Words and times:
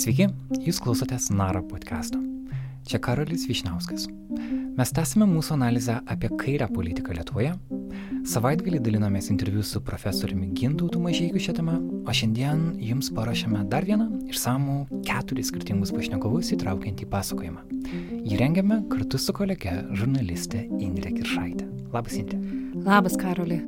Sveiki, 0.00 0.30
jūs 0.64 0.78
klausotės 0.80 1.26
Naro 1.28 1.60
podcast'o. 1.68 2.16
Čia 2.88 2.96
Karolis 3.04 3.42
Višnauskas. 3.44 4.06
Mes 4.78 4.92
tęsime 4.96 5.26
mūsų 5.28 5.58
analizę 5.58 5.98
apie 6.08 6.30
kairę 6.40 6.70
politiką 6.72 7.12
Lietuvoje. 7.18 7.50
Savaitgalį 8.30 8.80
dalinomės 8.80 9.28
interviu 9.28 9.60
su 9.66 9.82
profesoriumi 9.84 10.48
Gintautu 10.56 11.02
Mažiekiu 11.04 11.42
šią 11.44 11.54
temą, 11.58 11.74
o 12.08 12.14
šiandien 12.16 12.62
jums 12.80 13.10
paruošėme 13.12 13.66
dar 13.68 13.84
vieną 13.84 14.06
išsamų 14.32 15.02
keturis 15.04 15.50
skirtingus 15.52 15.92
pašnekovus 15.92 16.54
įtraukiantį 16.56 17.08
pasakojimą. 17.12 17.66
Jį 18.24 18.40
rengiame 18.40 18.80
kartu 18.94 19.20
su 19.20 19.36
kolege 19.36 19.82
žurnalistė 19.92 20.64
Indrė 20.80 21.12
Kiršaitė. 21.18 21.68
Labas, 21.92 22.16
Indrė. 22.16 22.40
Labas, 22.88 23.20
Karoli. 23.20 23.60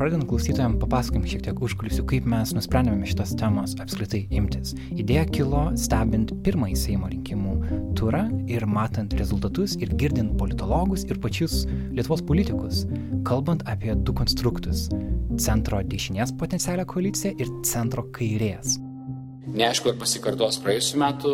Pradedant 0.00 0.24
klausytojams 0.30 0.78
papasakom 0.80 1.26
šiek 1.28 1.42
tiek 1.44 1.58
užkulisių, 1.60 2.06
kaip 2.08 2.28
mes 2.32 2.54
nusprendėme 2.56 3.04
šitos 3.08 3.34
temos 3.36 3.74
apskritai 3.82 4.22
imtis. 4.32 4.72
Idėja 4.96 5.26
kilo 5.28 5.66
stebint 5.76 6.32
pirmąjį 6.46 6.78
Seimo 6.80 7.10
rinkimų 7.12 7.56
turą 8.00 8.22
ir 8.48 8.64
matant 8.64 9.12
rezultatus 9.20 9.76
ir 9.76 9.92
girdint 10.00 10.38
politologus 10.40 11.04
ir 11.04 11.20
pačius 11.20 11.66
Lietuvos 11.92 12.24
politikus, 12.24 12.86
kalbant 13.28 13.66
apie 13.68 13.92
du 13.92 14.16
konstruktus- 14.16 14.88
centro 15.44 15.82
dešinės 15.84 16.32
potencialią 16.32 16.86
koaliciją 16.88 17.36
ir 17.36 17.52
centro 17.62 18.08
kairės. 18.16 18.78
Neaišku, 19.52 19.92
ar 19.92 20.00
pasikartos 20.00 20.62
praėjusiu 20.64 20.96
metu 20.96 21.30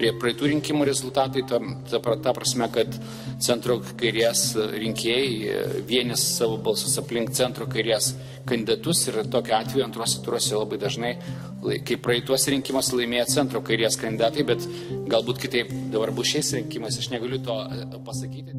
prie 0.00 0.12
praeitų 0.16 0.48
rinkimų 0.54 0.86
rezultatai, 0.88 1.42
ta, 1.48 1.60
ta, 1.90 2.00
ta 2.24 2.32
prasme, 2.36 2.68
kad 2.72 2.94
centro 3.42 3.78
kairės 4.00 4.54
rinkėjai 4.56 5.28
e, 5.28 5.58
vienis 5.88 6.24
savo 6.38 6.56
balsus 6.64 6.96
aplink 7.00 7.34
centro 7.36 7.68
kairės 7.70 8.14
kandidatus 8.48 9.04
ir 9.10 9.20
tokiu 9.30 9.58
atveju 9.58 9.84
antruose 9.84 10.22
turuose 10.24 10.56
labai 10.56 10.80
dažnai, 10.80 11.12
kaip 11.86 12.00
praeituose 12.06 12.54
rinkimuose 12.54 12.96
laimėjo 12.96 13.26
centro 13.34 13.60
kairės 13.66 14.00
kandidatai, 14.00 14.46
bet 14.48 14.64
galbūt 15.12 15.44
kitaip 15.44 15.74
dabar 15.92 16.14
bus 16.16 16.32
šiais 16.32 16.54
rinkimais, 16.56 16.96
aš 17.00 17.12
negaliu 17.12 17.42
to 17.44 17.60
e, 17.60 17.84
pasakyti. 18.06 18.56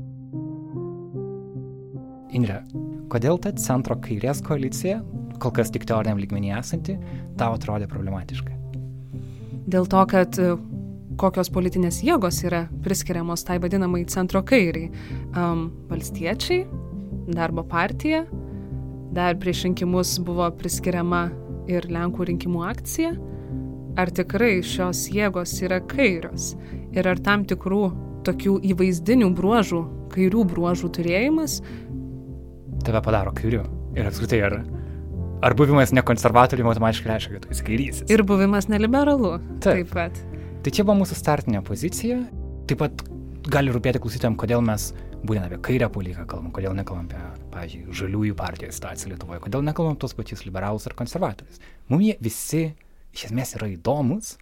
Indre, 2.37 2.61
kodėl 3.11 3.41
ta 3.41 3.51
centro 3.59 3.97
kairės 3.99 4.43
koalicija, 4.45 5.01
kol 5.41 5.57
kas 5.57 5.73
tik 5.73 5.89
teoriniam 5.89 6.21
lygmenį 6.21 6.53
esanti, 6.61 6.99
tau 7.39 7.57
atrodė 7.57 7.89
problematiška? 7.91 8.53
Dėl 9.71 9.87
to, 9.89 10.03
kad 10.09 10.37
kokios 11.21 11.51
politinės 11.53 12.01
jėgos 12.05 12.41
yra 12.47 12.65
priskiriamos 12.85 13.45
tai 13.47 13.59
vadinamai 13.61 14.03
centro 14.09 14.41
kairiai. 14.45 14.89
Um, 15.37 15.67
valstiečiai, 15.91 16.65
darbo 17.31 17.63
partija, 17.67 18.23
dar 19.15 19.37
prieš 19.39 19.67
rinkimus 19.67 20.17
buvo 20.25 20.49
priskiriama 20.57 21.27
ir 21.71 21.87
Lenkų 21.91 22.31
rinkimų 22.31 22.65
akcija. 22.67 23.13
Ar 23.99 24.09
tikrai 24.15 24.61
šios 24.63 25.05
jėgos 25.11 25.57
yra 25.65 25.81
kairios? 25.83 26.53
Ir 26.95 27.07
ar 27.11 27.19
tam 27.23 27.43
tikrų 27.47 27.83
tokių 28.25 28.57
įvaizdinių 28.71 29.31
bruožų, 29.35 29.81
kairių 30.13 30.45
bruožų 30.51 30.91
turėjimas 30.95 31.59
tave 32.85 33.01
padaro 33.05 33.33
kairiu? 33.37 33.65
Ir 33.97 34.07
apskritai, 34.09 34.43
ar 34.47 34.61
Ar 35.41 35.55
buvimas 35.57 35.89
nekonservatoriumi 35.89 36.69
automatiškai 36.69 37.09
reiškia, 37.09 37.31
kad 37.33 37.45
tu 37.47 37.49
esi 37.55 37.63
kairysis? 37.65 38.03
Ir 38.13 38.21
buvimas 38.29 38.67
neliberalu. 38.69 39.39
Taip. 39.65 39.89
taip 39.89 39.95
pat. 39.95 40.19
Tai 40.61 40.69
čia 40.69 40.83
buvo 40.85 40.99
mūsų 40.99 41.15
startinė 41.17 41.63
pozicija. 41.65 42.19
Taip 42.69 42.83
pat 42.83 42.99
gali 43.49 43.71
rūpėti 43.73 43.97
klausytėm, 44.01 44.35
kodėl 44.37 44.61
mes 44.61 44.91
būtent 45.25 45.47
apie 45.47 45.57
kairę 45.65 45.87
politiką 45.89 46.27
kalbam, 46.29 46.51
kodėl 46.53 46.75
nekalbam 46.77 47.07
apie, 47.09 47.21
pavyzdžiui, 47.53 47.95
žaliųjų 47.97 48.35
partijos 48.37 48.77
situaciją 48.77 49.15
Lietuvoje, 49.15 49.41
kodėl 49.41 49.65
nekalbam 49.65 49.97
tos 49.97 50.13
pačius 50.17 50.43
liberalus 50.45 50.85
ar 50.85 50.93
konservatorius. 50.99 51.57
Mums 51.89 52.05
jie 52.05 52.15
visi 52.21 52.61
iš 53.09 53.25
esmės 53.31 53.55
yra 53.57 53.71
įdomus, 53.73 54.35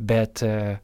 bet 0.00 0.40
e, 0.46 0.78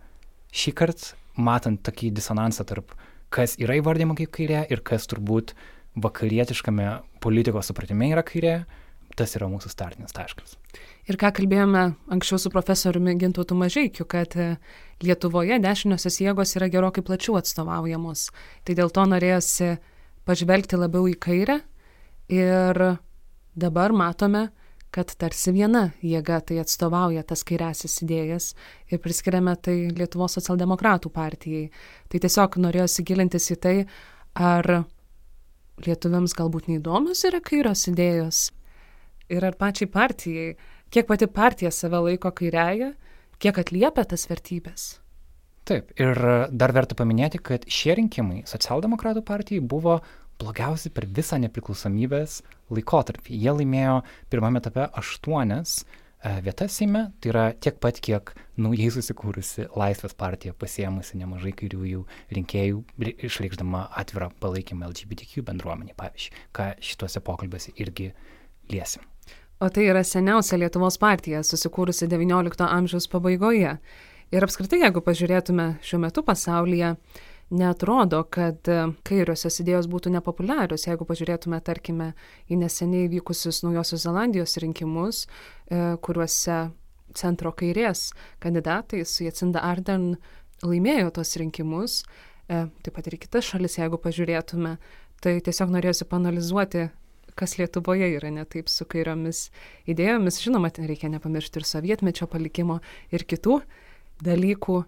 šį 0.52 0.74
kartą 0.76 1.16
matant 1.48 1.80
tokį 1.88 2.12
disonansą 2.20 2.68
tarp 2.68 2.92
kas 3.32 3.56
yra 3.56 3.78
įvardyma 3.80 4.18
kaip 4.20 4.34
kairė 4.36 4.66
ir 4.68 4.84
kas 4.84 5.08
turbūt 5.08 5.54
vakarietiškame 5.96 6.90
politikos 7.24 7.72
supratime 7.72 8.12
yra 8.12 8.26
kairė, 8.26 8.58
tas 9.16 9.32
yra 9.40 9.48
mūsų 9.48 9.72
startinis 9.72 10.12
taškas. 10.12 10.58
Ir 11.08 11.16
ką 11.16 11.30
kalbėjome 11.38 11.82
anksčiau 12.12 12.36
su 12.36 12.50
profesoriumi 12.52 13.14
Gintautu 13.16 13.56
Mažaikiu, 13.56 14.04
kad 14.04 14.34
e, 14.36 14.58
Lietuvoje 15.00 15.56
dešiniosios 15.64 16.18
jėgos 16.20 16.52
yra 16.58 16.68
gerokai 16.68 17.00
plačiau 17.06 17.38
atstovaujamos. 17.38 18.26
Tai 18.68 18.76
dėl 18.76 18.92
to 18.92 19.06
norėjosi 19.08 19.70
pažvelgti 20.28 20.76
labiau 20.76 21.08
į 21.08 21.14
kairę 21.16 21.62
ir 22.28 22.82
dabar 23.56 23.96
matome, 23.96 24.50
kad 24.92 25.08
tarsi 25.20 25.52
viena 25.56 25.86
jėga 26.04 26.42
tai 26.44 26.60
atstovauja 26.60 27.24
tas 27.24 27.44
kairiasis 27.48 28.02
idėjas 28.04 28.50
ir 28.92 29.00
priskiriame 29.00 29.56
tai 29.56 29.78
Lietuvos 29.96 30.36
socialdemokratų 30.36 31.12
partijai. 31.12 31.70
Tai 32.12 32.20
tiesiog 32.20 32.60
norėjosi 32.60 33.06
gilintis 33.08 33.48
į 33.52 33.58
tai, 33.64 33.76
ar 34.36 34.82
lietuviams 35.86 36.36
galbūt 36.36 36.68
neįdomios 36.68 37.24
yra 37.28 37.40
kairios 37.44 37.88
idėjos, 37.88 38.48
ir 39.28 39.44
ar 39.44 39.56
pačiai 39.60 39.88
partijai, 39.92 40.56
kiek 40.90 41.08
pati 41.08 41.26
partija 41.26 41.70
save 41.74 42.00
laiko 42.06 42.32
kairiaja, 42.32 42.92
kiek 43.38 43.60
atliepia 43.60 44.04
tas 44.08 44.26
vertybės. 44.30 44.88
Taip, 45.68 45.92
ir 46.00 46.16
dar 46.48 46.72
verta 46.72 46.96
paminėti, 46.96 47.42
kad 47.44 47.66
šie 47.68 47.98
rinkimai 47.98 48.40
socialdemokratų 48.48 49.20
partijai 49.28 49.60
buvo 49.60 49.98
blogiausi 50.40 50.88
per 50.94 51.04
visą 51.12 51.36
nepriklausomybės 51.42 52.40
laikotarpį. 52.72 53.36
Jie 53.36 53.54
laimėjo 53.58 53.98
pirmame 54.32 54.62
etape 54.62 54.86
aštuonias 54.96 55.82
e, 55.82 56.32
vietas 56.46 56.78
Seime, 56.78 57.08
tai 57.20 57.32
yra 57.34 57.44
tiek 57.52 57.76
pat, 57.82 58.00
kiek 58.00 58.32
naujai 58.56 58.88
susikūrusi 58.94 59.68
Laisvės 59.76 60.16
partija 60.18 60.56
pasiemusi 60.56 61.20
nemažai 61.20 61.52
kairiųjų 61.58 62.06
rinkėjų, 62.38 62.80
išreikšdama 63.28 63.84
atvirą 64.00 64.30
palaikymą 64.40 64.88
LGBTQ 64.92 65.44
bendruomeniai, 65.50 65.98
pavyzdžiui, 65.98 66.48
ką 66.56 66.72
šituose 66.80 67.24
pokalbiuose 67.28 67.76
irgi 67.76 68.12
liesim. 68.72 69.04
O 69.58 69.66
tai 69.74 69.88
yra 69.90 70.04
seniausia 70.06 70.54
Lietuvos 70.60 71.00
partija, 71.02 71.40
susikūrusi 71.42 72.06
XIX 72.06 72.68
amžiaus 72.68 73.08
pabaigoje. 73.10 73.72
Ir 74.30 74.44
apskritai, 74.44 74.84
jeigu 74.84 75.00
pažiūrėtume 75.02 75.64
šiuo 75.82 75.98
metu 76.04 76.22
pasaulyje, 76.22 76.92
netrodo, 77.50 78.20
kad 78.30 78.68
e, 78.70 78.76
kairiosios 79.08 79.58
idėjos 79.64 79.88
būtų 79.90 80.12
nepopuliarios. 80.14 80.84
Jeigu 80.86 81.08
pažiūrėtume, 81.08 81.58
tarkime, 81.66 82.12
į 82.46 82.60
neseniai 82.60 83.08
vykusius 83.10 83.64
Naujosios 83.64 84.04
Zelandijos 84.04 84.54
rinkimus, 84.62 85.24
e, 85.66 85.80
kuriuose 86.06 86.60
centro 87.18 87.50
kairės 87.50 88.12
kandidatai 88.38 89.02
su 89.02 89.26
Jacinda 89.26 89.64
Arden 89.66 90.12
laimėjo 90.62 91.10
tos 91.18 91.34
rinkimus, 91.40 92.04
e, 92.46 92.62
taip 92.84 92.94
pat 92.94 93.10
ir 93.10 93.18
kitas 93.18 93.50
šalis, 93.50 93.80
jeigu 93.80 93.98
pažiūrėtume, 94.06 94.76
tai 95.18 95.38
tiesiog 95.42 95.74
norėsiu 95.74 96.06
panalizuoti 96.06 96.86
kas 97.38 97.56
Lietuvoje 97.60 98.10
yra 98.16 98.30
ne 98.34 98.44
taip 98.50 98.70
su 98.72 98.86
kairiomis 98.88 99.48
idėjomis. 99.88 100.42
Žinoma, 100.44 100.72
reikia 100.90 101.10
nepamiršti 101.14 101.62
ir 101.62 101.66
sovietmečio 101.68 102.28
palikimo 102.30 102.80
ir 103.14 103.26
kitų 103.28 103.60
dalykų. 104.26 104.84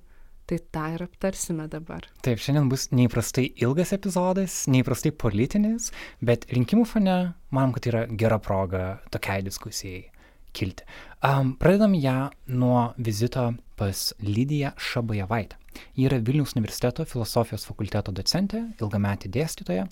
Tai 0.50 0.56
tą 0.74 0.84
ir 0.96 1.02
aptarsime 1.04 1.68
dabar. 1.70 2.08
Taip, 2.26 2.40
šiandien 2.42 2.66
bus 2.72 2.88
neįprastai 2.90 3.44
ilgas 3.62 3.92
epizodas, 3.94 4.64
neįprastai 4.66 5.12
politinis, 5.14 5.92
bet 6.18 6.48
rinkimų 6.50 6.88
fone 6.90 7.18
manom, 7.54 7.70
kad 7.76 7.86
yra 7.86 8.00
gera 8.10 8.40
proga 8.42 8.96
tokiai 9.14 9.44
diskusijai 9.46 10.08
kilti. 10.50 10.82
Um, 11.22 11.54
pradedam 11.54 11.94
ją 11.94 12.30
nuo 12.50 12.88
vizito 12.98 13.52
pas 13.80 14.10
Lydiją 14.20 14.74
Šabajevaitę. 14.76 15.56
Ji 15.96 16.06
yra 16.08 16.18
Vilniaus 16.18 16.52
universiteto 16.56 17.04
filosofijos 17.08 17.64
fakulteto 17.68 18.12
docentė, 18.12 18.62
ilgametė 18.82 19.30
dėstytoja. 19.32 19.86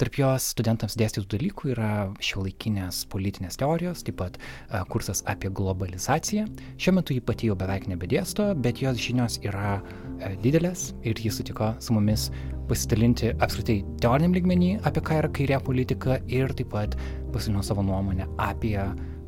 Tarp 0.00 0.18
jos 0.18 0.46
studentams 0.54 0.96
dėstytų 0.98 1.26
dalykų 1.34 1.72
yra 1.74 1.90
šiuolaikinės 2.24 3.02
politinės 3.12 3.58
teorijos, 3.60 4.04
taip 4.06 4.18
pat 4.22 4.38
uh, 4.38 4.82
kursas 4.90 5.24
apie 5.30 5.50
globalizaciją. 5.54 6.46
Šiuo 6.80 6.96
metu 6.98 7.16
ji 7.16 7.24
pati 7.26 7.50
jau 7.50 7.58
beveik 7.58 7.88
nebedėsto, 7.90 8.52
bet 8.64 8.82
jos 8.82 9.00
žinios 9.02 9.40
yra 9.44 9.78
uh, 9.80 10.36
didelės 10.44 10.92
ir 11.06 11.20
ji 11.20 11.32
sutiko 11.34 11.74
su 11.82 11.96
mumis 11.96 12.30
pasidalinti 12.70 13.34
apskritai 13.44 13.82
teoriniam 14.00 14.36
lygmenį, 14.38 14.70
apie 14.88 15.02
ką 15.04 15.18
yra 15.22 15.32
kairė 15.36 15.58
politika 15.66 16.20
ir 16.32 16.54
taip 16.56 16.72
pat 16.72 16.96
pasidalino 17.34 17.66
savo 17.66 17.84
nuomonę 17.84 18.30
apie 18.42 18.78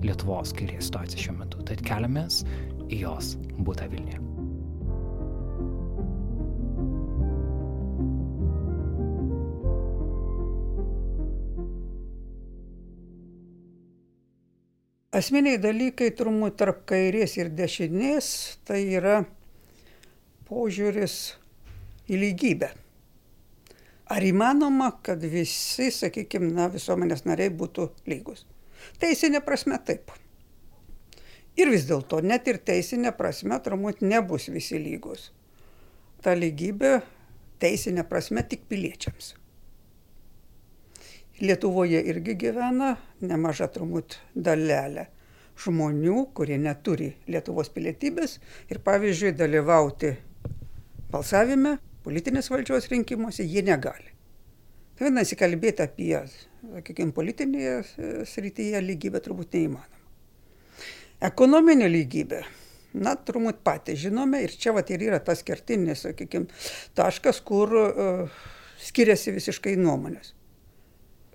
Lietuvos 0.05 0.51
kairės 0.53 0.91
situaciją 0.91 1.23
šiuo 1.23 1.35
metu. 1.39 1.63
Tad 1.67 1.81
keliamės 1.87 2.43
į 2.91 3.03
jos 3.03 3.35
būtą 3.59 3.89
Vilniuje. 3.91 4.23
Asmeniai 15.17 15.57
dalykai 15.57 16.11
turbūt 16.13 16.59
tarp 16.61 16.83
kairės 16.91 17.39
ir 17.39 17.49
dešinės 17.57 18.27
tai 18.69 18.83
yra 18.99 19.23
požiūris 20.51 21.15
į 22.13 22.19
lygybę. 22.21 22.69
Ar 24.13 24.23
įmanoma, 24.23 24.91
kad 25.03 25.25
visi, 25.25 25.89
sakykime, 25.91 26.53
na, 26.55 26.69
visuomenės 26.71 27.25
nariai 27.27 27.51
būtų 27.51 27.89
lygus? 28.13 28.45
Teisinė 29.01 29.41
prasme 29.43 29.81
taip. 29.83 30.13
Ir 31.57 31.71
vis 31.73 31.87
dėlto, 31.89 32.21
net 32.21 32.49
ir 32.53 32.61
teisinė 32.61 33.15
prasme, 33.17 33.57
turbūt 33.65 34.03
nebus 34.05 34.51
visi 34.53 34.77
lygus. 34.77 35.31
Ta 36.21 36.35
lygybė 36.37 36.99
teisinė 37.63 38.05
prasme 38.09 38.45
tik 38.45 38.67
piliečiams. 38.69 39.33
Lietuvoje 41.41 42.01
irgi 42.13 42.37
gyvena 42.41 42.95
nemaža 43.25 43.69
turbūt 43.73 44.19
dalelė 44.35 45.07
žmonių, 45.61 46.27
kurie 46.37 46.59
neturi 46.61 47.15
Lietuvos 47.29 47.73
pilietybės 47.73 48.39
ir 48.73 48.81
pavyzdžiui 48.85 49.33
dalyvauti 49.37 50.13
balsavime, 51.13 51.79
politinės 52.05 52.53
valdžios 52.53 52.91
rinkimuose 52.93 53.45
jie 53.45 53.65
negali. 53.65 54.13
Tai 54.97 55.09
vadinasi, 55.09 55.37
kalbėti 55.37 55.85
apie, 55.85 56.15
sakykime, 56.73 57.13
politinėje 57.17 58.25
srityje 58.29 58.81
lygybę 58.85 59.21
turbūt 59.25 59.57
neįmanoma. 59.57 59.96
Ekonominė 61.25 61.89
lygybė. 61.89 62.43
Na, 62.97 63.13
turbūt 63.17 63.61
patys 63.65 64.01
žinome 64.01 64.43
ir 64.45 64.53
čia 64.57 64.73
vat 64.77 64.91
ir 64.93 65.03
yra 65.05 65.19
tas 65.25 65.43
kertinis, 65.45 66.03
sakykime, 66.05 66.49
taškas, 66.97 67.43
kur 67.45 67.73
uh, 67.77 68.43
skiriasi 68.81 69.35
visiškai 69.37 69.75
nuomonės. 69.81 70.33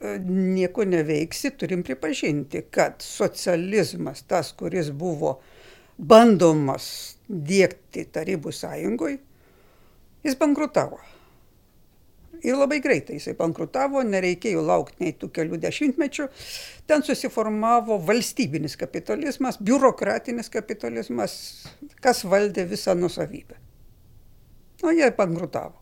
Uh, 0.02 0.18
nieko 0.26 0.86
neveiksi, 0.90 1.54
turim 1.58 1.86
pripažinti, 1.86 2.64
kad 2.74 3.02
socializmas, 3.06 4.24
tas, 4.30 4.54
kuris 4.58 4.90
buvo 4.90 5.40
bandomas 5.98 7.18
dėkti 7.30 8.08
Tarybų 8.14 8.54
sąjungoje, 8.58 9.20
jis 10.26 10.38
bankrutavo 10.42 11.02
ir 12.44 12.58
labai 12.58 12.80
greitai 12.84 13.18
jisai 13.20 13.36
bankrutavo, 13.40 14.04
nereikėjo 14.08 14.64
laukti 14.66 15.06
nei 15.06 15.16
tų 15.18 15.32
kelių 15.36 15.60
dešimtmečių. 15.62 16.28
Ten 16.90 17.06
susiformavo 17.06 18.00
valstybinis 18.08 18.78
kapitalizmas, 18.80 19.60
biurokratinis 19.62 20.52
kapitalizmas, 20.54 21.36
kas 22.02 22.26
valdė 22.26 22.66
visą 22.72 22.96
nusavybę. 22.98 23.60
O 24.84 24.94
jie 24.96 25.12
bankrutavo. 25.18 25.78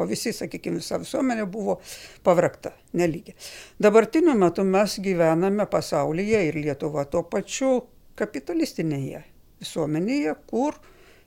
O 0.00 0.06
visi, 0.08 0.32
sakykime, 0.32 0.80
visa 0.80 0.96
visuomenė 0.98 1.44
buvo 1.52 1.76
pavrakta, 2.24 2.72
nelygiai. 2.96 3.36
Dabartiniu 3.82 4.34
metu 4.40 4.64
mes 4.64 4.96
gyvename 5.04 5.66
pasaulyje 5.70 6.40
ir 6.48 6.58
Lietuva 6.64 7.04
tuo 7.12 7.22
pačiu 7.28 7.74
kapitalistinėje 8.18 9.22
visuomenėje, 9.62 10.34
kur 10.48 10.80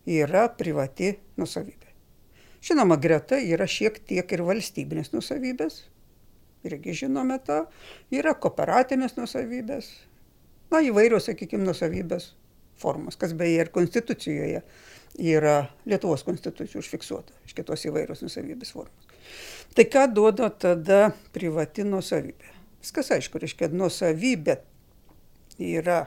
yra 0.10 0.48
privati 0.58 1.14
nusavybė. 1.38 1.85
Žinoma, 2.66 2.98
greta 2.98 3.38
yra 3.38 3.68
šiek 3.70 4.00
tiek 4.10 4.32
ir 4.34 4.42
valstybinės 4.46 5.12
nusavybės, 5.14 5.84
irgi 6.66 6.96
žinome 7.04 7.38
tą, 7.46 7.60
yra 8.10 8.34
kooperatinės 8.42 9.14
nusavybės, 9.20 9.92
na 10.74 10.82
įvairios, 10.82 11.28
sakykime, 11.30 11.62
nusavybės 11.68 12.32
formos, 12.82 13.20
kas 13.22 13.36
beje 13.38 13.62
ir 13.62 13.70
konstitucijoje 13.76 14.64
yra 15.22 15.56
Lietuvos 15.86 16.26
konstitucijų 16.28 16.82
užfiksuota, 16.82 17.38
iš 17.46 17.54
kitos 17.56 17.86
įvairios 17.86 18.26
nusavybės 18.26 18.74
formos. 18.74 19.14
Tai 19.78 19.86
ką 19.92 20.08
duoda 20.16 20.50
tada 20.50 21.12
privati 21.36 21.86
nusavybė? 21.86 22.50
Viskas 22.82 23.14
aišku, 23.14 23.40
reiškia, 23.42 23.70
nusavybė 23.74 24.58
yra, 25.62 26.02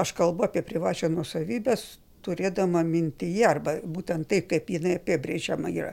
aš 0.00 0.16
kalbu 0.16 0.48
apie 0.48 0.64
privačią 0.64 1.12
nusavybę, 1.12 1.76
turėdama 2.26 2.82
mintyje, 2.86 3.44
arba 3.48 3.78
būtent 3.82 4.28
tai, 4.30 4.42
kaip 4.48 4.70
jinai 4.70 4.98
apibrėžiama 4.98 5.72
yra. 5.72 5.92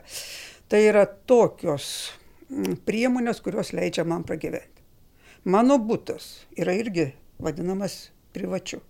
Tai 0.68 0.80
yra 0.82 1.04
tokios 1.06 1.86
mm, 2.48 2.80
priemonės, 2.88 3.42
kurios 3.44 3.72
leidžia 3.76 4.06
man 4.08 4.26
pragyventi. 4.26 4.82
Mano 5.44 5.78
būtas 5.78 6.46
yra 6.56 6.74
irgi 6.76 7.10
vadinamas 7.38 8.08
privačiu. 8.34 8.80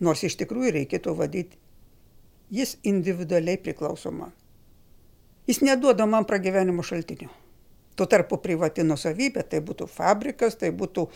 Nors 0.00 0.24
iš 0.26 0.36
tikrųjų 0.40 0.74
reikėtų 0.80 1.14
vadyti, 1.16 1.58
jis 2.52 2.76
individualiai 2.84 3.60
priklauso 3.60 4.12
man. 4.12 4.32
Jis 5.46 5.62
neduoda 5.62 6.06
man 6.10 6.26
pragyvenimo 6.28 6.84
šaltinių. 6.84 7.28
Tuo 7.96 8.04
tarpu 8.12 8.36
privati 8.44 8.84
nusavybė, 8.84 9.46
tai 9.48 9.62
būtų 9.64 9.86
fabrikas, 9.88 10.58
tai 10.60 10.68
būtų 10.76 11.06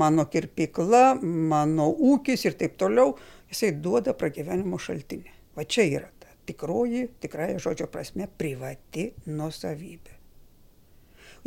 mano 0.00 0.24
kirpykla, 0.26 1.20
mano 1.22 1.86
ūkis 1.92 2.42
ir 2.48 2.56
taip 2.58 2.74
toliau, 2.80 3.12
jisai 3.52 3.70
duoda 3.78 4.16
pragyvenimo 4.18 4.80
šaltinį. 4.82 5.30
Va 5.54 5.62
čia 5.62 5.86
yra 5.86 6.08
ta 6.18 6.32
tikroji, 6.48 7.06
tikrąją 7.22 7.60
žodžio 7.62 7.86
prasme, 7.92 8.26
privati 8.26 9.12
nusavybė. 9.30 10.18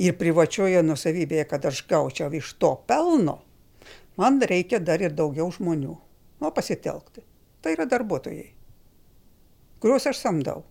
Ir 0.07 0.16
privačioje 0.16 0.80
nusavybėje, 0.86 1.48
kad 1.51 1.68
aš 1.68 1.81
gaučiau 1.90 2.31
iš 2.40 2.54
to 2.62 2.72
pelno, 2.88 3.42
man 4.16 4.40
reikia 4.40 4.80
dar 4.80 5.04
ir 5.04 5.12
daugiau 5.18 5.50
žmonių. 5.51 5.98
Nu, 6.40 6.51
pasitelkti. 6.54 7.25
Tai 7.60 7.74
yra 7.74 7.88
darbuotojai, 7.90 8.51
kuriuos 9.81 10.06
aš 10.07 10.22
samdau. 10.22 10.62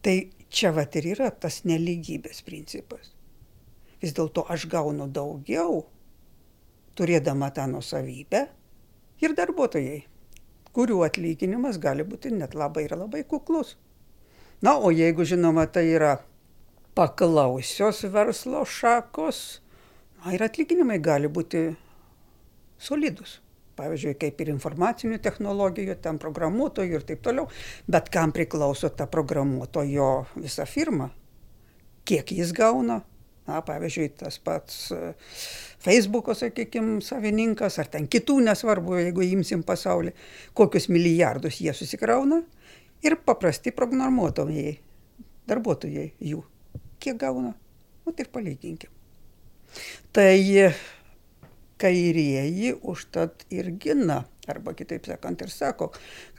Tai 0.00 0.14
čia 0.48 0.70
vat 0.72 0.96
ir 0.96 1.10
yra 1.16 1.28
tas 1.34 1.64
neligybės 1.66 2.40
principas 2.46 3.13
vis 4.04 4.12
dėlto 4.16 4.44
aš 4.52 4.68
gaunu 4.68 5.08
daugiau, 5.08 5.86
turėdama 6.98 7.48
tą 7.56 7.64
nusavybę 7.72 8.44
ir 9.24 9.34
darbuotojai, 9.38 10.02
kurių 10.76 11.00
atlyginimas 11.06 11.80
gali 11.80 12.04
būti 12.06 12.34
net 12.34 12.54
labai 12.58 12.84
ir 12.86 12.96
labai 12.98 13.24
kuklus. 13.24 13.74
Na, 14.64 14.76
o 14.78 14.92
jeigu 14.94 15.24
žinoma, 15.28 15.66
tai 15.66 15.86
yra 15.96 16.18
paklausios 16.94 18.04
verslo 18.12 18.62
šakos, 18.68 19.40
na, 20.20 20.34
ir 20.36 20.44
atlyginimai 20.46 21.00
gali 21.02 21.30
būti 21.30 21.66
solidus. 22.80 23.40
Pavyzdžiui, 23.74 24.12
kaip 24.14 24.38
ir 24.38 24.52
informacinių 24.52 25.16
technologijų, 25.18 25.96
ten 25.98 26.20
programuotojų 26.22 27.00
ir 27.00 27.06
taip 27.08 27.24
toliau. 27.26 27.48
Bet 27.90 28.06
kam 28.14 28.30
priklauso 28.30 28.86
ta 28.94 29.08
programuotojo 29.10 30.10
visa 30.36 30.62
firma? 30.70 31.08
Kiek 32.06 32.30
jis 32.36 32.52
gauna? 32.54 33.00
Na, 33.44 33.60
pavyzdžiui, 33.60 34.08
tas 34.16 34.38
pats 34.40 34.76
e, 34.96 35.12
Facebook'o, 35.84 36.32
sakykime, 36.38 37.02
savininkas, 37.04 37.76
ar 37.82 37.90
ten 37.92 38.06
kitų, 38.08 38.38
nesvarbu, 38.46 38.96
jeigu 39.02 39.24
imsim 39.26 39.60
pasaulį, 39.66 40.14
kokius 40.56 40.88
milijardus 40.88 41.58
jie 41.60 41.74
susikrauna 41.76 42.40
ir 43.04 43.18
paprasti 43.20 43.74
programuotojai, 43.76 44.78
darbuotojai 45.50 46.06
jų, 46.24 46.40
kiek 47.04 47.18
gauna, 47.20 47.52
nu 48.06 48.14
tai 48.16 48.24
palyginkim. 48.32 48.88
Tai 50.14 50.32
kairieji 51.84 52.70
užtat 52.80 53.44
ir 53.52 53.68
gina, 53.82 54.22
arba 54.48 54.72
kitaip 54.78 55.04
sakant 55.10 55.44
ir 55.44 55.52
sako, 55.52 55.90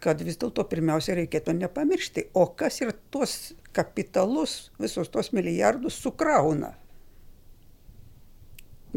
kad 0.01 0.23
vis 0.25 0.39
dėlto 0.41 0.65
pirmiausia 0.71 1.19
reikėtų 1.19 1.53
nepamiršti, 1.59 2.31
o 2.33 2.47
kas 2.57 2.81
ir 2.81 2.95
tuos 3.13 3.53
kapitalus, 3.77 4.71
visus 4.81 5.13
tuos 5.13 5.29
milijardus 5.37 5.99
sukrauna 6.01 6.73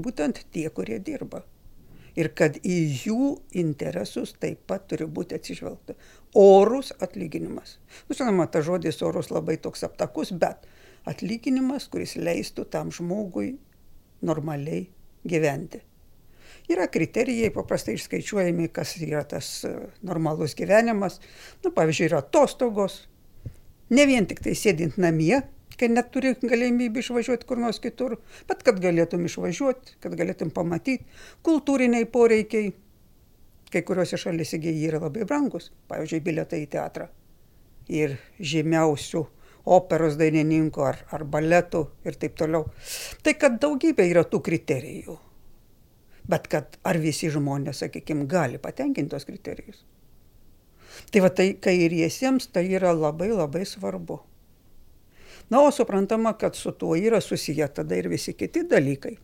būtent 0.04 0.44
tie, 0.54 0.68
kurie 0.74 0.98
dirba. 1.04 1.44
Ir 2.18 2.32
kad 2.34 2.56
į 2.66 2.76
jų 3.04 3.26
interesus 3.60 4.32
taip 4.42 4.64
pat 4.66 4.88
turi 4.90 5.06
būti 5.06 5.36
atsižvelgta. 5.38 5.94
Orus 6.38 6.90
atlyginimas. 6.98 7.76
Nu, 8.08 8.16
žinoma, 8.18 8.48
ta 8.50 8.62
žodis 8.64 8.98
orus 9.06 9.30
labai 9.30 9.58
toks 9.62 9.84
aptakus, 9.86 10.32
bet 10.34 10.66
atlyginimas, 11.06 11.86
kuris 11.92 12.16
leistų 12.18 12.66
tam 12.72 12.90
žmogui 12.94 13.52
normaliai 14.26 14.88
gyventi. 15.28 15.84
Yra 16.68 16.88
kriterijai 16.92 17.52
paprastai 17.54 17.94
išskaičiuojami, 17.96 18.66
kas 18.74 18.96
yra 19.00 19.22
tas 19.28 19.46
e, 19.64 19.70
normalus 20.04 20.56
gyvenimas. 20.58 21.16
Nu, 21.64 21.72
pavyzdžiui, 21.72 22.08
yra 22.10 22.20
atostogos. 22.20 23.06
Ne 23.94 24.04
vien 24.10 24.26
tik 24.28 24.42
tai 24.44 24.52
sėdint 24.58 24.98
namie, 25.00 25.38
kai 25.78 25.88
neturi 25.92 26.34
galimybių 26.42 27.02
išvažiuoti 27.04 27.46
kur 27.48 27.60
nors 27.62 27.80
kitur, 27.82 28.16
bet 28.48 28.64
kad 28.66 28.80
galėtum 28.82 29.24
išvažiuoti, 29.28 29.98
kad 30.02 30.16
galėtum 30.18 30.52
pamatyti, 30.54 31.06
kultūriniai 31.46 32.08
poreikiai. 32.10 32.74
Kai 33.68 33.82
kuriuose 33.84 34.16
šalyse 34.16 34.56
jie 34.64 34.72
yra 34.88 35.02
labai 35.02 35.26
brangus, 35.28 35.68
pavyzdžiui, 35.92 36.22
biletai 36.24 36.62
į 36.64 36.70
teatrą. 36.72 37.10
Ir 37.92 38.14
žymiausių 38.40 39.20
operos 39.68 40.16
dainininkų 40.20 40.84
ar, 40.84 41.02
ar 41.12 41.24
baletų 41.28 41.82
ir 42.08 42.16
taip 42.20 42.36
toliau. 42.40 42.64
Tai 43.22 43.34
kad 43.36 43.58
daugybė 43.60 44.08
yra 44.08 44.24
tų 44.24 44.40
kriterijų. 44.48 45.18
Bet 46.28 46.48
kad 46.52 46.76
ar 46.84 46.98
visi 47.00 47.30
žmonės, 47.32 47.82
sakykime, 47.84 48.26
gali 48.28 48.60
patenkinti 48.60 49.12
tos 49.12 49.28
kriterijus. 49.28 49.84
Tai 51.12 51.22
va 51.24 51.30
tai 51.32 51.52
kairiesiems 51.62 52.50
tai 52.52 52.66
yra 52.76 52.92
labai 52.96 53.30
labai 53.32 53.64
svarbu. 53.68 54.18
Na, 55.50 55.62
o 55.62 55.70
suprantama, 55.72 56.34
kad 56.38 56.56
su 56.56 56.72
tuo 56.72 56.96
yra 56.96 57.20
susiję 57.20 57.68
tada 57.68 57.96
ir 57.96 58.08
visi 58.08 58.34
kiti 58.36 58.66
dalykai. 58.68 59.14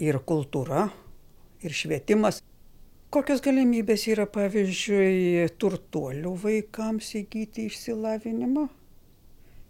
Ir 0.00 0.18
kultūra, 0.24 0.86
ir 1.60 1.74
švietimas. 1.76 2.40
Kokios 3.12 3.42
galimybės 3.44 4.06
yra, 4.08 4.24
pavyzdžiui, 4.32 5.50
turtuolių 5.60 6.32
vaikams 6.46 7.10
įgyti 7.20 7.66
išsilavinimą? 7.68 8.64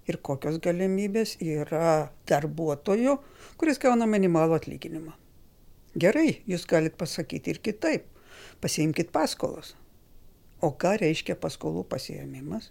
Ir 0.07 0.19
kokios 0.23 0.61
galimybės 0.63 1.35
yra 1.43 2.13
darbuotojų, 2.31 3.17
kuris 3.59 3.83
gauna 3.83 4.07
minimalų 4.07 4.61
atlyginimą? 4.61 5.17
Gerai, 5.99 6.39
jūs 6.47 6.65
galite 6.71 6.97
pasakyti 7.03 7.53
ir 7.53 7.59
kitaip. 7.63 8.07
Pasiimkite 8.63 9.11
paskolas. 9.11 9.75
O 10.63 10.71
ką 10.79 10.95
reiškia 11.03 11.35
paskolų 11.43 11.83
pasiėmimas? 11.91 12.71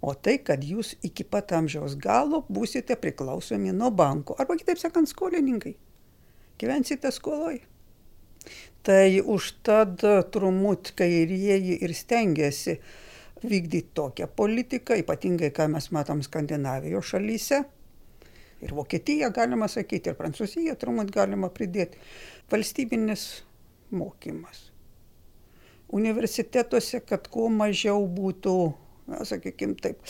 O 0.00 0.14
tai, 0.14 0.36
kad 0.46 0.62
jūs 0.62 0.92
iki 1.02 1.24
pat 1.26 1.52
amžiaus 1.56 1.96
galo 1.98 2.44
būsite 2.46 2.94
priklausomi 3.00 3.72
nuo 3.74 3.90
banko, 3.90 4.36
arba 4.38 4.54
kitaip 4.58 4.78
sakant, 4.78 5.10
skolininkai. 5.10 5.74
Gyvensite 6.58 7.10
skoloj. 7.14 7.58
Tai 8.86 9.06
užtad 9.26 9.98
turbūt 10.32 10.92
kairieji 10.98 11.80
ir 11.82 11.94
stengiasi 11.94 12.78
vykdyti 13.42 13.90
tokią 13.94 14.30
politiką, 14.38 14.96
ypatingai 15.02 15.50
ką 15.54 15.68
mes 15.74 15.90
matom 15.94 16.22
Skandinavijos 16.22 17.12
šalyse. 17.12 17.60
Ir 18.62 18.74
Vokietija 18.74 19.30
galima 19.34 19.68
sakyti, 19.70 20.10
ir 20.10 20.18
Prancūzija 20.18 20.74
turbūt 20.78 21.12
galima 21.14 21.50
pridėti. 21.54 22.00
Valstybinis 22.50 23.28
mokymas. 23.94 24.64
Universitetuose, 25.94 27.00
kad 27.06 27.28
kuo 27.32 27.46
mažiau 27.52 28.02
būtų, 28.12 28.56
na, 29.08 29.22
sakykime 29.28 29.78
taip, 29.82 30.00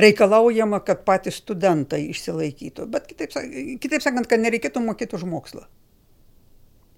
reikalaujama, 0.00 0.82
kad 0.86 1.02
patys 1.08 1.40
studentai 1.42 2.04
išsilaikytų. 2.10 2.86
Bet 2.92 3.08
kitaip, 3.10 3.34
kitaip 3.82 4.04
sakant, 4.04 4.28
kad 4.30 4.42
nereikėtų 4.42 4.82
mokyti 4.84 5.18
už 5.18 5.26
mokslą. 5.28 5.66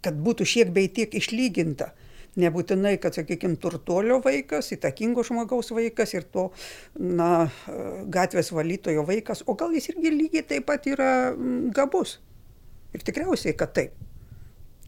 Kad 0.05 0.19
būtų 0.23 0.47
šiek 0.47 0.71
bei 0.75 0.91
tiek 0.93 1.15
išlyginta 1.19 1.93
nebūtinai, 2.39 2.97
kad, 3.03 3.17
sakykime, 3.17 3.59
turtuolio 3.61 4.19
vaikas, 4.25 4.71
įtakingo 4.75 5.25
žmogaus 5.27 5.73
vaikas 5.75 6.15
ir 6.15 6.27
to, 6.33 6.49
na, 6.99 7.49
gatvės 8.15 8.53
valytojo 8.55 9.05
vaikas, 9.09 9.45
o 9.47 9.57
gal 9.59 9.75
jis 9.77 9.91
irgi 9.93 10.13
lygiai 10.15 10.47
taip 10.53 10.69
pat 10.69 10.87
yra 10.91 11.11
mm, 11.33 11.71
gabus. 11.77 12.19
Ir 12.95 13.05
tikriausiai, 13.05 13.57
kad 13.59 13.75
taip. 13.77 13.97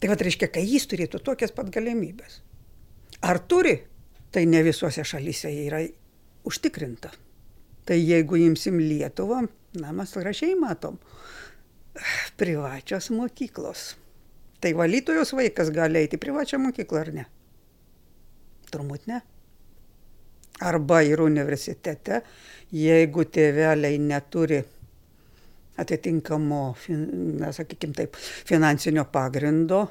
Tai 0.01 0.09
vad 0.09 0.23
reiškia, 0.25 0.49
kad 0.49 0.65
jis 0.65 0.87
turėtų 0.89 1.21
tokias 1.21 1.53
pat 1.53 1.69
galimybės. 1.73 2.39
Ar 3.21 3.41
turi? 3.45 3.75
Tai 4.31 4.45
ne 4.47 4.63
visuose 4.65 5.03
šalyse 5.05 5.51
yra 5.67 5.83
užtikrinta. 6.47 7.11
Tai 7.85 7.97
jeigu 7.97 8.37
imsim 8.37 8.77
Lietuvą, 8.79 9.41
na, 9.81 9.91
mes 9.95 10.13
gražiai 10.15 10.55
matom, 10.59 10.99
privačios 12.37 13.09
mokyklos. 13.15 13.95
Tai 14.61 14.73
valytojos 14.77 15.33
vaikas 15.33 15.71
gali 15.73 16.03
eiti 16.03 16.19
į 16.19 16.21
privačią 16.21 16.59
mokyklą 16.61 17.01
ar 17.01 17.13
ne? 17.15 17.25
Turbūt 18.71 19.07
ne. 19.09 19.21
Arba 20.61 20.99
ir 21.01 21.23
universitete, 21.23 22.21
jeigu 22.69 23.25
tėveliai 23.25 23.97
neturi 23.97 24.59
atitinkamo, 25.81 26.61
na, 27.41 27.49
sakykime 27.55 27.97
taip, 27.97 28.19
finansinio 28.45 29.07
pagrindo, 29.09 29.81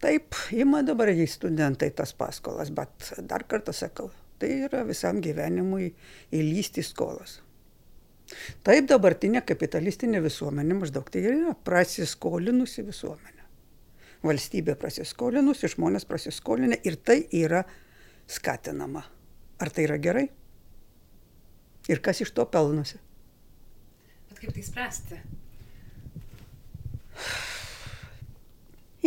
taip, 0.00 0.38
ima 0.56 0.80
dabar 0.86 1.12
į 1.12 1.26
studentai 1.28 1.90
tas 1.92 2.14
paskolas, 2.16 2.72
bet 2.72 3.12
dar 3.28 3.44
kartą 3.50 3.74
sakau, 3.76 4.08
tai 4.38 4.52
yra 4.68 4.84
visam 4.88 5.22
gyvenimui 5.24 5.90
įlysti 6.34 6.84
skolas. 6.86 7.40
Taip 8.64 8.88
dabartinė 8.90 9.40
kapitalistinė 9.48 10.20
visuomenė 10.24 10.76
maždaug 10.82 11.08
tai 11.10 11.24
yra 11.30 11.54
prasiskolinusi 11.64 12.84
visuomenė 12.84 13.38
valstybė 14.24 14.74
prasiskolinusi, 14.78 15.70
žmonės 15.74 16.06
prasiskolinę 16.08 16.78
ir 16.86 16.96
tai 16.96 17.22
yra 17.34 17.62
skatinama. 18.28 19.02
Ar 19.58 19.70
tai 19.74 19.86
yra 19.88 19.98
gerai? 19.98 20.26
Ir 21.88 22.02
kas 22.04 22.22
iš 22.22 22.32
to 22.36 22.44
pelnosi? 22.50 22.98
Bet 24.28 24.42
kaip 24.42 24.54
tai 24.54 24.64
spręsti? 24.66 25.20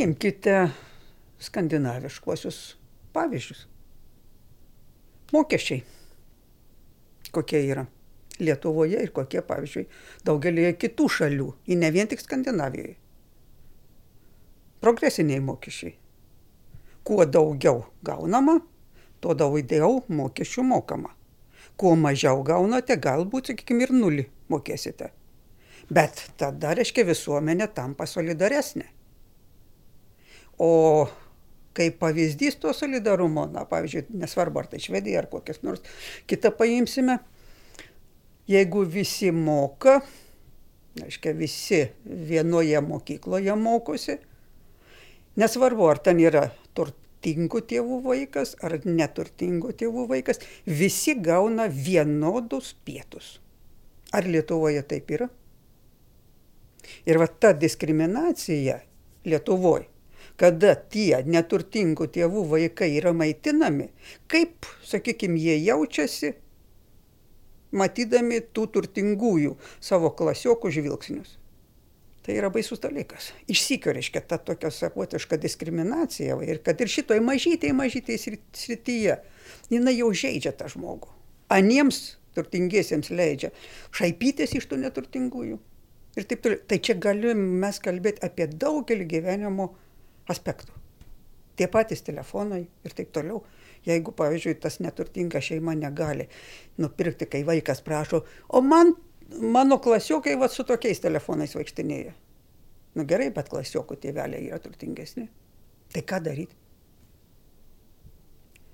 Imkite 0.01 0.55
skandinaviškuosius 1.41 2.61
pavyzdžius. 3.13 3.67
Mokesčiai. 5.31 5.83
Kokie 7.31 7.63
yra 7.71 7.85
Lietuvoje 8.41 9.03
ir 9.05 9.11
kokie, 9.13 9.43
pavyzdžiui, 9.45 9.85
daugelį 10.25 10.71
kitų 10.81 11.07
šalių, 11.17 11.47
į 11.69 11.77
ne 11.77 11.91
vien 11.93 12.09
tik 12.09 12.23
Skandinavijoje 12.23 12.95
progresiniai 14.81 15.39
mokesčiai. 15.39 15.95
Kuo 17.03 17.25
daugiau 17.25 17.85
gaunama, 18.05 18.59
tuo 19.21 19.33
daugiau 19.37 20.01
mokesčių 20.09 20.65
mokama. 20.65 21.13
Kuo 21.77 21.95
mažiau 21.95 22.41
gaunate, 22.45 22.97
galbūt, 22.97 23.51
sakykime, 23.51 23.85
ir 23.85 23.93
nulį 23.93 24.25
mokėsite. 24.49 25.11
Bet 25.89 26.23
tada, 26.37 26.73
reiškia, 26.77 27.05
visuomenė 27.07 27.67
tampa 27.75 28.05
solidaresnė. 28.09 28.87
O 30.61 30.71
kaip 31.77 31.99
pavyzdys 32.01 32.57
to 32.61 32.73
solidarumo, 32.75 33.45
na, 33.51 33.65
pavyzdžiui, 33.69 34.07
nesvarbu, 34.21 34.63
ar 34.63 34.71
tai 34.71 34.81
Švedija, 34.83 35.21
ar 35.21 35.29
kokias 35.31 35.61
nors 35.63 35.85
kitą 36.29 36.51
paimsime, 36.57 37.19
jeigu 38.51 38.83
visi 38.89 39.31
moka, 39.31 39.99
reiškia, 40.99 41.35
visi 41.37 41.85
vienoje 42.05 42.81
mokykloje 42.83 43.55
mokosi, 43.55 44.17
Nesvarbu, 45.39 45.85
ar 45.87 45.99
ten 46.03 46.19
yra 46.19 46.49
turtingų 46.75 47.61
tėvų 47.69 48.01
vaikas 48.03 48.57
ar 48.67 48.75
neturtingų 48.83 49.71
tėvų 49.79 50.09
vaikas, 50.09 50.41
visi 50.67 51.15
gauna 51.15 51.69
vienodus 51.71 52.73
pietus. 52.83 53.37
Ar 54.11 54.27
Lietuvoje 54.27 54.81
taip 54.83 55.13
yra? 55.15 55.29
Ir 57.07 57.21
va 57.21 57.29
ta 57.31 57.53
diskriminacija 57.55 58.81
Lietuvoje, 59.23 59.87
kada 60.41 60.73
tie 60.73 61.21
neturtingų 61.21 62.07
tėvų 62.15 62.45
vaikai 62.49 62.89
yra 62.97 63.13
maitinami, 63.13 63.91
kaip, 64.31 64.65
sakykime, 64.89 65.37
jie 65.37 65.59
jaučiasi, 65.67 66.33
matydami 67.77 68.41
tų 68.49 68.65
turtingųjų 68.77 69.53
savo 69.79 70.09
klasiokų 70.17 70.71
žvilgsnius. 70.73 71.37
Tai 72.21 72.35
yra 72.37 72.51
baisus 72.53 72.81
dalykas. 72.81 73.31
Išsikio 73.49 73.93
reiškia 73.97 74.21
ta 74.29 74.37
tokia 74.37 74.69
savotiška 74.73 75.39
diskriminacija 75.41 76.35
ir 76.45 76.59
kad 76.65 76.81
ir 76.81 76.89
šitoj 76.91 77.21
mažytėj 77.25 77.73
mažytėj 77.73 78.19
srityje 78.53 79.15
jinai 79.73 79.95
jau 79.95 80.11
žaidžia 80.13 80.53
tą 80.57 80.69
žmogų. 80.69 81.09
Aniems 81.53 82.19
turtingiesiems 82.37 83.09
leidžia 83.09 83.49
šaipytis 83.97 84.53
iš 84.57 84.69
tų 84.69 84.83
neturtingųjų. 84.83 85.57
Ir 86.19 86.27
taip 86.27 86.43
toliau. 86.43 86.61
Tai 86.67 86.77
čia 86.83 86.97
galim 86.99 87.41
mes 87.63 87.79
kalbėti 87.81 88.21
apie 88.27 88.45
daugelį 88.51 89.07
gyvenimo 89.15 89.71
aspektų. 90.31 90.73
Tie 91.59 91.67
patys 91.71 92.01
telefonai 92.07 92.63
ir 92.85 92.95
taip 92.97 93.11
toliau. 93.13 93.43
Jeigu, 93.85 94.13
pavyzdžiui, 94.13 94.59
tas 94.61 94.77
neturtinga 94.81 95.41
šeima 95.41 95.73
negali 95.77 96.27
nupirkti, 96.81 97.25
kai 97.29 97.41
vaikas 97.45 97.81
prašo, 97.85 98.21
o 98.49 98.61
man 98.61 98.93
mano 99.39 99.79
klasiokai 99.81 100.35
vat 100.37 100.53
su 100.53 100.65
tokiais 100.67 101.01
telefonais 101.01 101.55
vaikštinėja. 101.57 102.13
Nu 102.97 103.05
gerai, 103.07 103.29
bet 103.33 103.49
klasiokų 103.49 103.97
tėveliai 104.03 104.49
yra 104.49 104.59
turtingesni. 104.61 105.29
Tai 105.91 106.03
ką 106.07 106.19
daryti? 106.23 106.57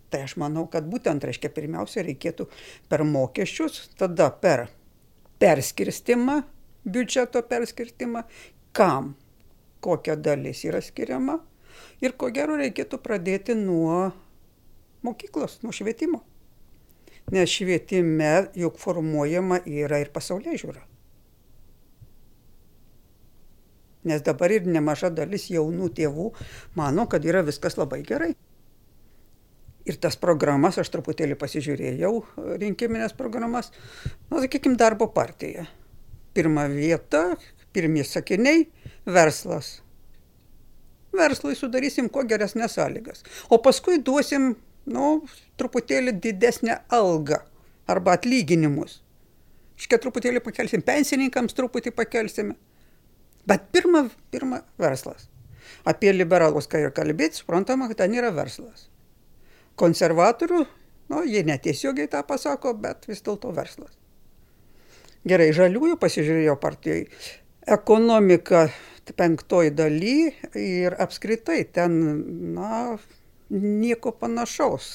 Tai 0.09 0.23
aš 0.23 0.37
manau, 0.39 0.65
kad 0.71 0.87
būtent, 0.87 1.23
reiškia, 1.27 1.51
pirmiausia, 1.53 2.03
reikėtų 2.07 2.47
per 2.89 3.03
mokesčius, 3.03 3.89
tada 3.99 4.29
per 4.31 4.69
perskirstimą, 5.41 6.39
biudžeto 6.87 7.43
perskirstimą, 7.47 8.23
kam 8.75 9.15
kokia 9.83 10.15
dalis 10.15 10.63
yra 10.67 10.81
skiriama 10.83 11.39
ir 12.01 12.17
ko 12.17 12.31
gero 12.33 12.57
reikėtų 12.59 13.01
pradėti 13.03 13.57
nuo 13.57 14.07
mokyklos, 15.05 15.61
nuo 15.63 15.75
švietimo 15.75 16.23
nes 17.31 17.49
švietime 17.49 18.47
juk 18.55 18.77
formuojama 18.79 19.59
yra 19.67 19.99
ir 19.99 20.11
pasaulyje 20.15 20.61
žiūra. 20.63 20.83
Nes 24.07 24.23
dabar 24.23 24.53
ir 24.55 24.67
nemaža 24.71 25.09
dalis 25.11 25.49
jaunų 25.51 25.89
tėvų 25.97 26.29
mano, 26.79 27.07
kad 27.11 27.25
yra 27.27 27.41
viskas 27.43 27.75
labai 27.75 27.99
gerai. 28.07 28.31
Ir 29.87 29.97
tas 30.03 30.15
programas, 30.19 30.77
aš 30.79 30.91
truputėlį 30.91 31.35
pasižiūrėjau, 31.39 32.13
rinkiminės 32.59 33.15
programas, 33.15 33.71
na, 34.27 34.41
sakykime, 34.43 34.75
darbo 34.79 35.07
partija. 35.15 35.63
Pirma 36.35 36.65
vieta, 36.71 37.37
pirmie 37.77 38.05
sakiniai- 38.05 38.65
verslas. 39.17 39.77
Verslui 41.13 41.55
sudarysim 41.55 42.09
kuo 42.09 42.23
geresnės 42.25 42.77
sąlygas. 42.77 43.23
O 43.49 43.61
paskui 43.61 44.01
duosim 44.01 44.55
nu, 44.85 45.25
truputėlį 45.59 46.15
didesnę 46.23 46.79
algą 46.93 47.41
arba 47.87 48.17
atlyginimus. 48.17 49.01
Iškia 49.77 49.99
truputėlį 50.01 50.41
pakelsim 50.45 50.81
pensininkams, 50.81 51.53
truputį 51.57 51.93
pakelsime. 51.95 52.55
Bet 53.47 53.69
pirma, 53.71 54.07
pirma 54.33 54.63
verslas. 54.81 55.29
Apie 55.87 56.11
liberalus, 56.11 56.67
kai 56.67 56.81
ir 56.83 56.93
kalbėti, 56.95 57.39
suprantama, 57.39 57.87
kad 57.87 58.01
ten 58.01 58.15
yra 58.17 58.31
verslas. 58.35 58.87
Konservatorių, 59.79 60.65
nu, 61.13 61.21
jie 61.29 61.43
netiesiogiai 61.47 62.09
tą 62.11 62.23
pasako, 62.27 62.73
bet 62.73 63.05
vis 63.07 63.21
dėlto 63.23 63.53
verslas. 63.55 63.93
Gerai, 65.27 65.51
žaliųjų 65.55 65.99
pasižiūrėjo 66.01 66.55
partijai. 66.59 67.05
Ekonomika 67.67 68.67
penktoj 69.17 69.71
daly 69.75 70.29
ir 70.55 70.95
apskritai 71.03 71.61
ten, 71.75 71.97
na, 72.55 72.97
nieko 73.49 74.11
panašaus 74.19 74.87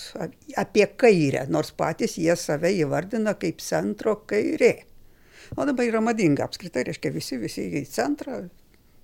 apie 0.60 0.86
kairę, 1.00 1.46
nors 1.52 1.72
patys 1.76 2.18
jie 2.20 2.36
save 2.36 2.72
įvardina 2.76 3.34
kaip 3.40 3.60
centro 3.64 4.16
kairė. 4.28 4.74
O 5.56 5.66
dabar 5.68 5.88
yra 5.88 6.00
madinga, 6.04 6.46
apskritai 6.46 6.86
reiškia 6.88 7.12
visi, 7.12 7.36
visi 7.40 7.66
į 7.82 7.84
centrą, 7.92 8.38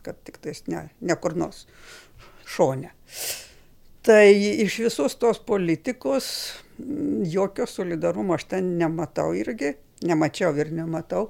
kad 0.04 0.20
tik 0.25 0.40
tais 0.44 0.64
ne, 0.68 0.87
ne 1.00 1.16
kur 1.20 1.37
nors 1.37 1.66
šone. 2.48 2.92
Tai 4.08 4.25
iš 4.32 4.78
visos 4.87 5.18
tos 5.20 5.40
politikos 5.44 6.30
jokio 7.28 7.66
solidarumo 7.68 8.37
aš 8.37 8.46
ten 8.54 8.70
nematau 8.80 9.34
irgi, 9.37 9.75
nemačiau 10.07 10.55
ir 10.59 10.71
nematau 10.75 11.28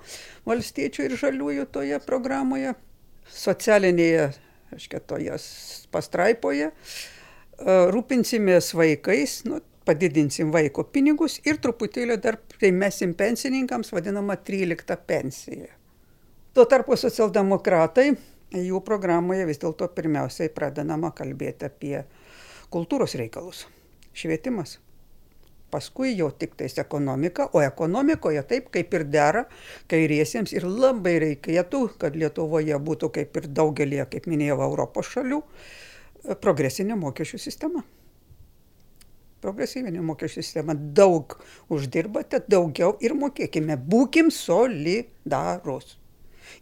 valstiečių 0.49 1.07
ir 1.07 1.17
žaliųjų 1.21 1.67
toje 1.73 1.99
programoje, 2.05 2.75
socialinėje, 3.33 4.31
aiškiai, 4.75 5.05
toje 5.09 5.39
pastraipoje. 5.95 6.71
Rūpinsimės 7.95 8.71
vaikais, 8.79 9.41
nu, 9.49 9.61
padidinsim 9.89 10.53
vaiko 10.53 10.85
pinigus 10.93 11.39
ir 11.49 11.59
truputėlį 11.65 12.19
dar 12.23 12.37
primesim 12.59 13.15
pensininkams 13.19 13.93
vadinamą 13.95 14.37
13 14.45 14.99
pensiją. 15.09 15.71
Tuo 16.55 16.67
tarpu 16.69 16.97
socialdemokratai, 16.99 18.11
jų 18.53 18.83
programoje 18.85 19.47
vis 19.49 19.61
dėlto 19.63 19.89
pirmiausiai 19.97 20.53
pradedama 20.53 21.13
kalbėti 21.17 21.69
apie 21.69 22.05
kultūros 22.73 23.17
reikalus, 23.19 23.65
švietimas 24.13 24.77
paskui 25.71 26.15
jau 26.17 26.31
tiktais 26.31 26.79
ekonomika, 26.81 27.49
o 27.53 27.63
ekonomikoje 27.65 28.43
taip 28.49 28.71
kaip 28.75 28.95
ir 28.95 29.05
dera 29.13 29.45
kairiesiems 29.91 30.55
ir 30.57 30.67
labai 30.69 31.19
reikėtų, 31.25 31.85
kad 32.01 32.17
Lietuvoje 32.17 32.79
būtų 32.89 33.13
kaip 33.19 33.37
ir 33.41 33.53
daugelie, 33.61 34.03
kaip 34.11 34.27
minėjau, 34.31 34.61
Europos 34.71 35.13
šalių, 35.15 35.43
progresinė 36.43 36.99
mokesčių 36.99 37.41
sistema. 37.43 37.85
Progresyvinė 39.39 40.01
mokesčių 40.03 40.43
sistema. 40.43 40.75
Daug 40.75 41.37
uždirbate, 41.71 42.41
daugiau 42.51 42.97
ir 43.05 43.15
mokėkime. 43.15 43.77
Būkim 43.79 44.33
solidarus. 44.35 45.95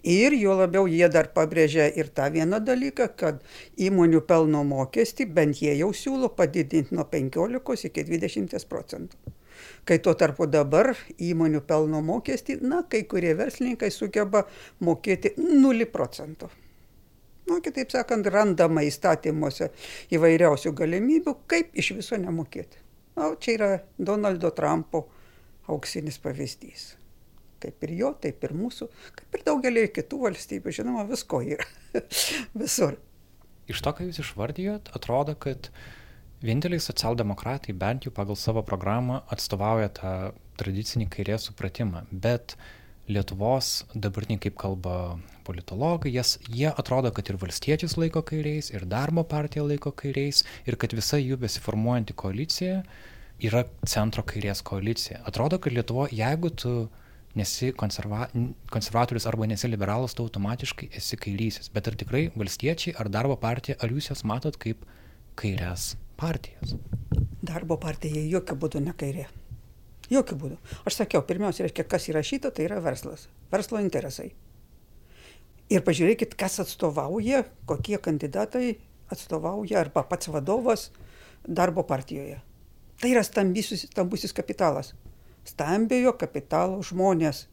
Ir 0.02 0.34
juo 0.36 0.56
labiau 0.58 0.86
jie 0.90 1.08
dar 1.12 1.30
pabrėžia 1.34 1.86
ir 2.00 2.10
tą 2.14 2.28
vieną 2.34 2.60
dalyką, 2.64 3.08
kad 3.16 3.40
įmonių 3.88 4.22
pelno 4.28 4.62
mokestį 4.66 5.28
bent 5.38 5.62
jie 5.62 5.74
jau 5.78 5.92
siūlo 5.94 6.30
padidinti 6.36 6.94
nuo 6.96 7.06
15 7.12 7.88
iki 7.90 8.04
20 8.10 8.68
procentų. 8.70 9.34
Kai 9.88 9.98
tuo 10.04 10.12
tarpu 10.18 10.46
dabar 10.50 10.92
įmonių 11.22 11.62
pelno 11.66 12.02
mokestį, 12.04 12.58
na, 12.62 12.82
kai 12.90 13.04
kurie 13.08 13.32
verslininkai 13.38 13.90
sugeba 13.94 14.44
mokėti 14.84 15.32
0 15.38 15.88
procentų. 15.92 16.50
Nu, 17.46 17.60
kitaip 17.62 17.94
sakant, 17.94 18.26
randama 18.26 18.82
įstatymuose 18.82 19.70
įvairiausių 20.12 20.74
galimybių, 20.82 21.36
kaip 21.46 21.78
iš 21.78 21.92
viso 22.00 22.18
nemokėti. 22.18 22.82
Na, 23.16 23.30
čia 23.40 23.56
yra 23.56 23.72
Donaldo 23.96 24.50
Trumpo 24.52 25.06
auksinis 25.70 26.18
pavyzdys 26.22 26.90
kaip 27.66 27.86
ir 27.88 27.96
jo, 27.98 28.14
taip 28.22 28.46
ir 28.46 28.54
mūsų, 28.56 28.88
kaip 29.18 29.36
ir 29.38 29.44
daugelį 29.50 29.84
kitų 29.98 30.22
valstybių, 30.28 30.74
žinoma, 30.80 31.04
visko 31.10 31.42
yra 31.44 31.66
visur. 32.62 32.96
Iš 33.66 33.82
to, 33.82 33.92
ką 33.98 34.06
jūs 34.06 34.22
išvardijot, 34.22 34.92
atrodo, 34.94 35.34
kad 35.42 35.70
vieninteliai 36.44 36.82
socialdemokratai 36.82 37.74
bent 37.74 38.06
jau 38.06 38.14
pagal 38.14 38.38
savo 38.38 38.62
programą 38.66 39.24
atstovauja 39.34 39.90
tą 39.98 40.16
tradicinį 40.60 41.08
kairės 41.12 41.50
supratimą, 41.50 42.06
bet 42.10 42.56
Lietuvos 43.06 43.84
dabartiniai, 43.94 44.40
kaip 44.42 44.56
kalba 44.58 44.94
politologai, 45.46 46.10
jas, 46.10 46.40
jie 46.50 46.66
atrodo, 46.66 47.12
kad 47.14 47.28
ir 47.30 47.36
valstiečius 47.38 47.94
laiko 48.00 48.18
kairiais, 48.26 48.72
ir 48.74 48.82
darbo 48.90 49.22
partija 49.22 49.62
laiko 49.62 49.92
kairiais, 49.94 50.42
ir 50.66 50.74
kad 50.74 50.94
visa 50.96 51.20
jų 51.22 51.38
besiformuojanti 51.44 52.16
koalicija 52.18 52.80
yra 53.46 53.62
centro 53.86 54.24
kairės 54.26 54.64
koalicija. 54.66 55.20
Atrodo, 55.28 55.60
kad 55.62 55.76
Lietuvo, 55.76 56.08
jeigu 56.10 56.50
tu 56.50 56.72
nesi 57.36 57.72
konserva, 57.76 58.26
konservatorius 58.72 59.26
arba 59.28 59.46
nesi 59.46 59.68
liberalas, 59.68 60.14
tu 60.16 60.24
automatiškai 60.26 60.88
esi 60.98 61.18
kairysis. 61.20 61.70
Bet 61.74 61.88
ar 61.90 61.96
tikrai 61.98 62.26
valstiečiai 62.36 62.96
ar 63.00 63.10
darbo 63.12 63.36
partija, 63.40 63.76
ar 63.80 63.92
jūs 63.92 64.10
jas 64.10 64.24
matot 64.28 64.56
kaip 64.60 64.84
kairias 65.38 65.94
partijas? 66.20 66.74
Darbo 67.46 67.78
partija 67.80 68.24
jokių 68.24 68.58
būdų 68.64 68.82
ne 68.88 68.96
kairė. 68.96 69.28
Jokių 70.10 70.38
būdų. 70.42 70.58
Aš 70.86 71.00
sakiau, 71.02 71.22
pirmiausia, 71.26 71.66
reiškia, 71.66 71.86
kas 71.90 72.08
įrašyta, 72.10 72.52
tai 72.54 72.68
yra 72.68 72.80
verslas. 72.82 73.26
Verslo 73.52 73.80
interesai. 73.82 74.30
Ir 75.70 75.82
pažiūrėkit, 75.82 76.36
kas 76.38 76.60
atstovauja, 76.62 77.42
kokie 77.66 77.98
kandidatai 77.98 78.76
atstovauja 79.10 79.80
arba 79.82 80.04
pats 80.06 80.30
vadovas 80.30 80.90
darbo 81.46 81.82
partijoje. 81.86 82.38
Tai 83.02 83.10
yra 83.10 83.22
stambysis, 83.26 83.88
stambusis 83.90 84.32
kapitalas 84.34 84.94
stambiojo 85.46 86.14
kapitalo 86.18 86.82
žmonės. 86.84 87.46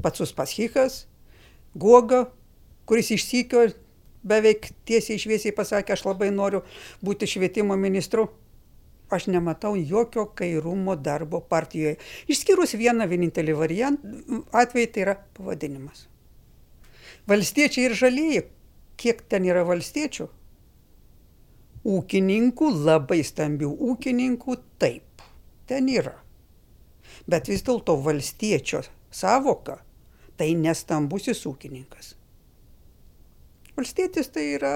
Pats 0.00 0.22
Uspaskikas, 0.24 1.04
Guoga, 1.74 2.24
kuris 2.88 3.10
išsikio 3.14 3.68
beveik 4.26 4.70
tiesiai 4.88 5.18
išviesiai 5.18 5.54
pasakė, 5.56 5.94
aš 5.94 6.04
labai 6.08 6.30
noriu 6.34 6.62
būti 7.04 7.28
švietimo 7.30 7.76
ministru. 7.78 8.28
Aš 9.10 9.26
nematau 9.26 9.74
jokio 9.74 10.28
kairumo 10.38 10.94
darbo 10.94 11.40
partijoje. 11.42 11.96
Išskyrus 12.30 12.76
vieną 12.78 13.08
vienintelį 13.10 13.56
variantą, 13.58 14.42
atvejį 14.54 14.90
tai 14.94 15.02
yra 15.02 15.16
pavadinimas. 15.34 16.04
Valstiečiai 17.26 17.88
ir 17.88 17.96
žalieji, 17.98 18.44
kiek 19.00 19.24
ten 19.26 19.48
yra 19.50 19.64
valstiečių? 19.66 20.28
Ūkininkų, 21.90 22.70
labai 22.86 23.22
stambių 23.26 23.72
ūkininkų, 23.90 24.56
taip, 24.78 25.24
ten 25.66 25.90
yra. 25.90 26.19
Bet 27.28 27.50
vis 27.50 27.64
dėlto 27.66 27.96
valstiečio 28.04 28.82
savoka 29.10 29.80
tai 30.40 30.54
nestambusis 30.56 31.42
ūkininkas. 31.48 32.14
Valstietis 33.76 34.28
tai 34.32 34.44
yra 34.56 34.74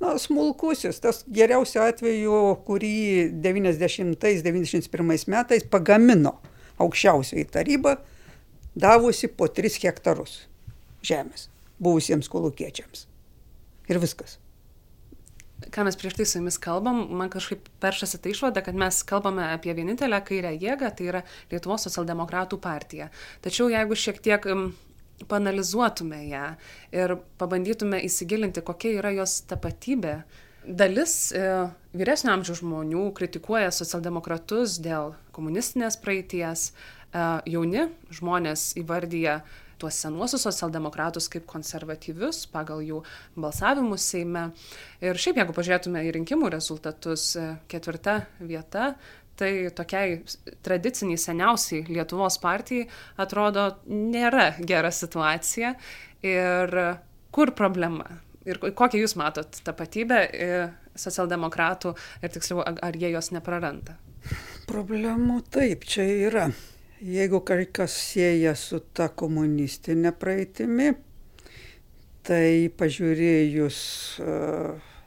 na, 0.00 0.14
smulkusis, 0.20 1.00
tas 1.00 1.22
geriausiu 1.32 1.82
atveju, 1.84 2.40
kurį 2.66 2.94
90-91 3.44 5.28
metais 5.32 5.64
pagamino 5.68 6.34
aukščiausioji 6.82 7.46
taryba, 7.52 7.98
davusi 8.78 9.30
po 9.32 9.48
3 9.48 9.80
hektarus 9.84 10.42
žemės 11.04 11.48
buvusiems 11.82 12.28
kolukiečiams. 12.32 13.06
Ir 13.88 14.00
viskas 14.02 14.38
ką 15.74 15.84
mes 15.86 15.96
prieš 15.98 16.18
tai 16.18 16.26
su 16.28 16.38
jumis 16.40 16.58
kalbam, 16.62 17.00
man 17.20 17.30
kažkaip 17.32 17.68
peršasi 17.82 18.20
tai 18.22 18.32
išvada, 18.34 18.62
kad 18.64 18.76
mes 18.78 19.02
kalbame 19.06 19.46
apie 19.52 19.74
vienintelę 19.76 20.20
kairę 20.26 20.54
jėgą, 20.56 20.90
tai 20.96 21.08
yra 21.12 21.22
Lietuvos 21.52 21.86
socialdemokratų 21.88 22.58
partija. 22.62 23.10
Tačiau 23.44 23.70
jeigu 23.72 23.98
šiek 23.98 24.20
tiek 24.24 24.48
panalizuotume 25.28 26.20
ją 26.28 26.44
ir 26.94 27.16
pabandytume 27.40 28.00
įsigilinti, 28.06 28.62
kokia 28.62 28.94
yra 29.00 29.12
jos 29.16 29.40
tapatybė, 29.50 30.20
dalis 30.68 31.32
e, 31.32 31.42
vyresnio 31.96 32.34
amžiaus 32.36 32.60
žmonių 32.62 33.08
kritikuoja 33.16 33.72
socialdemokratus 33.74 34.78
dėl 34.84 35.14
komunistinės 35.34 35.98
praeities, 36.02 36.68
e, 36.68 37.24
jauni 37.50 37.88
žmonės 38.14 38.74
įvardyja 38.82 39.40
tuos 39.80 39.98
senuosius 40.02 40.44
socialdemokratus 40.46 41.28
kaip 41.32 41.46
konservatyvius 41.50 42.44
pagal 42.52 42.82
jų 42.84 43.02
balsavimus 43.38 44.06
Seime. 44.12 44.48
Ir 45.04 45.18
šiaip, 45.18 45.40
jeigu 45.42 45.54
pažiūrėtume 45.56 46.02
į 46.06 46.12
rinkimų 46.18 46.50
rezultatus, 46.54 47.30
e, 47.38 47.48
ketvirta 47.70 48.20
vieta, 48.40 48.92
tai 49.38 49.52
tokiai 49.74 50.18
tradiciniai 50.66 51.20
seniausiai 51.20 51.86
Lietuvos 51.88 52.40
partijai 52.42 52.88
atrodo 53.22 53.68
nėra 53.86 54.50
gera 54.66 54.90
situacija. 54.94 55.74
Ir 56.26 56.74
kur 57.34 57.54
problema? 57.54 58.08
Ir 58.48 58.58
kokią 58.58 59.02
jūs 59.02 59.14
matot 59.20 59.60
tapatybę 59.64 60.18
e, 60.26 60.50
socialdemokratų 60.98 61.94
ir 62.24 62.34
tiksliau, 62.34 62.64
ar 62.64 62.98
jie 62.98 63.12
jos 63.12 63.30
nepraranda? 63.34 63.98
Problemų 64.68 65.42
taip, 65.52 65.86
čia 65.88 66.04
yra. 66.28 66.48
Jeigu 66.98 67.44
kas 67.72 67.92
sieja 67.94 68.56
su 68.58 68.80
ta 68.92 69.06
komunistinė 69.14 70.10
praeitimi, 70.18 70.88
tai 72.26 72.68
pažiūrėjus 72.74 73.76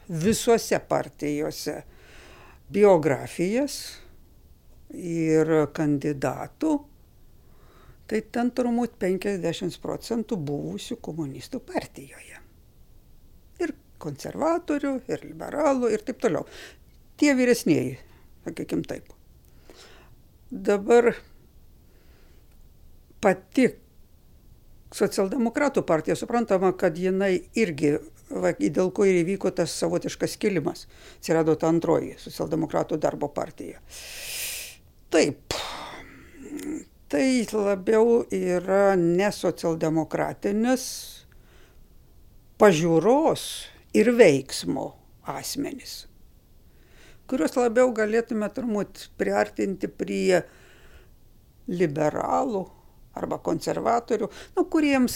visuose 0.08 0.77
partijose 0.88 1.73
biografijas 2.71 3.75
ir 4.95 5.51
kandidatų, 5.75 6.71
tai 8.08 8.21
ten 8.38 8.54
turbūt 8.56 8.95
50 9.01 9.80
procentų 9.84 10.38
buvusių 10.47 10.95
komunistų 11.04 11.60
partijoje. 11.73 12.39
Ir 13.60 13.75
konservatorių, 13.99 14.93
ir 15.12 15.25
liberalų, 15.27 15.91
ir 15.91 16.08
taip 16.08 16.23
toliau. 16.23 16.47
Tie 17.19 17.36
vyresnėji, 17.36 17.99
sakykim 18.47 18.88
taip. 18.88 19.12
Dabar 20.51 21.12
pati 23.22 23.70
socialdemokratų 24.92 25.84
partija, 25.88 26.18
suprantama, 26.20 26.74
kad 26.78 26.98
jinai 27.00 27.38
irgi, 27.58 27.96
va, 28.30 28.52
dėl 28.60 28.92
ko 28.96 29.08
ir 29.08 29.22
įvyko 29.22 29.54
tas 29.56 29.74
savotiškas 29.80 30.36
kilimas, 30.42 30.88
atsirado 31.20 31.56
ta 31.60 31.72
antroji 31.72 32.18
socialdemokratų 32.20 33.00
darbo 33.02 33.32
partija. 33.32 33.80
Taip, 35.12 35.56
tai 37.12 37.26
labiau 37.52 38.22
yra 38.36 38.98
ne 39.00 39.32
socialdemokratinis 39.36 40.86
pažiūros 42.62 43.46
ir 43.98 44.12
veiksmo 44.16 44.92
asmenys, 45.32 46.06
kuriuos 47.32 47.56
labiau 47.60 47.92
galėtume 47.96 48.48
turbūt 48.52 49.08
priartinti 49.20 49.88
prie 49.88 50.44
liberalų 51.72 52.68
arba 53.17 53.39
konservatorių, 53.43 54.30
nu, 54.56 54.65
kuriems 54.71 55.15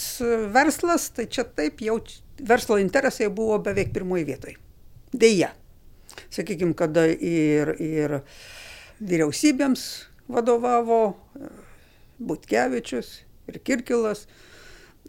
verslas, 0.54 1.10
tai 1.16 1.28
čia 1.32 1.46
taip 1.48 1.84
jau 1.86 2.00
verslo 2.44 2.80
interesai 2.82 3.30
buvo 3.32 3.60
beveik 3.64 3.94
pirmoji 3.96 4.26
vietoje. 4.28 4.58
Deja, 5.16 5.54
sakykime, 6.34 6.76
kada 6.76 7.06
ir, 7.08 7.76
ir 7.80 8.18
vyriausybėms 9.00 9.86
vadovavo 10.32 11.00
Butkevičius 12.20 13.22
ir 13.52 13.62
Kirkilas, 13.64 14.26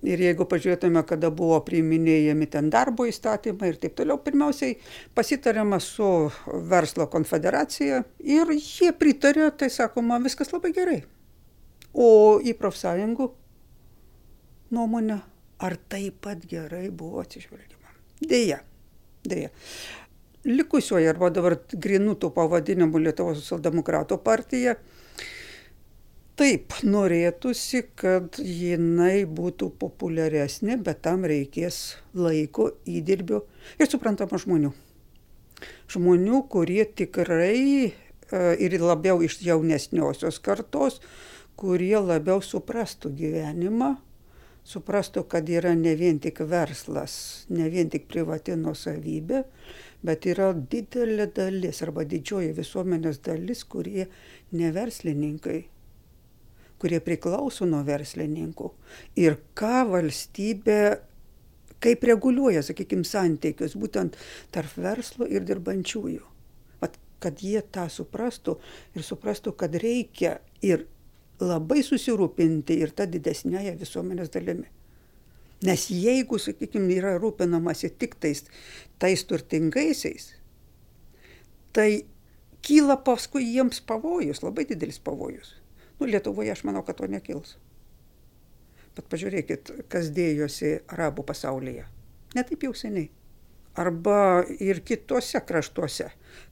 Ir 0.04 0.20
jeigu 0.20 0.44
pažiūrėtume, 0.44 1.00
kada 1.08 1.30
buvo 1.32 1.56
priiminėjami 1.64 2.46
ten 2.52 2.68
darbo 2.72 3.06
įstatymai 3.08 3.70
ir 3.72 3.78
taip 3.80 3.94
toliau, 3.96 4.18
pirmiausiai 4.20 4.76
pasitarėma 5.16 5.78
su 5.80 6.28
verslo 6.68 7.06
konfederacija 7.08 8.02
ir 8.20 8.52
jie 8.58 8.92
pritarė, 8.92 9.48
tai 9.56 9.70
sakoma, 9.72 10.20
viskas 10.20 10.52
labai 10.52 10.74
gerai. 10.76 10.98
O 11.96 12.08
į 12.44 12.52
profsąjungų 12.58 13.30
nuomonę, 14.76 15.20
ar 15.64 15.76
taip 15.88 16.20
pat 16.26 16.44
gerai 16.50 16.90
buvo 16.90 17.22
atsižvelgiama. 17.22 17.94
Deja, 18.20 18.60
deja. 19.24 19.48
Likusioje 20.46 21.08
arba 21.10 21.30
dabar 21.34 21.56
grinų 21.72 22.18
tų 22.22 22.30
pavadinimų 22.36 23.00
Lietuvos 23.08 23.40
socialdemokratų 23.40 24.20
partija 24.22 24.76
taip 26.36 26.74
norėtųsi 26.84 27.82
kad 27.96 28.36
jinai 28.38 29.24
būtų 29.24 29.70
populiaresnė 29.80 30.76
bet 30.84 31.00
tam 31.06 31.24
reikės 31.28 31.96
laiko 32.14 32.70
įdirbio 32.84 33.42
ir 33.80 33.88
suprantama 33.88 34.38
žmonių 34.42 34.74
žmonių 35.92 36.42
kurie 36.52 36.82
tikrai 36.98 37.88
e, 37.88 37.90
ir 38.60 38.76
labiau 38.82 39.22
iš 39.24 39.38
jaunesniosios 39.46 40.42
kartos 40.44 41.00
kurie 41.56 41.96
labiau 42.00 42.42
suprastų 42.44 43.12
gyvenimą 43.16 43.94
suprastų 44.66 45.22
kad 45.30 45.48
yra 45.48 45.74
ne 45.78 45.94
vien 45.98 46.18
tik 46.22 46.42
verslas 46.50 47.46
ne 47.48 47.68
vien 47.70 47.90
tik 47.92 48.08
privati 48.10 48.56
nuosavybė 48.58 49.44
bet 50.06 50.26
yra 50.26 50.50
didelė 50.54 51.30
dalis 51.36 51.82
arba 51.86 52.04
didžioji 52.08 52.52
visuomenės 52.56 53.22
dalis 53.26 53.64
kurie 53.64 54.08
ne 54.52 54.70
verslininkai 54.74 55.60
kurie 56.82 57.00
priklauso 57.00 57.66
nuo 57.68 57.82
verslininkų 57.86 58.72
ir 59.22 59.38
ką 59.56 59.86
valstybė 59.92 60.80
kaip 61.82 62.04
reguliuoja, 62.08 62.62
sakykime, 62.64 63.04
santykius 63.06 63.76
būtent 63.78 64.16
tarp 64.54 64.76
verslo 64.80 65.28
ir 65.28 65.44
dirbančiųjų. 65.46 66.24
Vat, 66.80 66.96
kad 67.22 67.42
jie 67.44 67.60
tą 67.72 67.86
suprastų 67.92 68.58
ir 68.96 69.04
suprastų, 69.06 69.54
kad 69.60 69.76
reikia 69.80 70.38
ir 70.64 70.86
labai 71.40 71.82
susirūpinti 71.84 72.78
ir 72.80 72.92
tą 72.96 73.06
didesnėje 73.10 73.76
visuomenės 73.80 74.32
dalimi. 74.34 74.68
Nes 75.64 75.86
jeigu, 75.88 76.38
sakykime, 76.40 76.98
yra 76.98 77.14
rūpinamasi 77.20 77.94
tik 77.98 78.18
tais, 78.20 78.44
tais 79.00 79.22
turtingaisiais, 79.24 80.34
tai 81.72 82.04
kyla 82.66 82.98
paskui 83.00 83.46
jiems 83.46 83.80
pavojus, 83.88 84.42
labai 84.44 84.66
didelis 84.68 84.98
pavojus. 85.00 85.54
Nu, 86.00 86.06
Lietuvoje 86.06 86.52
aš 86.52 86.64
manau, 86.68 86.82
kad 86.84 86.98
to 86.98 87.08
nekils. 87.08 87.56
Bet 88.96 89.08
pažiūrėkit, 89.12 89.72
kas 89.92 90.10
dėjosi 90.16 90.74
arabų 90.92 91.24
pasaulyje. 91.28 91.86
Netaip 92.36 92.68
jau 92.68 92.72
seniai. 92.76 93.08
Arba 93.76 94.44
ir 94.60 94.80
kitose 94.84 95.40
kraštuose. 95.44 96.10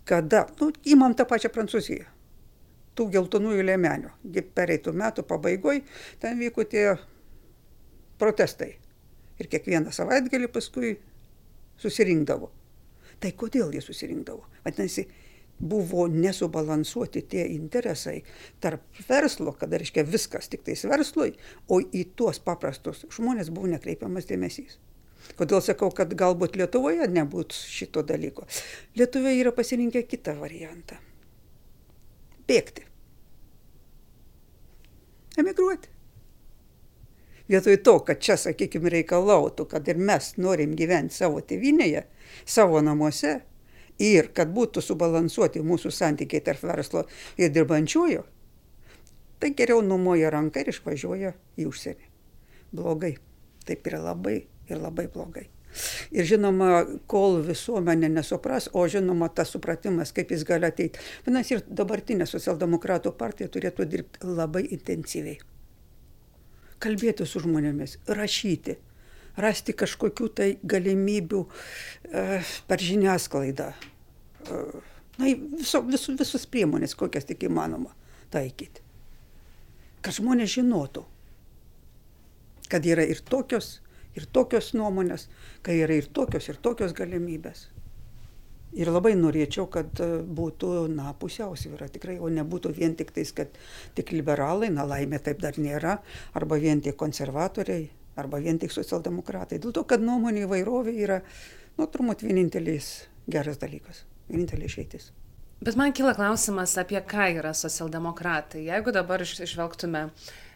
Kada, 0.09 0.45
nu, 0.61 0.71
įmam 0.89 1.17
tą 1.17 1.25
pačią 1.29 1.51
Prancūziją. 1.53 2.09
Tų 2.95 3.09
geltonųjų 3.17 3.65
lėmenių. 3.67 4.13
Pereitų 4.55 4.95
metų 4.95 5.25
pabaigoj 5.27 5.83
ten 6.23 6.39
vyko 6.39 6.67
tie 6.71 6.87
protestai. 8.21 8.77
Ir 9.43 9.51
kiekvieną 9.51 9.91
savaitgalį 9.95 10.51
paskui 10.55 10.95
susirinkdavo. 11.83 12.53
Tai 13.21 13.31
kodėl 13.39 13.75
jie 13.75 13.83
susirinkdavo? 13.83 14.45
Vadinasi, 14.65 15.09
buvo 15.59 16.07
nesubalansuoti 16.11 17.23
tie 17.31 17.45
interesai 17.55 18.23
tarp 18.61 18.83
verslo, 19.09 19.55
kada 19.59 19.79
reiškia 19.79 20.05
viskas 20.07 20.51
tik 20.51 20.65
tais 20.67 20.85
verslui, 20.91 21.35
o 21.69 21.81
į 21.81 22.05
tuos 22.19 22.41
paprastus 22.43 23.05
žmonės 23.15 23.53
buvo 23.55 23.71
nekreipiamas 23.75 24.29
dėmesys. 24.31 24.79
Kodėl 25.39 25.63
sakau, 25.65 25.89
kad 25.95 26.13
galbūt 26.13 26.59
Lietuvoje 26.61 27.07
nebūtų 27.09 27.57
šito 27.57 28.03
dalyko. 28.05 28.45
Lietuvoje 28.99 29.41
yra 29.41 29.55
pasirinkę 29.57 30.05
kitą 30.05 30.37
variantą. 30.37 30.99
Bėgti. 32.49 32.85
Emigruoti. 35.41 35.91
Vietoj 37.49 37.77
to, 37.85 37.99
kad 38.07 38.21
čia, 38.25 38.37
sakykime, 38.41 38.89
reikalautų, 38.93 39.67
kad 39.69 39.89
ir 39.89 39.99
mes 40.01 40.31
norim 40.41 40.73
gyventi 40.79 41.19
savo 41.19 41.43
tėvinėje, 41.45 42.07
savo 42.49 42.81
namuose, 42.81 43.35
ir 44.01 44.31
kad 44.35 44.53
būtų 44.55 44.83
subalansuoti 44.83 45.63
mūsų 45.63 45.93
santykiai 45.93 46.43
tarp 46.45 46.65
verslo 46.65 47.05
ir 47.37 47.53
dirbančiųjų, 47.55 48.25
tai 49.41 49.53
geriau 49.59 49.83
numoja 49.85 50.33
ranką 50.33 50.65
ir 50.65 50.73
išvažiuoja 50.73 51.35
į 51.61 51.69
užsienį. 51.71 52.13
Blogai. 52.75 53.15
Taip 53.65 53.87
yra 53.89 54.01
labai 54.03 54.39
ir 54.69 54.81
labai 54.81 55.07
blogai. 55.09 55.47
Ir 56.15 56.27
žinoma, 56.29 56.85
kol 57.11 57.41
visuomenė 57.47 58.11
nesupras, 58.13 58.69
o 58.73 58.85
žinoma, 58.91 59.29
tas 59.35 59.51
supratimas, 59.55 60.13
kaip 60.15 60.31
jis 60.35 60.45
gali 60.47 60.69
ateiti. 60.69 61.03
Vadinasi, 61.27 61.57
ir 61.57 61.65
dabartinė 61.83 62.29
socialdemokratų 62.31 63.15
partija 63.19 63.51
turėtų 63.51 63.89
dirbti 63.91 64.31
labai 64.31 64.65
intensyviai. 64.77 65.41
Kalbėti 66.85 67.27
su 67.27 67.43
žmonėmis, 67.43 67.99
rašyti, 68.07 68.77
rasti 69.41 69.75
kažkokių 69.75 70.29
tai 70.37 70.49
galimybių 70.63 71.43
e, 71.45 72.43
per 72.69 72.83
žiniasklaidą. 72.83 73.71
E, 73.75 74.63
na, 75.19 75.31
viso, 75.59 75.83
visus, 75.89 76.15
visus 76.19 76.47
priemonės, 76.51 76.97
kokias 76.99 77.27
tik 77.29 77.47
įmanoma 77.49 77.95
taikyti. 78.35 78.83
Kad 80.05 80.19
žmonės 80.19 80.53
žinotų, 80.59 81.07
kad 82.69 82.87
yra 82.87 83.07
ir 83.09 83.23
tokios, 83.25 83.79
ir 84.15 84.27
tokios 84.33 84.73
nuomonės, 84.77 85.29
kad 85.63 85.77
yra 85.77 85.97
ir 85.99 86.11
tokios, 86.15 86.49
ir 86.51 86.61
tokios 86.63 86.95
galimybės. 86.97 87.69
Ir 88.75 88.91
labai 88.91 89.13
norėčiau, 89.15 89.69
kad 89.71 90.01
e, 90.03 90.09
būtų, 90.39 90.71
na, 90.91 91.13
pusiausvyrą 91.19 91.87
tikrai, 91.95 92.17
o 92.19 92.31
nebūtų 92.33 92.73
vien 92.75 92.97
tik 92.99 93.13
tais, 93.15 93.31
kad 93.37 93.55
tik 93.95 94.11
liberalai, 94.11 94.73
na, 94.75 94.87
laimė 94.91 95.21
taip 95.23 95.43
dar 95.45 95.61
nėra, 95.63 96.01
arba 96.35 96.59
vien 96.59 96.83
tik 96.83 96.99
konservatoriai, 96.99 97.87
arba 98.19 98.43
vien 98.43 98.59
tik 98.59 98.75
socialdemokratai. 98.75 99.61
Dėl 99.63 99.77
to, 99.79 99.87
kad 99.87 100.03
nuomonių 100.03 100.49
įvairovė 100.49 100.97
yra, 101.07 101.21
nu, 101.79 101.87
turbūt 101.87 102.27
vienintelis 102.27 102.97
geras 103.31 103.63
dalykas, 103.63 104.03
vienintelė 104.27 104.67
išeitis. 104.67 105.13
Bet 105.65 105.77
man 105.81 105.93
kyla 105.97 106.13
klausimas, 106.13 106.75
apie 106.77 107.01
ką 107.01 107.31
yra 107.39 107.55
socialdemokratai. 107.57 108.67
Jeigu 108.67 108.93
dabar 108.93 109.23
išvelgtume 109.25 110.03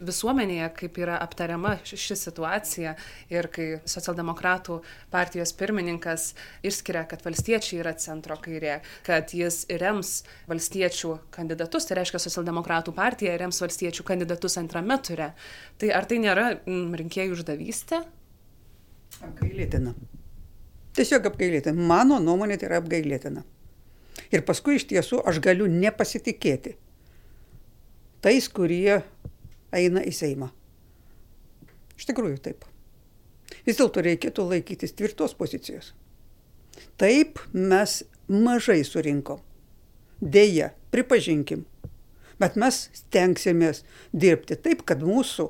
visuomenėje, 0.04 0.66
kaip 0.76 1.00
yra 1.00 1.14
aptariama 1.24 1.78
ši 1.88 2.16
situacija 2.26 2.92
ir 3.32 3.48
kai 3.54 3.70
socialdemokratų 3.88 4.76
partijos 5.08 5.54
pirmininkas 5.56 6.34
išskiria, 6.60 7.06
kad 7.08 7.24
valstiečiai 7.24 7.80
yra 7.80 7.96
centro 7.96 8.36
kairė, 8.36 8.82
kad 9.08 9.32
jis 9.32 9.62
rems 9.80 10.12
valstiečių 10.52 11.16
kandidatus, 11.32 11.88
tai 11.88 12.02
reiškia 12.02 12.20
socialdemokratų 12.28 12.92
partija 12.92 13.40
rems 13.40 13.64
valstiečių 13.64 14.04
kandidatus 14.12 14.60
antrame 14.60 15.00
ture. 15.00 15.32
Tai 15.80 15.94
ar 15.96 16.04
tai 16.04 16.20
nėra 16.20 16.50
mm, 16.58 16.88
rinkėjų 17.00 17.38
uždavystė? 17.40 18.04
Apgailėtina. 19.24 19.96
Tiesiog 21.00 21.32
apgailėtina. 21.32 21.94
Mano 21.96 22.20
nuomonė 22.20 22.60
tai 22.60 22.74
yra 22.74 22.84
apgailėtina. 22.84 23.48
Ir 24.34 24.44
paskui 24.44 24.76
iš 24.76 24.88
tiesų 24.90 25.22
aš 25.28 25.40
galiu 25.44 25.68
nepasitikėti 25.72 26.76
tais, 28.24 28.48
kurie 28.50 29.00
eina 29.74 30.02
į 30.04 30.12
Seimą. 30.14 30.50
Iš 31.98 32.08
tikrųjų 32.10 32.40
taip. 32.42 32.66
Vis 33.66 33.78
dėlto 33.78 34.02
reikėtų 34.04 34.44
laikytis 34.50 34.94
tvirtos 34.96 35.34
pozicijos. 35.38 35.92
Taip 37.00 37.40
mes 37.52 38.02
mažai 38.28 38.82
surinkom. 38.86 39.40
Deja, 40.20 40.72
pripažinkim. 40.92 41.64
Bet 42.38 42.58
mes 42.58 42.86
stengsimės 42.94 43.82
dirbti 44.12 44.58
taip, 44.62 44.84
kad 44.86 45.02
mūsų 45.02 45.48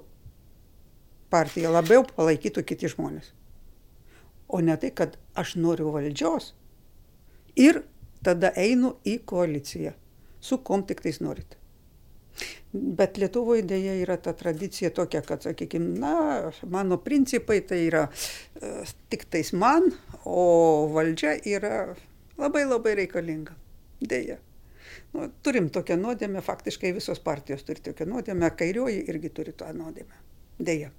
partiją 1.32 1.72
labiau 1.74 2.06
palaikytų 2.08 2.64
kiti 2.64 2.88
žmonės. 2.88 3.32
O 4.48 4.62
ne 4.64 4.76
tai, 4.80 4.90
kad 4.96 5.18
aš 5.36 5.56
noriu 5.60 5.90
valdžios 5.92 6.54
ir 7.58 7.82
tada 8.24 8.52
einu 8.56 8.96
į 9.06 9.20
koaliciją. 9.28 9.94
Su 10.40 10.60
kom 10.64 10.84
tik 10.86 11.02
tais 11.04 11.20
norit. 11.24 11.56
Bet 12.72 13.16
Lietuvoje 13.18 13.64
dėja 13.66 13.94
yra 14.02 14.18
ta 14.22 14.34
tradicija 14.36 14.90
tokia, 14.94 15.22
kad, 15.26 15.42
sakykime, 15.42 15.96
na, 15.98 16.50
mano 16.68 16.98
principai 17.02 17.62
tai 17.66 17.80
yra 17.86 18.04
e, 18.06 18.84
tik 19.10 19.24
tais 19.32 19.54
man, 19.56 19.88
o 20.28 20.44
valdžia 20.92 21.38
yra 21.48 21.96
labai 22.38 22.66
labai 22.68 22.94
reikalinga. 23.00 23.56
Dėja. 24.04 24.38
Nu, 25.16 25.30
turim 25.42 25.70
tokią 25.72 25.96
nuodėmę, 25.98 26.44
faktiškai 26.44 26.92
visos 26.94 27.18
partijos 27.24 27.64
turi 27.66 27.82
tokią 27.88 28.06
nuodėmę, 28.12 28.52
kairioji 28.60 29.06
irgi 29.08 29.32
turi 29.34 29.56
tą 29.56 29.72
nuodėmę. 29.74 30.22
Dėja. 30.60 30.92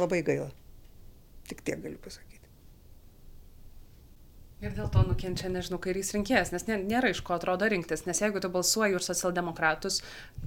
Labai 0.00 0.24
gaila. 0.26 0.48
Tik 1.50 1.60
tiek 1.62 1.84
galiu 1.84 2.00
pasakyti. 2.02 2.23
Ir 4.64 4.72
dėl 4.72 4.86
to 4.88 5.02
nukenčia, 5.04 5.50
nežinau, 5.52 5.76
kairys 5.82 6.14
rinkėjas, 6.14 6.48
nes 6.54 6.62
nėra 6.64 7.10
iš 7.12 7.18
ko 7.26 7.34
atrodo 7.36 7.66
rinktis, 7.68 8.06
nes 8.08 8.16
jeigu 8.22 8.40
tu 8.40 8.48
balsuoji 8.48 8.96
už 8.96 9.04
socialdemokratus, 9.04 9.98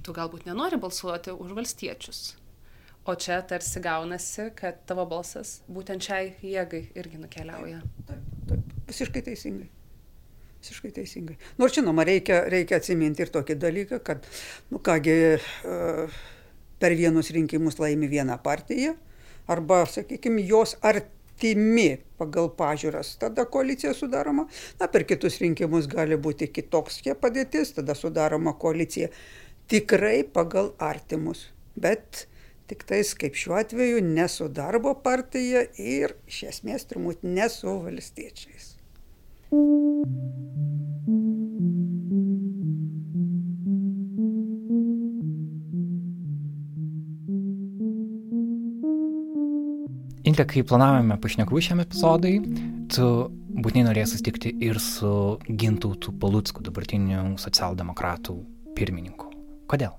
tu 0.02 0.14
galbūt 0.16 0.48
nenori 0.48 0.74
balsuoti 0.82 1.30
už 1.30 1.52
valstiečius. 1.54 2.22
O 3.06 3.14
čia 3.14 3.36
tarsi 3.46 3.78
gaunasi, 3.84 4.48
kad 4.58 4.80
tavo 4.90 5.04
balsas 5.06 5.60
būtent 5.70 6.02
šiai 6.02 6.32
jėgai 6.42 6.80
irgi 6.98 7.20
nukeliauja. 7.22 7.78
Taip, 8.08 8.24
taip, 8.50 8.72
visiškai 8.88 9.22
teisingai. 9.28 9.68
Visiškai 10.64 10.90
teisingai. 10.96 11.36
Nors 11.62 11.76
žinoma, 11.78 12.02
reikia, 12.08 12.40
reikia 12.50 12.80
atsiminti 12.82 13.22
ir 13.22 13.30
tokį 13.36 13.54
dalyką, 13.62 14.00
kad, 14.02 14.26
nu 14.74 14.82
kągi, 14.82 15.14
e, 15.38 16.08
per 16.82 16.96
vienus 16.98 17.30
rinkimus 17.38 17.78
laimi 17.78 18.10
viena 18.10 18.34
partija, 18.42 18.96
arba, 19.46 19.84
sakykime, 19.86 20.42
jos 20.50 20.74
arti 20.82 21.17
artimi 21.38 21.98
pagal 22.18 22.50
pažiūras, 22.50 23.16
tada 23.18 23.44
koalicija 23.46 23.94
sudaroma. 23.94 24.48
Na, 24.80 24.88
per 24.88 25.04
kitus 25.06 25.38
rinkimus 25.40 25.86
gali 25.86 26.16
būti 26.16 26.48
kitoks 26.50 27.02
padėtis, 27.20 27.74
tada 27.74 27.94
sudaroma 27.94 28.54
koalicija 28.58 29.08
tikrai 29.68 30.24
pagal 30.24 30.74
artimus. 30.78 31.48
Bet 31.76 32.26
tik 32.66 32.82
tais 32.84 33.14
kaip 33.14 33.34
šiuo 33.34 33.54
atveju 33.54 34.02
ne 34.02 34.26
su 34.28 34.48
darbo 34.48 34.94
partija 34.94 35.64
ir 35.78 36.16
iš 36.26 36.42
esmės 36.50 36.84
turbūt 36.90 37.22
ne 37.22 37.48
su 37.48 37.68
valstiečiais. 37.68 38.74
Inte, 50.28 50.44
kai 50.44 50.60
planavome 50.66 51.16
pašnekų 51.22 51.60
šiam 51.64 51.78
epizodui, 51.80 52.34
tu 52.92 53.06
būtinai 53.62 53.86
norėjai 53.86 54.10
susitikti 54.10 54.50
ir 54.66 54.76
su 54.82 55.38
Gintautu 55.48 56.12
Palucku, 56.20 56.60
dabartiniu 56.66 57.38
socialdemokratų 57.40 58.34
pirmininku. 58.76 59.30
Kodėl? 59.70 59.94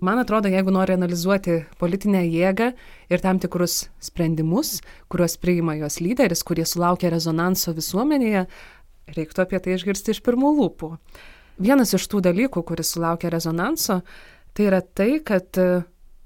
Man 0.00 0.22
atrodo, 0.22 0.48
jeigu 0.48 0.72
nori 0.72 0.94
analizuoti 0.94 1.58
politinę 1.76 2.22
jėgą 2.24 2.70
ir 3.12 3.20
tam 3.20 3.40
tikrus 3.42 3.90
sprendimus, 4.00 4.78
kuriuos 5.12 5.36
priima 5.42 5.76
jos 5.76 5.98
lyderis, 6.00 6.44
kurie 6.46 6.64
sulaukia 6.64 7.12
rezonanso 7.12 7.74
visuomenėje, 7.76 8.46
reiktų 9.12 9.44
apie 9.44 9.60
tai 9.60 9.76
išgirsti 9.76 10.14
iš 10.14 10.24
pirmų 10.24 10.56
lūpų. 10.62 10.94
Vienas 11.68 11.92
iš 11.98 12.06
tų 12.08 12.22
dalykų, 12.30 12.64
kuris 12.64 12.94
sulaukia 12.94 13.34
rezonanso, 13.34 14.00
tai 14.54 14.70
yra 14.70 14.80
tai, 14.80 15.18
kad 15.20 15.58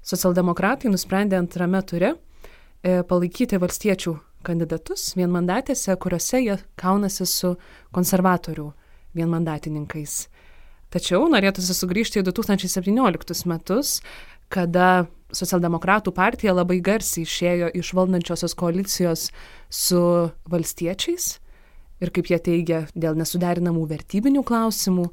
socialdemokratai 0.05 0.93
nusprendė 0.93 1.41
antrame 1.41 1.81
ture 1.89 2.13
E, 2.13 2.32
palaikyti 2.83 3.59
valstiečių 3.61 4.17
kandidatus 4.43 5.13
vienmandatėse, 5.17 5.95
kuriuose 5.97 6.41
jie 6.43 6.57
kaunasi 6.79 7.27
su 7.29 7.53
konservatorių 7.95 8.69
vienmandatininkais. 9.15 10.27
Tačiau 10.93 11.25
norėtųsi 11.31 11.73
sugrįžti 11.73 12.21
į 12.21 12.27
2017 12.27 13.47
metus, 13.49 13.95
kada 14.53 15.07
socialdemokratų 15.33 16.13
partija 16.13 16.53
labai 16.53 16.77
garsiai 16.85 17.25
išėjo 17.25 17.71
iš 17.79 17.93
valdančiosios 17.97 18.53
koalicijos 18.57 19.29
su 19.73 20.03
valstiečiais 20.51 21.29
ir, 22.03 22.11
kaip 22.13 22.29
jie 22.29 22.39
teigia, 22.43 22.83
dėl 22.93 23.17
nesuderinamų 23.17 23.87
vertybinių 23.89 24.43
klausimų, 24.45 25.07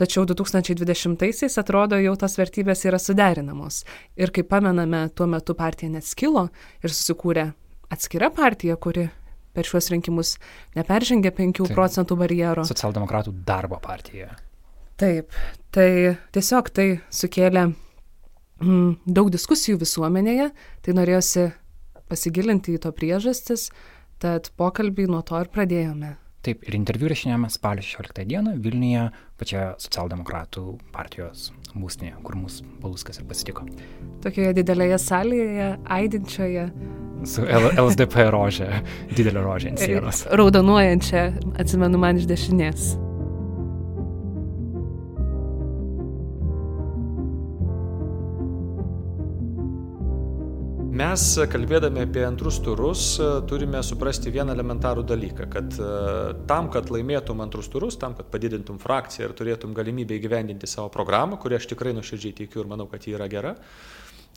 tačiau 0.00 0.26
2020-aisiais 0.28 1.58
atrodo 1.60 1.98
jau 2.00 2.14
tos 2.20 2.36
vertybės 2.38 2.84
yra 2.88 3.00
suderinamos. 3.02 3.84
Ir 4.16 4.32
kaip 4.34 4.50
pamename, 4.52 5.06
tuo 5.14 5.28
metu 5.30 5.56
partija 5.58 5.92
net 5.92 6.06
skilo 6.08 6.48
ir 6.82 6.92
susikūrė 6.92 7.50
atskira 7.92 8.30
partija, 8.34 8.76
kuri 8.76 9.08
per 9.56 9.68
šiuos 9.68 9.88
rinkimus 9.92 10.34
neperžengė 10.76 11.32
5 11.32 11.62
Taip. 11.62 11.74
procentų 11.76 12.18
barjero. 12.20 12.66
Socialdemokratų 12.68 13.32
darbo 13.46 13.80
partija. 13.82 14.34
Taip, 15.00 15.32
tai 15.76 16.16
tiesiog 16.32 16.70
tai 16.72 16.86
sukėlė 17.12 17.66
mm, 17.68 18.92
daug 19.04 19.30
diskusijų 19.32 19.80
visuomenėje, 19.82 20.50
tai 20.84 20.96
norėjosi 20.96 21.50
pasigilinti 22.08 22.76
į 22.76 22.82
to 22.84 22.92
priežastis, 22.96 23.68
tad 24.22 24.52
pokalbį 24.56 25.08
nuo 25.12 25.20
to 25.26 25.40
ir 25.42 25.52
pradėjome. 25.52 26.14
Taip, 26.46 26.60
ir 26.62 26.76
interviu 26.78 27.08
rašinėjame 27.10 27.48
spalio 27.50 27.82
16 27.82 28.22
dieną 28.30 28.52
Vilniuje, 28.62 29.08
pačioje 29.40 29.64
socialdemokratų 29.82 30.62
partijos 30.94 31.48
būstinėje, 31.74 32.20
kur 32.22 32.36
mūsų 32.38 32.68
Paluskas 32.84 33.18
ir 33.18 33.26
pasitiko. 33.26 33.64
Tokioje 34.22 34.52
didelėje 34.60 35.00
salėje, 35.02 35.72
aidinčioje. 35.96 36.68
Su 37.26 37.48
L 37.50 37.72
LSDP 37.72 38.28
rožė, 38.30 38.70
didelė 39.16 39.42
rožė 39.42 39.74
ant 39.74 39.82
sienos. 39.82 40.22
Raudonuojančia, 40.38 41.26
atsimenu 41.58 41.98
man 41.98 42.22
iš 42.22 42.30
dešinės. 42.30 42.94
Mes, 50.96 51.22
kalbėdami 51.50 52.04
apie 52.06 52.22
antrus 52.24 52.56
turus, 52.64 53.00
turime 53.50 53.82
suprasti 53.84 54.30
vieną 54.32 54.54
elementarų 54.54 55.02
dalyką, 55.04 55.46
kad 55.52 55.74
e, 55.76 55.88
tam, 56.48 56.70
kad 56.72 56.88
laimėtum 56.94 57.42
antrus 57.44 57.68
turus, 57.72 57.98
tam, 58.00 58.14
kad 58.16 58.30
padidintum 58.32 58.78
frakciją 58.80 59.26
ir 59.26 59.34
turėtum 59.36 59.74
galimybę 59.76 60.16
įgyvendinti 60.16 60.70
savo 60.70 60.88
programą, 60.94 61.36
kurią 61.42 61.58
aš 61.60 61.68
tikrai 61.74 61.92
nuoširdžiai 61.96 62.36
tikiu 62.38 62.62
ir 62.62 62.70
manau, 62.70 62.86
kad 62.88 63.04
ji 63.04 63.16
yra 63.18 63.28
gera, 63.28 63.52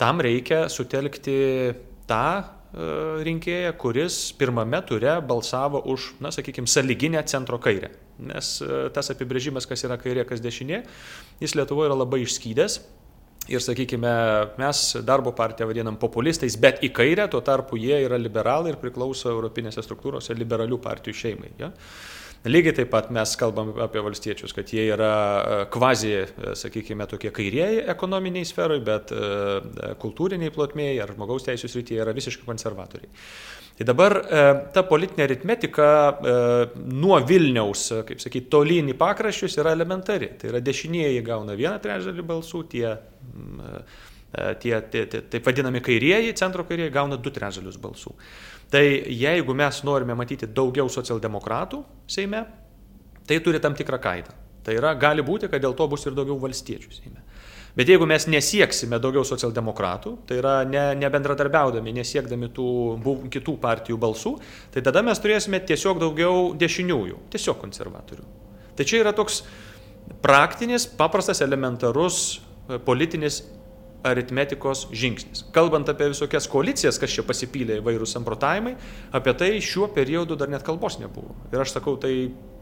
tam 0.02 0.20
reikia 0.26 0.66
sutelkti 0.74 1.38
tą 2.10 2.28
e, 2.36 2.44
rinkėją, 3.30 3.72
kuris 3.80 4.20
pirmame 4.40 4.84
ture 4.90 5.16
balsavo 5.32 5.86
už, 5.94 6.16
na, 6.26 6.34
sakykime, 6.36 6.68
saliginę 6.68 7.24
centro 7.30 7.62
kairę. 7.64 7.94
Nes 8.34 8.58
e, 8.66 8.88
tas 8.96 9.14
apibrėžimas, 9.16 9.70
kas 9.70 9.88
yra 9.88 10.02
kairė, 10.02 10.28
kas 10.28 10.44
dešinė, 10.44 10.84
jis 11.46 11.56
Lietuvoje 11.56 11.94
yra 11.94 12.02
labai 12.04 12.26
išskydęs 12.26 12.82
ir, 13.50 13.64
sakykime, 13.64 14.14
mes 14.62 14.84
darbo 15.06 15.34
partiją 15.36 15.68
vadinam 15.70 15.98
populistais, 16.00 16.58
bet 16.62 16.84
į 16.86 16.92
kairę, 16.96 17.28
tuo 17.32 17.42
tarpu 17.46 17.80
jie 17.80 17.98
yra 18.06 18.20
liberalai 18.22 18.74
ir 18.74 18.80
priklauso 18.82 19.32
Europinėse 19.34 19.84
struktūrose 19.86 20.38
liberalių 20.38 20.80
partijų 20.84 21.22
šeimai. 21.24 21.54
Ja? 21.60 21.74
Lygiai 22.48 22.72
taip 22.72 22.88
pat 22.94 23.10
mes 23.12 23.34
kalbam 23.36 23.74
apie 23.84 24.00
valstiečius, 24.00 24.54
kad 24.56 24.70
jie 24.72 24.86
yra 24.94 25.12
e, 25.12 25.56
kvazi, 25.74 26.12
e, 26.16 26.54
sakykime, 26.56 27.04
tokie 27.12 27.34
kairieji 27.36 27.82
ekonominiai 27.92 28.48
sferai, 28.48 28.78
bet 28.80 29.12
e, 29.12 29.96
kultūriniai 30.00 30.54
plotmėjai 30.56 31.02
ar 31.04 31.12
žmogaus 31.18 31.44
teisų 31.50 31.68
srityje 31.74 32.06
yra 32.06 32.14
visiškai 32.16 32.48
konservatoriai. 32.48 33.12
Tai 33.80 33.86
dabar 33.88 34.14
ta 34.76 34.82
politinė 34.84 35.24
aritmetika 35.24 35.86
nuo 36.76 37.16
Vilniaus, 37.24 37.86
kaip 38.10 38.20
sakyti, 38.20 38.50
tolyn 38.52 38.92
į 38.92 38.96
pakraščius 39.00 39.56
yra 39.62 39.72
elementari. 39.72 40.34
Tai 40.36 40.50
yra 40.52 40.60
dešinieji 40.60 41.22
gauna 41.24 41.56
vieną 41.56 41.78
trečdalį 41.80 42.26
balsų, 42.28 42.66
tie, 42.74 42.90
tie, 44.60 44.74
tie, 44.92 45.06
tie 45.14 45.22
taip 45.32 45.48
vadinami 45.48 45.80
kairieji, 45.86 46.36
centro 46.36 46.68
kairieji 46.68 46.92
gauna 46.98 47.16
du 47.24 47.32
trečdalius 47.32 47.80
balsų. 47.80 48.12
Tai 48.70 48.84
jeigu 49.16 49.56
mes 49.56 49.80
norime 49.88 50.20
matyti 50.20 50.52
daugiau 50.52 50.92
socialdemokratų 50.92 51.80
Seime, 52.12 52.44
tai 53.32 53.40
turi 53.46 53.64
tam 53.64 53.80
tikrą 53.80 54.02
kainą. 54.04 54.36
Tai 54.68 54.76
yra, 54.76 54.92
gali 55.00 55.24
būti, 55.24 55.48
kad 55.48 55.64
dėl 55.64 55.72
to 55.80 55.88
bus 55.88 56.04
ir 56.04 56.20
daugiau 56.20 56.36
valstiečių 56.44 56.98
Seime. 57.00 57.24
Bet 57.78 57.90
jeigu 57.92 58.08
mes 58.10 58.26
nesieksime 58.32 58.98
daugiau 59.02 59.24
socialdemokratų, 59.28 60.16
tai 60.28 60.40
yra 60.42 60.56
ne, 60.68 60.84
nebendradarbiaudami, 61.00 61.94
nesiekdami 62.00 62.50
tų 62.56 62.70
buv, 63.04 63.28
kitų 63.34 63.56
partijų 63.62 64.00
balsų, 64.02 64.34
tai 64.74 64.84
tada 64.86 65.04
mes 65.06 65.22
turėsime 65.22 65.62
tiesiog 65.70 66.02
daugiau 66.02 66.50
dešiniųjų, 66.60 67.22
tiesiog 67.36 67.62
konservatorių. 67.62 68.26
Tai 68.80 68.88
čia 68.88 69.04
yra 69.04 69.14
toks 69.16 69.44
praktinis, 70.24 70.88
paprastas, 71.00 71.44
elementarus 71.46 72.40
e, 72.40 72.80
politinis 72.82 73.44
aritmetikos 74.04 74.86
žingsnis. 74.96 75.44
Kalbant 75.52 75.90
apie 75.92 76.08
visokias 76.14 76.48
koalicijas, 76.52 76.98
kas 77.02 77.12
čia 77.12 77.26
pasipylė 77.28 77.80
įvairūs 77.82 78.14
samprotavimai, 78.16 78.76
apie 79.16 79.34
tai 79.36 79.50
šiuo 79.64 79.90
periodu 79.96 80.38
dar 80.40 80.52
net 80.52 80.64
kalbos 80.68 81.00
nebuvo. 81.02 81.36
Ir 81.52 81.60
aš 81.60 81.76
sakau 81.76 81.98
tai 82.00 82.14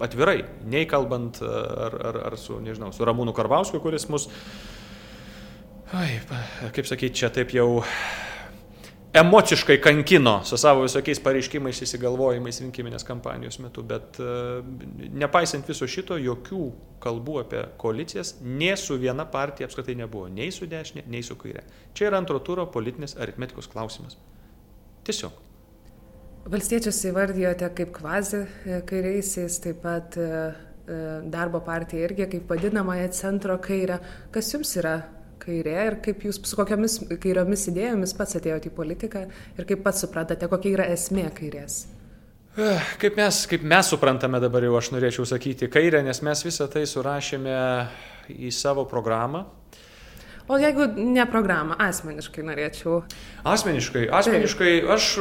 atvirai, 0.02 0.40
nei 0.66 0.88
kalbant 0.90 1.38
ar, 1.46 2.00
ar, 2.10 2.20
ar 2.32 2.38
su, 2.42 2.58
nežinau, 2.64 2.90
su 2.96 3.06
Ramūnu 3.06 3.36
Karvausku, 3.38 3.82
kuris 3.84 4.08
mus, 4.10 4.26
ai, 5.96 6.20
kaip 6.76 6.88
sakyti, 6.90 7.22
čia 7.22 7.30
taip 7.34 7.54
jau 7.56 7.68
emociškai 9.18 9.82
kankino 9.82 10.42
su 10.46 10.58
savo 10.58 10.84
visokiais 10.84 11.20
pareiškimais, 11.24 11.80
įsigalvojimais 11.86 12.60
rinkiminės 12.62 13.06
kampanijos 13.08 13.60
metu, 13.64 13.84
bet 13.88 14.20
uh, 14.22 14.60
nepaisant 15.14 15.68
viso 15.70 15.88
šito, 15.90 16.20
jokių 16.22 16.62
kalbų 17.04 17.40
apie 17.46 17.64
koalicijas, 17.82 18.36
nei 18.42 18.76
su 18.78 18.98
viena 19.00 19.26
partija 19.32 19.70
apskritai 19.70 19.96
nebuvo, 19.98 20.28
nei 20.30 20.52
su 20.52 20.68
dešinė, 20.70 21.08
nei 21.08 21.24
su 21.26 21.38
kairė. 21.40 21.64
Čia 21.98 22.12
yra 22.12 22.22
antro 22.22 22.40
turo 22.44 22.68
politinės 22.74 23.18
aritmetikos 23.22 23.70
klausimas. 23.72 24.20
Tiesiog. 25.08 25.44
Valstiečius 26.48 27.02
įvardijote 27.10 27.68
kaip 27.76 27.92
kvazi 27.96 28.40
e, 28.40 28.80
kairiaisiais, 28.88 29.58
taip 29.64 29.82
pat 29.84 30.16
e, 30.20 30.28
darbo 31.28 31.60
partija 31.66 32.08
irgi 32.08 32.28
kaip 32.32 32.52
vadinamąją 32.52 33.10
centro 33.16 33.58
kairę. 33.64 34.00
Kas 34.32 34.54
jums 34.54 34.72
yra 34.80 34.96
kairė 35.48 35.76
ir 35.88 36.00
kaip 36.06 36.28
jūs 36.28 36.42
su 36.44 36.60
kokiamis 36.60 37.00
kairiomis 37.24 37.68
idėjomis 37.72 38.16
pats 38.18 38.38
atėjote 38.38 38.70
į 38.70 38.76
politiką 38.78 39.28
ir 39.58 39.70
kaip 39.70 39.86
pats 39.86 40.04
suprantate, 40.04 40.50
kokia 40.52 40.76
yra 40.76 40.90
esmė 40.94 41.30
kairės? 41.38 41.86
Eh, 42.58 42.94
kaip 42.98 43.18
mes, 43.20 43.44
kaip 43.46 43.62
mes 43.70 43.90
suprantame 43.94 44.40
dabar 44.42 44.66
jau 44.66 44.74
aš 44.80 44.88
norėčiau 44.96 45.28
sakyti 45.30 45.68
kairę, 45.70 46.02
nes 46.06 46.24
mes 46.26 46.40
visą 46.42 46.66
tai 46.74 46.88
surašėme 46.90 47.58
į 48.34 48.50
savo 48.50 48.88
programą. 48.90 49.44
O 50.48 50.58
jeigu 50.58 50.88
ne 50.96 51.26
programą, 51.30 51.76
asmeniškai 51.86 52.46
norėčiau. 52.48 53.02
Asmeniškai, 53.46 54.08
asmeniškai 54.10 54.74
aš 54.96 55.12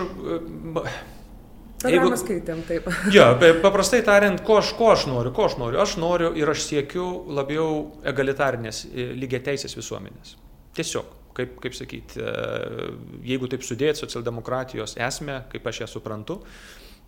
Programą 1.86 2.18
skaitėm, 2.20 2.62
taip. 2.68 2.88
Jo, 3.14 3.26
paprastai 3.62 4.02
tariant, 4.06 4.40
ko 4.46 4.58
aš, 4.60 4.72
ko 4.78 4.90
aš 4.92 5.06
noriu, 5.10 5.32
ko 5.36 5.46
aš 5.48 5.56
noriu. 5.60 5.80
Aš 5.82 5.96
noriu 6.02 6.32
ir 6.38 6.50
aš 6.52 6.64
siekiu 6.66 7.06
labiau 7.36 7.68
egalitarnės, 8.06 8.84
e, 8.88 9.10
lygiai 9.18 9.42
teisės 9.50 9.76
visuomenės. 9.78 10.34
Tiesiog, 10.76 11.12
kaip, 11.36 11.56
kaip 11.62 11.76
sakyti, 11.78 12.20
e, 12.20 12.88
jeigu 13.32 13.50
taip 13.52 13.64
sudėti 13.66 14.02
socialdemokratijos 14.02 14.96
esmę, 15.08 15.42
kaip 15.52 15.66
aš 15.70 15.84
ją 15.84 15.90
suprantu, 15.96 16.40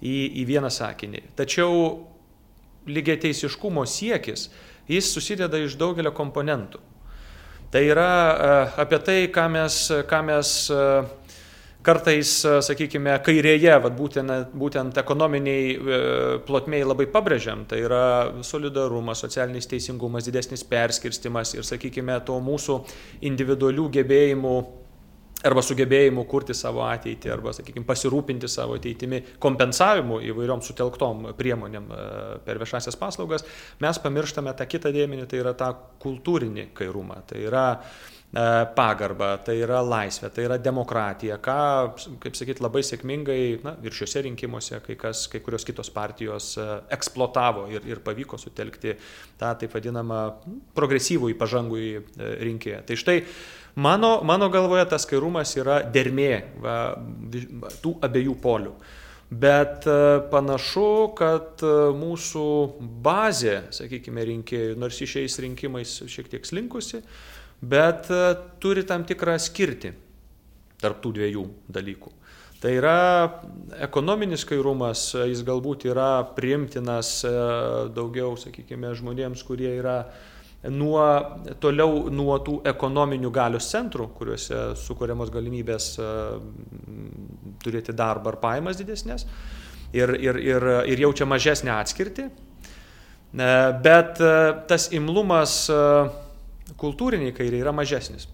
į, 0.03 0.17
į 0.43 0.47
vieną 0.49 0.71
sakinį. 0.73 1.25
Tačiau 1.39 1.79
lygiai 2.89 3.19
teisiškumo 3.21 3.85
siekis, 3.89 4.49
jis 4.89 5.11
susideda 5.13 5.61
iš 5.61 5.77
daugelio 5.81 6.15
komponentų. 6.17 6.81
Tai 7.73 7.83
yra 7.85 8.11
e, 8.11 8.53
apie 8.85 9.03
tai, 9.05 9.19
ką 9.33 9.49
mes, 9.53 9.83
ką 10.09 10.23
mes 10.31 10.53
kartais, 11.89 12.33
e, 12.45 12.57
sakykime, 12.65 13.15
kairėje, 13.25 13.75
vat, 13.85 13.95
būtent, 13.97 14.53
būtent 14.59 14.99
ekonominiai 15.01 15.69
e, 15.75 16.01
plotmėjai 16.49 16.89
labai 16.89 17.07
pabrėžiam, 17.13 17.65
tai 17.69 17.83
yra 17.87 18.03
solidarumas, 18.47 19.23
socialinis 19.25 19.71
teisingumas, 19.71 20.29
didesnis 20.29 20.67
perskirstimas 20.69 21.55
ir, 21.57 21.65
sakykime, 21.69 22.19
to 22.29 22.37
mūsų 22.45 22.83
individualių 23.31 23.89
gebėjimų 23.99 24.59
arba 25.47 25.63
sugebėjimu 25.63 26.25
kurti 26.27 26.55
savo 26.57 26.83
ateitį, 26.83 27.31
arba, 27.31 27.53
sakykime, 27.55 27.87
pasirūpinti 27.87 28.49
savo 28.51 28.75
ateitimi 28.75 29.21
kompensavimu 29.39 30.19
įvairiom 30.33 30.65
sutelktom 30.67 31.29
priemonėm 31.39 31.89
e, 31.95 32.05
per 32.45 32.61
viešasias 32.61 32.99
paslaugas, 32.99 33.47
mes 33.85 34.03
pamirštame 34.03 34.55
tą 34.59 34.67
kitą 34.69 34.93
dėmenį, 34.95 35.29
tai 35.31 35.43
yra 35.45 35.55
tą 35.57 35.73
kultūrinį 36.03 36.73
kairumą. 36.77 37.23
Tai 37.31 37.39
yra 37.47 37.67
uh, 37.79 38.18
pagarbą, 38.29 39.31
tai 39.41 39.55
yra 39.63 39.79
laisvė, 39.81 40.29
tai 40.29 40.43
yra 40.45 40.59
demokratija, 40.61 41.39
ką, 41.41 41.61
kaip 42.21 42.35
sakyti, 42.37 42.61
labai 42.61 42.83
sėkmingai 42.85 43.39
na, 43.65 43.73
ir 43.81 43.95
šiuose 43.97 44.21
rinkimuose 44.27 44.83
kai, 44.85 44.99
kas, 45.01 45.23
kai 45.33 45.41
kurios 45.41 45.65
kitos 45.65 45.89
partijos 45.95 46.51
e, 46.61 46.67
eksploatavo 46.93 47.65
ir, 47.73 47.87
ir 47.89 48.03
pavyko 48.05 48.37
sutelkti 48.37 48.99
tą 49.41 49.55
taip 49.63 49.73
vadinamą 49.73 50.21
progresyvų 50.77 51.33
į 51.33 51.39
pažangų 51.41 51.81
į 51.81 51.89
e, 51.97 52.29
rinkėją. 52.51 52.83
Tai 52.91 52.99
štai 53.01 53.17
mano, 53.81 54.19
mano 54.29 54.51
galvoje 54.53 54.85
tas 54.93 55.09
kairumas 55.09 55.57
yra 55.57 55.81
dermė 55.89 56.33
va, 56.61 56.77
tų 57.81 57.97
abiejų 58.05 58.37
polių. 58.45 58.75
Bet 59.29 59.85
panašu, 60.33 60.91
kad 61.17 61.61
mūsų 61.97 62.45
bazė, 63.05 63.59
sakykime, 63.77 64.23
rinkėjų, 64.25 64.79
nors 64.81 65.01
išeis 65.05 65.37
rinkimais 65.45 65.99
šiek 66.09 66.31
tiek 66.33 66.49
slinkusi, 66.49 67.03
bet 67.61 68.11
e, 68.11 68.23
turi 68.63 68.85
tam 68.87 69.05
tikrą 69.07 69.37
skirtį 69.41 69.93
tarp 70.79 71.03
tų 71.03 71.13
dviejų 71.17 71.45
dalykų. 71.75 72.15
Tai 72.59 72.73
yra 72.75 72.99
ekonominis 73.87 74.45
kairumas, 74.47 75.13
jis 75.15 75.45
galbūt 75.47 75.87
yra 75.91 76.25
priimtinas 76.35 77.21
e, 77.27 77.33
daugiau, 77.95 78.35
sakykime, 78.39 78.93
žmonėms, 78.99 79.45
kurie 79.47 79.71
yra 79.79 80.01
nuo, 80.75 81.03
toliau 81.63 82.09
nuo 82.11 82.39
tų 82.43 82.57
ekonominių 82.67 83.31
galios 83.35 83.71
centrų, 83.71 84.09
kuriuose 84.19 84.73
sukūriamos 84.79 85.31
galimybės 85.35 85.93
e, 86.03 86.11
turėti 87.63 87.95
darbą 87.95 88.35
ar 88.35 88.41
pajamas 88.43 88.79
didesnės 88.79 89.27
ir, 89.95 90.15
ir, 90.19 90.39
ir, 90.43 90.71
ir 90.95 91.07
jaučia 91.07 91.27
mažesnę 91.31 91.75
atskirtį. 91.79 92.29
Bet 93.29 94.17
tas 94.71 94.87
imlumas 94.97 95.67
kultūriniai 96.77 97.35
kairiai 97.37 97.63
yra 97.65 97.73
mažesnis. 97.73 98.29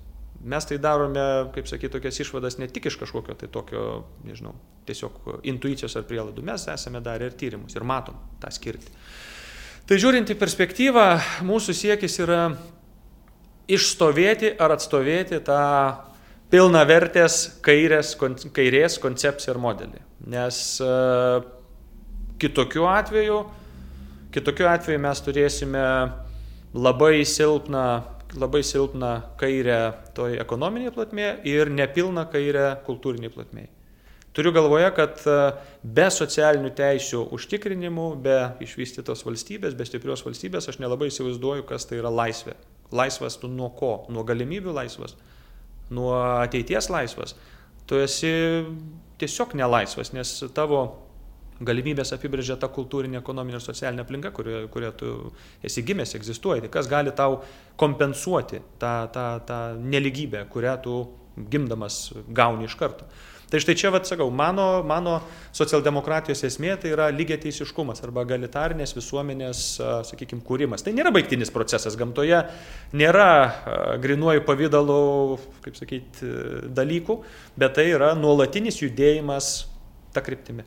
Mes 0.44 0.66
tai 0.68 0.76
darome, 0.76 1.22
kaip 1.54 1.68
sakyti, 1.70 1.92
tokias 1.94 2.18
išvadas 2.20 2.58
ne 2.60 2.66
tik 2.68 2.90
iš 2.90 2.98
kažkokio 3.00 3.36
tai 3.40 3.48
tokio, 3.48 4.04
nežinau, 4.28 4.52
tiesiog 4.84 5.46
intuicijos 5.48 5.94
ar 5.96 6.04
prielaidų. 6.08 6.44
Mes 6.44 6.66
esame 6.68 7.00
darę 7.04 7.30
ir 7.30 7.36
tyrimus 7.40 7.76
ir 7.76 7.86
matom 7.88 8.18
tą 8.42 8.52
skirtį. 8.52 8.92
Tai 9.88 9.96
žiūrint 10.00 10.32
į 10.32 10.36
perspektyvą, 10.40 11.06
mūsų 11.48 11.76
siekis 11.76 12.18
yra 12.20 12.42
išstovėti 13.68 14.52
ar 14.60 14.76
atstovėti 14.76 15.40
tą 15.44 15.60
pilna 16.52 16.84
vertės 16.88 17.58
kairės, 17.64 18.14
kairės 18.54 18.98
koncepciją 19.00 19.54
ir 19.54 19.60
modelį. 19.64 20.02
Nes 20.34 20.60
uh, 20.84 21.40
kitokiu 22.40 22.84
atveju, 22.90 23.38
kitokiu 24.34 24.68
atveju 24.68 25.00
mes 25.00 25.24
turėsime 25.24 25.84
labai 26.74 27.22
silpną 27.28 27.86
labai 28.38 28.62
silpną 28.66 29.14
kairę 29.40 29.78
toj 30.16 30.38
ekonominėje 30.42 30.92
plotmėje 30.94 31.32
ir 31.50 31.70
nepilną 31.70 32.26
kairę 32.32 32.66
kultūrinėje 32.86 33.32
plotmėje. 33.34 33.70
Turiu 34.34 34.50
galvoje, 34.50 34.88
kad 34.96 35.20
e, 35.30 35.34
be 35.86 36.08
socialinių 36.10 36.72
teisių 36.74 37.20
užtikrinimų, 37.36 38.06
be 38.24 38.38
išvystytos 38.66 39.22
valstybės, 39.22 39.76
be 39.78 39.86
stiprios 39.86 40.24
valstybės, 40.26 40.66
aš 40.72 40.80
nelabai 40.82 41.06
įsivaizduoju, 41.12 41.62
kas 41.68 41.86
tai 41.86 42.00
yra 42.00 42.10
laisvė. 42.10 42.56
Laisvas 42.94 43.38
tu 43.38 43.46
nuo 43.46 43.70
ko? 43.78 43.92
Nuo 44.10 44.24
galimybių 44.26 44.74
laisvas, 44.74 45.14
nuo 45.94 46.16
ateities 46.18 46.90
laisvas. 46.90 47.36
Tu 47.86 48.02
esi 48.02 48.34
tiesiog 49.22 49.54
nelaisvas, 49.60 50.10
nes 50.16 50.34
tavo 50.56 50.82
galimybės 51.62 52.14
apibrėžia 52.16 52.56
ta 52.58 52.68
kultūrinė, 52.72 53.20
ekonominė 53.20 53.60
ir 53.60 53.64
socialinė 53.64 54.02
aplinka, 54.02 54.32
kurioje, 54.34 54.66
kurioje 54.74 54.94
tu 55.00 55.10
esi 55.64 55.84
gimęs, 55.86 56.16
egzistuoji. 56.18 56.64
Tai 56.64 56.72
kas 56.78 56.88
gali 56.90 57.14
tau 57.14 57.42
kompensuoti 57.80 58.62
tą, 58.82 58.94
tą, 59.14 59.28
tą 59.46 59.60
neligybę, 59.78 60.46
kurią 60.50 60.74
tu 60.82 60.96
gimdamas 61.50 62.08
gauni 62.34 62.68
iš 62.68 62.76
karto. 62.78 63.06
Tai 63.50 63.60
štai 63.62 63.74
čia, 63.78 63.90
vad 63.94 64.06
sakau, 64.08 64.30
mano, 64.34 64.82
mano 64.82 65.18
socialdemokratijos 65.54 66.40
esmė 66.48 66.72
tai 66.80 66.90
yra 66.90 67.10
lygiai 67.14 67.38
teisiškumas 67.44 68.00
arba 68.02 68.24
galitarnės 68.26 68.96
visuomenės, 68.96 69.60
sakykime, 70.08 70.42
kūrimas. 70.42 70.82
Tai 70.82 70.94
nėra 70.96 71.12
baigtinis 71.14 71.52
procesas 71.54 71.94
gamtoje, 72.00 72.40
nėra 72.98 73.28
grinuoju 74.02 74.42
pavydalu, 74.48 74.98
kaip 75.66 75.78
sakyti, 75.78 76.32
dalykų, 76.74 77.20
bet 77.60 77.76
tai 77.78 77.90
yra 77.92 78.14
nuolatinis 78.18 78.80
judėjimas 78.82 79.52
tą 80.16 80.24
kryptimį. 80.24 80.66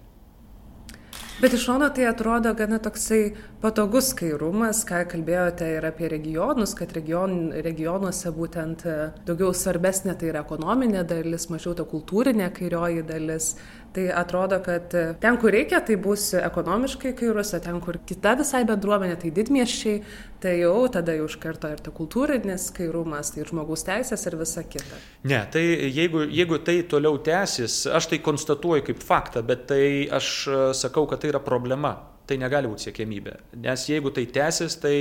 Bet 1.41 1.53
iš 1.53 1.65
šono 1.65 1.89
tai 1.89 2.07
atrodo 2.09 2.49
gana 2.57 2.79
toksai 2.81 3.35
patogus 3.61 4.07
kairumas, 4.17 4.79
ką 4.89 5.03
kalbėjote 5.11 5.67
ir 5.75 5.85
apie 5.85 6.07
regionus, 6.09 6.71
kad 6.73 6.95
region, 6.97 7.51
regionuose 7.61 8.31
būtent 8.33 8.85
e, 8.89 8.95
daugiau 9.27 9.53
svarbesnė 9.53 10.15
tai 10.17 10.31
yra 10.31 10.41
ekonominė 10.41 11.03
dalis, 11.05 11.45
mažiau 11.53 11.75
ta 11.77 11.85
kultūrinė 11.85 12.49
kairioji 12.57 13.05
dalis. 13.05 13.51
Tai 13.97 14.11
atrodo, 14.13 14.59
kad 14.61 14.91
ten, 15.17 15.37
kur 15.41 15.49
reikia, 15.49 15.79
tai 15.81 15.95
bus 15.97 16.27
ekonomiškai 16.37 17.15
kairus, 17.17 17.55
o 17.57 17.59
ten, 17.65 17.79
kur 17.81 17.97
kita 18.05 18.35
visai 18.37 18.59
bendruomenė, 18.69 19.15
tai 19.23 19.31
didmieščiai, 19.33 20.03
tai 20.43 20.51
jau 20.59 20.83
tada 20.93 21.15
jau 21.17 21.25
iš 21.25 21.37
karto 21.41 21.71
ir 21.73 21.81
ta 21.81 21.89
kultūrinis 21.95 22.67
kairumas, 22.77 23.31
tai 23.33 23.47
žmogaus 23.49 23.87
teisės 23.87 24.27
ir 24.29 24.37
visa 24.37 24.61
kita. 24.69 24.99
Ne, 25.25 25.39
tai 25.49 25.63
jeigu, 25.95 26.27
jeigu 26.29 26.61
tai 26.67 26.77
toliau 26.91 27.17
tęsis, 27.25 27.79
aš 27.89 28.11
tai 28.11 28.21
konstatuoju 28.21 28.85
kaip 28.91 29.01
faktą, 29.01 29.41
bet 29.49 29.65
tai 29.73 29.81
aš 30.13 30.29
e, 30.45 30.61
sakau, 30.77 31.07
kad 31.09 31.25
tai 31.25 31.33
yra 31.33 31.41
problema. 31.41 31.95
Tai 32.29 32.37
negali 32.37 32.69
būti 32.69 32.91
siekėmybė. 32.91 33.33
Nes 33.65 33.89
jeigu 33.89 34.13
tai 34.13 34.27
tęsis, 34.37 34.77
tai, 34.83 34.97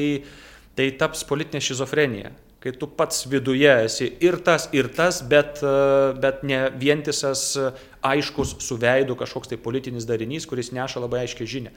tai 0.73 0.89
taps 0.97 1.29
politinė 1.29 1.61
šizofrenija 1.69 2.33
kai 2.67 2.75
tu 2.75 2.89
pats 2.91 3.23
viduje 3.31 3.71
esi 3.87 4.11
ir 4.27 4.41
tas, 4.43 4.67
ir 4.75 4.91
tas, 4.91 5.23
bet, 5.23 5.63
bet 6.23 6.43
ne 6.43 6.65
vientisas 6.75 7.53
aiškus 8.07 8.57
su 8.63 8.79
veidu 8.83 9.15
kažkoks 9.19 9.53
tai 9.53 9.61
politinis 9.63 10.09
darinys, 10.09 10.49
kuris 10.51 10.73
neša 10.75 11.05
labai 11.05 11.23
aiškiai 11.25 11.53
žinę. 11.55 11.73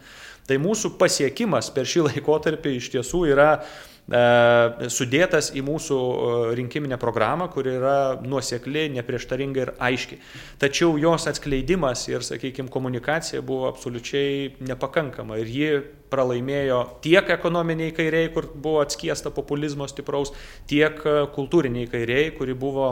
Tai 0.49 0.57
mūsų 0.61 0.95
pasiekimas 0.97 1.69
per 1.75 1.85
šį 1.89 2.05
laikotarpį 2.09 2.75
iš 2.79 2.91
tiesų 2.97 3.27
yra 3.35 3.51
E, 3.59 3.88
sudėtas 4.09 5.51
į 5.53 5.61
mūsų 5.65 5.97
e, 5.99 6.29
rinkiminę 6.57 6.97
programą, 6.97 7.45
kuri 7.53 7.75
yra 7.77 7.97
nuosekli, 8.25 8.87
neprieštaringa 8.95 9.61
ir 9.61 9.71
aiški. 9.77 10.17
Tačiau 10.61 10.97
jos 10.97 11.27
atskleidimas 11.29 12.07
ir, 12.09 12.25
sakykime, 12.25 12.71
komunikacija 12.73 13.43
buvo 13.45 13.67
absoliučiai 13.69 14.55
nepakankama 14.65 15.37
ir 15.37 15.53
ji 15.53 15.69
pralaimėjo 16.09 16.81
tiek 17.05 17.29
ekonominiai 17.37 17.93
kairiai, 17.93 18.31
kur 18.33 18.49
buvo 18.55 18.81
atskiesta 18.81 19.29
populizmo 19.35 19.85
stipraus, 19.89 20.33
tiek 20.69 20.97
e, 21.05 21.15
kultūriniai 21.35 21.89
kairiai, 21.91 22.33
kuri 22.37 22.57
buvo 22.57 22.89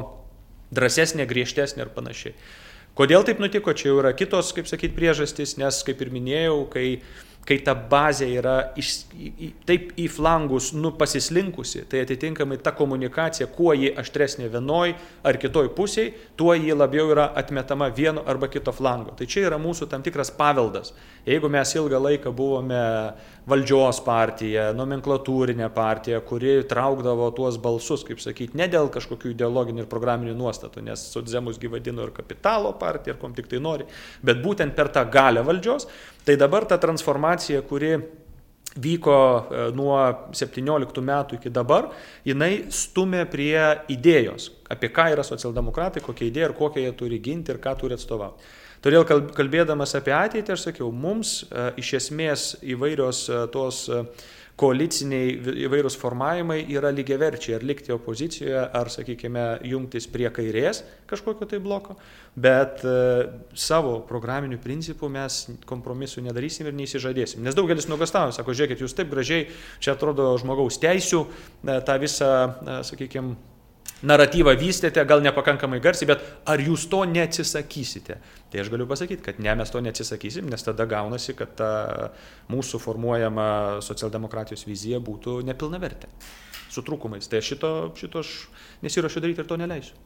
drąsesnė, 0.75 1.25
griežtesnė 1.25 1.87
ir 1.87 1.93
panašiai. 1.95 2.37
Kodėl 2.97 3.25
taip 3.25 3.41
nutiko, 3.41 3.73
čia 3.77 3.91
jau 3.91 3.99
yra 4.01 4.13
kitos, 4.17 4.49
kaip 4.57 4.69
sakyti, 4.69 4.95
priežastys, 4.97 5.57
nes, 5.61 5.81
kaip 5.85 5.99
ir 6.01 6.09
minėjau, 6.13 6.63
kai 6.73 6.87
kai 7.47 7.57
ta 7.63 7.71
bazė 7.75 8.27
yra 8.35 8.55
iš, 8.79 8.91
taip 9.67 9.93
į 9.95 10.09
flangus 10.11 10.73
nu, 10.75 10.91
pasislinkusi, 10.99 11.85
tai 11.87 12.01
atitinkamai 12.03 12.59
ta 12.63 12.73
komunikacija, 12.75 13.47
kuo 13.55 13.71
ji 13.77 13.93
aštresnė 13.95 14.49
vienoj 14.51 14.95
ar 15.27 15.39
kitoj 15.39 15.69
pusėje, 15.77 16.11
tuo 16.39 16.51
ji 16.57 16.75
labiau 16.75 17.07
yra 17.13 17.29
atmetama 17.39 17.87
vieno 17.95 18.25
arba 18.27 18.51
kito 18.51 18.73
flango. 18.75 19.15
Tai 19.15 19.29
čia 19.31 19.45
yra 19.47 19.61
mūsų 19.61 19.87
tam 19.91 20.03
tikras 20.03 20.33
paveldas. 20.35 20.91
Jeigu 21.27 21.47
mes 21.51 21.71
ilgą 21.79 22.03
laiką 22.03 22.35
buvome 22.35 22.83
valdžios 23.47 24.01
partija, 24.03 24.67
nomenklatūrinė 24.75 25.69
partija, 25.75 26.19
kuri 26.27 26.59
traukdavo 26.67 27.29
tuos 27.35 27.57
balsus, 27.63 28.03
kaip 28.07 28.19
sakyti, 28.23 28.57
ne 28.59 28.67
dėl 28.71 28.91
kažkokių 28.91 29.31
ideologinių 29.31 29.85
ir 29.85 29.89
programinių 29.91 30.35
nuostatų, 30.37 30.83
nes 30.89 31.05
Sudzemus 31.13 31.59
gyvadino 31.61 32.03
ir 32.07 32.13
kapitalo 32.15 32.73
partija, 32.79 33.15
ir 33.15 33.21
kom 33.21 33.35
tik 33.37 33.47
tai 33.51 33.61
nori, 33.63 33.87
bet 34.25 34.43
būtent 34.43 34.75
per 34.75 34.91
tą 34.91 35.05
galę 35.11 35.45
valdžios, 35.47 35.87
tai 36.27 36.35
dabar 36.39 36.67
ta 36.67 36.79
transformacija, 36.81 37.63
kuri 37.67 37.95
vyko 38.77 39.15
e, 39.15 39.63
nuo 39.77 39.97
17 40.35 41.01
metų 41.07 41.39
iki 41.39 41.51
dabar, 41.53 41.91
jinai 42.27 42.67
stumė 42.73 43.23
prie 43.31 43.57
idėjos, 43.93 44.51
apie 44.69 44.91
ką 44.93 45.09
yra 45.15 45.25
socialdemokratai, 45.25 46.03
kokia 46.05 46.27
idėja 46.27 46.51
ir 46.51 46.57
kokią 46.57 46.83
jie 46.83 46.95
turi 46.99 47.21
ginti 47.23 47.55
ir 47.55 47.61
ką 47.63 47.77
turi 47.79 47.97
atstovauti. 47.97 48.55
Todėl 48.85 49.05
kalbėdamas 49.07 49.95
apie 49.97 50.13
ateitį, 50.13 50.53
aš 50.53 50.67
sakiau, 50.69 50.91
mums 50.93 51.41
e, 51.47 51.69
iš 51.81 51.93
esmės 52.01 52.49
įvairios 52.61 53.23
e, 53.29 53.39
tos 53.53 53.87
e, 53.89 54.03
koaliciniai 54.57 55.33
įvairūs 55.65 55.97
formavimai 56.01 56.59
yra 56.73 56.89
lygiaverčiai, 56.93 57.57
ar 57.57 57.65
likti 57.65 57.93
opozicijoje, 57.93 58.61
ar, 58.79 58.89
sakykime, 58.89 59.43
jungtis 59.69 60.07
prie 60.09 60.29
kairės 60.33 60.81
kažkokio 61.09 61.45
tai 61.49 61.59
bloko, 61.61 61.93
bet 62.33 62.81
savo 63.53 63.99
programinių 64.09 64.57
principų 64.63 65.11
mes 65.13 65.43
kompromisų 65.69 66.25
nedarysim 66.25 66.71
ir 66.71 66.73
neįsižadėsim. 66.79 67.45
Nes 67.45 67.57
daugelis 67.57 67.85
nuogastavo, 67.85 68.33
sako, 68.33 68.57
žiūrėkit, 68.57 68.81
jūs 68.81 68.97
taip 68.97 69.13
gražiai, 69.13 69.45
čia 69.77 69.93
atrodo 69.93 70.31
žmogaus 70.41 70.81
teisų, 70.81 71.21
tą 71.61 71.99
visą, 72.01 72.31
sakykime, 72.89 73.37
naratyvą 74.05 74.53
vystėte, 74.59 75.03
gal 75.09 75.23
nepakankamai 75.25 75.79
garsiai, 75.81 76.09
bet 76.11 76.25
ar 76.49 76.61
jūs 76.61 76.87
to 76.91 77.03
neatsisakysite? 77.09 78.19
Tai 78.51 78.61
aš 78.61 78.71
galiu 78.73 78.87
pasakyti, 78.89 79.23
kad 79.25 79.39
ne, 79.43 79.53
mes 79.57 79.71
to 79.73 79.81
neatsisakysim, 79.83 80.49
nes 80.51 80.65
tada 80.65 80.85
gaunasi, 80.89 81.33
kad 81.37 81.55
ta 81.57 81.71
mūsų 82.53 82.81
formuojama 82.83 83.47
socialdemokratijos 83.85 84.67
vizija 84.69 85.01
būtų 85.03 85.39
nepilnavertė, 85.47 86.11
su 86.69 86.85
trūkumais. 86.85 87.29
Tai 87.31 87.41
šito, 87.41 87.73
šito 87.97 88.21
aš 88.21 88.35
nesiuošiu 88.85 89.23
daryti 89.23 89.43
ir 89.43 89.49
to 89.49 89.57
neleisiu. 89.59 89.97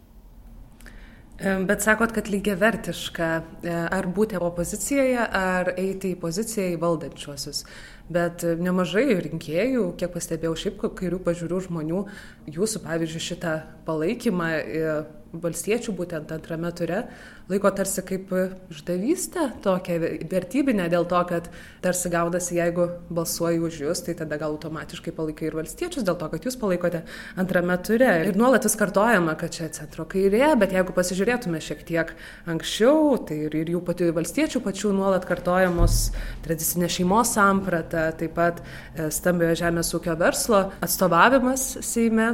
Bet 1.41 1.81
sakot, 1.81 2.11
kad 2.13 2.27
lygiai 2.29 2.53
vertiška, 2.59 3.27
e, 3.65 3.73
ar 3.73 4.05
būti 4.13 4.37
opozicijoje, 4.37 5.23
ar 5.25 5.71
eiti 5.73 6.11
į 6.13 6.19
poziciją 6.21 6.67
į 6.75 6.77
valdančiuosius. 6.83 7.63
Bet 8.11 8.43
nemažai 8.59 9.07
rinkėjų, 9.27 9.91
kiek 9.99 10.11
pastebėjau 10.11 10.55
šiaip 10.65 10.81
kairių 10.99 11.21
pažiūrių 11.23 11.59
žmonių, 11.67 12.03
jūsų, 12.51 12.81
pavyzdžiui, 12.83 13.23
šitą 13.29 13.53
palaikymą 13.87 14.49
e, 14.59 14.95
valstiečių 15.31 15.95
būtent 15.95 16.33
antrame 16.35 16.71
ture 16.75 17.05
laiko 17.51 17.71
tarsi 17.75 18.03
kaip 18.05 18.31
išdavystę 18.71 19.47
tokią 19.63 19.97
vertybinę 20.31 20.87
dėl 20.91 21.05
to, 21.09 21.19
kad 21.27 21.49
tarsi 21.83 22.11
gaudasi, 22.13 22.55
jeigu 22.57 22.87
balsuoji 23.11 23.59
už 23.67 23.79
jūs, 23.83 24.03
tai 24.05 24.15
tada 24.19 24.37
gal 24.39 24.55
automatiškai 24.55 25.13
palaikai 25.15 25.49
ir 25.49 25.57
valstiečius 25.59 26.05
dėl 26.07 26.17
to, 26.19 26.29
kad 26.31 26.47
jūs 26.47 26.57
palaikote 26.61 27.03
antrame 27.41 27.75
ture. 27.83 28.11
Ir 28.27 28.39
nuolat 28.39 28.67
vis 28.67 28.77
kartojama, 28.79 29.35
kad 29.39 29.55
čia 29.55 29.67
centro 29.75 30.05
kairė, 30.09 30.53
bet 30.61 30.75
jeigu 30.75 30.95
pasižiūrėtume 30.95 31.61
šiek 31.63 31.83
tiek 31.87 32.13
anksčiau, 32.51 33.17
tai 33.27 33.41
ir, 33.47 33.57
ir 33.63 33.73
jų 33.75 33.83
pačių 33.89 34.11
valstiečių 34.15 34.63
pačių 34.63 34.93
nuolat 34.95 35.27
kartojamos 35.27 35.99
tradicinė 36.45 36.91
šeimos 36.91 37.35
samprata, 37.35 38.00
taip 38.19 38.35
pat 38.37 38.61
e, 38.61 39.09
stambiojo 39.13 39.59
žemės 39.63 39.91
ūkio 39.97 40.15
verslo 40.19 40.63
atstovavimas 40.83 41.67
Seime. 41.85 42.33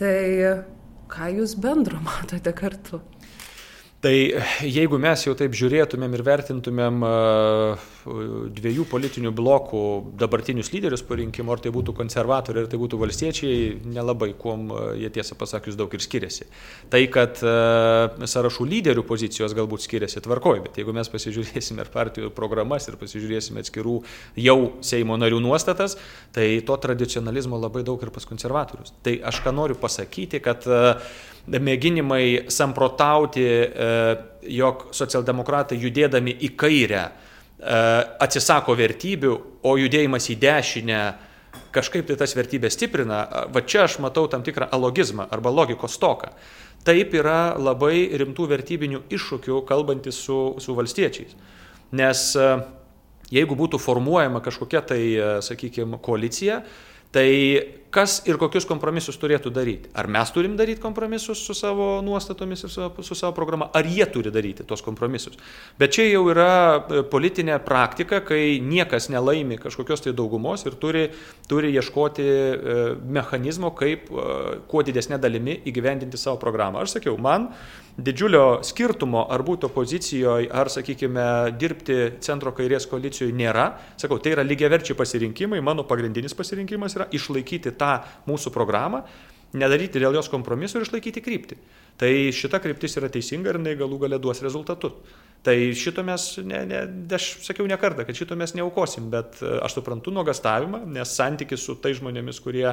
Tai 0.00 0.18
ką 1.10 1.32
jūs 1.38 1.56
bendro 1.60 2.00
matote 2.06 2.54
kartu? 2.56 3.02
Tai 4.00 4.14
jeigu 4.64 4.96
mes 4.96 5.26
jau 5.26 5.34
taip 5.36 5.52
žiūrėtumėm 5.52 6.14
ir 6.16 6.22
vertintumėm 6.24 7.02
dviejų 8.04 8.86
politinių 8.88 9.30
blokų 9.36 9.82
dabartinius 10.18 10.70
lyderius 10.72 11.02
po 11.06 11.18
rinkimų, 11.18 11.52
ar 11.52 11.62
tai 11.64 11.72
būtų 11.74 11.94
konservatoriai, 11.96 12.64
ar 12.64 12.70
tai 12.72 12.80
būtų 12.80 12.98
valstiečiai, 13.00 13.54
nelabai 13.92 14.32
kuom 14.38 14.70
jie 14.98 15.10
tiesą 15.12 15.36
pasakius 15.38 15.76
daug 15.78 15.92
ir 15.94 16.04
skiriasi. 16.04 16.48
Tai, 16.92 17.02
kad 17.12 17.40
sąrašų 17.40 18.66
lyderių 18.72 19.04
pozicijos 19.08 19.54
galbūt 19.56 19.84
skiriasi 19.84 20.24
tvarkoj, 20.24 20.64
bet 20.66 20.80
jeigu 20.80 20.94
mes 20.96 21.12
pasižiūrėsime 21.12 21.84
ir 21.84 21.92
partijų 21.92 22.32
programas 22.36 22.88
ir 22.88 22.98
pasižiūrėsime 23.00 23.64
atskirų 23.64 23.96
jau 24.40 24.58
Seimo 24.86 25.16
narių 25.20 25.40
nuostatas, 25.44 25.98
tai 26.34 26.48
to 26.66 26.76
tradicionalizmo 26.80 27.60
labai 27.60 27.84
daug 27.86 28.00
ir 28.02 28.12
pas 28.14 28.26
konservatorius. 28.28 28.94
Tai 29.04 29.18
aš 29.28 29.42
ką 29.44 29.52
noriu 29.54 29.76
pasakyti, 29.80 30.40
kad 30.44 30.64
mėginimai 31.50 32.50
samprotauti, 32.52 33.44
e, 33.44 33.90
jog 34.54 34.90
socialdemokratai 34.96 35.78
judėdami 35.80 36.34
į 36.46 36.50
kairę 36.60 37.02
e, 37.08 37.29
atsisako 37.60 38.74
vertybių, 38.78 39.32
o 39.68 39.74
judėjimas 39.76 40.30
į 40.32 40.36
dešinę 40.40 41.00
kažkaip 41.74 42.08
tai 42.08 42.16
tas 42.18 42.34
vertybės 42.34 42.74
stiprina, 42.76 43.22
va 43.52 43.62
čia 43.62 43.84
aš 43.86 43.98
matau 44.02 44.26
tam 44.30 44.42
tikrą 44.46 44.70
alogizmą 44.74 45.28
arba 45.30 45.52
logikos 45.54 45.94
stoką. 45.98 46.32
Taip 46.86 47.12
yra 47.14 47.54
labai 47.60 48.08
rimtų 48.16 48.46
vertybinių 48.50 49.02
iššūkių 49.12 49.60
kalbantis 49.68 50.18
su, 50.24 50.38
su 50.62 50.74
valstiečiais. 50.78 51.34
Nes 51.92 52.22
e, 52.38 52.46
jeigu 53.34 53.58
būtų 53.58 53.80
formuojama 53.82 54.40
kažkokia 54.44 54.80
tai, 54.88 55.02
sakykime, 55.44 56.00
koalicija, 56.02 56.62
tai 57.12 57.28
kas 57.90 58.20
ir 58.30 58.38
kokius 58.38 58.66
kompromisus 58.68 59.18
turėtų 59.20 59.50
daryti. 59.54 59.90
Ar 59.98 60.06
mes 60.10 60.30
turim 60.34 60.54
daryti 60.58 60.82
kompromisus 60.82 61.42
su 61.42 61.54
savo 61.58 61.88
nuostatomis 62.06 62.64
ir 62.64 62.72
su, 62.72 62.86
su 63.02 63.18
savo 63.18 63.34
programa, 63.34 63.70
ar 63.74 63.86
jie 63.86 64.06
turi 64.12 64.30
daryti 64.34 64.66
tos 64.66 64.82
kompromisus. 64.86 65.38
Bet 65.78 65.96
čia 65.96 66.06
jau 66.06 66.22
yra 66.30 66.50
e, 66.78 67.02
politinė 67.10 67.58
praktika, 67.66 68.22
kai 68.26 68.60
niekas 68.62 69.10
nelaimi 69.10 69.58
kažkokios 69.60 70.06
tai 70.06 70.14
daugumos 70.16 70.64
ir 70.68 70.78
turi, 70.80 71.08
turi 71.50 71.74
ieškoti 71.74 72.26
e, 72.26 72.78
mechanizmo, 73.18 73.74
kaip 73.78 74.10
e, 74.10 74.26
kuo 74.70 74.84
didesnė 74.86 75.18
dalimi 75.22 75.58
įgyvendinti 75.66 76.20
savo 76.20 76.38
programą. 76.42 76.84
Aš 76.84 76.98
sakiau, 76.98 77.18
man 77.18 77.50
didžiulio 78.00 78.60
skirtumo 78.64 79.24
ar 79.32 79.42
būti 79.44 79.66
opozicijoje, 79.68 80.48
ar, 80.54 80.70
sakykime, 80.72 81.26
dirbti 81.60 81.98
centro 82.24 82.52
kairės 82.56 82.86
koalicijoje 82.90 83.34
nėra. 83.36 83.66
Sakau, 84.00 84.20
tai 84.22 84.34
yra 84.36 84.44
lygiaverčiai 84.46 84.96
pasirinkimai, 84.98 85.60
mano 85.64 85.84
pagrindinis 85.88 86.36
pasirinkimas 86.38 86.96
yra 86.96 87.08
išlaikyti 87.16 87.74
tą 87.80 87.96
mūsų 88.28 88.52
programą, 88.54 89.02
nedaryti 89.56 90.02
dėl 90.02 90.14
jos 90.18 90.30
kompromisų 90.30 90.78
ir 90.78 90.86
išlaikyti 90.86 91.22
kryptį. 91.24 91.58
Tai 92.00 92.10
šita 92.32 92.60
kryptis 92.62 92.94
yra 93.00 93.10
teisinga 93.12 93.50
ir 93.50 93.58
jinai 93.58 93.74
galų 93.80 93.98
galę 94.04 94.20
duos 94.22 94.40
rezultatus. 94.44 94.94
Tai 95.44 95.54
šito 95.76 96.04
mes, 96.04 96.24
ne, 96.44 96.58
ne, 96.68 96.80
aš 97.16 97.30
sakiau 97.46 97.64
ne 97.68 97.76
kartą, 97.80 98.04
kad 98.04 98.16
šito 98.16 98.36
mes 98.36 98.52
neaukosim, 98.58 99.06
bet 99.12 99.38
e, 99.40 99.54
aš 99.64 99.78
suprantu 99.78 100.12
nuogastavimą, 100.12 100.82
nes 100.92 101.14
santykis 101.16 101.64
su 101.64 101.78
tai 101.80 101.94
žmonėmis, 101.96 102.42
kurie 102.44 102.66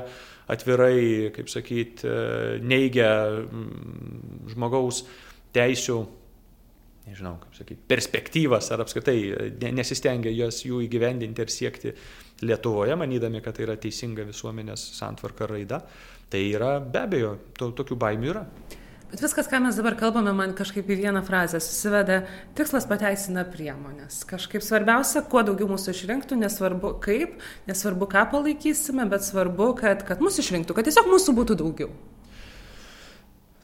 atvirai, 0.52 1.32
kaip 1.36 1.48
sakyti, 1.52 2.04
e, 2.04 2.58
neigia 2.68 3.14
mm, 3.46 4.52
žmogaus 4.52 5.06
teisių 5.56 6.02
nežinau, 7.08 7.38
kaip 7.46 7.56
sakyti, 7.56 7.86
perspektyvas 7.88 8.68
ar 8.76 8.84
apskritai 8.84 9.18
e, 9.32 9.72
nesistengia 9.72 10.34
jos 10.36 10.60
jų 10.68 10.84
įgyvendinti 10.90 11.44
ir 11.44 11.54
siekti 11.54 11.96
Lietuvoje, 12.46 12.96
manydami, 13.00 13.42
kad 13.42 13.58
tai 13.58 13.66
yra 13.66 13.78
teisinga 13.82 14.28
visuomenės 14.28 14.84
santvarka 14.98 15.48
raida, 15.50 15.82
tai 16.30 16.44
yra 16.52 16.78
be 16.82 17.02
abejo, 17.02 17.32
to, 17.58 17.72
tokių 17.80 17.98
baimių 18.04 18.30
yra. 18.34 18.44
Bet 19.08 19.22
viskas, 19.24 19.48
ką 19.48 19.62
mes 19.64 19.78
dabar 19.80 19.96
kalbame, 19.96 20.34
man 20.36 20.52
kažkaip 20.52 20.90
į 20.92 20.98
vieną 21.00 21.22
frazę 21.24 21.62
susiveda, 21.64 22.18
tikslas 22.60 22.84
pateisina 22.90 23.46
priemonės. 23.48 24.20
Kažkaip 24.28 24.66
svarbiausia, 24.66 25.24
kuo 25.32 25.46
daugiau 25.48 25.70
mūsų 25.72 25.94
išrinktų, 25.96 26.36
nesvarbu 26.42 26.92
kaip, 27.06 27.38
nesvarbu 27.70 28.10
ką 28.12 28.26
palaikysime, 28.34 29.08
bet 29.08 29.24
svarbu, 29.24 29.72
kad, 29.80 30.04
kad 30.10 30.20
mūsų 30.20 30.44
išrinktų, 30.44 30.76
kad 30.76 30.90
tiesiog 30.90 31.08
mūsų 31.08 31.38
būtų 31.40 31.58
daugiau. 31.64 31.96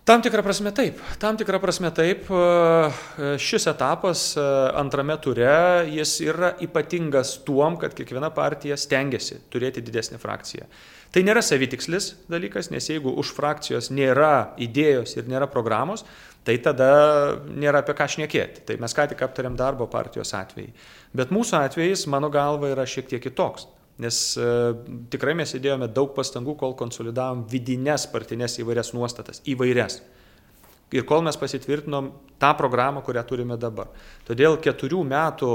Tam 0.04 0.20
tikrą 0.20 0.43
prasme 0.43 0.72
taip. 0.76 0.97
Tam 1.16 1.38
tikrą 1.39 1.62
prasme 1.64 1.88
taip. 1.95 2.26
E, 2.28 3.28
šis 3.39 3.70
etapas 3.72 4.34
e, 4.36 4.43
antrame 4.76 5.16
ture, 5.24 5.54
jis 5.88 6.18
yra 6.26 6.49
ypatingas 6.66 7.38
tuom, 7.47 7.78
kad 7.80 7.95
kiekviena 7.95 8.28
partija 8.36 8.76
stengiasi 8.76 9.39
turėti 9.54 9.80
didesnį 9.80 10.20
frakciją. 10.20 10.68
Tai 11.14 11.24
nėra 11.24 11.39
savitikslis 11.45 12.10
dalykas, 12.28 12.68
nes 12.74 12.89
jeigu 12.89 13.14
už 13.22 13.32
frakcijos 13.38 13.88
nėra 13.95 14.58
idėjos 14.66 15.16
ir 15.16 15.30
nėra 15.32 15.47
programos, 15.47 16.04
tai 16.43 16.58
tada 16.60 16.89
nėra 17.47 17.80
apie 17.80 17.95
ką 17.95 18.10
šnekėti. 18.18 18.66
Tai 18.68 18.78
mes 18.84 18.97
ką 18.97 19.08
tik 19.14 19.24
aptarėm 19.24 19.56
darbo 19.56 19.88
partijos 19.88 20.36
atvejai. 20.36 20.74
Bet 21.16 21.32
mūsų 21.32 21.62
atvejais, 21.62 22.04
mano 22.12 22.28
galva, 22.34 22.74
yra 22.76 22.84
šiek 22.84 23.08
tiek 23.08 23.24
kitoks. 23.24 23.70
Nes 24.01 24.19
e, 24.41 24.49
tikrai 25.13 25.35
mes 25.37 25.53
įdėjome 25.53 25.89
daug 25.93 26.15
pastangų, 26.15 26.55
kol 26.57 26.73
konsolidavom 26.77 27.45
vidinės 27.51 28.07
partinės 28.09 28.57
įvairias 28.63 28.93
nuostatas. 28.97 29.43
Įvairias. 29.45 29.99
Ir 30.93 31.05
kol 31.09 31.23
mes 31.25 31.37
pasitvirtinom 31.37 32.11
tą 32.41 32.51
programą, 32.57 33.01
kurią 33.05 33.23
turime 33.29 33.57
dabar. 33.57 33.89
Todėl 34.27 34.59
keturių 34.61 35.01
metų 35.09 35.53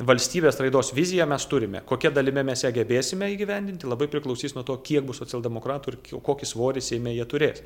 valstybės 0.00 0.56
raidos 0.60 0.94
viziją 0.96 1.26
mes 1.28 1.44
turime. 1.48 1.82
Kokia 1.86 2.10
dalime 2.14 2.42
mes 2.46 2.62
ją 2.64 2.70
gebėsime 2.72 3.28
įgyvendinti, 3.34 3.88
labai 3.88 4.08
priklausys 4.12 4.54
nuo 4.56 4.64
to, 4.64 4.78
kiek 4.84 5.04
bus 5.04 5.20
socialdemokratų 5.20 5.92
ir 5.92 5.98
kokį 6.24 6.48
svorį 6.48 6.84
Seime 6.84 7.12
jie 7.12 7.26
turės. 7.28 7.60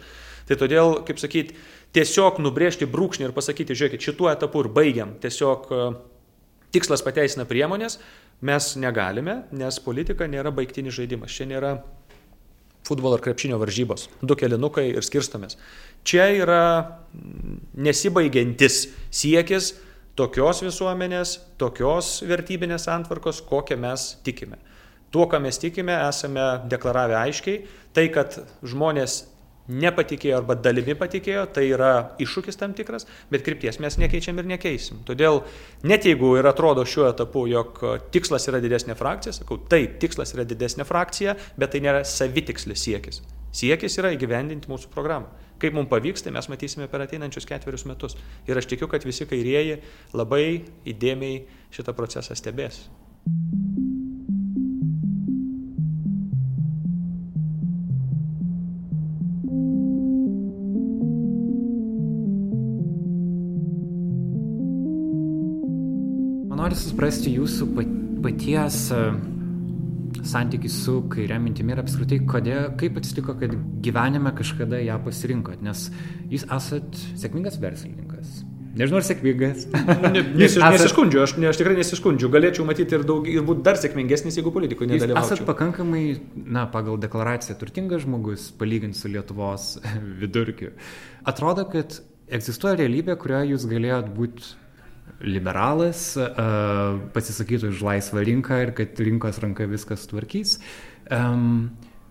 Tai 0.48 0.58
todėl, 0.58 0.98
kaip 1.06 1.22
sakyti, 1.22 1.54
tiesiog 1.94 2.40
nubrėžti 2.42 2.90
brūkšnį 2.90 3.28
ir 3.28 3.36
pasakyti, 3.36 3.78
žiūrėkit, 3.78 4.08
šituo 4.10 4.32
etapu 4.32 4.64
ir 4.64 4.70
baigiam. 4.74 5.14
Tiesiog 5.22 5.70
e, 5.70 5.86
tikslas 6.74 7.06
pateisina 7.06 7.46
priemonės, 7.46 8.00
mes 8.45 8.70
negalime, 8.80 9.42
nes 9.57 9.80
politika 9.82 10.28
nėra 10.28 10.53
baigtinis 10.55 10.97
žaidimas. 10.99 11.32
Čia 11.32 11.49
nėra 11.49 11.74
futbolo 12.84 13.16
ar 13.16 13.24
krepšinio 13.24 13.59
varžybos. 13.61 14.09
Du 14.20 14.36
kelinukai 14.36 14.90
ir 14.92 15.05
skirstomės. 15.05 15.57
Čia 16.05 16.28
yra 16.36 16.64
nesibaigiantis 17.80 18.84
siekis 19.09 19.72
tokios 20.18 20.61
visuomenės, 20.62 21.38
tokios 21.59 22.18
vertybinės 22.28 22.86
antvarkos, 22.92 23.40
kokią 23.49 23.78
mes 23.80 24.12
tikime. 24.26 24.61
Tuo, 25.14 25.28
ką 25.30 25.40
mes 25.42 25.59
tikime, 25.62 25.95
esame 26.09 26.45
deklaravę 26.70 27.16
aiškiai. 27.20 27.62
Tai, 27.95 28.09
kad 28.11 28.36
žmonės 28.66 29.22
nepatikėjo 29.68 30.40
arba 30.40 30.56
dalimi 30.60 30.96
patikėjo, 30.98 31.46
tai 31.54 31.66
yra 31.70 31.92
iššūkis 32.22 32.58
tam 32.60 32.74
tikras, 32.76 33.06
bet 33.32 33.44
krypties 33.46 33.80
mes 33.82 33.96
nekeičiam 34.00 34.40
ir 34.40 34.48
nekeisim. 34.54 35.00
Todėl 35.08 35.42
net 35.86 36.08
jeigu 36.08 36.34
ir 36.38 36.48
atrodo 36.50 36.84
šiuo 36.88 37.08
etapu, 37.10 37.46
jog 37.50 37.80
tikslas 38.14 38.48
yra 38.50 38.60
didesnė 38.64 38.96
frakcija, 38.98 39.36
sakau, 39.38 39.58
taip, 39.70 39.96
tikslas 40.02 40.34
yra 40.36 40.44
didesnė 40.48 40.86
frakcija, 40.88 41.38
bet 41.56 41.74
tai 41.74 41.84
nėra 41.84 42.04
savitikslis 42.08 42.84
siekis. 42.84 43.22
Siekis 43.54 44.00
yra 44.02 44.10
įgyvendinti 44.16 44.70
mūsų 44.70 44.90
programą. 44.90 45.30
Kaip 45.62 45.76
mums 45.76 45.88
pavyks, 45.92 46.24
tai 46.26 46.34
mes 46.34 46.48
matysime 46.50 46.88
per 46.90 47.04
ateinančius 47.04 47.46
ketverius 47.46 47.86
metus. 47.86 48.18
Ir 48.50 48.58
aš 48.58 48.66
tikiu, 48.72 48.90
kad 48.90 49.06
visi 49.06 49.28
kairieji 49.30 49.78
labai 50.12 50.64
įdėmiai 50.90 51.44
šitą 51.74 51.94
procesą 51.94 52.34
stebės. 52.34 52.82
Noriu 66.64 66.80
suprasti 66.80 67.34
jūsų 67.34 67.66
paties 68.24 68.78
e, 68.94 69.00
santykį 70.24 70.70
su 70.72 70.96
kairė 71.12 71.36
mintimi 71.42 71.74
ir 71.74 71.82
apskritai, 71.82 72.22
kodėl, 72.28 72.70
kaip 72.80 72.96
atsitiko, 73.00 73.34
kad 73.40 73.52
gyvenime 73.84 74.32
kažkada 74.38 74.80
ją 74.80 74.96
pasirinkot, 75.04 75.60
nes 75.64 75.90
jūs 76.32 76.46
esat 76.56 77.04
sėkmingas 77.20 77.60
verslininkas. 77.60 78.40
Nežinau, 78.74 78.98
ar 78.98 79.04
sėkmingas. 79.06 79.68
Ne, 79.74 80.24
nes, 80.24 80.54
esat, 80.56 80.72
nesiskundžiu, 80.78 81.20
aš, 81.26 81.36
ne, 81.38 81.50
aš 81.52 81.60
tikrai 81.60 81.76
nesiskundžiu. 81.76 82.32
Galėčiau 82.32 82.64
matyti 82.66 82.96
ir, 82.96 83.04
daug, 83.06 83.28
ir 83.30 83.44
būti 83.46 83.62
dar 83.66 83.78
sėkmingesnis, 83.78 84.40
jeigu 84.40 84.50
politikoje 84.56 84.90
nedalyvaučiau. 84.90 85.36
Esat 85.36 85.46
pakankamai, 85.46 86.02
na, 86.34 86.64
pagal 86.72 86.98
deklaraciją 87.04 87.54
turtingas 87.60 88.02
žmogus, 88.08 88.48
palyginti 88.58 88.98
su 88.98 89.12
Lietuvos 89.12 89.68
vidurkiu. 90.24 90.72
Atrodo, 91.28 91.68
kad 91.70 92.00
egzistuoja 92.34 92.80
realybė, 92.80 93.14
kurioje 93.20 93.52
jūs 93.52 93.68
galėjot 93.70 94.10
būti 94.16 94.54
liberalas, 95.24 96.12
pasisakytų 97.14 97.72
už 97.72 97.82
laisvą 97.86 98.24
rinką 98.26 98.61
ir 98.66 98.72
kad 98.76 99.00
rinkos 99.00 99.40
ranka 99.42 99.66
viskas 99.70 100.07
tvarkys. 100.11 100.59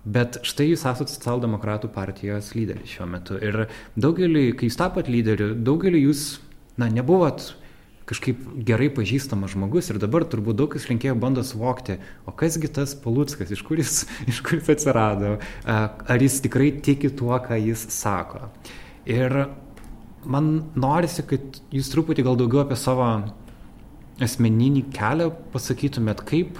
Bet 0.03 0.39
štai 0.43 0.67
jūs 0.67 0.83
esate 0.83 1.13
socialdemokratų 1.13 1.89
partijos 1.95 2.51
lyderis 2.57 2.91
šiuo 2.91 3.07
metu. 3.07 3.37
Ir 3.39 3.67
daugelį, 3.95 4.49
kai 4.59 4.67
jūs 4.67 4.79
tapot 4.79 5.07
lyderiu, 5.07 5.53
daugelį 5.55 6.01
jūs, 6.09 6.25
na, 6.75 6.89
nebuvot 6.91 7.53
kažkaip 8.09 8.41
gerai 8.67 8.89
pažįstamas 8.91 9.53
žmogus 9.53 9.87
ir 9.91 9.99
dabar 10.01 10.25
turbūt 10.27 10.57
daug 10.59 10.73
kas 10.73 10.89
rinkėjų 10.89 11.15
bando 11.21 11.43
suvokti, 11.47 12.01
o 12.27 12.33
kasgi 12.35 12.67
tas 12.75 12.97
Paluckas, 12.99 13.53
iš 13.55 13.63
kur 13.63 13.79
jis, 13.79 14.03
iš 14.31 14.41
kur 14.43 14.59
jis 14.59 14.73
atsirado, 14.75 15.37
ar 15.63 16.25
jis 16.25 16.41
tikrai 16.43 16.73
tiki 16.83 17.13
tuo, 17.15 17.35
ką 17.39 17.59
jis 17.61 17.87
sako. 17.95 18.49
Ir 19.07 19.45
man 20.25 20.51
norisi, 20.79 21.25
kad 21.27 21.59
jūs 21.73 21.91
truputį 21.93 22.25
gal 22.27 22.37
daugiau 22.39 22.63
apie 22.63 22.77
savo 22.79 23.07
asmeninį 24.23 24.85
kelią 24.93 25.29
pasakytumėt, 25.53 26.23
kaip, 26.27 26.59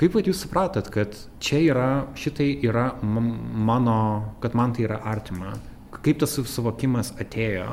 kaip 0.00 0.18
jūs 0.20 0.44
supratot, 0.44 0.90
kad 0.92 1.16
čia 1.42 1.62
yra, 1.70 1.88
šitai 2.18 2.52
yra 2.66 2.90
mano, 3.00 3.96
kad 4.42 4.56
man 4.58 4.74
tai 4.76 4.88
yra 4.88 5.00
artima, 5.12 5.54
kaip 6.00 6.22
tas 6.22 6.38
suvokimas 6.38 7.14
atėjo. 7.20 7.68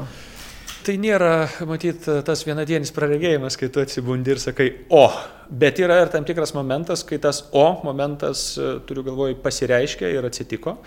Tai 0.87 0.93
nėra, 1.03 1.49
matyt, 1.67 2.05
tas 2.23 2.45
vienadienis 2.47 2.93
praregėjimas, 2.95 3.57
kai 3.59 3.67
tu 3.73 3.81
atsibundi 3.83 4.31
ir 4.31 4.39
sakai, 4.39 4.69
o, 4.93 5.09
bet 5.51 5.81
yra 5.83 5.97
ir 5.99 6.11
tam 6.13 6.23
tikras 6.27 6.53
momentas, 6.55 7.03
kai 7.03 7.17
tas 7.19 7.41
o 7.51 7.65
momentas, 7.83 8.53
turiu 8.87 9.03
galvoj, 9.03 9.35
pasireiškia 9.43 10.13
ir 10.15 10.29
atsitiko. 10.29 10.77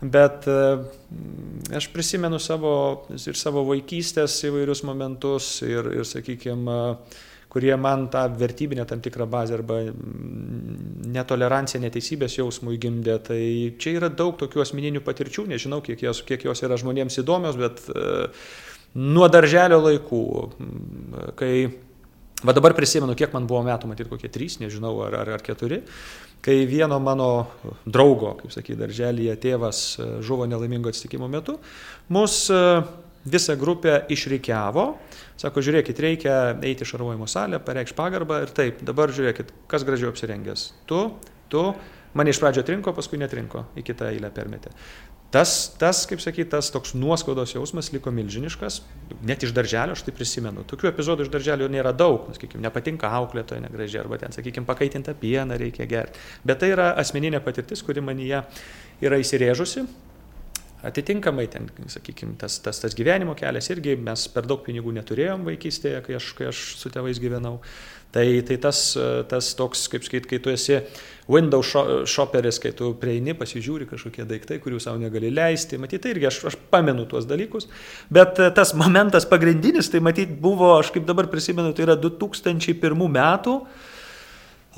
Bet 0.00 0.46
e, 0.46 0.58
aš 1.74 1.88
prisimenu 1.90 2.38
savo 2.38 2.74
ir 3.18 3.38
savo 3.38 3.64
vaikystės 3.66 4.36
įvairius 4.46 4.84
momentus 4.86 5.56
ir, 5.66 5.90
ir 5.98 6.06
sakykime, 6.06 6.78
kurie 7.50 7.74
man 7.80 8.06
tą 8.12 8.22
vertybinę 8.38 8.84
tam 8.86 9.02
tikrą 9.02 9.26
bazę 9.26 9.56
arba 9.58 9.80
netoleranciją, 11.16 11.82
neteisybės 11.82 12.38
jausmų 12.38 12.76
įgimdė. 12.76 13.18
Tai 13.26 13.42
čia 13.80 13.96
yra 13.98 14.12
daug 14.12 14.38
tokių 14.38 14.62
asmeninių 14.62 15.02
patirčių, 15.02 15.48
nežinau, 15.50 15.80
kiek 15.82 16.06
jos, 16.06 16.22
kiek 16.28 16.46
jos 16.46 16.62
yra 16.62 16.78
žmonėms 16.78 17.18
įdomios, 17.24 17.58
bet 17.58 17.82
uh, 17.90 18.28
nuo 18.94 19.28
darželio 19.32 19.80
laikų, 19.82 20.22
kai 21.38 21.52
Va 22.46 22.54
dabar 22.54 22.70
prisimenu, 22.70 23.16
kiek 23.18 23.32
man 23.34 23.48
buvo 23.50 23.64
metų, 23.66 23.88
matyt, 23.90 24.06
kokie 24.06 24.28
trys, 24.30 24.60
nežinau, 24.62 24.92
ar, 25.08 25.16
ar, 25.24 25.30
ar 25.38 25.42
keturi, 25.42 25.80
kai 26.44 26.60
vieno 26.70 27.00
mano 27.02 27.48
draugo, 27.82 28.36
kaip 28.38 28.54
sakyti, 28.54 28.78
darželėje 28.78 29.34
tėvas 29.42 29.80
e, 29.98 30.06
žuvo 30.22 30.46
nelaimingo 30.46 30.92
atsitikimo 30.92 31.26
metu, 31.32 31.56
mus 32.14 32.44
e, 32.54 32.60
visą 33.26 33.58
grupę 33.58 34.04
išreikiavo, 34.14 34.86
sako, 35.40 35.64
žiūrėkit, 35.66 36.04
reikia 36.04 36.36
eiti 36.62 36.86
į 36.86 36.90
šarvojimo 36.92 37.26
salę, 37.26 37.58
pareikš 37.58 37.96
pagarbą 37.98 38.44
ir 38.46 38.54
taip, 38.54 38.86
dabar 38.86 39.10
žiūrėkit, 39.10 39.50
kas 39.66 39.82
gražiau 39.88 40.14
apsirengęs. 40.14 40.68
Tu, 40.86 41.02
tu, 41.50 41.64
mane 42.14 42.30
iš 42.30 42.38
pradžio 42.38 42.62
atrinko, 42.62 42.94
paskui 42.94 43.18
netrinko, 43.18 43.66
į 43.74 43.82
kitą 43.90 44.12
eilę 44.12 44.30
permetė. 44.34 44.70
Tas, 45.28 45.74
tas, 45.76 46.06
kaip 46.08 46.22
sakyti, 46.24 46.48
tas 46.54 46.70
toks 46.72 46.94
nuoskaudos 46.96 47.52
jausmas 47.52 47.90
liko 47.92 48.08
milžiniškas, 48.16 48.78
net 49.28 49.42
iš 49.44 49.52
darželio 49.52 49.92
aš 49.92 50.06
tai 50.06 50.14
prisimenu. 50.16 50.64
Tokių 50.70 50.88
epizodų 50.88 51.26
iš 51.26 51.32
darželio 51.34 51.68
nėra 51.68 51.92
daug, 51.92 52.30
sakykime, 52.32 52.62
nepatinka 52.64 53.10
auklėtoje 53.18 53.60
negražiai, 53.66 54.00
arba 54.06 54.16
ten, 54.22 54.32
sakykime, 54.32 54.64
pakaitintą 54.68 55.12
pieną 55.20 55.58
reikia 55.60 55.84
gerti. 55.90 56.22
Bet 56.48 56.62
tai 56.62 56.72
yra 56.72 56.94
asmeninė 57.02 57.42
patirtis, 57.44 57.84
kuri 57.84 58.00
manyje 58.04 58.40
yra 59.04 59.20
įsirėžusi. 59.20 59.84
Atitinkamai, 60.88 61.44
ten, 61.52 61.68
sakykime, 61.92 62.38
tas, 62.40 62.56
tas, 62.64 62.80
tas 62.80 62.96
gyvenimo 62.96 63.34
kelias 63.36 63.68
irgi 63.74 63.98
mes 64.00 64.24
per 64.32 64.48
daug 64.48 64.64
pinigų 64.64 64.96
neturėjom 64.96 65.44
vaikystėje, 65.44 66.00
kai 66.06 66.16
aš, 66.22 66.32
kai 66.38 66.48
aš 66.54 66.64
su 66.80 66.92
tėvais 66.94 67.20
gyvenau. 67.20 67.58
Tai, 68.08 68.24
tai 68.48 68.56
tas, 68.56 68.78
tas 69.28 69.50
toks, 69.52 69.82
kaip 69.92 70.06
sakyt, 70.06 70.26
kai 70.30 70.38
tu 70.40 70.48
esi 70.48 70.78
window 71.28 71.60
shopperis, 72.08 72.56
kai 72.62 72.72
tu 72.72 72.94
prieini, 72.96 73.34
pasižiūri 73.36 73.84
kažkokie 73.90 74.24
daiktai, 74.28 74.56
kurių 74.64 74.80
savo 74.80 74.96
negali 75.02 75.28
leisti, 75.28 75.76
matyt, 75.80 76.00
tai 76.04 76.14
irgi 76.14 76.30
aš, 76.30 76.38
aš 76.48 76.56
pamenu 76.72 77.04
tuos 77.10 77.28
dalykus, 77.28 77.68
bet 78.08 78.40
e, 78.40 78.48
tas 78.56 78.72
momentas 78.72 79.28
pagrindinis, 79.28 79.90
tai 79.92 80.00
matyt, 80.00 80.32
buvo, 80.40 80.72
aš 80.78 80.94
kaip 80.94 81.04
dabar 81.08 81.28
prisimenu, 81.28 81.74
tai 81.76 81.84
yra 81.84 81.98
2001 82.00 82.96
metų. 83.18 83.60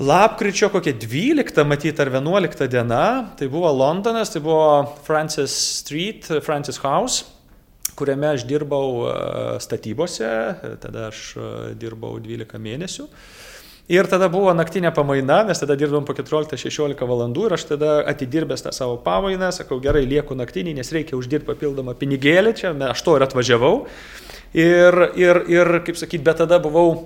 Lapkričio 0.01 0.71
kokia 0.73 0.95
12, 0.97 1.63
matyt, 1.69 1.99
ar 2.01 2.09
11 2.11 2.67
diena, 2.71 3.03
tai 3.39 3.47
buvo 3.51 3.71
Londonas, 3.71 4.33
tai 4.33 4.41
buvo 4.43 4.97
Francis 5.05 5.55
Street, 5.79 6.27
Francis 6.43 6.81
House, 6.83 7.29
kuriame 8.01 8.33
aš 8.33 8.47
dirbau 8.49 9.05
e, 9.05 9.13
statybose, 9.61 10.33
tada 10.81 11.07
aš 11.11 11.23
e, 11.37 11.53
dirbau 11.77 12.17
12 12.21 12.61
mėnesių. 12.65 13.07
Ir 13.91 14.07
tada 14.07 14.29
buvo 14.31 14.53
naktinė 14.55 14.91
pamaina, 14.95 15.41
mes 15.43 15.59
tada 15.59 15.75
dirbom 15.75 16.05
po 16.07 16.13
14-16 16.15 17.01
valandų 17.09 17.47
ir 17.47 17.55
aš 17.57 17.65
tada 17.73 17.95
atidirbęs 18.07 18.63
tą 18.63 18.71
savo 18.75 18.95
pamainą, 19.03 19.49
sakau, 19.51 19.81
gerai, 19.83 20.05
lieku 20.07 20.37
naktinį, 20.37 20.77
nes 20.77 20.93
reikia 20.95 21.17
uždirbti 21.19 21.49
papildomą 21.49 21.97
pinigėlį, 21.99 22.53
čia 22.61 22.71
aš 22.87 23.01
to 23.03 23.17
ir 23.17 23.25
atvažiavau. 23.25 23.73
Ir, 24.55 25.01
ir, 25.19 25.41
ir 25.51 25.73
kaip 25.87 25.99
sakyt, 25.99 26.23
bet 26.23 26.39
tada 26.43 26.61
buvau 26.63 27.01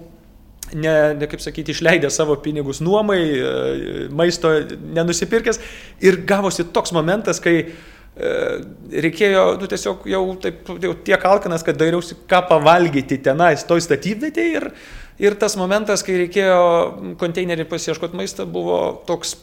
ne, 0.73 0.93
ne 1.17 1.29
kaip 1.31 1.41
sakyti, 1.41 1.73
išleidęs 1.73 2.19
savo 2.21 2.37
pinigus 2.43 2.83
nuomai, 2.85 3.19
e, 3.33 4.07
maisto 4.13 4.51
nenusipirkęs. 4.97 5.61
Ir 6.05 6.21
gavosi 6.27 6.67
toks 6.75 6.93
momentas, 6.95 7.41
kai 7.41 7.71
reikėjo, 8.15 9.45
nu, 9.59 9.67
tiesiog 9.71 10.05
jau, 10.07 10.21
taip, 10.39 10.69
jau 10.83 10.93
tiek 11.07 11.25
alkanas, 11.27 11.65
kad 11.67 11.79
dairiausi, 11.79 12.15
ką 12.29 12.45
pavalgyti 12.49 13.19
tenais, 13.23 13.65
toj 13.67 13.83
statybvietėje. 13.83 14.61
Ir, 14.61 14.69
ir 15.19 15.35
tas 15.39 15.57
momentas, 15.59 16.03
kai 16.05 16.21
reikėjo 16.23 16.61
konteinerį 17.19 17.67
pasieškoti 17.71 18.15
maistą, 18.15 18.47
buvo 18.47 18.79
toks 19.09 19.35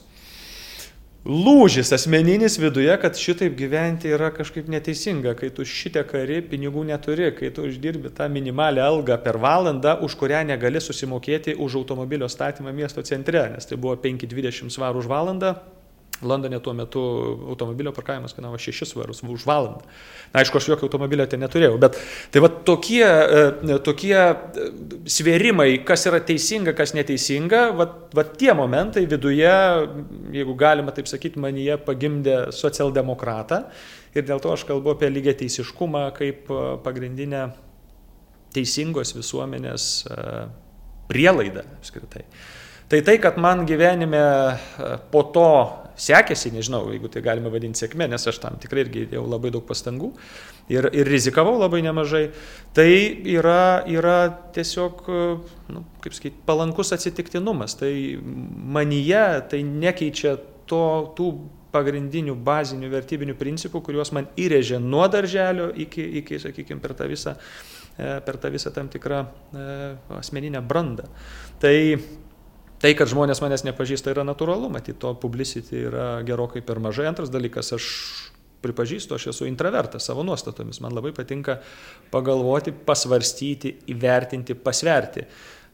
lūžis 1.22 1.92
asmeninis 1.94 2.56
viduje, 2.58 2.90
kad 2.98 3.18
šitaip 3.18 3.54
gyventi 3.58 4.10
yra 4.10 4.32
kažkaip 4.34 4.66
neteisinga, 4.72 5.36
kai 5.38 5.52
tu 5.54 5.66
šitą 5.68 6.02
karį 6.08 6.40
pinigų 6.50 6.82
neturi, 6.88 7.28
kai 7.36 7.52
tu 7.54 7.68
uždirbi 7.68 8.10
tą 8.16 8.26
minimalią 8.32 8.88
algą 8.88 9.20
per 9.22 9.38
valandą, 9.42 9.98
už 10.02 10.16
kurią 10.18 10.42
negali 10.48 10.82
susimokėti 10.82 11.54
už 11.54 11.78
automobilio 11.84 12.26
statymą 12.26 12.74
miesto 12.74 13.04
centre, 13.06 13.44
nes 13.52 13.68
tai 13.68 13.78
buvo 13.78 13.94
5-20 14.02 14.74
svarų 14.74 15.04
už 15.04 15.12
valandą, 15.12 15.54
Londone 16.22 16.60
tuo 16.60 16.72
metu 16.76 17.02
automobilio 17.48 17.92
parkavimas 17.92 18.34
kainavo 18.36 18.58
6 18.60 18.86
svarus 18.88 19.22
už 19.22 19.46
valandą. 19.46 19.82
Na, 20.32 20.40
aišku, 20.40 20.58
aš 20.58 20.68
jokio 20.72 20.86
automobilio 20.88 21.26
ten 21.28 21.42
neturėjau, 21.44 21.76
bet 21.80 21.98
tai 22.32 22.42
va 22.44 22.48
tokie, 22.48 23.04
e, 23.04 23.78
tokie 23.84 24.14
e, 24.16 24.68
svėrimai, 25.10 25.82
kas 25.88 26.06
yra 26.08 26.22
teisinga, 26.24 26.72
kas 26.78 26.94
neteisinga, 26.96 27.64
va, 27.76 27.88
va 28.16 28.24
tie 28.28 28.54
momentai 28.56 29.04
viduje, 29.10 29.52
jeigu 30.32 30.56
galima 30.58 30.94
taip 30.96 31.10
sakyti, 31.10 31.40
manyje 31.42 31.76
pagimdė 31.84 32.38
socialdemokratą 32.56 33.64
ir 34.16 34.24
dėl 34.28 34.40
to 34.44 34.54
aš 34.54 34.64
kalbu 34.68 34.94
apie 34.94 35.12
lygiai 35.12 35.36
teisiškumą 35.44 36.08
kaip 36.16 36.48
e, 36.48 36.64
pagrindinę 36.86 37.46
teisingos 38.52 39.14
visuomenės 39.16 39.84
prielaidą 41.08 41.62
apskritai. 41.78 42.26
Tai 42.92 42.98
tai, 43.00 43.14
kad 43.16 43.38
man 43.40 43.64
gyvenime 43.64 44.20
po 45.08 45.22
to 45.32 45.48
sekėsi, 45.98 46.52
nežinau, 46.54 46.84
jeigu 46.92 47.10
tai 47.12 47.22
galima 47.24 47.52
vadinti 47.52 47.82
sėkme, 47.82 48.08
nes 48.10 48.26
aš 48.28 48.40
tam 48.42 48.58
tikrai 48.62 48.86
irgi 48.86 49.06
įdėjau 49.06 49.24
labai 49.28 49.52
daug 49.54 49.64
pastangų 49.68 50.12
ir, 50.72 50.88
ir 50.92 51.08
rizikavau 51.10 51.56
labai 51.60 51.82
nemažai, 51.84 52.26
tai 52.76 52.90
yra, 53.34 53.82
yra 53.90 54.18
tiesiog, 54.54 55.02
nu, 55.72 55.84
kaip 56.04 56.16
sakyti, 56.16 56.44
palankus 56.48 56.94
atsitiktinumas. 56.96 57.76
Tai 57.80 57.92
manyje 58.76 59.26
tai 59.52 59.62
nekeičia 59.66 60.36
to, 60.70 60.84
tų 61.18 61.32
pagrindinių 61.72 62.34
bazinių 62.44 62.90
vertybinių 62.92 63.36
principų, 63.40 63.80
kuriuos 63.86 64.12
man 64.16 64.28
įrėžė 64.40 64.80
nuo 64.82 65.06
darželio 65.12 65.70
iki, 65.84 66.04
iki 66.20 66.40
sakykime, 66.42 66.82
per 66.84 66.94
tą 66.98 67.08
visą, 67.10 67.36
e, 67.96 68.18
per 68.26 68.38
tą 68.40 68.50
visą 68.52 68.72
tam 68.74 68.90
tikrą 68.92 69.22
e, 69.24 69.68
asmeninę 70.18 70.60
brandą. 70.60 71.08
Tai 71.62 71.74
Tai, 72.82 72.90
kad 72.98 73.06
žmonės 73.06 73.38
manęs 73.38 73.62
nepažįsta, 73.62 74.10
yra 74.10 74.24
natūralu, 74.26 74.66
matyt, 74.72 74.96
to 75.02 75.12
publicity 75.22 75.84
yra 75.86 76.06
gerokai 76.26 76.64
per 76.66 76.80
mažai. 76.82 77.06
Antras 77.06 77.30
dalykas, 77.30 77.70
aš 77.76 77.86
pripažįstu, 78.62 79.14
aš 79.14 79.28
esu 79.30 79.46
intravertas 79.46 80.08
savo 80.08 80.24
nuostatomis. 80.26 80.80
Man 80.82 80.96
labai 80.96 81.12
patinka 81.14 81.60
pagalvoti, 82.10 82.74
pasvarstyti, 82.74 83.76
įvertinti, 83.94 84.58
pasverti 84.58 85.26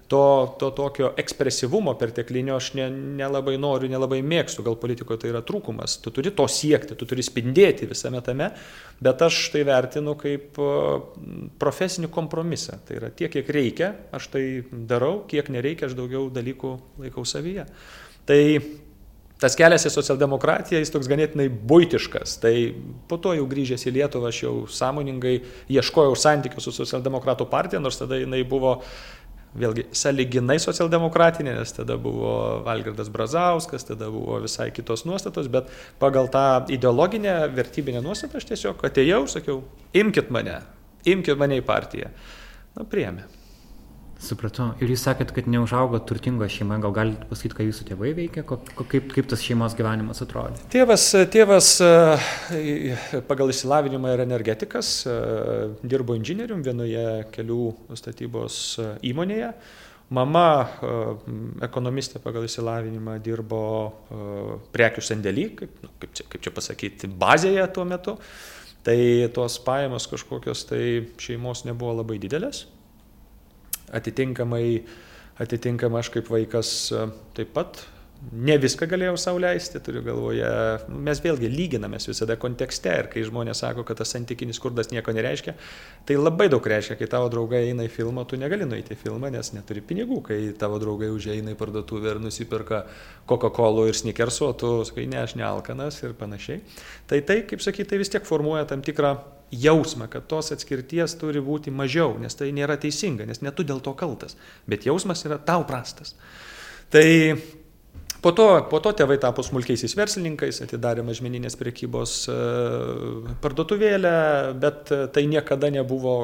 to, 0.09 0.57
to 0.59 0.71
tokio 0.71 1.11
ekspresyvumo 1.21 1.93
perteklinio 2.01 2.57
aš 2.57 2.71
ne, 2.79 2.87
nelabai 3.21 3.59
noriu, 3.61 3.91
nelabai 3.93 4.23
mėgstu, 4.25 4.65
gal 4.65 4.79
politikoje 4.81 5.23
tai 5.23 5.33
yra 5.35 5.43
trūkumas. 5.45 5.99
Tu 6.01 6.13
turi 6.17 6.33
to 6.33 6.47
siekti, 6.49 6.97
tu 6.97 7.09
turi 7.09 7.25
spindėti 7.25 7.89
visame 7.91 8.23
tame, 8.25 8.49
bet 9.05 9.23
aš 9.29 9.43
tai 9.53 9.67
vertinu 9.69 10.17
kaip 10.19 10.57
profesinį 11.61 12.11
kompromisą. 12.15 12.81
Tai 12.89 12.99
yra 13.03 13.13
tiek, 13.13 13.33
kiek 13.37 13.53
reikia, 13.53 13.93
aš 14.17 14.33
tai 14.33 14.45
darau, 14.73 15.19
kiek 15.29 15.53
nereikia, 15.53 15.91
aš 15.91 15.97
daugiau 15.99 16.27
dalykų 16.33 16.75
laikau 17.05 17.29
savyje. 17.29 17.69
Tai 18.29 18.43
tas 19.39 19.55
kelias 19.59 19.87
į 19.87 19.93
socialdemokratiją, 19.95 20.81
jis 20.83 20.93
toks 20.93 21.09
ganėtinai 21.11 21.47
būtiškas. 21.49 22.39
Tai 22.43 22.53
po 23.11 23.21
to 23.23 23.37
jau 23.39 23.47
grįžęs 23.51 23.87
į 23.87 23.95
Lietuvą 24.01 24.33
aš 24.33 24.43
jau 24.43 24.55
sąmoningai 24.73 25.37
ieškojau 25.77 26.17
santykių 26.19 26.63
su 26.63 26.75
socialdemokratų 26.75 27.47
partija, 27.51 27.83
nors 27.83 28.01
tada 28.01 28.19
jinai 28.19 28.43
buvo 28.49 28.79
vėlgi 29.61 29.87
saliginai 29.97 30.59
socialdemokratinė, 30.63 31.55
nes 31.59 31.75
tada 31.77 31.99
buvo 32.01 32.33
Valgirdas 32.67 33.11
Brazauskas, 33.15 33.87
tada 33.89 34.11
buvo 34.13 34.41
visai 34.45 34.71
kitos 34.75 35.05
nuostatos, 35.09 35.51
bet 35.53 35.73
pagal 36.03 36.31
tą 36.33 36.45
ideologinę, 36.75 37.41
vertybinę 37.57 38.03
nuostatą 38.05 38.43
aš 38.43 38.51
tiesiog 38.53 38.85
atėjau, 38.91 39.25
sakiau, 39.31 39.63
imkite 39.97 40.35
mane, 40.35 40.61
imkite 41.09 41.39
mane 41.39 41.61
į 41.63 41.67
partiją. 41.67 42.13
Na, 42.77 42.87
priemė. 42.89 43.38
Supratau. 44.19 44.73
Ir 44.83 44.91
jūs 44.91 45.05
sakėt, 45.07 45.31
kad 45.31 45.47
neužaugo 45.47 46.01
turtingo 46.03 46.47
šeima. 46.51 46.81
Gal 46.83 46.91
galite 46.97 47.27
pasakyti, 47.31 47.55
ką 47.55 47.67
jūsų 47.69 47.85
tėvai 47.87 48.11
veikia, 48.17 48.43
kaip, 48.43 49.13
kaip 49.15 49.27
tas 49.31 49.43
šeimos 49.47 49.77
gyvenimas 49.79 50.19
atrodė? 50.25 50.59
Tėvas, 50.73 51.05
tėvas 51.31 51.69
e, 51.87 52.97
pagal 53.29 53.53
išsilavinimą 53.53 54.17
yra 54.17 54.25
energetikas, 54.27 54.91
e, 55.07 55.15
dirbo 55.87 56.17
inžinierium 56.19 56.65
vienoje 56.67 57.05
kelių 57.37 57.61
statybos 58.01 58.57
e, 58.83 58.89
įmonėje. 59.13 59.53
Mama, 60.19 60.49
ekonomistė 61.67 62.17
pagal 62.25 62.47
išsilavinimą, 62.47 63.19
dirbo 63.21 63.61
prekių 64.73 65.05
sandėlį, 65.05 65.45
kaip, 65.59 65.75
nu, 65.85 65.91
kaip, 66.01 66.15
čia, 66.17 66.25
kaip 66.33 66.47
čia 66.47 66.53
pasakyti, 66.57 67.11
bazėje 67.13 67.67
tuo 67.77 67.85
metu. 67.85 68.17
Tai 68.89 68.97
tos 69.37 69.59
pajamos 69.61 70.09
kažkokios 70.09 70.65
tai 70.71 70.83
šeimos 71.21 71.67
nebuvo 71.69 71.99
labai 72.01 72.17
didelės 72.25 72.65
atitinkamai, 73.95 74.83
atitinkamai 75.41 76.03
aš 76.03 76.13
kaip 76.17 76.31
vaikas 76.33 76.73
e, 76.93 77.07
taip 77.39 77.55
pat 77.57 77.85
ne 78.33 78.57
viską 78.59 78.87
galėjau 78.91 79.15
sauliaisti, 79.21 79.81
turiu 79.85 80.01
galvoje, 80.05 80.49
mes 81.07 81.21
vėlgi 81.23 81.49
lyginamės 81.53 82.09
visada 82.11 82.35
kontekste 82.41 82.91
ir 83.03 83.09
kai 83.13 83.23
žmonės 83.27 83.63
sako, 83.63 83.85
kad 83.87 84.01
tas 84.01 84.11
santykinis 84.15 84.59
skurdas 84.59 84.91
nieko 84.91 85.15
nereiškia, 85.15 85.55
tai 86.09 86.17
labai 86.19 86.49
daug 86.51 86.67
reiškia, 86.73 86.97
kai 86.99 87.09
tavo 87.11 87.31
draugai 87.33 87.63
eina 87.69 87.87
į 87.87 87.93
filmą, 87.95 88.27
tu 88.29 88.39
negali 88.41 88.67
nueiti 88.69 88.97
į 88.97 89.01
filmą, 89.05 89.31
nes 89.35 89.53
neturi 89.55 89.85
pinigų, 89.87 90.21
kai 90.29 90.41
tavo 90.59 90.81
draugai 90.83 91.13
užeina 91.15 91.55
į 91.55 91.59
parduotuvę 91.61 92.17
ir 92.17 92.23
nusipirka 92.25 92.85
Coca-Cola 93.31 93.87
ir 93.89 93.99
snickersų, 93.99 94.49
o 94.51 94.59
tu 94.59 94.73
sakai, 94.89 95.07
ne, 95.11 95.23
aš 95.23 95.37
nealkanas 95.39 96.03
ir 96.03 96.17
panašiai. 96.19 96.63
Tai 97.09 97.23
tai, 97.29 97.43
kaip 97.49 97.63
sakyti, 97.65 97.93
tai 97.93 98.03
vis 98.03 98.11
tiek 98.13 98.27
formuoja 98.27 98.67
tam 98.69 98.83
tikrą 98.85 99.15
jausmą, 99.55 100.11
kad 100.13 100.27
tos 100.29 100.51
atskirties 100.53 101.15
turi 101.21 101.41
būti 101.45 101.73
mažiau, 101.73 102.19
nes 102.21 102.35
tai 102.37 102.51
nėra 102.53 102.77
teisinga, 102.81 103.25
nes 103.29 103.41
ne 103.47 103.55
tu 103.55 103.65
dėl 103.65 103.81
to 103.85 103.95
kaltas, 103.97 104.37
bet 104.69 104.85
jausmas 104.91 105.25
yra 105.25 105.39
tau 105.41 105.65
prastas. 105.69 106.13
Tai 106.93 107.07
po 108.23 108.33
to, 108.37 108.47
po 108.71 108.81
to 108.85 108.93
tėvai 108.99 109.19
tapo 109.23 109.45
smulkiaisiais 109.47 109.95
verslininkais, 109.99 110.63
atidarė 110.65 111.05
mažmeninės 111.07 111.59
prekybos 111.61 112.15
e, 112.33 112.37
parduotuvėlę, 113.43 114.15
bet 114.63 114.93
tai 115.15 115.27
niekada 115.31 115.71
nebuvo, 115.75 116.15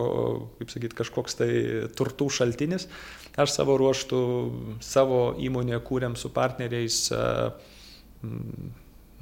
kaip 0.60 0.72
sakyti, 0.74 0.98
kažkoks 1.02 1.38
tai 1.40 1.50
turtų 1.96 2.30
šaltinis. 2.38 2.88
Aš 3.34 3.56
savo 3.56 3.76
ruoštų 3.80 4.22
savo 4.84 5.22
įmonę 5.42 5.80
kūrėm 5.86 6.18
su 6.18 6.30
partneriais 6.34 7.06
e, 7.14 7.22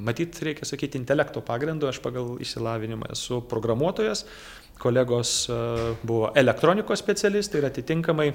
Matyt, 0.03 0.39
reikia 0.43 0.65
sakyti, 0.67 0.97
intelekto 0.99 1.43
pagrindu, 1.45 1.87
aš 1.87 2.01
pagal 2.03 2.39
išsilavinimą 2.43 3.11
esu 3.13 3.43
programuotojas, 3.51 4.25
kolegos 4.81 5.35
e, 5.53 5.59
buvo 6.03 6.31
elektronikos 6.39 7.03
specialistai 7.03 7.61
ir 7.61 7.69
atitinkamai 7.69 8.31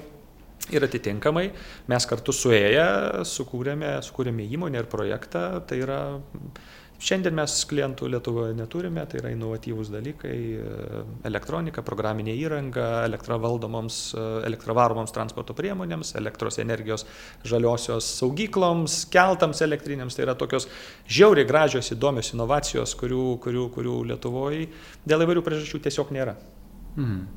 Ir 0.68 0.84
atitinkamai 0.84 1.46
mes 1.88 2.06
kartu 2.10 2.34
suėję 2.36 2.88
sukūrėme, 3.28 4.02
sukūrėme 4.04 4.50
įmonę 4.58 4.82
ir 4.82 4.90
projektą, 4.92 5.46
tai 5.68 5.80
yra 5.86 6.02
Šiandien 6.98 7.36
mes 7.38 7.54
klientų 7.70 8.08
Lietuvoje 8.10 8.56
neturime, 8.58 9.04
tai 9.06 9.20
yra 9.20 9.30
inovatyvūs 9.30 9.92
dalykai- 9.94 10.38
elektronika, 11.30 11.84
programinė 11.86 12.34
įranga, 12.34 13.06
elektra 13.06 13.38
valdomoms, 13.38 14.16
elektravaromoms 14.18 15.14
transporto 15.14 15.54
priemonėms, 15.54 16.16
elektros 16.18 16.58
energijos 16.58 17.06
žaliosios 17.46 18.10
saugykloms, 18.18 19.06
keltams 19.14 19.62
elektriniams. 19.62 20.16
Tai 20.16 20.26
yra 20.26 20.36
tokios 20.36 20.68
žiauriai 21.08 21.46
gražios, 21.46 21.92
įdomios 21.94 22.34
inovacijos, 22.34 22.96
kurių, 22.98 23.40
kurių, 23.46 23.70
kurių 23.78 23.98
Lietuvoje 24.14 24.68
dėl 25.06 25.22
įvairių 25.22 25.46
priežasčių 25.46 25.84
tiesiog 25.86 26.10
nėra. 26.10 26.36
Mm. 26.98 27.28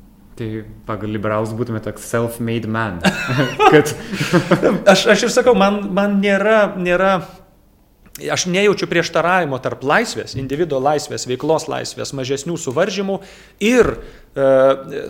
Tai 0.41 0.63
pagal 0.87 1.11
liberalus 1.13 1.51
būtume 1.53 1.77
toks 1.85 2.07
self-made 2.09 2.65
man. 2.65 2.95
Kad... 3.73 3.91
aš, 4.89 5.03
aš 5.13 5.27
ir 5.27 5.33
sakau, 5.35 5.53
man, 5.53 5.83
man 5.93 6.15
nėra, 6.23 6.71
nėra 6.81 7.11
aš 8.33 8.47
nejaučiu 8.49 8.89
prieštaravimo 8.89 9.59
tarp 9.61 9.85
laisvės, 9.85 10.33
individuo 10.39 10.81
laisvės, 10.81 11.27
veiklos 11.29 11.67
laisvės, 11.69 12.15
mažesnių 12.17 12.57
suvaržymų 12.59 13.19
ir 13.69 13.91
e, 13.93 14.49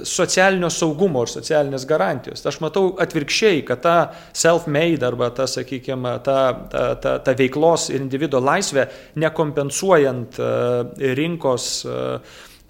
socialinio 0.07 0.67
saugumo 0.73 1.23
ir 1.23 1.31
socialinės 1.31 1.87
garantijos. 1.87 2.43
Aš 2.43 2.59
matau 2.63 2.91
atvirkščiai, 3.01 3.63
kad 3.71 3.81
ta 3.87 3.95
self-made 4.35 5.07
arba 5.07 5.31
ta, 5.31 5.47
sakykime, 5.47 6.17
ta, 6.27 6.37
ta, 6.75 6.85
ta, 6.99 7.17
ta 7.23 7.39
veiklos 7.39 7.87
ir 7.95 8.03
individuo 8.03 8.43
laisvė, 8.43 8.89
nekompensuojant 9.23 10.43
e, 10.43 11.15
rinkos 11.23 11.73
e, 11.87 11.99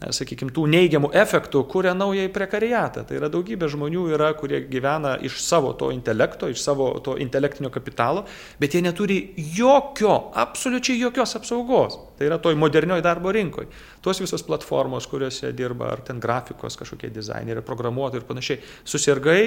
sakykime, 0.10 0.50
tų 0.56 0.66
neigiamų 0.72 1.12
efektų 1.22 1.62
kuria 1.70 1.94
naują 1.98 2.26
prekariatą. 2.34 3.04
Tai 3.06 3.20
yra 3.20 3.30
daugybė 3.32 3.70
žmonių 3.70 4.08
yra, 4.16 4.32
kurie 4.38 4.64
gyvena 4.72 5.14
iš 5.22 5.38
savo 5.46 5.76
to 5.78 5.92
intelekto, 5.94 6.50
iš 6.50 6.64
savo 6.64 6.90
to 7.06 7.18
intelektinio 7.22 7.70
kapitalo, 7.74 8.26
bet 8.62 8.74
jie 8.74 8.82
neturi 8.82 9.20
jokio, 9.58 10.16
absoliučiai 10.42 10.98
jokios 11.04 11.38
apsaugos. 11.38 12.00
Tai 12.18 12.30
yra 12.32 12.42
toj 12.42 12.58
modernioji 12.58 13.06
darbo 13.06 13.34
rinkoje. 13.36 13.70
Tos 14.02 14.24
visos 14.24 14.46
platformos, 14.48 15.06
kuriuose 15.12 15.54
dirba 15.58 15.92
ar 15.94 16.02
ten 16.06 16.22
grafikos 16.22 16.80
kažkokie 16.82 17.12
dizaineriai, 17.14 17.66
programuotojai 17.66 18.24
ir 18.24 18.30
panašiai, 18.30 18.64
susirgai 18.84 19.42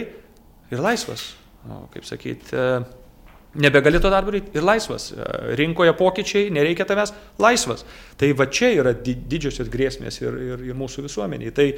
ir 0.70 0.84
laisvas. 0.84 1.32
O, 1.64 1.86
kaip 1.90 2.04
sakyti, 2.06 2.54
nebegali 3.54 4.00
to 4.02 4.10
darbo 4.12 4.32
daryti 4.32 4.58
ir 4.58 4.66
laisvas. 4.66 5.10
Rinkoje 5.58 5.94
pokyčiai, 5.98 6.50
nereikia 6.54 6.86
tavęs, 6.88 7.14
laisvas. 7.42 7.84
Tai 8.20 8.30
va 8.38 8.48
čia 8.50 8.72
yra 8.74 8.94
didžiosios 8.94 9.70
grėsmės 9.72 10.20
ir, 10.22 10.38
ir, 10.50 10.64
ir 10.70 10.78
mūsų 10.78 11.06
visuomeniai. 11.08 11.54
Tai 11.54 11.70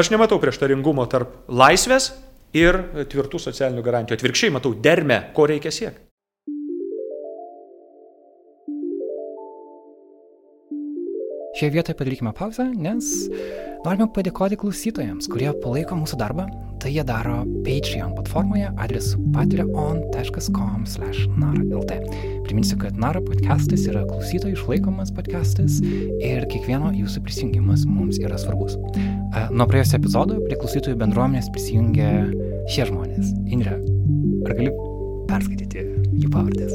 aš 0.00 0.12
nematau 0.14 0.40
prieštaringumo 0.42 1.06
tarp 1.10 1.44
laisvės 1.48 2.12
ir 2.54 2.80
tvirtų 3.10 3.40
socialinių 3.48 3.84
garantijų. 3.84 4.20
Atvirkščiai 4.20 4.54
matau 4.54 4.74
dermę, 4.78 5.24
ko 5.36 5.48
reikia 5.50 5.74
siekti. 5.74 6.13
Šioje 11.54 11.70
vietoje 11.70 11.94
padarykime 11.94 12.32
pauzę, 12.34 12.64
nes 12.74 13.30
norime 13.84 14.08
padėkoti 14.10 14.56
klausytojams, 14.58 15.28
kurie 15.30 15.52
palaiko 15.62 15.94
mūsų 16.00 16.16
darbą. 16.18 16.48
Tai 16.82 16.90
jie 16.90 17.04
daro 17.06 17.46
Patreon 17.64 18.14
platformoje 18.16 18.66
adresu 18.82 19.18
patreon.com/nara.lt. 19.36 21.92
Priminsiu, 22.48 22.76
kad 22.82 22.98
Nara 22.98 23.22
podcastas 23.22 23.86
yra 23.86 24.02
klausytojų 24.10 24.58
išlaikomas 24.58 25.14
podcastas 25.14 25.78
ir 25.78 26.42
kiekvieno 26.50 26.90
jūsų 26.98 27.22
prisijungimas 27.22 27.86
mums 27.86 28.18
yra 28.18 28.34
svarbus. 28.34 28.74
Nuo 29.54 29.70
praėjusio 29.70 30.02
epizodo 30.02 30.42
prie 30.42 30.58
klausytojų 30.58 30.98
bendruomenės 31.06 31.54
prisijungė 31.54 32.34
šie 32.66 32.90
žmonės. 32.90 33.30
Indre, 33.46 33.78
ar 34.42 34.50
gali 34.58 34.74
perskaityti 35.30 35.93
jų 36.20 36.30
pavardės? 36.32 36.74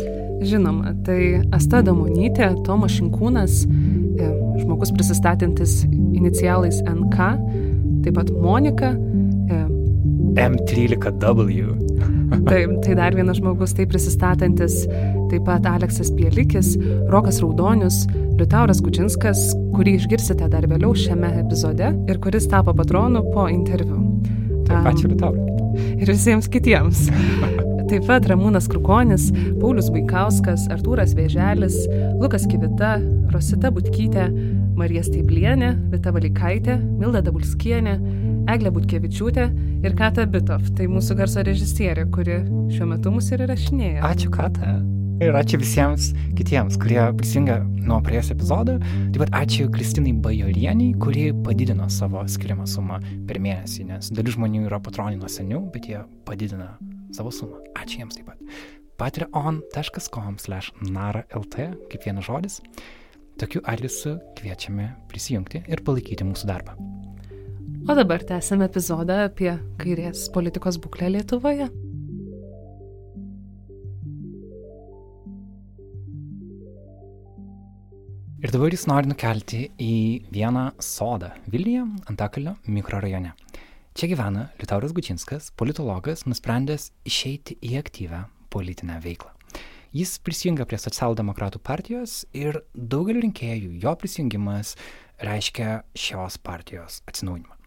Žinoma, 0.49 0.93
tai 1.03 1.41
Asta 1.55 1.81
Damonytė, 1.83 2.53
Tomas 2.63 2.93
Šinkūnas, 2.95 3.65
e, 3.67 4.29
žmogus 4.61 4.93
prisistatantis 4.95 5.81
inicialais 6.15 6.79
NK, 6.87 7.27
taip 8.05 8.15
pat 8.15 8.31
Monika. 8.31 8.93
E, 9.51 9.61
M13W. 10.39 11.75
Taip, 12.29 12.71
tai 12.85 12.95
dar 12.95 13.15
vienas 13.17 13.39
žmogus 13.41 13.73
taip 13.75 13.91
prisistatantis, 13.91 14.83
taip 15.31 15.43
pat 15.47 15.65
Aleksas 15.67 16.11
Pielikis, 16.15 16.75
Rokas 17.11 17.41
Raudonius, 17.43 18.03
Liutauras 18.39 18.79
Kučinskas, 18.85 19.49
kurį 19.75 19.97
išgirsite 19.99 20.47
dar 20.53 20.67
vėliau 20.69 20.93
šiame 20.95 21.33
epizode 21.41 21.91
ir 22.07 22.21
kuris 22.23 22.47
tapo 22.51 22.75
patronu 22.77 23.25
po 23.33 23.49
interviu. 23.51 23.99
Taip, 24.69 24.93
ačiū 24.93 25.11
Liutaurai. 25.11 25.47
Ir 25.99 26.13
visiems 26.13 26.47
kitiems. 26.51 27.09
Taip 27.89 28.03
pat 28.05 28.27
Ramūnas 28.29 28.67
Krukonis, 28.69 29.31
Paulius 29.57 29.87
Vaikauskas, 29.89 30.67
Artūras 30.69 31.15
Vėželis, 31.17 31.73
Lukas 32.21 32.43
Kivita, 32.45 32.99
Rosita 33.33 33.71
Butkytė, 33.73 34.27
Marija 34.77 35.01
Steiblienė, 35.07 35.71
Vita 35.89 36.13
Valikaitė, 36.13 36.75
Milda 36.99 37.23
Dabulskienė, 37.25 37.95
Eglė 38.53 38.73
Butkevičiūtė 38.75 39.47
ir 39.87 39.95
Kata 39.97 40.27
Bitov. 40.29 40.67
Tai 40.77 40.85
mūsų 40.91 41.17
garso 41.17 41.41
režisierė, 41.47 42.05
kuri 42.13 42.37
šiuo 42.75 42.91
metu 42.91 43.15
mus 43.15 43.31
ir 43.33 43.41
įrašinėja. 43.47 44.05
Ačiū, 44.05 44.29
Kata. 44.37 44.75
Ir 45.25 45.33
ačiū 45.41 45.57
visiems 45.59 46.11
kitiems, 46.37 46.77
kurie 46.79 47.01
prisijungia 47.17 47.57
nuo 47.89 47.97
praėjusio 48.05 48.37
epizodo. 48.37 48.77
Taip 48.85 49.25
pat 49.25 49.35
ačiū 49.41 49.65
Kristinai 49.73 50.13
Bajorieniai, 50.13 50.93
kuri 51.01 51.31
padidino 51.41 51.89
savo 51.89 52.21
skiriamą 52.29 52.69
sumą 52.69 53.01
per 53.25 53.41
mėnesį, 53.41 53.89
nes 53.89 54.13
dalis 54.13 54.37
žmonių 54.37 54.67
yra 54.69 54.77
patronai 54.77 55.17
nuo 55.17 55.33
seniau, 55.39 55.65
bet 55.73 55.89
jie 55.89 56.05
padidina 56.29 56.75
savo 57.15 57.31
sumą. 57.31 57.63
Ačiū 57.79 58.03
jiems 58.03 58.15
taip 58.19 58.27
pat. 58.31 58.39
patreon.com/nara.lt 58.99 61.55
kaip 61.91 62.01
vienas 62.05 62.25
žodis. 62.27 62.55
Tokiu 63.39 63.59
adresu 63.63 64.19
kviečiame 64.35 64.85
prisijungti 65.07 65.63
ir 65.67 65.79
palaikyti 65.87 66.23
mūsų 66.27 66.45
darbą. 66.49 66.71
O 67.87 67.95
dabar 67.95 68.19
tęsime 68.27 68.67
epizodą 68.67 69.15
apie 69.29 69.53
kairės 69.79 70.27
politikos 70.35 70.75
būklę 70.83 71.07
Lietuvoje. 71.15 71.67
Ir 78.39 78.53
dabar 78.55 78.71
jis 78.71 78.85
nori 78.87 79.09
nukelti 79.11 79.65
į 79.83 79.95
vieną 80.31 80.69
sodą 80.79 81.33
Vilniuje, 81.51 81.83
Antakalio 82.11 82.53
mikrorajone. 82.71 83.33
Čia 83.99 84.07
gyvena 84.07 84.45
Liutauras 84.55 84.93
Gučinskas, 84.95 85.49
politologas, 85.59 86.21
nusprendęs 86.23 86.85
išeiti 87.03 87.57
į 87.59 87.73
aktyvę 87.81 88.21
politinę 88.47 88.95
veiklą. 89.03 89.33
Jis 89.91 90.13
prisijungia 90.23 90.63
prie 90.63 90.77
socialdemokratų 90.79 91.59
partijos 91.59 92.13
ir 92.31 92.61
daugeliu 92.71 93.25
rinkėjų 93.25 93.73
jo 93.83 93.91
prisijungimas 93.99 94.77
reiškia 95.19 95.81
šios 95.99 96.39
partijos 96.39 97.01
atsinaujinimą. 97.11 97.57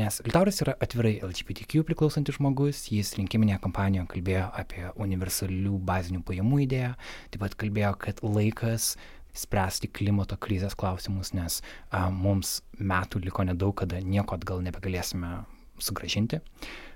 Nes 0.00 0.22
Liutauras 0.24 0.64
yra 0.64 0.72
atvirai 0.80 1.18
LGBTQ 1.20 1.84
priklausantis 1.90 2.38
žmogus, 2.38 2.86
jis 2.88 3.12
rinkiminėje 3.18 3.60
kampanijoje 3.66 4.08
kalbėjo 4.14 4.46
apie 4.56 4.86
universalių 4.96 5.82
bazinių 5.84 6.24
pajamų 6.24 6.62
idėją, 6.64 6.94
taip 7.28 7.44
pat 7.44 7.58
kalbėjo, 7.60 7.92
kad 8.06 8.24
laikas 8.24 8.94
spręsti 9.36 9.92
klimato 9.92 10.40
krizės 10.40 10.72
klausimus, 10.80 11.36
nes 11.36 11.60
a, 11.90 12.06
mums 12.08 12.62
metų 12.80 13.20
liko 13.26 13.44
nedaug, 13.44 13.76
kada 13.84 14.00
nieko 14.00 14.40
atgal 14.40 14.64
nebegalėsime 14.64 15.42
sugražinti. 15.82 16.40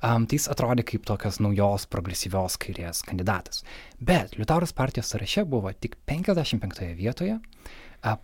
Um, 0.03 0.27
tai 0.29 0.39
jis 0.39 0.49
atrodė 0.53 0.85
kaip 0.87 1.07
tokios 1.09 1.41
naujos 1.43 1.87
progresyvios 1.91 2.59
kairės 2.63 3.03
kandidatas. 3.07 3.65
Bet 3.99 4.37
Liutauras 4.39 4.75
partijos 4.77 5.11
sąraše 5.13 5.45
buvo 5.49 5.73
tik 5.73 5.99
55 6.07 6.95
vietoje. 6.99 7.39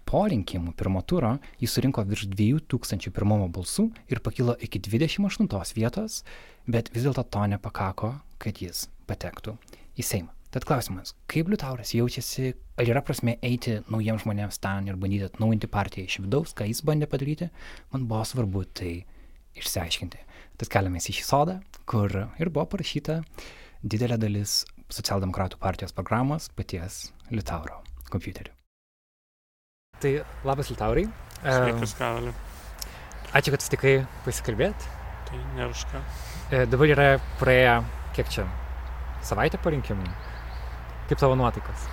Po 0.07 0.21
rinkimų 0.31 0.77
pirmo 0.79 1.01
turo 1.03 1.33
jis 1.59 1.73
surinko 1.75 2.05
virš 2.07 2.29
2000 2.31 3.11
pirmumo 3.11 3.49
balsų 3.51 3.89
ir 4.07 4.23
pakilo 4.23 4.55
iki 4.63 4.79
28 4.79 5.75
vietos, 5.75 6.23
bet 6.71 6.93
vis 6.95 7.09
dėlto 7.09 7.27
to 7.27 7.43
nepakako, 7.51 8.15
kad 8.39 8.63
jis 8.63 8.87
patektų 9.11 9.57
į 9.99 10.07
Seimą. 10.07 10.31
Tad 10.55 10.63
klausimas, 10.69 11.17
kaip 11.27 11.49
Liutauras 11.51 11.91
jaučiasi, 11.97 12.53
ar 12.79 12.87
yra 12.87 13.01
prasme 13.03 13.33
eiti 13.43 13.81
naujiems 13.91 14.23
žmonėms 14.23 14.61
ten 14.63 14.87
ir 14.87 14.99
bandyti 15.03 15.27
atnaujinti 15.27 15.67
partiją 15.67 16.07
iš 16.07 16.21
vidaus, 16.23 16.53
ką 16.55 16.69
jis 16.69 16.85
bandė 16.87 17.09
padaryti, 17.11 17.49
man 17.91 18.05
buvo 18.07 18.23
svarbu 18.23 18.63
tai 18.71 18.93
išsiaiškinti. 19.59 20.21
Tad 20.61 20.71
keliamės 20.71 21.09
į 21.11 21.17
šį 21.19 21.25
sodą, 21.27 21.59
kur 21.91 22.13
ir 22.39 22.51
buvo 22.55 22.67
parašyta 22.75 23.21
didelė 23.83 24.19
dalis 24.23 24.63
socialdemokratų 24.93 25.59
partijos 25.59 25.95
programos 25.97 26.47
paties 26.55 27.09
Liutauro 27.35 27.81
kompiuteriu. 28.13 28.55
Tai 30.03 30.13
labas 30.47 30.71
Liutaurai. 30.71 31.09
Sveikas, 31.43 31.95
Karaliu. 31.99 32.35
Ačiū, 33.35 33.51
kad 33.55 33.65
sutikai 33.65 33.95
pasikalbėti. 34.27 34.91
Tai 35.29 35.41
ne 35.57 35.67
už 35.73 35.85
ką. 35.91 36.03
E, 36.53 36.65
dabar 36.71 36.91
yra 36.93 37.07
praėję, 37.41 37.75
kiek 38.15 38.31
čia, 38.31 38.47
savaitę 39.27 39.59
po 39.59 39.73
rinkimų. 39.75 40.07
Kaip 41.11 41.19
tavo 41.21 41.35
nuotaikas? 41.39 41.89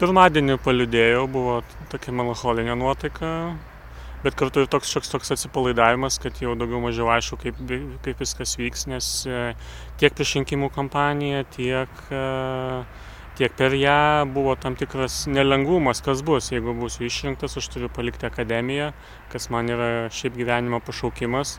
Pirmadienį 0.00 0.58
paliudėjau, 0.64 1.24
buvo 1.32 1.58
tokia 1.92 2.14
melancholinė 2.16 2.76
nuotaika, 2.78 3.30
bet 4.24 4.36
kartu 4.38 4.64
ir 4.64 4.70
toks 4.70 4.90
šioks 4.92 5.10
toks 5.12 5.34
atsipalaidavimas, 5.36 6.18
kad 6.22 6.38
jau 6.40 6.54
daugiau 6.58 6.80
mažiau 6.84 7.10
aišku, 7.14 7.38
kaip, 7.42 7.58
kaip 8.04 8.22
viskas 8.22 8.56
vyks, 8.60 8.86
nes 8.90 9.08
e, 9.28 9.42
tiek 10.00 10.14
prieš 10.16 10.36
rinkimų 10.38 10.70
kampaniją, 10.74 11.42
tiek, 11.56 11.98
e, 12.10 12.22
tiek 13.38 13.56
per 13.58 13.76
ją 13.76 13.98
buvo 14.32 14.56
tam 14.60 14.78
tikras 14.78 15.24
nelengvumas, 15.30 16.00
kas 16.04 16.24
bus, 16.26 16.52
jeigu 16.54 16.76
būsiu 16.78 17.06
išrinktas, 17.10 17.58
aš 17.60 17.68
turiu 17.74 17.92
palikti 17.92 18.28
akademiją, 18.28 18.92
kas 19.32 19.50
man 19.52 19.68
yra 19.72 19.90
šiaip 20.12 20.38
gyvenimo 20.38 20.80
pašaukimas. 20.86 21.58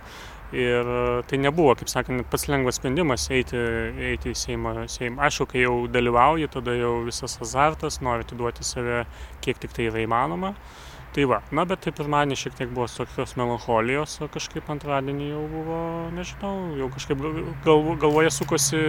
Ir 0.55 0.87
e, 0.87 0.99
tai 1.27 1.41
nebuvo, 1.43 1.73
kaip 1.75 1.91
sakant, 1.91 2.23
pats 2.31 2.47
lengvas 2.47 2.79
sprendimas 2.79 3.27
eiti, 3.35 3.59
eiti 4.13 4.31
į 4.31 4.37
Seimą. 4.39 4.75
Seimą. 4.89 5.25
Aišku, 5.27 5.49
kai 5.51 5.65
jau 5.65 5.75
dalyvauji, 5.91 6.47
tada 6.53 6.75
jau 6.77 6.93
visas 7.03 7.35
azartas, 7.43 7.99
nori 7.99 8.23
atiduoti 8.23 8.63
save, 8.63 9.01
kiek 9.43 9.59
tik 9.59 9.75
tai 9.75 9.89
yra 9.89 10.05
įmanoma. 10.07 10.53
Uh, 10.55 10.86
tai 11.17 11.25
va 11.25 11.41
na 11.49 11.65
bet 11.65 11.81
tai 11.81 11.95
pirmadienį 11.97 12.37
šiek 12.37 12.57
tiek 12.61 12.73
buvo 12.73 12.85
tokios 12.93 13.33
melancholijos 13.41 14.19
o 14.21 14.29
kažkaip 14.29 14.69
antradienį 14.69 15.31
jau 15.33 15.43
buvo 15.49 15.83
nežinau 16.13 16.55
jau 16.77 16.89
kažkaip 16.93 17.23
gal 17.65 17.93
galvoje 17.97 18.33
sukosi 18.37 18.81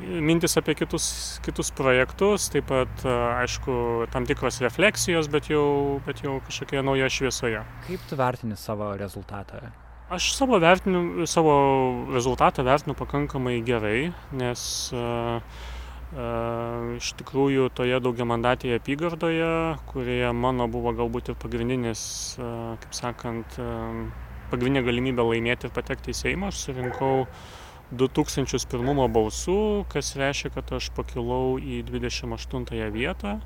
mintis 0.00 0.56
apie 0.56 0.74
kitus, 0.78 1.04
kitus 1.44 1.70
projektus, 1.76 2.48
taip 2.52 2.68
pat, 2.70 3.04
aišku, 3.42 4.06
tam 4.12 4.26
tikros 4.28 4.60
refleksijos, 4.64 5.28
bet 5.32 5.50
jau, 5.52 6.00
bet 6.06 6.22
jau 6.24 6.38
kažkokie 6.46 6.82
nauja 6.86 7.10
šviesoje. 7.12 7.62
Kaip 7.86 8.06
tu 8.08 8.18
vertini 8.18 8.56
savo 8.56 8.92
rezultatą? 9.00 9.60
Aš 10.10 10.32
savo, 10.34 10.58
vertinu, 10.58 11.26
savo 11.30 11.52
rezultatą 12.10 12.64
vertinu 12.66 12.96
pakankamai 12.98 13.60
gerai, 13.66 14.10
nes 14.34 14.62
uh, 14.96 15.38
iš 16.10 17.12
tikrųjų 17.20 17.68
toje 17.78 18.00
daugiamandatėje 18.02 18.80
apygardoje, 18.80 19.50
kurioje 19.92 20.32
mano 20.34 20.66
buvo 20.70 20.92
galbūt 20.98 21.30
ir 21.30 21.38
pagrindinis, 21.38 22.02
kaip 22.38 22.96
sakant, 22.98 23.58
pagrindinė 24.50 24.82
galimybė 24.88 25.28
laimėti 25.28 25.68
ir 25.68 25.74
patekti 25.76 26.10
į 26.10 26.18
Seimą, 26.18 26.50
aš 26.50 26.64
surinkau 26.66 27.12
uh, 27.22 27.50
2000 27.90 28.68
pirmumo 28.70 29.08
balsų, 29.10 29.84
kas 29.90 30.12
reiškia, 30.18 30.52
kad 30.54 30.68
aš 30.76 30.90
pakilau 30.94 31.58
į 31.58 31.82
28 31.88 32.90
vietą. 32.94 33.40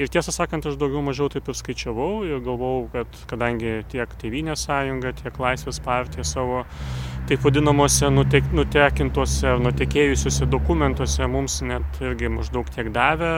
Ir 0.00 0.08
tiesą 0.08 0.32
sakant, 0.32 0.64
aš 0.64 0.78
daugiau 0.80 1.02
mažiau 1.04 1.28
taip 1.32 1.50
ir 1.52 1.58
skaičiavau 1.58 2.24
ir 2.24 2.40
galvau, 2.44 2.88
kad 2.94 3.18
kadangi 3.28 3.82
tiek 3.92 4.14
Tevinės 4.22 4.64
sąjunga, 4.64 5.12
tiek 5.20 5.36
Laisvės 5.36 5.82
partija 5.84 6.24
savo 6.24 6.62
taip 7.30 7.44
vadinamuose 7.44 8.08
nutek, 8.10 8.46
nutekintuose, 8.56 9.52
nutekėjusiuose 9.62 10.46
dokumentuose 10.50 11.26
mums 11.30 11.60
net 11.62 12.00
irgi 12.02 12.30
maždaug 12.32 12.66
tiek 12.74 12.88
davė, 12.94 13.30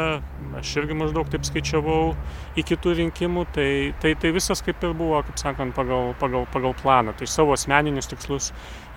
aš 0.57 0.70
irgi 0.80 0.97
maždaug 0.97 1.28
taip 1.32 1.45
skaičiavau 1.45 2.14
iki 2.61 2.78
tų 2.80 2.95
rinkimų, 3.01 3.45
tai, 3.53 3.68
tai, 4.01 4.14
tai 4.20 4.30
visas 4.37 4.64
kaip 4.64 4.80
ir 4.87 4.95
buvo, 4.97 5.20
kaip 5.26 5.37
sakant, 5.41 5.74
pagal, 5.76 6.14
pagal, 6.20 6.47
pagal 6.55 6.72
planą. 6.80 7.12
Tai 7.18 7.28
savo 7.28 7.53
asmeninius 7.57 8.09
tikslus 8.09 8.51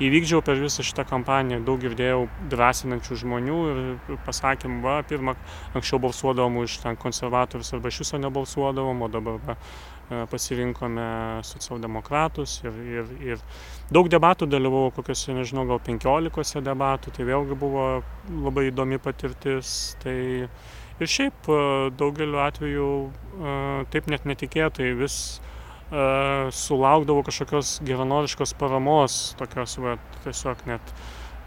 įvykdžiau 0.04 0.40
per 0.46 0.62
visą 0.62 0.86
šitą 0.88 1.04
kampaniją, 1.10 1.60
daug 1.68 1.84
girdėjau 1.84 2.24
drąsinančių 2.54 3.20
žmonių 3.26 3.60
ir 3.74 4.18
pasakym, 4.28 4.80
va, 4.86 5.02
pirmą, 5.10 5.36
anksčiau 5.76 6.00
balsuodavom 6.08 6.64
už 6.64 6.80
ten 6.86 7.00
konservatorius 7.02 7.74
arba 7.76 7.92
iš 7.92 8.06
viso 8.06 8.24
nebalsuodavom, 8.24 9.04
o 9.04 9.12
dabar 9.12 9.44
va, 9.44 9.60
pasirinkome 10.32 11.08
socialdemokratus 11.44 12.62
ir, 12.64 12.78
ir, 12.98 13.10
ir 13.34 13.42
daug 13.94 14.08
debatų 14.12 14.48
dalyvavau, 14.52 14.94
kokiuose, 14.96 15.36
nežinau, 15.36 15.66
gal 15.70 15.82
penkiolikose 15.84 16.62
debatų, 16.64 17.14
tai 17.18 17.28
vėlgi 17.28 17.58
buvo 17.60 17.88
labai 18.32 18.70
įdomi 18.72 19.02
patirtis. 19.04 19.98
Tai 20.04 20.16
ir 20.48 21.12
šiaip 21.18 21.52
e, 21.52 21.60
daugeliu 22.00 22.40
atveju 22.44 22.90
e, 23.08 23.60
taip 23.94 24.10
net 24.12 24.28
netikėtai 24.30 24.94
vis 24.98 25.20
sulaukdavau 25.88 27.22
kažkokios 27.24 27.78
geranoriškos 27.88 28.52
paramos, 28.60 29.14
tokios, 29.40 29.78
va, 29.80 29.94
tiesiog 30.26 30.66
net 30.68 30.90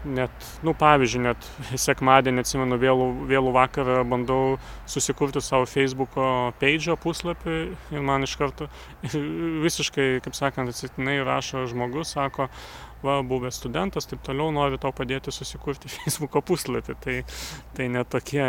net, 0.05 0.45
nu, 0.65 0.73
pavyzdžiui, 0.77 1.21
net 1.27 1.47
sekmadienį, 1.79 2.43
atsimenu, 2.43 2.77
vėlų, 2.81 3.07
vėlų 3.29 3.53
vakarą 3.55 4.01
bandau 4.09 4.57
susikurti 4.89 5.43
savo 5.43 5.67
Facebook'o 5.69 6.27
page 6.61 6.95
puslapį 7.03 7.57
ir 7.93 8.05
man 8.05 8.25
iš 8.27 8.35
karto 8.39 8.69
visiškai, 9.65 10.07
kaip 10.25 10.37
sakant, 10.37 10.73
atsitiktinai 10.73 11.19
rašo 11.27 11.67
žmogus, 11.69 12.15
sako, 12.17 12.49
va, 13.05 13.19
buvęs 13.25 13.59
studentas, 13.61 14.07
taip 14.09 14.21
toliau 14.25 14.51
nori 14.55 14.79
tau 14.81 14.93
padėti 14.95 15.33
susikurti 15.33 15.91
Facebook'o 15.95 16.43
puslapį. 16.45 16.97
Tai, 17.01 17.17
tai 17.77 17.87
net 17.93 18.11
tokie 18.13 18.43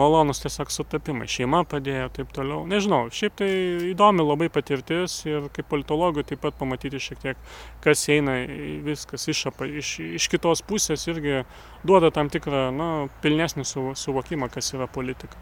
malonus 0.00 0.42
tiesiog 0.44 0.72
sutapimai. 0.74 1.28
Šeima 1.30 1.62
padėjo, 1.68 2.08
taip 2.18 2.32
toliau. 2.36 2.66
Nežinau, 2.68 3.04
šiaip 3.14 3.38
tai 3.42 3.50
įdomi 3.92 4.26
labai 4.26 4.50
patirtis 4.52 5.20
ir 5.28 5.48
kaip 5.54 5.70
politologui 5.72 6.26
taip 6.26 6.42
pat 6.44 6.58
pamatyti 6.58 7.00
šiek 7.02 7.22
tiek, 7.22 7.46
kas 7.84 8.04
eina 8.12 8.38
viskas 8.86 9.28
iš, 9.30 9.46
iš, 9.82 9.94
iš 10.20 10.28
kitos 10.32 10.64
pusės 10.66 11.06
irgi 11.10 11.42
duoda 11.86 12.12
tam 12.14 12.30
tikrą, 12.32 12.68
na, 12.74 12.90
pilnesnį 13.22 13.66
suvokimą, 13.98 14.50
kas 14.52 14.72
yra 14.76 14.88
politika. 14.90 15.38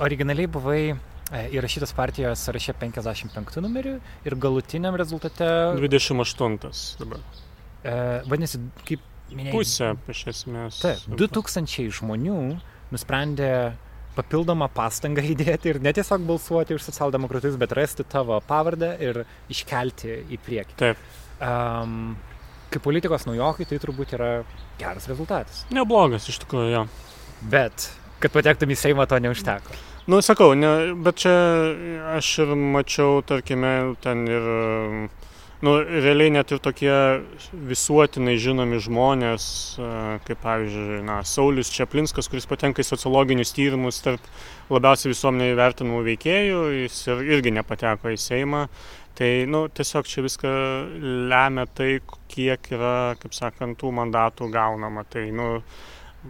Originaliai 0.00 0.48
buvai 0.48 0.80
e, 0.90 1.42
įrašytas 1.56 1.92
partijos 1.96 2.46
sąraše 2.46 2.74
55 2.80 3.60
numeriu 3.60 3.98
ir 4.24 4.36
galutiniam 4.40 4.96
rezultate 4.96 5.50
28 5.76 6.58
dabar. 7.02 7.22
E, 7.84 7.92
vadinasi, 8.28 8.60
kaip 8.88 9.04
minėjai. 9.30 9.54
Pusė, 9.54 9.92
iš 10.12 10.24
esmės. 10.34 10.80
Taip, 10.82 11.06
2000 11.20 11.88
žmonių 12.00 12.40
nusprendė 12.90 13.52
papildomą 14.16 14.68
pastangą 14.74 15.24
įdėti 15.34 15.74
ir 15.74 15.80
ne 15.84 15.92
tiesiog 15.96 16.24
balsuoti 16.28 16.76
už 16.76 16.86
socialdemokratus, 16.88 17.58
bet 17.60 17.76
rasti 17.78 18.06
tavo 18.08 18.40
pavardę 18.46 18.94
ir 19.02 19.22
iškelti 19.52 20.24
į 20.30 20.40
priekį. 20.46 20.76
Taip. 20.80 21.06
Um, 21.40 22.16
kaip 22.70 22.84
politikos 22.84 23.24
naujokui 23.26 23.66
tai 23.68 23.78
turbūt 23.82 24.16
yra 24.18 24.32
geras 24.80 25.08
rezultatas. 25.10 25.64
Neblogas 25.74 26.28
iš 26.30 26.42
tikrųjų, 26.44 26.74
jo. 26.74 26.82
Bet, 27.50 27.88
kad 28.20 28.34
patektum 28.34 28.70
į 28.70 28.76
Seimą, 28.78 29.08
to 29.08 29.18
neužteko. 29.22 29.78
Nu, 30.10 30.18
sakau, 30.24 30.52
ne, 30.58 30.92
bet 30.98 31.20
čia 31.22 31.32
aš 32.16 32.30
ir 32.44 32.54
mačiau, 32.58 33.20
tarkime, 33.26 33.94
ten 34.02 34.24
ir 34.28 34.46
nu, 35.66 35.74
realiai 35.84 36.32
net 36.32 36.52
ir 36.54 36.60
tokie 36.62 36.92
visuotinai 37.68 38.36
žinomi 38.40 38.78
žmonės, 38.80 39.44
kaip 40.26 40.40
pavyzdžiui, 40.44 41.02
na, 41.06 41.20
Saulis 41.28 41.72
Čiaplinskas, 41.74 42.30
kuris 42.32 42.48
patenka 42.48 42.80
į 42.80 42.88
sociologinius 42.88 43.52
tyrimus 43.56 44.00
tarp 44.04 44.24
labiausiai 44.72 45.12
visuomenėje 45.12 45.58
vertinamų 45.60 46.00
veikėjų, 46.08 46.64
jis 46.84 46.98
ir, 47.10 47.22
irgi 47.36 47.54
nepateko 47.58 48.14
į 48.14 48.18
Seimą. 48.20 48.64
Tai, 49.20 49.30
nu, 49.50 49.66
tiesiog 49.76 50.06
čia 50.08 50.24
viską 50.24 50.50
lemia 51.28 51.66
tai, 51.76 51.90
kiek 52.30 52.70
yra, 52.72 53.16
kaip 53.20 53.34
sakant, 53.36 53.76
tų 53.80 53.90
mandatų 53.98 54.48
gaunama. 54.54 55.04
Tai, 55.12 55.26
nu, 55.36 55.48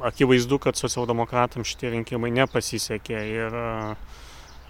akivaizdu, 0.07 0.59
kad 0.62 0.78
socialdemokratams 0.81 1.70
šitie 1.70 1.93
rinkimai 1.95 2.33
nepasisekė 2.35 3.20
ir 3.31 3.55
uh, 3.61 4.11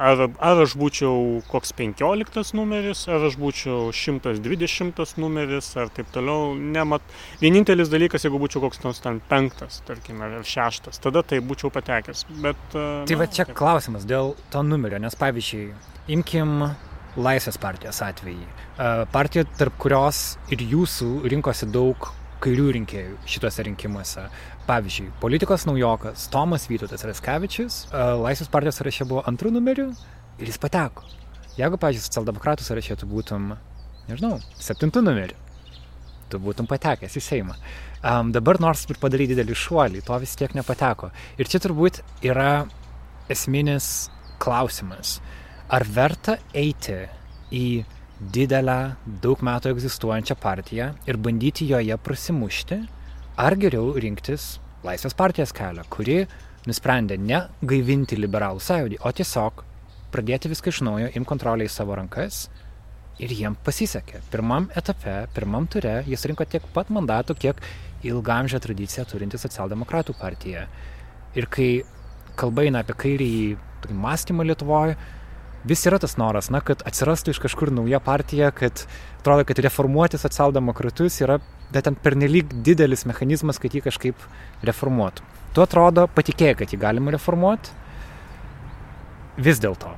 Ar, 0.01 0.22
ar 0.40 0.62
aš 0.62 0.72
būčiau 0.80 1.42
koks 1.51 1.74
15 1.76 2.55
numeris, 2.57 3.03
ar 3.12 3.26
aš 3.28 3.34
būčiau 3.40 3.90
120 3.92 5.18
numeris, 5.20 5.68
ar 5.76 5.90
taip 5.92 6.09
toliau. 6.14 6.55
Nemat. 6.57 7.05
Vienintelis 7.42 7.90
dalykas, 7.92 8.24
jeigu 8.24 8.40
būčiau 8.40 8.62
koks 8.64 8.80
nors 8.84 9.03
ten 9.05 9.20
penktas, 9.28 9.82
tarkime, 9.88 10.30
ar 10.40 10.46
šeštas, 10.46 11.03
tada 11.05 11.20
tai 11.20 11.42
būčiau 11.44 11.68
patekęs. 11.74 12.24
Bet, 12.40 12.62
uh, 12.72 13.03
tai 13.05 13.18
na, 13.18 13.20
va 13.20 13.28
čia 13.28 13.44
taip. 13.44 13.59
klausimas 13.61 14.07
dėl 14.09 14.32
to 14.55 14.62
numerio, 14.64 15.03
nes 15.03 15.18
pavyzdžiui, 15.20 15.66
imkim 16.16 16.70
Laisvės 17.20 17.59
partijos 17.61 17.98
atvejį. 18.07 18.46
Uh, 18.46 19.03
partija, 19.12 19.44
tarp 19.59 19.74
kurios 19.82 20.38
ir 20.55 20.62
jūsų 20.62 21.26
rinkosi 21.28 21.66
daug 21.74 22.09
kairių 22.40 22.70
rinkėjų 22.78 23.16
šituose 23.28 23.64
rinkimuose. 23.66 24.24
Pavyzdžiui, 24.68 25.08
politikos 25.22 25.64
naujokas 25.66 26.28
Tomas 26.30 26.66
Vytautas 26.70 27.02
Reskevičius 27.08 27.86
Laisvės 28.20 28.50
partijos 28.52 28.78
sąraše 28.78 29.06
buvo 29.08 29.24
antrų 29.26 29.50
numerių 29.56 29.86
ir 30.40 30.50
jis 30.50 30.61
pateko. 30.61 31.06
Jeigu, 31.58 31.78
pavyzdžiui, 31.80 32.06
socialdemokratų 32.06 32.64
sąraše 32.64 32.96
tu 33.00 33.08
būtum, 33.11 33.54
nežinau, 34.08 34.36
septintų 34.62 35.02
numerių, 35.04 35.38
tu 36.30 36.38
būtum 36.42 36.68
patekęs 36.70 37.16
į 37.18 37.22
Seimą. 37.24 37.56
Um, 38.00 38.30
dabar 38.32 38.61
nors 38.62 38.86
ir 38.88 39.00
padarai 39.02 39.26
didelį 39.32 39.56
šuolį, 39.58 40.04
to 40.06 40.18
vis 40.22 40.36
tiek 40.38 40.54
nepateko. 40.56 41.11
Ir 41.40 41.50
čia 41.50 41.61
turbūt 41.61 42.00
yra 42.24 42.64
esminis 43.30 44.08
klausimas. 44.40 45.18
Ar 45.70 45.84
verta 45.84 46.38
eiti 46.56 47.02
į 47.52 47.66
didelę, 48.20 48.78
daug 49.22 49.42
metų 49.44 49.74
egzistuojančią 49.74 50.36
partiją 50.40 50.90
ir 51.08 51.18
bandyti 51.20 51.68
joje 51.68 51.96
prasimušti, 52.04 52.80
ar 53.36 53.56
geriau 53.60 53.92
rinktis 53.98 54.58
Laisvės 54.80 55.12
partijos 55.12 55.52
kelią, 55.52 55.82
kuri 55.92 56.22
nusprendė 56.64 57.18
ne 57.20 57.42
gaivinti 57.68 58.16
liberalų 58.16 58.62
sąjūdį, 58.64 58.98
o 59.04 59.10
tiesiog 59.12 59.64
pradėti 60.14 60.48
viską 60.48 60.72
iš 60.72 60.80
naujo, 60.86 61.10
im 61.16 61.26
kontrolę 61.28 61.66
į 61.68 61.72
savo 61.72 61.98
rankas 61.98 62.46
ir 63.20 63.32
jiem 63.36 63.56
pasisekė. 63.64 64.22
Pirmam 64.32 64.70
etape, 64.76 65.26
pirmam 65.36 65.68
ture 65.68 65.98
jis 66.08 66.24
rinko 66.28 66.46
tiek 66.48 66.64
pat 66.74 66.88
mandatų, 66.88 67.36
kiek 67.44 67.60
ilgamžę 68.08 68.60
tradiciją 68.64 69.04
turinti 69.08 69.40
socialdemokratų 69.40 70.16
partija. 70.16 70.64
Ir 71.36 71.46
kai 71.52 71.70
kalba 72.40 72.64
eina 72.64 72.80
apie 72.80 72.96
kairįjį 73.04 73.94
mąstymą 74.00 74.48
Lietuvoje, 74.48 74.96
vis 75.64 75.84
yra 75.86 75.98
tas 76.00 76.16
noras, 76.20 76.50
na, 76.52 76.62
kad 76.64 76.82
atsirastų 76.88 77.34
iš 77.34 77.40
kažkur 77.44 77.72
nauja 77.74 78.00
partija, 78.04 78.50
kad 78.54 78.84
atrodo, 79.20 79.44
kad 79.48 79.61
reformuoti 79.61 80.20
socialdemokratus 80.20 81.20
yra, 81.24 81.40
bet 81.72 81.86
ten 81.88 81.98
pernelyg 81.98 82.54
didelis 82.66 83.06
mechanizmas, 83.08 83.61
kad 83.61 83.74
jį 83.74 83.84
kažkaip 83.88 84.24
reformuotų. 84.66 85.26
Tu 85.54 85.64
atrodo, 85.64 86.06
patikėjai, 86.14 86.56
kad 86.62 86.72
jį 86.72 86.80
galima 86.80 87.12
reformuoti. 87.14 87.74
Vis 89.40 89.61
dėlto. 89.62 89.90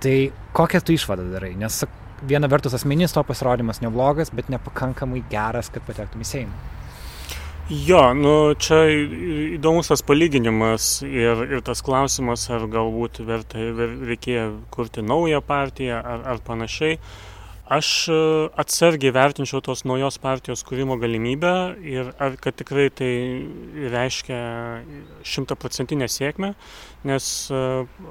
Tai 0.00 0.16
kokią 0.56 0.80
tu 0.84 0.94
išvadą 0.96 1.26
darai? 1.30 1.52
Nes 1.60 1.82
viena 2.26 2.48
vertus 2.50 2.74
asmeninis 2.76 3.14
to 3.14 3.22
pasirodymas 3.24 3.82
neblogas, 3.84 4.32
bet 4.34 4.50
nepakankamai 4.52 5.22
geras, 5.32 5.70
kad 5.72 5.84
patektum 5.86 6.24
į 6.24 6.28
Seimą. 6.28 6.79
Jo, 7.70 8.00
nu 8.18 8.50
čia 8.58 8.80
įdomus 9.54 9.92
tas 9.92 10.00
palyginimas 10.02 11.04
ir, 11.06 11.44
ir 11.54 11.60
tas 11.62 11.78
klausimas, 11.86 12.48
ar 12.50 12.64
galbūt 12.66 13.20
verta, 13.22 13.62
ver, 13.78 13.92
reikėjo 14.08 14.46
kurti 14.74 15.04
naują 15.06 15.38
partiją 15.46 16.00
ar, 16.02 16.24
ar 16.32 16.42
panašiai. 16.42 16.98
Aš 17.70 17.92
e, 18.10 18.18
atsargiai 18.58 19.14
vertinčiau 19.14 19.62
tos 19.62 19.84
naujos 19.86 20.18
partijos 20.18 20.64
kūrimo 20.66 20.96
galimybę 20.98 21.52
ir 21.86 22.10
ar 22.18 22.34
kad 22.42 22.58
tikrai 22.58 22.88
tai 22.90 23.12
reiškia 23.94 24.40
šimtaprocentinę 25.22 26.10
sėkmę, 26.10 26.56
nes 27.06 27.28
e, 27.54 27.60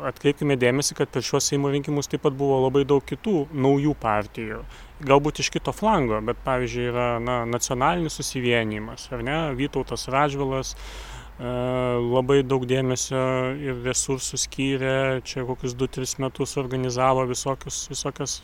atkreipkime 0.08 0.56
dėmesį, 0.56 1.02
kad 1.02 1.12
per 1.12 1.28
šiuos 1.28 1.52
Seimo 1.52 1.76
rinkimus 1.76 2.08
taip 2.08 2.24
pat 2.24 2.40
buvo 2.40 2.62
labai 2.70 2.88
daug 2.88 3.04
kitų 3.04 3.50
naujų 3.52 4.00
partijų. 4.00 4.64
Galbūt 5.00 5.40
iš 5.40 5.52
kito 5.56 5.72
flango, 5.76 6.20
bet 6.26 6.42
pavyzdžiui 6.44 6.90
yra 6.92 7.08
na, 7.24 7.38
nacionalinis 7.48 8.20
susivienimas, 8.20 9.08
ar 9.16 9.24
ne, 9.24 9.38
Vytautas 9.56 10.10
Radžvilas, 10.12 10.74
e, 10.76 11.54
labai 12.04 12.42
daug 12.44 12.68
dėmesio 12.68 13.24
ir 13.64 13.80
resursų 13.86 14.42
skyrė, 14.44 15.00
čia 15.24 15.48
kokius 15.48 15.78
2-3 15.80 16.20
metus 16.26 16.58
organizavo 16.60 17.24
visokius, 17.30 17.86
visokias 17.94 18.42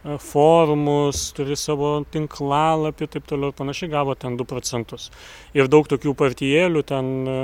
E, 0.00 0.14
forumus, 0.16 1.26
turi 1.36 1.56
savo 1.60 1.90
tinklalapį 2.08 3.04
ir 3.04 3.10
taip 3.12 3.26
toliau 3.28 3.52
ir 3.52 3.56
panašiai, 3.58 3.90
gavo 3.92 4.14
ten 4.16 4.38
2 4.40 4.46
procentus. 4.48 5.10
Ir 5.52 5.68
daug 5.68 5.90
tokių 5.92 6.14
partijėlių 6.16 6.82
ten 6.88 7.10
e, 7.28 7.36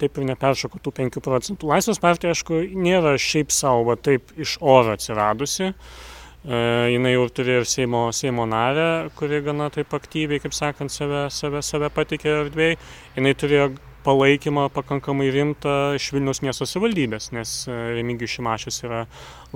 taip 0.00 0.16
ir 0.16 0.28
neperšoko 0.30 0.80
tų 0.80 0.94
5 1.02 1.20
procentų. 1.26 1.68
Laisvės 1.74 2.00
partija, 2.00 2.32
aišku, 2.32 2.62
nėra 2.80 3.16
šiaip 3.20 3.52
savo, 3.52 3.98
taip 4.00 4.32
iš 4.40 4.56
oro 4.64 4.96
atsiradusi. 4.96 5.74
E, 5.74 6.15
jinai 6.46 7.16
jau 7.16 7.26
turi 7.34 7.56
ir 7.58 7.66
Seimo, 7.66 8.04
Seimo 8.14 8.44
narę, 8.46 9.10
kuri 9.18 9.42
gana 9.42 9.66
taip 9.74 9.94
aktyviai, 9.98 10.38
kaip 10.42 10.54
sakant, 10.54 10.94
save, 10.94 11.26
save, 11.34 11.62
save 11.66 11.90
patikė 11.94 12.30
erdvėjai. 12.44 12.78
Jinai 13.16 13.34
turėjo 13.38 13.70
palaikymą 14.06 14.68
pakankamai 14.74 15.30
rimtą 15.34 15.74
iš 15.98 16.10
Vilniaus 16.14 16.42
miesto 16.44 16.66
savivaldybės, 16.68 17.32
nes 17.34 17.54
e, 17.66 17.78
Remigijus 17.96 18.36
Šimašius 18.36 18.82
yra 18.86 19.02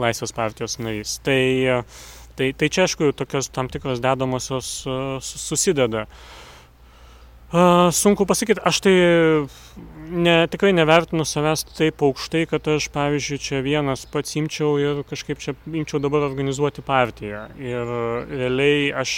Laisvės 0.01 0.35
partijos 0.35 0.79
narys. 0.83 1.19
Tai, 1.27 1.41
e, 1.77 1.77
tai, 2.39 2.51
tai 2.59 2.71
čia, 2.73 2.89
aišku, 2.89 3.13
tokios 3.19 3.51
tam 3.55 3.71
tikros 3.71 4.03
dedamosios 4.03 4.73
e, 4.91 4.97
susideda. 5.23 6.07
Sunku 7.51 8.27
pasakyti, 8.31 8.63
aš 8.63 8.79
tai 8.85 8.95
ne, 10.11 10.35
tikrai 10.51 10.71
nevertinu 10.77 11.25
savęs 11.27 11.65
taip 11.75 12.03
aukštai, 12.07 12.45
kad 12.51 12.69
aš, 12.71 12.87
pavyzdžiui, 12.95 13.41
čia 13.43 13.63
vienas 13.67 14.05
pats 14.11 14.37
imčiau 14.39 14.77
ir 14.79 15.03
kažkaip 15.11 15.43
čia 15.43 15.57
imčiau 15.67 15.99
dabar 16.03 16.29
organizuoti 16.29 16.85
partiją. 16.87 17.49
Ir 17.59 17.91
realiai 18.31 18.93
aš 19.03 19.15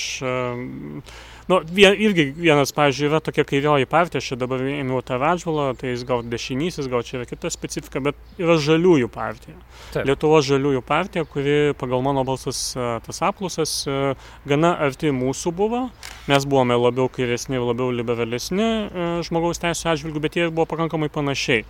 Nu, 1.53 1.59
vien, 1.69 1.93
irgi 2.01 2.31
vienas, 2.33 2.71
pavyzdžiui, 2.73 3.09
yra 3.11 3.19
tokia 3.21 3.43
kairioji 3.45 3.85
partija, 3.91 4.23
aš 4.23 4.31
čia 4.31 4.37
dabar 4.41 4.63
ėmiau 4.65 5.03
tą 5.05 5.19
Radžvalą, 5.21 5.67
tai 5.77 5.91
jis 5.91 6.05
gal 6.09 6.23
dešinysis, 6.25 6.87
gal 6.89 7.03
čia 7.05 7.19
yra 7.19 7.27
kita 7.29 7.51
specifika, 7.53 8.01
bet 8.01 8.41
yra 8.41 8.57
žaliųjų 8.57 9.11
partija. 9.13 9.59
Taip. 9.93 10.07
Lietuvos 10.09 10.47
žaliųjų 10.49 10.81
partija, 10.89 11.27
kuri 11.29 11.75
pagal 11.77 12.01
mano 12.07 12.23
balsas 12.25 12.63
tas 13.05 13.21
apklausas 13.29 13.75
gana 14.49 14.71
arti 14.87 15.13
mūsų 15.13 15.53
buvo. 15.59 15.83
Mes 16.33 16.49
buvome 16.49 16.79
labiau 16.81 17.13
kairesni 17.13 17.61
ir 17.61 17.67
labiau 17.69 17.93
liberalesni 17.93 18.71
žmogaus 19.29 19.61
teisų 19.61 19.93
atžvilgių, 19.93 20.25
bet 20.25 20.41
jie 20.41 20.49
buvo 20.49 20.65
pakankamai 20.73 21.13
panašiai. 21.13 21.67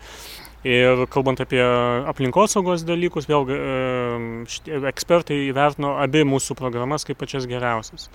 Ir 0.63 1.09
kalbant 1.11 1.43
apie 1.43 1.59
aplinkosaugos 2.07 2.87
dalykus, 2.87 3.27
vėlgi 3.27 3.59
ekspertai 4.93 5.43
įvertino 5.49 5.97
abi 5.99 6.23
mūsų 6.23 6.55
programas 6.55 7.03
kaip 7.09 7.19
pačias 7.19 7.51
geriausias. 7.51 8.07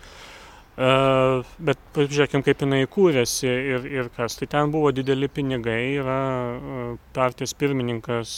Bet 0.78 1.80
pažiūrėkim, 1.96 2.44
kaip 2.46 2.60
jinai 2.62 2.84
kūrėsi 2.86 3.48
ir, 3.50 3.86
ir 3.90 4.10
kas. 4.14 4.36
Tai 4.38 4.46
ten 4.52 4.70
buvo 4.70 4.92
dideli 4.94 5.26
pinigai, 5.26 5.96
yra 5.98 6.18
partijos 7.16 7.56
pirmininkas 7.58 8.34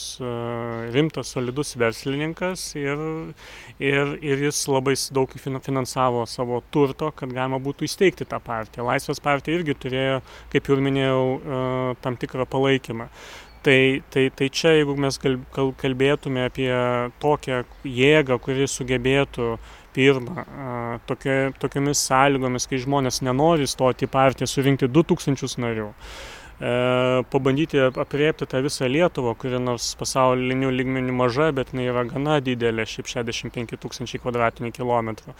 rimtas, 0.94 1.34
solidus 1.36 1.76
verslininkas 1.76 2.64
ir, 2.80 3.02
ir, 3.84 4.14
ir 4.24 4.46
jis 4.46 4.62
labai 4.72 4.96
daug 5.12 5.36
finansavo 5.36 6.24
savo 6.32 6.62
turto, 6.72 7.12
kad 7.12 7.36
galima 7.36 7.60
būtų 7.60 7.90
įsteigti 7.90 8.30
tą 8.30 8.40
partiją. 8.40 8.88
Laisvės 8.88 9.20
partija 9.20 9.60
irgi 9.60 9.76
turėjo, 9.76 10.22
kaip 10.56 10.72
jau 10.72 10.80
minėjau, 10.80 11.28
tam 12.00 12.16
tikrą 12.24 12.48
palaikymą. 12.48 13.10
Tai, 13.60 14.00
tai, 14.08 14.30
tai 14.32 14.48
čia, 14.56 14.78
jeigu 14.78 14.94
mes 14.96 15.18
kalbėtume 15.20 16.46
apie 16.48 16.70
tokią 17.20 17.66
jėgą, 17.84 18.38
kuri 18.40 18.70
sugebėtų 18.72 19.50
uh, 19.58 19.76
pirma, 19.94 20.44
tokia, 21.10 21.52
tokiamis 21.60 22.02
sąlygomis, 22.10 22.68
kai 22.70 22.82
žmonės 22.84 23.22
nenori 23.26 23.68
stoti 23.70 24.08
į 24.08 24.12
partiją, 24.14 24.50
surinkti 24.50 24.90
2000 24.90 25.58
narių, 25.64 25.88
e, 25.90 26.74
pabandyti 27.34 27.82
apriepti 27.90 28.48
tą 28.50 28.62
visą 28.66 28.90
Lietuvą, 28.92 29.36
kuri 29.40 29.62
nors 29.64 29.92
pasaulinių 30.00 30.72
lygmenių 30.76 31.18
maža, 31.24 31.50
bet 31.56 31.74
jinai 31.74 31.90
yra 31.92 32.06
gana 32.10 32.40
didelė, 32.44 32.88
šiaip 32.90 33.12
65 33.12 33.80
tūkstančiai 33.80 34.22
kvadratinių 34.24 34.74
kilometrų. 34.76 35.36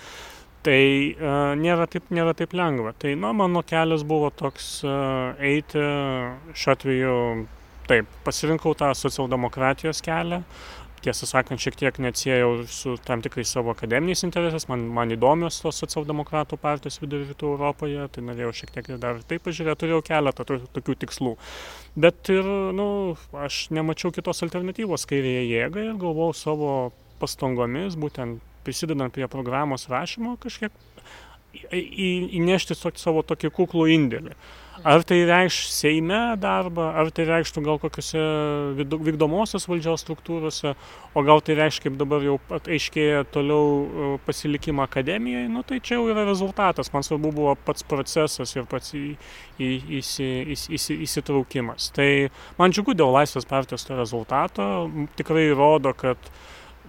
Tai 0.60 0.76
uh, 0.76 1.54
nėra, 1.56 1.86
taip, 1.88 2.10
nėra 2.12 2.34
taip 2.36 2.52
lengva. 2.52 2.92
Tai, 3.00 3.14
na, 3.16 3.30
mano 3.32 3.62
kelias 3.64 4.02
buvo 4.04 4.28
toks 4.28 4.82
uh, 4.84 5.32
eiti, 5.40 5.80
šiuo 6.52 6.74
atveju, 6.74 7.14
taip, 7.88 8.10
pasirinkau 8.26 8.74
tą 8.76 8.90
socialdemokratijos 8.92 10.04
kelią, 10.04 10.42
uh, 10.44 10.79
tiesą 11.04 11.28
sakant, 11.30 11.62
šiek 11.62 11.78
tiek 11.80 12.00
neatsiejau 12.04 12.66
su 12.70 12.96
tam 13.06 13.24
tikrais 13.26 13.52
savo 13.52 13.74
akademiniais 13.74 14.24
interesais, 14.28 14.68
man, 14.72 14.86
man 14.96 15.14
įdomios 15.16 15.62
tos 15.64 15.80
socialdemokratų 15.84 16.60
partijos 16.62 17.00
vidurio 17.02 17.30
rytų 17.32 17.54
Europoje, 17.54 18.08
tai 18.16 18.24
norėjau 18.28 18.54
šiek 18.62 18.74
tiek 18.76 18.92
ir 18.92 19.02
dar 19.02 19.22
taip 19.30 19.46
pažiūrėti, 19.48 19.84
turėjau 19.84 20.02
keletą 20.10 20.46
tokių 20.48 20.98
tikslų. 21.06 21.36
Bet 22.00 22.32
ir, 22.34 22.46
na, 22.46 22.76
nu, 22.80 22.90
aš 23.46 23.68
nemačiau 23.76 24.14
kitos 24.16 24.44
alternatyvos 24.46 25.08
kairėje 25.10 25.48
jėgai 25.50 25.90
ir 25.90 26.00
galvojau 26.02 26.38
savo 26.38 26.72
pastangomis, 27.20 27.98
būtent 28.00 28.40
prisidedant 28.68 29.14
prie 29.14 29.28
programos 29.32 29.88
rašymo, 29.92 30.38
kažkiek 30.44 30.74
įnešti 31.74 32.78
savo 32.78 33.24
tokį 33.26 33.52
kuklų 33.56 33.88
indėlį. 33.96 34.36
Ar 34.84 35.04
tai 35.04 35.24
reikš 35.28 35.58
Seime 35.74 36.20
darbą, 36.40 36.90
ar 36.96 37.10
tai 37.12 37.26
reikštų 37.28 37.64
gal 37.66 37.80
kokiuose 37.82 38.22
vykdomosios 38.78 39.68
valdžios 39.68 40.04
struktūrose, 40.06 40.74
o 41.14 41.24
gal 41.28 41.42
tai 41.44 41.58
reiškia, 41.60 41.90
kaip 41.90 41.98
dabar 42.00 42.24
jau 42.24 42.38
aiškėja 42.60 43.26
toliau 43.34 43.64
e, 43.66 44.10
pasilikimą 44.28 44.86
akademijoje, 44.88 45.50
nu 45.52 45.64
tai 45.68 45.82
čia 45.84 45.98
jau 45.98 46.06
yra 46.12 46.24
rezultatas. 46.28 46.92
Man 46.94 47.04
svarbu 47.04 47.34
buvo 47.36 47.56
pats 47.66 47.84
procesas 47.88 48.56
ir 48.56 48.68
pats 48.72 48.94
į, 48.96 49.04
į, 49.60 49.72
įsi, 50.00 50.30
įsi, 50.56 50.72
įsi, 50.78 51.00
įsitraukimas. 51.08 51.90
Tai 51.96 52.10
man 52.60 52.76
džiugu 52.76 52.96
dėl 52.96 53.12
Laisvės 53.18 53.50
partijos 53.50 53.88
to 53.88 53.98
rezultato. 54.00 54.70
Tikrai 55.20 55.50
rodo, 55.52 55.92
kad 55.98 56.32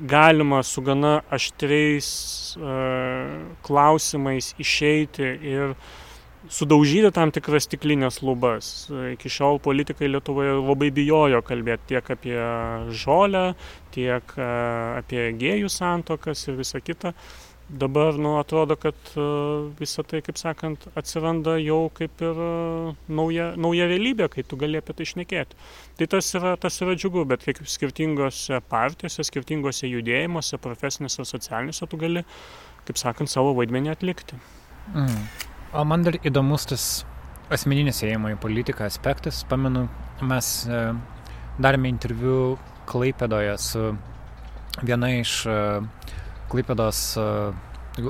galima 0.01 0.62
su 0.62 0.80
gana 0.84 1.20
aštriais 1.30 2.07
uh, 2.57 3.34
klausimais 3.66 4.55
išeiti 4.62 5.26
ir 5.51 5.74
sudaužyti 6.51 7.12
tam 7.14 7.32
tikras 7.34 7.68
stiklinės 7.68 8.20
lubas. 8.26 8.88
Iki 9.14 9.30
šiol 9.32 9.61
politikai 9.62 10.11
Lietuvoje 10.11 10.57
labai 10.59 10.90
bijojo 10.94 11.42
kalbėti 11.46 11.94
tiek 11.94 12.11
apie 12.16 12.40
žolę, 13.03 13.44
tiek 13.94 14.34
e, 14.36 14.48
apie 15.01 15.30
gėjų 15.40 15.70
santokas 15.70 16.48
ir 16.48 16.59
visą 16.61 16.82
kitą. 16.84 17.14
Dabar, 17.70 18.16
nu, 18.18 18.32
atrodo, 18.40 18.74
kad 18.74 18.96
uh, 19.14 19.68
visa 19.78 20.03
tai, 20.03 20.18
kaip 20.26 20.34
sakant, 20.40 20.88
atsiranda 20.98 21.53
jau 21.62 21.84
kaip 21.94 22.18
ir 22.26 22.40
uh, 22.42 22.88
nauja, 23.07 23.53
nauja 23.55 23.86
realybė, 23.86 24.26
kai 24.32 24.42
tu 24.42 24.59
gali 24.59 24.80
apie 24.80 24.96
tai 24.98 25.07
išnekėti. 25.07 25.59
Tai 26.01 26.09
tas 26.16 26.32
yra, 26.34 26.57
tas 26.59 26.80
yra 26.82 26.96
džiugu, 26.98 27.22
bet 27.30 27.46
kiek 27.46 27.61
skirtingose 27.62 28.59
partijose, 28.72 29.22
skirtingose 29.28 29.86
judėjimuose, 29.86 30.59
profesinėse, 30.59 31.22
socialinėse, 31.30 31.86
tu 31.86 32.01
gali, 32.03 32.24
kaip 32.90 32.98
sakant, 32.98 33.30
savo 33.30 33.55
vaidmenį 33.61 33.94
atlikti. 33.94 34.40
Mm. 34.90 35.22
O 35.71 35.85
man 35.87 36.03
dar 36.03 36.16
įdomus 36.27 36.64
tas 36.66 36.85
asmeninis 37.55 38.01
ėjimo 38.03 38.33
į 38.33 38.39
politiką 38.43 38.89
aspektas. 38.91 39.45
Pamenu, 39.47 39.85
mes 40.27 40.47
e, 40.66 40.79
darėme 41.62 41.93
interviu 41.93 42.57
Klaipėdoje 42.91 43.53
su 43.62 43.83
viena 44.83 45.12
iš 45.14 45.35
e, 45.47 45.59
Klaipėdos 46.51 47.03
e, 47.23 47.27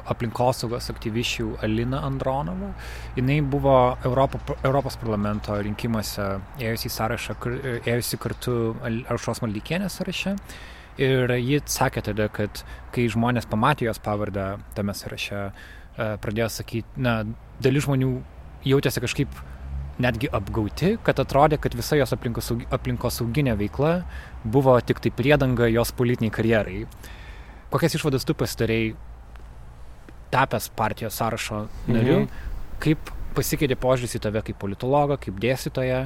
aplinkosaugos 0.09 0.89
aktyviščių 0.95 1.51
Alina 1.67 2.01
Andronova. 2.09 2.71
Jis 3.19 3.45
buvo 3.53 3.77
Europo, 4.09 4.41
Europos 4.63 4.97
parlamento 5.03 5.59
rinkimuose 5.61 6.31
ėjusi 6.65 6.89
į 6.89 6.95
sąrašą, 6.97 7.37
ėjusi 7.85 8.21
kartu 8.25 8.57
Aršos 8.89 9.45
Maldykienės 9.45 10.01
sąraše. 10.01 10.33
Ir 11.01 11.37
ji 11.37 11.61
sakė 11.69 12.07
tada, 12.09 12.31
kad 12.33 12.65
kai 12.97 13.05
žmonės 13.13 13.45
pamatė 13.53 13.91
jos 13.91 14.01
pavardę 14.05 14.49
tame 14.77 14.97
sąraše, 14.97 15.45
pradėjo 15.97 16.49
sakyti, 16.53 17.01
na, 17.05 17.19
dalis 17.63 17.87
žmonių 17.87 18.11
jautėsi 18.67 19.03
kažkaip 19.03 19.41
netgi 20.01 20.31
apgauti, 20.33 20.95
kad 21.05 21.21
atrodė, 21.21 21.59
kad 21.61 21.75
visa 21.77 21.99
jos 21.99 22.15
aplinkosauginė 22.17 23.57
veikla 23.61 23.93
buvo 24.45 24.79
tik 24.81 25.03
tai 25.05 25.13
priedanga 25.13 25.69
jos 25.69 25.93
politiniai 25.97 26.33
karjerai. 26.33 26.85
Kokias 27.71 27.95
išvadas 27.99 28.25
tu 28.27 28.35
pasidarėjai 28.35 28.95
tapęs 30.31 30.71
partijos 30.79 31.19
sąrašo 31.19 31.65
nariu, 31.91 32.23
mhm. 32.23 32.29
kaip 32.83 33.13
pasikeitė 33.37 33.77
požiūris 33.79 34.17
į 34.19 34.23
tave 34.27 34.43
kaip 34.47 34.59
politologą, 34.63 35.19
kaip 35.21 35.39
dėstytoją, 35.43 36.01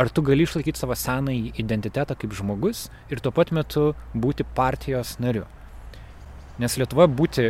ar 0.00 0.10
tu 0.14 0.22
gali 0.24 0.46
išlaikyti 0.46 0.80
savo 0.80 0.96
senąjį 0.96 1.54
identitetą 1.60 2.16
kaip 2.18 2.34
žmogus 2.36 2.86
ir 3.10 3.20
tuo 3.20 3.32
pat 3.34 3.50
metu 3.56 3.90
būti 4.14 4.46
partijos 4.56 5.16
nariu. 5.20 5.46
Nes 6.60 6.76
Lietuvoje 6.76 7.10
būti 7.16 7.46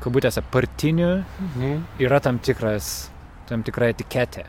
kabutėse, 0.00 0.42
partinių, 0.52 1.24
Mhm. 1.40 1.84
yra 2.00 2.20
tam 2.20 2.38
tikras, 2.38 3.10
tam 3.46 3.62
tikra 3.62 3.92
etiketė. 3.92 4.44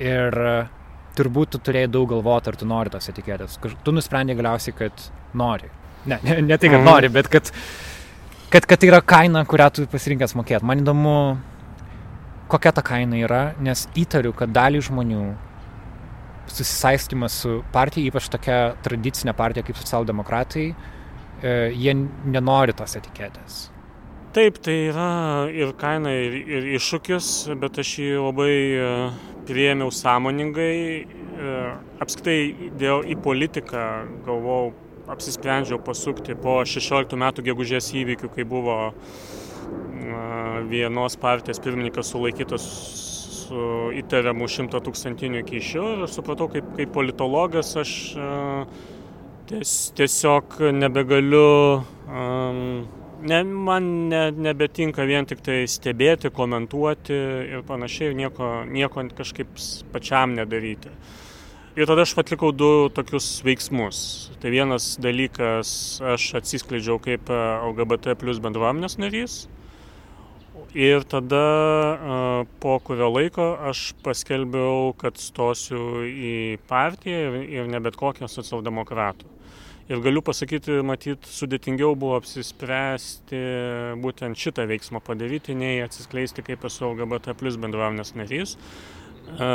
Ir 0.00 0.68
turbūt 1.16 1.50
tu 1.50 1.58
turėjai 1.58 1.90
daug 1.90 2.08
galvoti, 2.10 2.48
ar 2.48 2.56
tu 2.56 2.66
nori 2.66 2.90
tos 2.90 3.08
etiketės. 3.08 3.58
Tu 3.84 3.92
nusprendė 3.92 4.34
galiausiai, 4.36 4.74
kad 4.76 4.92
nori. 5.34 5.68
Ne, 6.06 6.18
ne, 6.22 6.40
ne 6.42 6.56
tai, 6.58 6.68
kad 6.68 6.80
Mhm. 6.80 6.84
nori, 6.84 7.08
bet 7.08 7.28
kad, 7.28 7.50
kad, 8.50 8.66
kad 8.66 8.78
tai 8.80 8.88
yra 8.88 9.00
kaina, 9.00 9.44
kurią 9.44 9.72
tu 9.72 9.86
pasirinkęs 9.86 10.34
mokėti. 10.34 10.62
Man 10.62 10.80
įdomu, 10.84 11.38
kokia 12.48 12.72
ta 12.74 12.82
kaina 12.82 13.16
yra, 13.16 13.54
nes 13.60 13.86
įtariu, 13.94 14.34
kad 14.34 14.50
dalį 14.52 14.82
žmonių 14.90 15.34
susisaistymas 16.46 17.32
su 17.40 17.62
partija, 17.72 18.10
ypač 18.10 18.28
tokia 18.28 18.74
tradicinė 18.84 19.34
partija 19.36 19.64
kaip 19.64 19.76
socialdemokratai, 19.76 20.74
e, 21.42 21.70
jie 21.72 21.94
nenori 22.26 22.72
tos 22.76 22.96
etiketės. 22.96 23.70
Taip, 24.34 24.56
tai 24.58 24.88
yra 24.88 25.46
ir 25.54 25.68
kaina, 25.78 26.10
ir, 26.10 26.32
ir 26.34 26.64
iššūkis, 26.74 27.26
bet 27.62 27.76
aš 27.78 27.90
jį 28.00 28.06
labai 28.18 28.54
e, 28.82 28.86
priėmiau 29.46 29.92
sąmoningai. 29.94 30.78
E, 31.06 31.52
Apskritai 32.02 32.72
dėl 32.80 33.06
į 33.06 33.14
politiką 33.22 33.84
galvojau, 34.26 34.72
apsisprendžiau 35.14 35.78
pasukti 35.86 36.34
po 36.34 36.56
16 36.66 37.14
metų 37.22 37.44
gegužės 37.46 37.92
įvykių, 38.00 38.32
kai 38.34 38.48
buvo 38.50 38.74
e, 38.88 38.96
vienos 40.72 41.14
partijos 41.22 41.62
pirmininkas 41.62 42.10
sulaikytas 42.10 42.66
su 43.44 43.62
įtariamu 44.02 44.50
100 44.50 44.82
tūkstantinių 44.88 45.44
kyšių 45.46 45.86
ir 45.92 46.04
aš 46.08 46.18
supratau, 46.18 46.50
kaip, 46.56 46.74
kaip 46.74 46.90
politologas 46.98 47.70
aš 47.78 47.94
ties, 49.46 49.78
tiesiog 49.94 50.58
nebegaliu 50.82 51.46
um, 52.10 52.64
ne, 53.24 53.42
man 53.44 53.90
ne, 54.08 54.22
nebetinka 54.30 55.04
vien 55.08 55.26
tik 55.28 55.42
tai 55.44 55.64
stebėti, 55.70 56.30
komentuoti 56.34 57.18
ir 57.56 57.64
panašiai, 57.66 58.14
nieko, 58.16 58.50
nieko 58.68 59.04
kažkaip 59.16 59.54
pačiam 59.92 60.36
nedaryti. 60.36 60.92
Ir 61.74 61.88
tada 61.90 62.04
aš 62.06 62.12
atlikau 62.22 62.52
du 62.54 62.86
tokius 62.94 63.40
veiksmus. 63.42 63.98
Tai 64.38 64.52
vienas 64.54 64.92
dalykas, 65.02 65.98
aš 66.14 66.28
atsiskleidžiau 66.38 67.00
kaip 67.02 67.32
e, 67.32 67.40
LGBT 67.72 68.14
plus 68.20 68.38
bendruomenės 68.38 68.94
narys. 69.02 69.34
Ir 70.78 71.02
tada 71.10 71.42
e, 71.42 72.20
po 72.62 72.76
kurio 72.78 73.10
laiko 73.10 73.48
aš 73.72 73.88
paskelbiau, 74.06 74.92
kad 75.02 75.18
stosiu 75.18 76.04
į 76.06 76.34
partiją 76.70 77.42
ir 77.42 77.66
ne 77.74 77.82
bet 77.82 77.98
kokią 77.98 78.30
socialdemokratų. 78.30 79.33
Ir 79.84 80.00
galiu 80.00 80.22
pasakyti, 80.24 80.78
matyt, 80.80 81.26
sudėtingiau 81.28 81.92
buvo 82.00 82.16
apsispręsti 82.16 83.40
būtent 84.00 84.38
šitą 84.40 84.64
veiksmą 84.70 85.02
padaryti, 85.04 85.52
nei 85.60 85.82
atsiskleisti 85.84 86.44
kaip 86.46 86.64
esu 86.64 86.86
LGBT 86.88 87.34
plus 87.36 87.58
bendruomenės 87.60 88.14
narys. 88.16 88.54
E, 89.36 89.50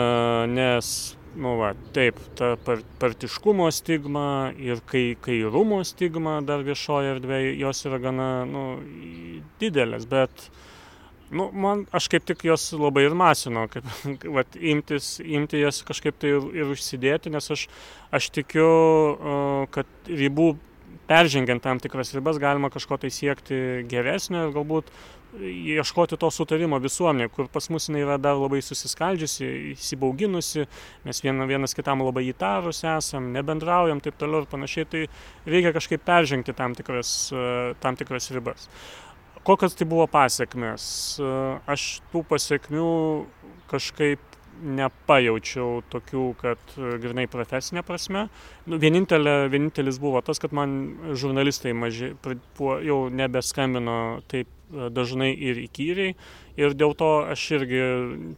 Nes, 0.53 0.91
nu 1.33 1.55
va, 1.57 1.71
taip, 1.97 2.21
ta 2.37 2.51
par- 2.61 2.85
partiškumo 3.01 3.71
stigma 3.73 4.53
ir 4.61 4.83
kai, 4.85 5.17
kairumo 5.17 5.81
stigma 5.81 6.37
dar 6.45 6.61
viešoje 6.67 7.15
erdvėje, 7.15 7.55
jos 7.63 7.81
yra 7.89 7.97
gana, 8.05 8.29
nu, 8.45 8.65
didelės, 9.57 10.05
bet 10.13 10.51
Nu, 11.29 11.49
man, 11.53 11.83
aš 11.93 12.07
kaip 12.09 12.25
tik 12.25 12.41
jos 12.47 12.71
labai 12.73 13.03
ir 13.05 13.13
masino, 13.17 13.67
kaip, 13.69 13.85
vat, 14.37 14.55
imtis, 14.57 15.17
imti 15.21 15.61
jas 15.61 15.83
kažkaip 15.85 16.17
tai 16.21 16.33
ir, 16.33 16.47
ir 16.57 16.73
užsidėti, 16.73 17.29
nes 17.33 17.51
aš, 17.53 17.67
aš 18.15 18.31
tikiu, 18.33 18.65
uh, 18.65 19.69
kad 19.73 20.09
ribų, 20.09 20.55
peržengiant 21.09 21.61
tam 21.65 21.79
tikras 21.81 22.13
ribas, 22.13 22.37
galima 22.41 22.69
kažko 22.73 22.99
tai 23.01 23.09
siekti 23.13 23.85
geresnio 23.89 24.47
ir 24.47 24.53
galbūt 24.53 24.91
ieškoti 25.37 26.17
to 26.17 26.29
sutarimo 26.33 26.79
visuomenė, 26.81 27.27
kur 27.33 27.49
pas 27.53 27.67
mus 27.69 27.85
jinai 27.89 28.01
yra 28.01 28.17
dar 28.21 28.37
labai 28.39 28.61
susiskaldžiusi, 28.65 29.49
įsibauginusi, 29.75 30.65
mes 31.05 31.21
viena, 31.21 31.45
vienas 31.49 31.77
kitam 31.77 32.01
labai 32.05 32.25
įtarus 32.31 32.81
esam, 32.95 33.29
nebendraujam 33.35 34.01
taip 34.01 34.17
toliau 34.21 34.43
ir 34.43 34.49
panašiai, 34.49 34.89
tai 34.89 35.03
reikia 35.45 35.73
kažkaip 35.77 36.05
peržengti 36.05 36.57
tam 36.57 36.73
tikras, 36.77 37.13
uh, 37.35 37.77
tam 37.83 37.99
tikras 37.99 38.31
ribas. 38.33 38.69
Kokios 39.47 39.77
tai 39.77 39.87
buvo 39.89 40.05
pasiekmes? 40.11 40.83
Aš 41.69 41.85
tų 42.11 42.23
pasiekmių 42.27 42.89
kažkaip 43.69 44.29
nepajaučiau 44.59 45.81
tokių, 45.91 46.23
kad 46.39 46.73
e, 46.75 46.95
grinai 47.01 47.25
profesinė 47.31 47.83
prasme. 47.87 48.27
Nu, 48.67 48.79
vienintelė, 48.81 49.47
vienintelis 49.51 49.99
buvo 50.01 50.21
tas, 50.25 50.41
kad 50.41 50.53
man 50.55 50.75
žurnalistai 51.19 51.73
maži, 51.77 52.11
jau 52.85 52.99
nebeskambino 53.13 53.97
taip 54.31 54.49
e, 54.49 54.89
dažnai 54.93 55.31
ir 55.33 55.63
įkyriai. 55.65 56.15
Ir 56.59 56.73
dėl 56.75 56.91
to 56.99 57.07
aš 57.31 57.43
irgi 57.55 57.81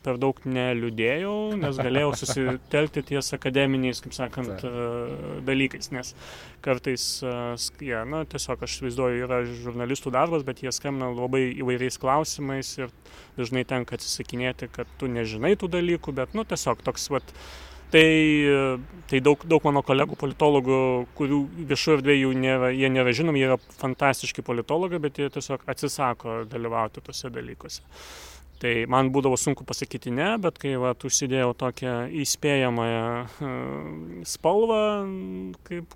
per 0.06 0.20
daug 0.22 0.38
neliūdėjau, 0.46 1.36
nes 1.58 1.80
galėjau 1.82 2.12
susitelkti 2.20 3.04
ties 3.10 3.32
akademiniais, 3.38 4.02
kaip 4.04 4.14
sakant, 4.14 4.62
Taip. 4.62 4.68
e, 4.70 5.40
dalykais. 5.48 5.90
Nes 5.96 6.14
kartais, 6.62 7.06
e, 7.26 7.34
jie, 7.88 7.98
na, 8.12 8.22
tiesiog 8.30 8.62
aš 8.68 8.78
vaizduoju, 8.86 9.26
yra 9.26 9.42
žurnalistų 9.50 10.14
darbas, 10.14 10.46
bet 10.46 10.62
jie 10.62 10.74
skambina 10.76 11.10
labai 11.16 11.48
įvairiais 11.56 11.98
klausimais 12.02 12.76
ir 12.78 12.94
dažnai 13.40 13.66
tenka 13.66 13.98
atsisakinėti, 13.98 14.70
kad 14.76 14.90
tu 15.02 15.10
nežinai 15.10 15.56
tų 15.58 15.72
dalykų, 15.80 16.14
bet, 16.22 16.38
nu, 16.38 16.46
tiesiog 16.46 16.86
toks, 16.86 17.10
vat, 17.16 17.34
tai, 17.92 18.08
tai 19.12 19.22
daug, 19.24 19.44
daug 19.48 19.68
mano 19.68 19.84
kolegų 19.86 20.18
politologų, 20.20 20.80
kurių 21.18 21.40
viešoje 21.70 22.00
erdvėje 22.00 22.34
nėra, 22.42 22.72
jie 22.76 22.92
nėra 22.94 23.14
žinomi, 23.16 23.42
jie 23.42 23.50
yra 23.52 23.60
fantastiški 23.82 24.46
politologai, 24.48 25.02
bet 25.04 25.20
jie 25.22 25.30
tiesiog 25.34 25.68
atsisako 25.72 26.42
dalyvauti 26.52 27.04
tose 27.06 27.32
dalykuose. 27.34 27.84
Tai 28.62 28.72
man 28.92 29.10
būdavo 29.14 29.38
sunku 29.42 29.66
pasakyti 29.66 30.12
ne, 30.14 30.36
bet 30.42 30.60
kai 30.62 30.76
va, 30.78 30.92
užsidėjau 30.94 31.54
tokią 31.58 31.96
įspėjamąją 32.22 33.06
e, 33.26 33.54
spalvą, 34.30 34.82
kaip, 35.66 35.96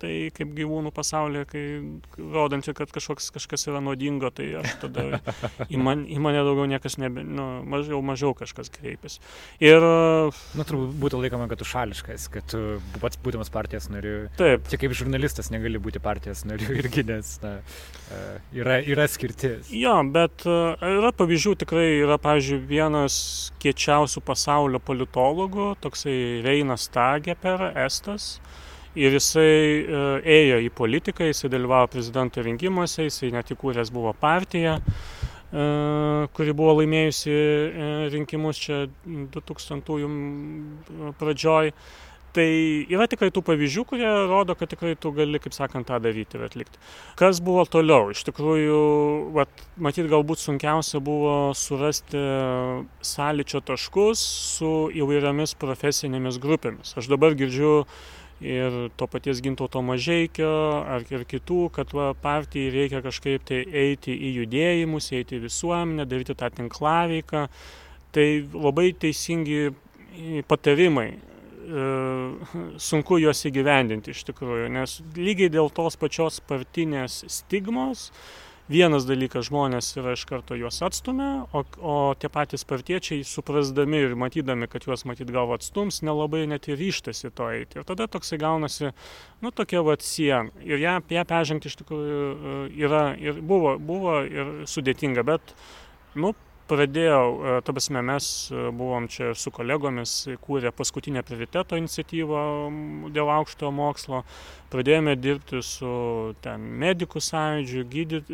tai 0.00 0.12
kaip 0.32 0.54
gyvūnų 0.56 0.92
pasaulyje, 0.96 1.44
kai 1.50 1.64
rodančią, 2.16 2.72
kad 2.78 2.92
kažkoks, 2.94 3.28
kažkas 3.34 3.68
yra 3.68 3.82
nuodingo, 3.84 4.30
tai 4.32 4.46
aš 4.62 4.78
tada 4.86 5.20
į, 5.68 5.76
man, 5.84 6.06
į 6.08 6.16
mane 6.24 6.40
daugiau 6.46 6.64
niekas 6.70 6.96
nebe, 7.02 7.24
nu, 7.26 7.48
mažiau, 7.68 8.00
mažiau 8.04 8.32
kažkas 8.38 8.72
kreipiasi. 8.72 9.20
Ir 9.60 9.84
Na, 10.56 10.64
turbūt 10.64 10.96
būtų 11.02 11.20
laikoma, 11.22 11.50
kad 11.50 11.60
tu 11.60 11.68
šališkas, 11.68 12.28
kad 12.32 12.48
tu 12.48 12.62
pats 13.02 13.20
būdamas 13.20 13.52
partijos 13.52 13.90
nariu. 13.92 14.30
taip, 14.40 14.64
Čia 14.72 14.80
kaip 14.80 14.96
žurnalistas 14.96 15.52
negali 15.52 15.80
būti 15.82 16.00
partijos 16.02 16.46
nariu 16.48 16.72
irgi, 16.80 17.04
nes 17.08 17.36
na, 17.44 17.58
e, 18.08 18.24
yra, 18.62 18.80
yra 18.80 19.08
skirtis. 19.10 19.68
Jo, 19.74 19.98
bet 20.14 20.48
e, 20.48 20.58
yra 20.96 21.12
pavyzdžių 21.16 21.56
tikrai, 21.66 21.88
yra, 22.04 22.18
pavyzdžiui, 22.22 22.60
vienas 22.68 23.14
kiečiausių 23.62 24.22
pasaulio 24.26 24.80
politologų, 24.82 25.72
toksai 25.82 26.16
Reinas 26.44 26.88
Tageper, 26.94 27.70
Estas. 27.86 28.36
Ir 28.98 29.14
jisai 29.14 29.44
e, 29.44 30.02
ėjo 30.38 30.58
į 30.64 30.70
politiką, 30.74 31.26
jisai 31.28 31.50
dalyvavo 31.52 31.86
prezidento 31.92 32.42
rinkimuose, 32.42 33.04
jisai 33.06 33.30
net 33.34 33.52
įkūręs 33.54 33.92
buvo 33.94 34.10
partiją, 34.16 34.78
e, 34.80 34.82
kuri 36.34 36.54
buvo 36.56 36.72
laimėjusi 36.80 37.30
e, 37.30 37.90
rinkimus 38.14 38.56
čia 38.64 38.76
2000 39.06 40.00
pradžioj. 41.20 41.72
Tai 42.36 42.44
yra 42.92 43.06
tikrai 43.08 43.30
tų 43.32 43.40
pavyzdžių, 43.46 43.82
kurie 43.88 44.08
rodo, 44.28 44.52
kad 44.58 44.68
tikrai 44.68 44.92
tu 45.00 45.10
gali, 45.16 45.40
kaip 45.40 45.54
sakant, 45.56 45.86
tą 45.88 45.96
daryti 46.04 46.36
ir 46.36 46.44
atlikti. 46.44 46.80
Kas 47.16 47.40
buvo 47.44 47.64
toliau? 47.64 48.10
Iš 48.12 48.20
tikrųjų, 48.28 48.80
vat, 49.32 49.64
matyt, 49.80 50.10
galbūt 50.12 50.42
sunkiausia 50.42 51.00
buvo 51.04 51.54
surasti 51.56 52.20
sąlyčio 53.00 53.62
taškus 53.64 54.22
su 54.58 54.72
įvairiomis 55.00 55.56
profesinėmis 55.58 56.40
grupėmis. 56.42 56.92
Aš 57.00 57.08
dabar 57.08 57.36
girdžiu 57.38 57.86
ir 58.44 58.76
to 59.00 59.08
paties 59.10 59.40
gintauto 59.42 59.80
mažeikio 59.82 60.52
ar 60.84 61.06
ir 61.10 61.24
kitų, 61.26 61.62
kad 61.74 61.96
va, 61.96 62.12
partijai 62.12 62.70
reikia 62.74 63.00
kažkaip 63.02 63.48
tai 63.48 63.64
eiti 63.66 64.12
į 64.12 64.34
judėjimus, 64.42 65.10
eiti 65.16 65.40
į 65.40 65.46
visuomenę, 65.48 66.06
daryti 66.06 66.36
tą 66.38 66.52
tinklaveiką. 66.60 67.48
Tai 68.12 68.28
labai 68.52 68.92
teisingi 68.96 69.72
patarimai. 70.48 71.10
E, 71.68 71.86
Sunku 72.80 73.18
juos 73.20 73.44
įgyvendinti 73.48 74.14
iš 74.14 74.24
tikrųjų, 74.30 74.68
nes 74.72 74.98
lygiai 75.16 75.52
dėl 75.52 75.68
tos 75.74 75.98
pačios 76.00 76.40
partinės 76.48 77.22
stigmos 77.28 78.08
vienas 78.68 79.06
dalykas 79.08 79.48
žmonės 79.48 79.90
yra 80.00 80.14
iš 80.16 80.24
karto 80.28 80.56
juos 80.56 80.80
atstumia, 80.84 81.46
o, 81.56 81.62
o 81.80 81.94
tie 82.20 82.30
patys 82.32 82.64
partiečiai, 82.68 83.24
suprasdami 83.26 84.02
ir 84.04 84.16
matydami, 84.20 84.68
kad 84.70 84.84
juos 84.88 85.04
matyt 85.08 85.32
gal 85.34 85.52
atstums, 85.56 86.02
nelabai 86.04 86.44
net 86.48 86.68
ir 86.68 86.80
ryštasi 86.80 87.32
to 87.36 87.48
eiti. 87.52 87.80
Ir 87.80 87.88
tada 87.88 88.08
toksai 88.08 88.40
gaunasi, 88.40 88.92
nu, 89.44 89.52
tokia 89.52 89.84
vat 89.84 90.04
siena. 90.04 90.52
Ir 90.64 90.80
ją, 90.84 90.98
ją 91.16 91.24
peržengti 91.28 91.72
iš 91.72 91.78
tikrųjų 91.82 92.20
e, 92.24 92.58
yra 92.84 93.04
ir 93.20 93.40
buvo, 93.40 93.76
buvo 93.80 94.20
ir 94.28 94.54
sudėtinga, 94.68 95.24
bet, 95.28 95.56
nu, 96.16 96.34
pradėjau, 96.68 97.24
e, 97.32 97.52
ta 97.64 97.72
prasme, 97.74 98.02
mes 98.04 98.28
e, 98.52 98.68
buvom 98.76 99.08
čia 99.12 99.32
su 99.38 99.52
kolegomis 99.54 100.12
kūrę 100.44 100.72
paskutinę 100.76 101.24
prioriteto 101.26 101.78
iniciatyvą 101.80 102.42
dėl 103.14 103.32
aukštojo 103.34 103.72
mokslo, 103.74 104.22
pradėjome 104.72 105.16
dirbti 105.16 105.62
su 105.64 105.90
ten 106.44 106.64
medikų 106.82 107.22
sąjūdžiu, 107.24 107.84
gydyt, 107.92 108.32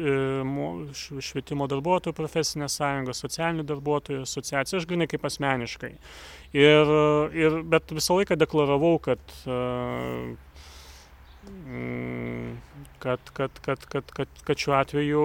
švietimo 1.23 1.69
darbuotojų 1.71 2.17
profesinė 2.19 2.69
sąjunga, 2.73 3.15
socialinių 3.15 3.67
darbuotojų 3.71 4.25
asociacija, 4.27 4.81
aš 4.81 4.89
grinai 4.91 5.09
kaip 5.11 5.25
asmeniškai. 5.31 5.93
Ir, 6.55 6.95
ir, 7.39 7.61
bet 7.71 7.95
visą 7.95 8.19
laiką 8.19 8.39
deklaravau, 8.39 8.97
kad 9.03 9.23
kad, 12.99 13.21
kad, 13.33 13.51
kad, 13.61 13.85
kad, 13.85 14.11
kad, 14.17 14.29
kad 14.45 14.57
šiuo 14.57 14.75
atveju 14.79 15.25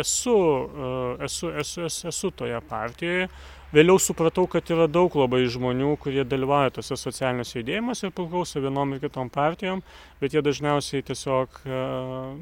esu, 0.00 0.36
e, 0.36 1.24
esu, 1.26 1.50
esu, 1.62 1.84
esu, 1.88 2.08
esu 2.08 2.30
toje 2.36 2.60
partijoje. 2.68 3.28
Vėliau 3.72 3.96
supratau, 3.96 4.44
kad 4.52 4.68
yra 4.68 4.84
daug 4.84 5.14
labai 5.16 5.46
žmonių, 5.48 5.94
kurie 6.00 6.26
dalyvauja 6.28 6.74
tose 6.76 6.96
socialiniuose 7.00 7.56
judėjimuose 7.62 8.08
ir 8.08 8.12
priklauso 8.12 8.60
vienom 8.60 8.92
ir 8.92 9.00
kitom 9.00 9.30
partijom, 9.32 9.80
bet 10.20 10.36
jie 10.36 10.42
dažniausiai 10.44 11.06
tiesiog 11.08 11.62
e, 11.64 11.78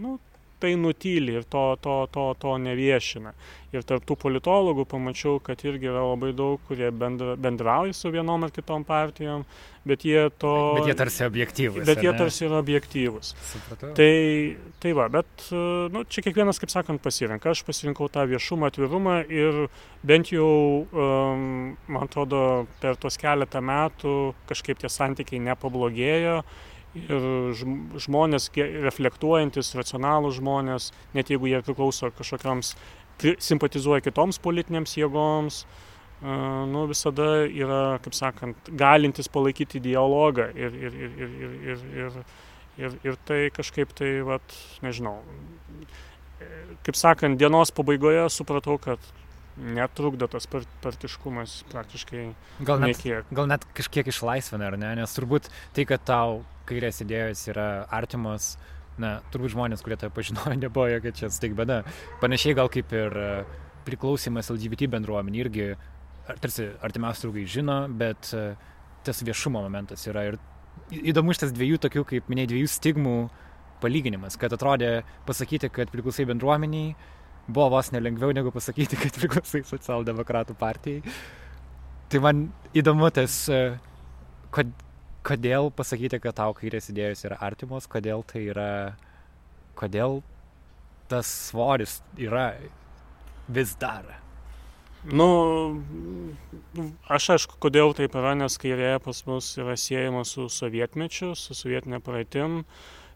nu, 0.01 0.16
tai 0.61 0.74
nutyli 0.78 1.39
ir 1.41 1.49
to, 1.51 1.65
to, 1.82 1.97
to, 2.12 2.27
to 2.41 2.55
neviešina. 2.61 3.32
Ir 3.70 3.85
tarptų 3.87 4.16
politologų 4.19 4.82
pamačiau, 4.91 5.39
kad 5.47 5.61
irgi 5.62 5.87
yra 5.87 6.03
labai 6.03 6.32
daug, 6.35 6.59
kurie 6.66 6.89
bendra, 6.91 7.37
bendrauja 7.39 7.95
su 7.95 8.11
vienom 8.11 8.43
ar 8.47 8.51
kitom 8.55 8.82
partijom, 8.87 9.45
bet 9.87 10.03
jie 10.05 10.24
to... 10.43 10.55
Bet 10.81 10.89
jie 10.91 10.97
tarsi 10.99 11.23
objektyvus. 11.28 11.85
Bet 11.87 12.03
jie 12.03 12.15
tarsi 12.19 12.49
yra 12.49 12.59
objektyvus. 12.59 13.31
Supratau. 13.53 13.93
Tai, 13.95 14.15
tai 14.82 14.95
va, 14.99 15.07
bet 15.15 15.47
nu, 15.95 16.03
čia 16.11 16.24
kiekvienas, 16.27 16.59
kaip 16.62 16.73
sakant, 16.74 17.03
pasirenka. 17.05 17.55
Aš 17.55 17.62
pasirinkau 17.69 18.11
tą 18.11 18.27
viešumą, 18.32 18.73
atvirumą 18.73 19.20
ir 19.31 19.62
bent 20.03 20.32
jau, 20.35 20.51
um, 20.91 21.47
man 21.87 22.09
atrodo, 22.11 22.43
per 22.82 22.99
tos 22.99 23.20
keletą 23.23 23.62
metų 23.62 24.16
kažkaip 24.51 24.82
tie 24.82 24.91
santykiai 24.91 25.45
nepablogėjo 25.47 26.41
ir 26.99 27.29
žmonės 28.03 28.49
reflektuojantis, 28.87 29.75
racionalūs 29.79 30.41
žmonės, 30.41 30.91
net 31.15 31.31
jeigu 31.31 31.51
jie 31.51 31.61
priklauso 31.62 32.11
kažkokiams, 32.17 32.75
simpatizuoja 33.21 34.03
kitoms 34.05 34.41
politinėms 34.43 34.97
jėgoms, 34.99 35.62
nu, 36.21 36.85
visada 36.91 37.47
yra, 37.47 37.99
kaip 38.05 38.17
sakant, 38.17 38.71
galintis 38.77 39.31
palaikyti 39.33 39.81
dialogą 39.81 40.51
ir, 40.57 40.77
ir, 40.77 40.97
ir, 41.07 41.17
ir, 41.17 41.31
ir, 41.31 41.57
ir, 41.73 41.85
ir, 42.03 42.21
ir, 42.81 42.99
ir 43.07 43.19
tai 43.29 43.41
kažkaip 43.55 43.95
tai, 43.97 44.12
vat, 44.27 44.57
nežinau, 44.85 45.19
kaip 46.87 46.99
sakant, 46.99 47.39
dienos 47.41 47.73
pabaigoje 47.77 48.27
supratau, 48.33 48.79
kad 48.81 49.01
netrukdo 49.56 50.28
tas 50.31 50.47
partiškumas 50.48 51.60
praktiškai 51.72 52.24
gal 52.66 52.81
net, 52.82 52.94
nekiek. 52.94 53.31
Gal 53.35 53.48
net 53.51 53.66
kažkiek 53.77 54.09
išlaisvina, 54.12 54.70
ar 54.70 54.78
ne? 54.81 54.93
Nes 55.01 55.16
turbūt 55.16 55.51
tai, 55.77 55.86
kad 55.89 56.05
tau 56.06 56.43
kairės 56.70 57.02
idėjos 57.05 57.47
yra 57.51 57.68
artimos, 57.93 58.55
na, 59.01 59.18
turbūt 59.32 59.55
žmonės, 59.56 59.82
kurie 59.85 59.98
tave 60.01 60.14
pažinojo, 60.16 60.55
nebuvo 60.64 60.89
jokia 60.90 61.14
čia 61.22 61.32
staigmena. 61.35 61.82
Panašiai 62.22 62.56
gal 62.59 62.70
kaip 62.72 62.93
ir 62.97 63.16
e, 63.16 63.31
priklausimas 63.89 64.52
LGBT 64.55 64.90
bendruomenė 64.94 65.43
irgi, 65.44 65.68
tarsi 66.40 66.70
artimiausi 66.85 67.27
draugai 67.27 67.47
žino, 67.51 67.82
bet 68.01 68.32
e, 68.36 68.52
tas 69.06 69.22
viešumo 69.27 69.62
momentas 69.66 70.06
yra 70.10 70.28
ir 70.31 70.40
įdomu 70.90 71.35
šitas 71.35 71.55
dviejų 71.56 71.81
tokių, 71.82 72.05
kaip 72.14 72.28
minėjai, 72.31 72.51
dviejų 72.52 72.70
stigmų 72.70 73.16
palyginimas, 73.81 74.36
kad 74.40 74.52
atrodė 74.55 75.01
pasakyti, 75.28 75.70
kad 75.72 75.90
priklausai 75.93 76.27
bendruomeniai, 76.28 76.94
buvo 77.52 77.68
vos 77.77 77.90
nelengviau 77.94 78.35
negu 78.36 78.52
pasakyti, 78.55 78.98
kad 79.01 79.18
priklausai 79.18 79.62
socialdemokratų 79.68 80.56
partijai. 80.60 81.14
Tai 82.10 82.22
man 82.24 82.47
įdomu 82.74 83.10
tas, 83.14 83.43
e, 83.52 83.60
kad 84.55 84.70
kodėl 85.27 85.70
pasakyti, 85.77 86.18
kad 86.22 86.39
tau 86.40 86.55
kairės 86.56 86.90
idėjos 86.90 87.27
yra 87.28 87.39
artimos, 87.44 87.86
kodėl 87.90 88.24
tai 88.27 88.47
yra, 88.51 88.70
kodėl 89.78 90.20
tas 91.10 91.28
svoris 91.51 92.01
yra 92.18 92.55
vis 93.51 93.74
dar. 93.78 94.06
Nu, 95.01 95.27
aš 97.09 97.31
aišku, 97.36 97.56
kodėl 97.62 97.94
taip 97.97 98.14
yra, 98.20 98.35
nes 98.36 98.59
kairė 98.60 98.98
pas 99.01 99.22
mus 99.24 99.48
yra 99.56 99.77
siejama 99.81 100.27
su 100.28 100.44
sovietmečiu, 100.52 101.32
su 101.39 101.56
sovietinė 101.56 102.02
praeitim. 102.05 102.64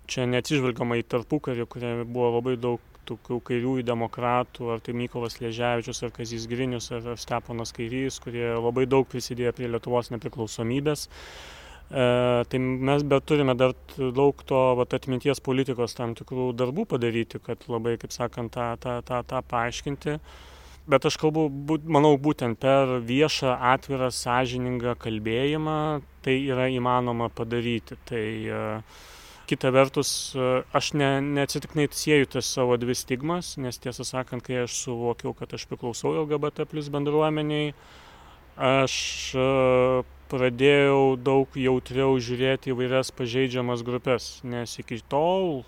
Čia 0.08 0.24
neatsižvelgiama 0.28 0.98
į 1.00 1.04
tarpukarį, 1.12 1.66
kurie 1.68 1.92
buvo 2.04 2.30
labai 2.38 2.56
daug 2.60 2.93
tokių 3.08 3.40
kairiųjų 3.48 3.84
demokratų, 3.86 4.70
ar 4.74 4.82
tai 4.84 4.94
Mykolas 4.96 5.38
Lieževičius, 5.42 6.02
ar 6.06 6.12
Kazys 6.14 6.46
Grinius, 6.50 6.90
ar 6.94 7.14
Steponas 7.20 7.74
Kairys, 7.76 8.20
kurie 8.22 8.46
labai 8.52 8.86
daug 8.90 9.08
prisidėjo 9.10 9.54
prie 9.56 9.68
Lietuvos 9.70 10.10
nepriklausomybės. 10.14 11.06
E, 11.90 12.06
tai 12.48 12.60
mes 12.60 13.04
bet 13.04 13.28
turime 13.28 13.54
dar 13.60 13.76
daug 13.98 14.40
to 14.48 14.62
vat, 14.80 14.96
atminties 14.96 15.42
politikos 15.44 15.96
tam 15.98 16.16
tikrų 16.18 16.52
darbų 16.56 16.88
padaryti, 16.94 17.42
kad 17.44 17.64
labai, 17.68 17.98
kaip 18.00 18.14
sakant, 18.14 18.54
tą, 18.56 18.72
tą, 18.80 18.98
tą, 19.06 19.22
tą 19.28 19.44
paaiškinti. 19.52 20.18
Bet 20.88 21.06
aš 21.08 21.16
kalbu, 21.16 21.46
manau, 21.88 22.12
būtent 22.20 22.58
per 22.60 22.98
viešą, 23.08 23.54
atvirą, 23.72 24.10
sąžiningą 24.12 24.98
kalbėjimą 25.00 25.78
tai 26.24 26.38
yra 26.44 26.68
įmanoma 26.72 27.30
padaryti. 27.32 27.96
Tai 28.08 28.24
uh, 28.48 29.02
kita 29.54 29.70
vertus, 29.74 30.34
uh, 30.34 30.66
aš 30.74 30.92
ne, 30.98 31.10
neatsitiknai 31.22 31.86
sieju 31.94 32.28
tas 32.36 32.50
savo 32.58 32.76
dvi 32.76 32.98
stigmas, 32.98 33.54
nes 33.56 33.78
tiesą 33.78 34.04
sakant, 34.04 34.42
kai 34.44 34.64
aš 34.66 34.80
suvokiau, 34.82 35.32
kad 35.38 35.54
aš 35.54 35.68
priklausau 35.70 36.16
LGBT 36.24 36.66
plus 36.66 36.90
bendruomeniai, 36.92 37.70
aš 38.58 38.96
uh, 39.38 40.02
pradėjau 40.32 41.14
daug 41.20 41.54
jautriau 41.58 42.18
žiūrėti 42.18 42.72
įvairias 42.72 43.12
pažeidžiamas 43.14 43.84
grupės, 43.86 44.28
nes 44.42 44.72
iki 44.80 44.98
tol, 45.10 45.62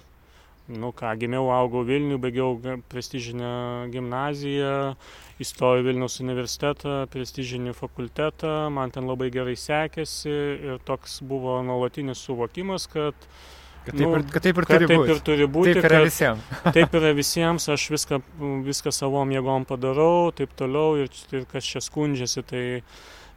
nu 0.66 0.90
ką, 0.96 1.12
gimiau, 1.20 1.50
augau 1.54 1.84
Vilnių, 1.86 2.18
baigiau 2.22 2.56
prestižinę 2.90 3.86
gimnaziją, 3.92 4.96
įstojau 5.42 5.84
Vilniaus 5.86 6.18
universitetą, 6.24 7.04
prestižinį 7.12 7.76
fakultetą, 7.78 8.56
man 8.74 8.94
ten 8.94 9.06
labai 9.06 9.30
gerai 9.34 9.54
sekėsi 9.60 10.34
ir 10.72 10.82
toks 10.88 11.20
buvo 11.22 11.60
nuolatinis 11.66 12.24
suvokimas, 12.26 12.88
kad 12.90 13.28
Kad 13.86 13.94
taip, 13.94 14.06
nu, 14.06 14.12
ir, 14.18 14.24
kad 14.34 14.42
taip 14.42 14.60
ir 14.60 14.66
turi 14.66 14.86
taip 14.86 15.00
būti. 15.00 15.12
Ir 15.14 15.20
turi 15.26 15.50
būti 15.56 15.74
taip 15.76 15.88
yra 15.90 16.00
visiems. 16.02 16.54
taip 16.76 16.96
yra 16.98 17.12
visiems, 17.14 17.68
aš 17.76 17.84
viską, 17.94 18.22
viską 18.66 18.94
savom 18.94 19.34
jėgom 19.34 19.66
padarau, 19.68 20.32
taip 20.34 20.54
toliau 20.58 20.96
ir, 21.04 21.12
ir 21.36 21.44
kas 21.52 21.68
čia 21.74 21.84
skundžiasi, 21.84 22.42
tai 22.46 22.64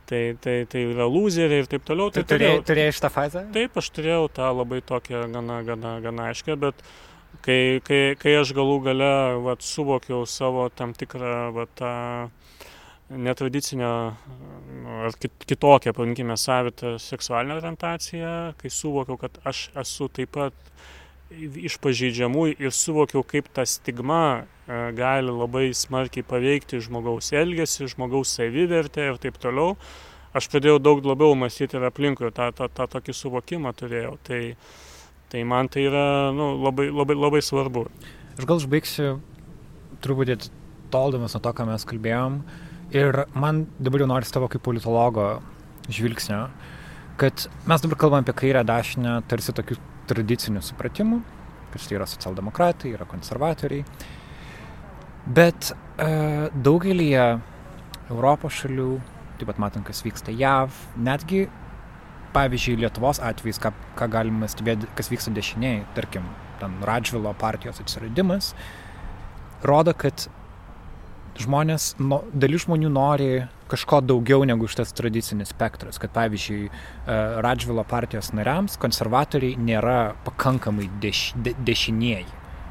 tai, 0.09 0.37
tai, 0.41 0.55
tai 0.65 0.81
yra 0.89 1.05
lūzeriai 1.05 1.63
ir 1.63 1.69
taip 1.69 1.85
toliau. 1.85 2.09
Tai 2.13 2.23
turėjai, 2.25 2.63
turėjai 2.65 2.95
šitą 2.97 3.11
fazę? 3.13 3.43
Taip, 3.53 3.77
aš 3.77 3.91
turėjau 3.93 4.25
tą 4.33 4.49
labai 4.57 4.81
tokią 4.81 5.27
gana, 5.35 5.59
gana, 5.67 5.91
gana 6.01 6.29
aiškę, 6.31 6.57
bet 6.63 6.81
kai, 7.45 7.77
kai, 7.85 8.01
kai 8.17 8.33
aš 8.39 8.55
galų 8.57 8.79
gale 8.87 9.11
vat, 9.45 9.61
suvokiau 9.65 10.25
savo 10.29 10.65
tam 10.73 10.95
tikrą 10.97 11.51
vat, 11.53 11.75
tą 11.77 11.93
netradicinę 13.09 13.91
nu, 14.83 14.89
ar 15.05 15.15
kitokią, 15.19 15.93
pavadinkime, 15.93 16.37
savitą 16.37 16.97
seksualinę 16.99 17.55
orientaciją, 17.57 18.33
kai 18.57 18.69
suvokiau, 18.69 19.17
kad 19.17 19.39
aš 19.49 19.69
esu 19.81 20.09
taip 20.13 20.35
pat 20.37 20.53
iš 21.37 21.77
pažeidžiamų 21.81 22.45
ir 22.57 22.73
suvokiau, 22.73 23.23
kaip 23.25 23.49
ta 23.53 23.65
stigma 23.69 24.21
e, 24.41 24.91
gali 24.97 25.29
labai 25.29 25.69
smarkiai 25.77 26.25
paveikti 26.25 26.81
žmogaus 26.81 27.31
elgesį, 27.37 27.89
žmogaus 27.93 28.33
savivertę 28.37 29.11
ir 29.11 29.19
taip 29.21 29.37
toliau. 29.41 29.75
Aš 30.33 30.49
pradėjau 30.49 30.77
daug 30.81 31.01
labiau 31.05 31.33
mąstyti 31.37 31.77
ir 31.77 31.87
aplinkui, 31.87 32.29
tą, 32.33 32.51
tą, 32.53 32.69
tą 32.69 32.85
tokį 32.89 33.13
suvokimą 33.17 33.73
turėjau. 33.77 34.15
Tai, 34.25 34.41
tai 35.29 35.43
man 35.45 35.69
tai 35.69 35.87
yra 35.89 36.29
nu, 36.33 36.51
labai, 36.61 36.89
labai, 36.93 37.17
labai 37.17 37.41
svarbu. 37.45 37.87
Aš 38.37 38.45
gal 38.45 38.61
užbaigsiu 38.61 39.15
truputį 40.05 40.37
toldamas 40.93 41.33
nuo 41.35 41.41
to, 41.45 41.53
ką 41.57 41.65
mes 41.69 41.85
kalbėjom. 41.89 42.41
Ir 42.89 43.25
man 43.37 43.67
dabar 43.77 44.01
jau 44.01 44.07
nori 44.09 44.25
tavo 44.33 44.47
kaip 44.49 44.63
politologo 44.65 45.25
žvilgsnio, 45.93 46.47
kad 47.21 47.45
mes 47.69 47.83
dabar 47.83 47.99
kalbam 48.01 48.23
apie 48.23 48.33
kairę 48.33 48.63
dešinę 48.65 49.19
tarsi 49.29 49.53
tokių 49.53 49.77
tradicinių 50.09 50.63
supratimų, 50.65 51.19
kad 51.69 51.83
štai 51.83 51.99
yra 51.99 52.07
socialdemokratai, 52.09 52.95
yra 52.97 53.05
konservatoriai. 53.09 53.85
Bet 55.29 55.69
e, 56.01 56.09
daugelį 56.65 57.09
Europos 58.09 58.57
šalių, 58.63 58.89
taip 59.37 59.51
pat 59.51 59.61
matant, 59.61 59.85
kas 59.85 60.01
vyksta 60.01 60.33
JAV, 60.33 60.73
netgi, 60.97 61.43
pavyzdžiui, 62.33 62.79
Lietuvos 62.81 63.21
atvejais, 63.21 63.61
ką, 63.61 63.73
ką 63.99 64.09
galima 64.09 64.49
stebėti, 64.49 64.89
kas 64.97 65.13
vyksta 65.13 65.33
dešiniai, 65.35 65.83
tarkim, 65.97 66.25
ten 66.57 66.73
Radžvilo 66.89 67.35
partijos 67.37 67.83
atsiradimas, 67.83 68.55
rodo, 69.61 69.93
kad 69.93 70.25
žmonės, 71.43 71.93
no, 72.01 72.21
dalis 72.33 72.65
žmonių 72.65 72.89
nori 72.93 73.29
kažko 73.69 74.01
daugiau 74.05 74.43
negu 74.47 74.67
šitas 74.69 74.91
tradicinis 74.97 75.53
spektras, 75.53 75.99
kad 76.01 76.11
pavyzdžiui 76.15 76.67
e, 76.67 76.71
Radžvilo 77.45 77.85
partijos 77.87 78.31
nariams 78.35 78.77
konservatoriai 78.81 79.57
nėra 79.59 80.15
pakankamai 80.25 80.89
deš, 81.03 81.29
de, 81.37 81.53
dešinieji. 81.67 82.27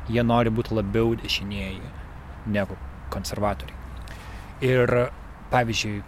Jie 0.09 0.25
nori 0.25 0.53
būti 0.55 0.75
labiau 0.77 1.15
dešinieji 1.21 1.93
negu 2.53 2.77
konservatoriai. 3.13 3.77
Ir 4.65 4.95
pavyzdžiui, 5.53 6.01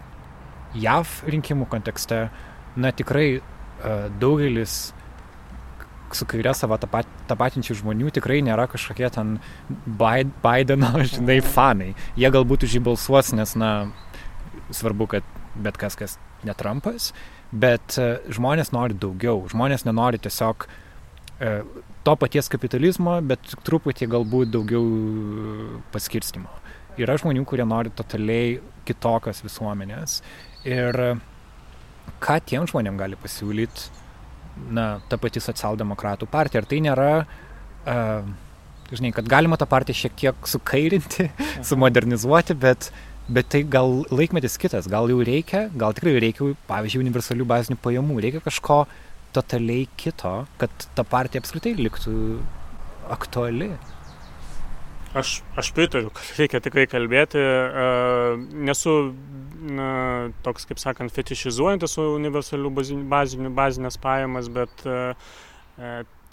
JAV 0.81 1.13
rinkimų 1.31 1.67
kontekste, 1.71 2.25
na 2.79 2.91
tikrai 2.95 3.41
daugelis 4.21 4.91
su 6.17 6.27
kairė 6.29 6.53
savo 6.57 6.77
tapatinčių 6.81 7.77
žmonių 7.81 8.11
tikrai 8.15 8.41
nėra 8.45 8.67
kažkokie 8.71 9.09
ten 9.13 9.37
Bideno, 9.85 10.91
žinai, 11.13 11.39
fanai. 11.45 11.91
Jie 12.19 12.31
galbūt 12.33 12.67
už 12.67 12.77
jį 12.77 12.83
balsuos, 12.91 13.33
nes, 13.37 13.55
na, 13.59 13.71
svarbu, 14.71 15.07
kad 15.15 15.37
bet 15.55 15.77
kas, 15.77 15.97
kas 15.99 16.17
ne 16.47 16.55
Trumpas, 16.57 17.11
bet 17.51 17.97
e, 17.99 18.15
žmonės 18.33 18.71
nori 18.75 18.97
daugiau. 18.97 19.43
Žmonės 19.51 19.85
nenori 19.87 20.21
tiesiog 20.21 20.65
e, 20.67 21.55
to 22.07 22.15
paties 22.19 22.49
kapitalizmo, 22.51 23.17
bet 23.25 23.55
truputį 23.67 24.09
galbūt 24.15 24.53
daugiau 24.53 25.81
paskirstimo. 25.93 26.49
Yra 26.99 27.15
žmonių, 27.19 27.43
kurie 27.47 27.65
nori 27.67 27.91
totaliai 27.95 28.59
kitokios 28.87 29.43
visuomenės. 29.45 30.19
Ir 30.67 30.97
ką 32.21 32.37
tiem 32.45 32.67
žmonėm 32.69 32.99
gali 32.99 33.19
pasiūlyti, 33.19 34.00
na, 34.71 34.87
ta 35.09 35.19
pati 35.21 35.43
socialdemokratų 35.43 36.27
partija. 36.31 36.63
Ar 36.63 36.69
tai 36.69 36.81
nėra, 36.83 37.11
uh, 37.25 38.27
žinai, 38.91 39.13
kad 39.15 39.29
galima 39.31 39.59
tą 39.59 39.67
partiją 39.69 40.03
šiek 40.03 40.19
tiek 40.23 40.51
sukairinti, 40.55 41.29
sumodernizuoti, 41.69 42.57
bet 42.59 42.91
Bet 43.31 43.47
tai 43.53 43.61
gal 43.63 44.01
laikmetis 44.11 44.57
kitas, 44.59 44.89
gal 44.91 45.07
jau 45.07 45.21
reikia, 45.23 45.67
gal 45.79 45.93
tikrai 45.95 46.17
reikia, 46.19 46.49
pavyzdžiui, 46.67 47.03
universalių 47.05 47.45
bazinių 47.47 47.77
pajamų, 47.79 48.17
reikia 48.25 48.41
kažko 48.43 48.81
totaliai 49.31 49.85
kito, 49.95 50.33
kad 50.59 50.73
ta 50.97 51.05
partija 51.07 51.39
apskritai 51.39 51.71
liktų 51.77 52.15
aktuali. 53.13 53.69
Aš, 55.15 55.37
aš 55.59 55.69
pritariu, 55.77 56.11
kad 56.15 56.41
reikia 56.41 56.59
tikrai 56.65 56.87
kalbėti. 56.91 57.39
Uh, 57.39 58.41
nesu 58.67 58.97
na, 59.61 59.89
toks, 60.45 60.65
kaip 60.69 60.81
sakant, 60.81 61.13
fetišizuojantis 61.13 61.97
universalių 62.01 62.71
bazinių, 63.11 63.51
bazinės 63.57 63.99
pajamas, 64.01 64.49
bet 64.53 64.85
uh, 64.87 65.13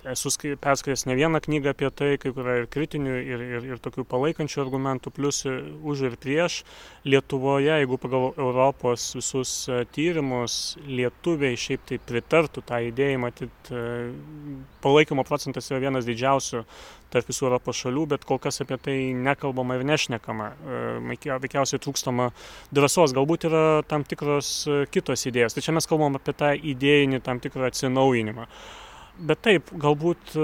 esu 0.05 0.31
perskaitęs 0.61 1.07
ne 1.07 1.17
vieną 1.17 1.41
knygą 1.41 1.71
apie 1.71 1.91
tai, 1.91 2.19
kai 2.19 2.31
kur 2.33 2.47
yra 2.47 2.57
ir 2.63 2.67
kritinių, 2.71 3.15
ir, 3.19 3.43
ir, 3.43 3.65
ir 3.73 3.81
tokių 3.83 4.05
palaikančių 4.07 4.61
argumentų, 4.63 5.11
plus 5.15 5.43
už 5.47 6.05
ir 6.07 6.17
prieš. 6.21 6.63
Lietuvoje, 7.05 7.73
jeigu 7.81 7.99
pagal 7.99 8.31
Europos 8.37 9.11
visus 9.17 9.53
e, 9.69 9.83
tyrimus, 9.95 10.79
lietuviai 10.87 11.59
šiaip 11.59 11.87
tai 11.89 11.99
pritartų 11.99 12.63
tą 12.69 12.81
idėją, 12.89 13.19
matyt, 13.25 13.73
e, 13.73 13.83
palaikymo 14.85 15.27
procentas 15.27 15.71
yra 15.73 15.83
vienas 15.89 16.07
didžiausių 16.07 16.65
tarp 17.09 17.31
visų 17.31 17.49
Europos 17.49 17.79
šalių, 17.81 18.05
bet 18.15 18.27
kol 18.29 18.39
kas 18.43 18.61
apie 18.63 18.77
tai 18.79 18.97
nekalbama 19.17 19.79
ir 19.79 19.87
nešnekama. 19.89 20.51
E, 20.55 21.31
veikiausiai 21.43 21.83
trūkstama 21.83 22.31
drąsos, 22.71 23.17
galbūt 23.17 23.49
yra 23.51 23.65
tam 23.89 24.05
tikros 24.07 24.69
kitos 24.95 25.27
idėjos. 25.27 25.57
Tai 25.57 25.65
čia 25.65 25.75
mes 25.75 25.89
kalbam 25.89 26.21
apie 26.21 26.37
tą 26.37 26.53
idėjinį 26.55 27.25
tam 27.25 27.41
tikrą 27.43 27.73
atsinaujinimą 27.73 28.47
bet 29.19 29.43
taip 29.45 29.73
galbūt 29.83 30.37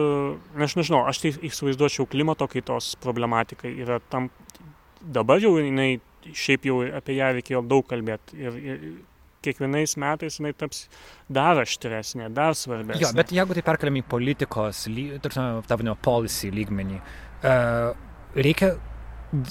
aš 0.66 0.76
nežinau 0.78 1.04
aš 1.08 1.22
tai 1.22 1.32
įsivaizduočiau 1.50 2.08
klimato 2.10 2.48
kaitos 2.50 2.94
problematikai 3.02 3.72
yra 3.84 4.00
tam 4.10 4.30
dabar 5.04 5.42
jau 5.42 5.56
jinai 5.60 5.98
šiaip 6.24 6.68
jau 6.68 6.78
apie 6.96 7.18
ją 7.18 7.32
reikėjo 7.36 7.60
daug 7.68 7.84
kalbėt 7.88 8.32
ir, 8.36 8.56
ir 8.56 8.86
kiekvienais 9.44 9.96
metais 10.00 10.38
jinai 10.38 10.54
taps 10.56 10.86
dar 11.28 11.60
aštresnė, 11.60 12.30
dar 12.32 12.56
svarbesnė. 12.56 13.02
Jo, 13.02 13.12
bet 13.16 13.34
jeigu 13.34 13.56
tai 13.58 13.64
perkeliam 13.66 13.98
į 14.00 14.04
politikos, 14.08 14.86
tarsi, 15.24 15.44
tavnio 15.68 15.96
policy 16.00 16.48
lygmenį, 16.54 17.00
uh, 17.00 17.90
reikia 18.38 18.72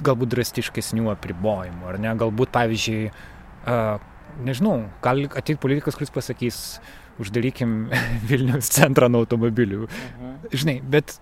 galbūt 0.01 0.33
drastiškesnių 0.33 1.11
apribojimų, 1.13 1.85
ar 1.91 1.99
ne? 2.01 2.15
Galbūt, 2.17 2.49
pavyzdžiui, 2.55 3.11
uh, 3.11 4.01
nežinau, 4.47 4.79
gal 5.05 5.27
ateit 5.29 5.61
politikas, 5.61 5.99
kuris 5.99 6.13
pasakys, 6.15 6.63
uh, 6.79 7.02
uždarykim 7.21 7.75
Vilniaus 8.29 8.71
centrą 8.73 9.09
nuo 9.11 9.23
automobilių. 9.25 9.85
Mhm. 9.87 10.33
Žinai, 10.53 10.77
bet 10.95 11.17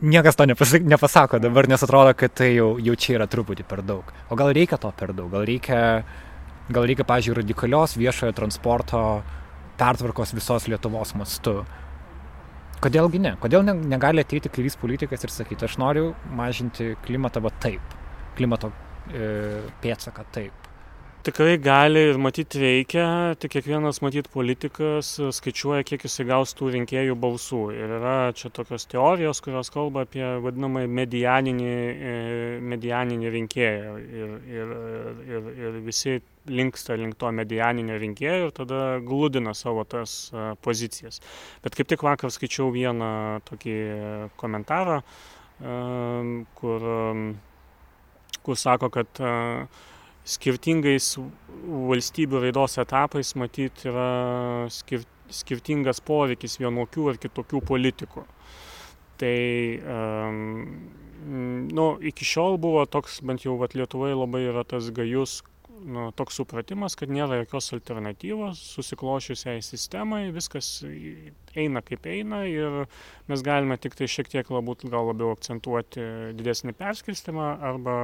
niekas 0.00 0.38
to 0.38 0.46
nepasak, 0.46 0.86
nepasako 0.86 1.40
dabar, 1.42 1.68
nes 1.68 1.82
atrodo, 1.82 2.14
kad 2.18 2.34
tai 2.34 2.52
jau, 2.54 2.76
jau 2.82 2.94
čia 2.94 3.18
yra 3.18 3.26
truputį 3.30 3.66
per 3.68 3.82
daug. 3.86 4.12
O 4.30 4.38
gal 4.38 4.52
reikia 4.54 4.78
to 4.80 4.92
per 4.96 5.12
daug? 5.16 5.30
Gal 5.32 5.46
reikia, 5.48 5.80
gal 6.70 6.88
reikia 6.88 7.06
pažiūrėjau, 7.08 7.42
radikalios 7.42 7.98
viešojo 7.98 8.36
transporto 8.36 9.02
pertvarkos 9.78 10.34
visos 10.36 10.68
Lietuvos 10.70 11.14
mastu? 11.18 11.60
Kodėlgi 12.78 13.18
ne? 13.18 13.34
Kodėl 13.42 13.64
ne, 13.66 13.74
negali 13.74 14.22
ateiti 14.22 14.50
kairys 14.54 14.78
politikas 14.78 15.26
ir 15.26 15.34
sakyti, 15.34 15.66
aš 15.66 15.80
noriu 15.82 16.12
mažinti 16.30 16.92
klimatą 17.02 17.42
va 17.42 17.50
taip, 17.58 17.98
klimato 18.38 18.70
e, 19.10 19.66
pėtsaką 19.82 20.26
taip 20.34 20.67
tikrai 21.26 21.56
gali 21.58 22.00
ir 22.10 22.18
matyt 22.20 22.54
reikia 22.60 23.34
tik 23.40 23.52
kiekvienas 23.56 23.98
matyt 24.04 24.28
politikas 24.30 25.10
skaičiuoja 25.34 25.86
kiek 25.86 26.04
jisai 26.06 26.26
gaus 26.28 26.54
tų 26.56 26.70
rinkėjų 26.76 27.16
balsų. 27.18 27.62
Ir 27.74 27.94
yra 27.98 28.14
čia 28.38 28.50
tokios 28.54 28.86
teorijos 28.90 29.42
kurios 29.44 29.72
kalba 29.74 30.04
apie 30.06 30.22
vadinamąjį 30.44 30.90
medianinį 31.00 31.72
e, 31.72 32.12
medianinį 32.74 33.32
rinkėją. 33.34 33.96
Ir 34.20 34.36
ir 34.52 34.72
ir 35.26 35.50
ir 35.66 35.80
visi 35.88 36.18
linksta 36.48 36.96
link 37.00 37.18
to 37.20 37.32
medianinio 37.34 37.98
rinkėjo 38.00 38.46
ir 38.46 38.54
tada 38.54 38.84
gludina 39.04 39.56
savo 39.58 39.84
tas 39.88 40.30
e, 40.30 40.48
pozicijas. 40.62 41.20
Bet 41.66 41.78
kaip 41.78 41.90
tik 41.90 42.06
vakar 42.06 42.32
skaičiau 42.34 42.70
vieną 42.74 43.12
tokį 43.50 43.76
komentarą 44.38 45.02
e, 45.02 45.76
kur 46.62 46.90
kur 48.46 48.56
sako 48.56 48.88
kad 48.88 49.26
skirtingais 50.28 51.14
valstybių 51.88 52.42
raidos 52.46 52.78
etapais 52.80 53.34
matyt 53.40 53.86
yra 53.88 54.08
skir 54.72 55.06
skirtingas 55.28 56.00
poveikis 56.00 56.56
vienokių 56.56 57.10
ar 57.12 57.18
kitokių 57.20 57.60
politikų. 57.68 58.22
Tai 59.20 59.34
um, 59.82 60.48
nu, 61.74 61.86
iki 62.00 62.24
šiol 62.24 62.56
buvo 62.62 62.86
toks, 62.88 63.20
bent 63.26 63.44
jau 63.44 63.58
vat, 63.60 63.74
Lietuvoje 63.76 64.16
labai 64.16 64.46
yra 64.48 64.64
tas 64.68 64.88
gajus 64.94 65.42
nu, 65.84 66.08
toks 66.16 66.38
supratimas, 66.40 66.96
kad 66.98 67.10
nėra 67.12 67.40
jokios 67.42 67.70
alternatyvos 67.76 68.60
susiklošiusiai 68.74 69.62
sistemai, 69.64 70.28
viskas 70.34 70.70
eina 71.58 71.82
kaip 71.86 72.06
eina 72.10 72.44
ir 72.50 72.84
mes 73.30 73.44
galime 73.46 73.78
tik 73.80 73.98
tai 73.98 74.08
šiek 74.10 74.30
tiek 74.32 74.48
galbūt 74.48 74.86
gal 74.90 75.10
labiau 75.10 75.34
akcentuoti 75.36 76.34
didesnį 76.38 76.74
perskirstimą 76.78 77.50
arba 77.70 77.98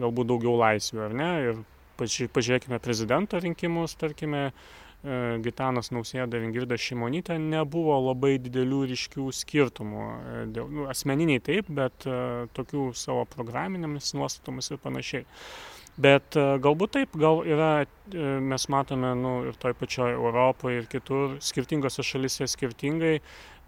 galbūt 0.00 0.30
daugiau 0.30 0.56
laisvių, 0.60 1.02
ar 1.06 1.16
ne? 1.16 1.30
Ir 1.48 1.60
pažiūrėkime 1.98 2.80
prezidento 2.82 3.38
rinkimus, 3.42 3.94
tarkime, 4.00 4.48
e, 4.48 5.18
Gitanas 5.44 5.92
Nausėda 5.94 6.38
ir 6.38 6.48
Ingirda 6.48 6.78
Šimonytė 6.80 7.38
nebuvo 7.38 7.96
labai 8.08 8.34
didelių 8.42 8.80
ryškių 8.94 9.28
skirtumų. 9.42 10.08
E, 10.08 10.40
dėl, 10.56 10.72
nu, 10.72 10.88
asmeniniai 10.90 11.42
taip, 11.44 11.70
bet 11.74 12.08
uh, 12.10 12.48
tokių 12.56 12.90
savo 12.98 13.24
programinėmis 13.36 14.14
nuostatomis 14.18 14.72
ir 14.74 14.82
panašiai. 14.82 15.28
Bet 15.94 16.34
uh, 16.34 16.56
galbūt 16.58 16.96
taip, 16.96 17.12
gal 17.14 17.44
yra, 17.46 17.84
uh, 17.86 18.22
mes 18.42 18.68
matome 18.72 19.12
nu, 19.18 19.34
ir 19.50 19.58
toj 19.62 19.76
pačioj 19.78 20.16
Europoje 20.16 20.80
ir 20.80 20.88
kitur, 20.90 21.36
skirtingose 21.38 22.02
šalise 22.02 22.48
skirtingai, 22.50 23.20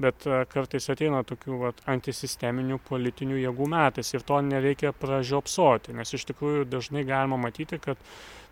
bet 0.03 0.27
e, 0.29 0.41
kartais 0.53 0.89
ateina 0.93 1.23
tokių 1.27 1.59
vat, 1.61 1.83
antisisteminių 1.89 2.79
politinių 2.89 3.41
jėgų 3.41 3.69
metais 3.73 4.13
ir 4.13 4.25
to 4.29 4.41
nereikia 4.45 4.93
pražiopsoti, 4.97 5.95
nes 5.97 6.13
iš 6.17 6.27
tikrųjų 6.31 6.67
dažnai 6.69 7.05
galima 7.09 7.39
matyti, 7.41 7.79
kad 7.83 8.01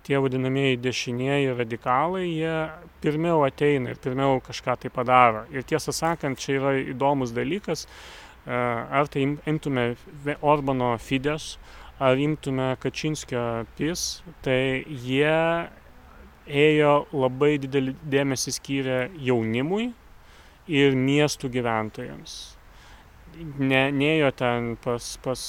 tie 0.04 0.20
vadinamieji 0.20 0.80
dešinieji 0.84 1.54
radikalai, 1.56 2.26
jie 2.28 2.56
pirmiau 3.04 3.44
ateina 3.46 3.92
ir 3.92 4.00
pirmiau 4.04 4.40
kažką 4.44 4.76
tai 4.82 4.92
padaro. 4.92 5.46
Ir 5.52 5.64
tiesą 5.68 5.94
sakant, 5.96 6.40
čia 6.40 6.58
yra 6.58 6.74
įdomus 6.82 7.32
dalykas, 7.36 7.86
e, 7.88 8.56
ar 8.56 9.08
tai 9.12 9.26
imtume 9.48 9.94
Orbano 10.40 10.94
Fides, 11.00 11.54
ar 12.02 12.18
imtume 12.18 12.74
Kačinskio 12.82 13.64
PIS, 13.78 14.22
tai 14.42 14.84
jie 14.84 15.36
ėjo 16.44 16.94
labai 17.14 17.54
didelį 17.62 17.94
dėmesį 18.10 18.56
skyrė 18.58 18.98
jaunimui, 19.24 19.92
ir 20.70 20.96
miestų 20.96 21.50
gyventojams. 21.52 22.34
Ne, 23.58 23.88
neėjo 23.90 24.28
ten 24.38 24.74
pas, 24.84 25.06
pas 25.24 25.40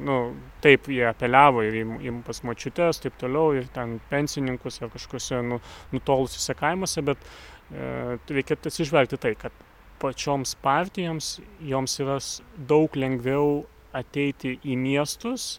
nu, 0.00 0.16
taip 0.64 0.88
jie 0.88 1.04
apeliavo 1.10 1.64
ir 1.66 1.76
į, 1.82 1.82
į 2.08 2.14
pas 2.24 2.40
močiutės, 2.48 3.02
taip 3.04 3.18
toliau, 3.20 3.52
ir 3.58 3.68
ten 3.74 3.98
pensininkus 4.08 4.80
ar 4.80 4.88
kažkokiuose 4.94 5.42
nu, 5.44 5.60
nutolusiuose 5.92 6.56
kaimuose, 6.56 7.04
bet 7.04 7.20
e, 7.20 8.16
reikia 8.32 8.56
atsižvelgti 8.56 9.20
tai, 9.20 9.34
kad 9.36 9.52
pačioms 10.00 10.56
partijoms 10.64 11.36
joms 11.68 12.00
yra 12.00 12.16
daug 12.56 12.96
lengviau 12.96 13.60
ateiti 13.96 14.58
į 14.64 14.76
miestus, 14.80 15.56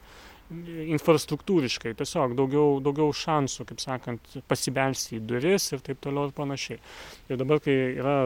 infrastruktūriškai, 0.93 1.93
tiesiog 1.97 2.35
daugiau, 2.37 2.77
daugiau 2.83 3.13
šansų, 3.15 3.65
kaip 3.69 3.81
sakant, 3.81 4.35
pasibelsti 4.49 5.17
į 5.17 5.21
duris 5.29 5.69
ir 5.73 5.81
taip 5.85 6.01
toliau 6.03 6.27
ir 6.29 6.35
panašiai. 6.35 6.79
Ir 7.31 7.39
dabar, 7.41 7.61
kai 7.63 7.73
yra 7.95 8.17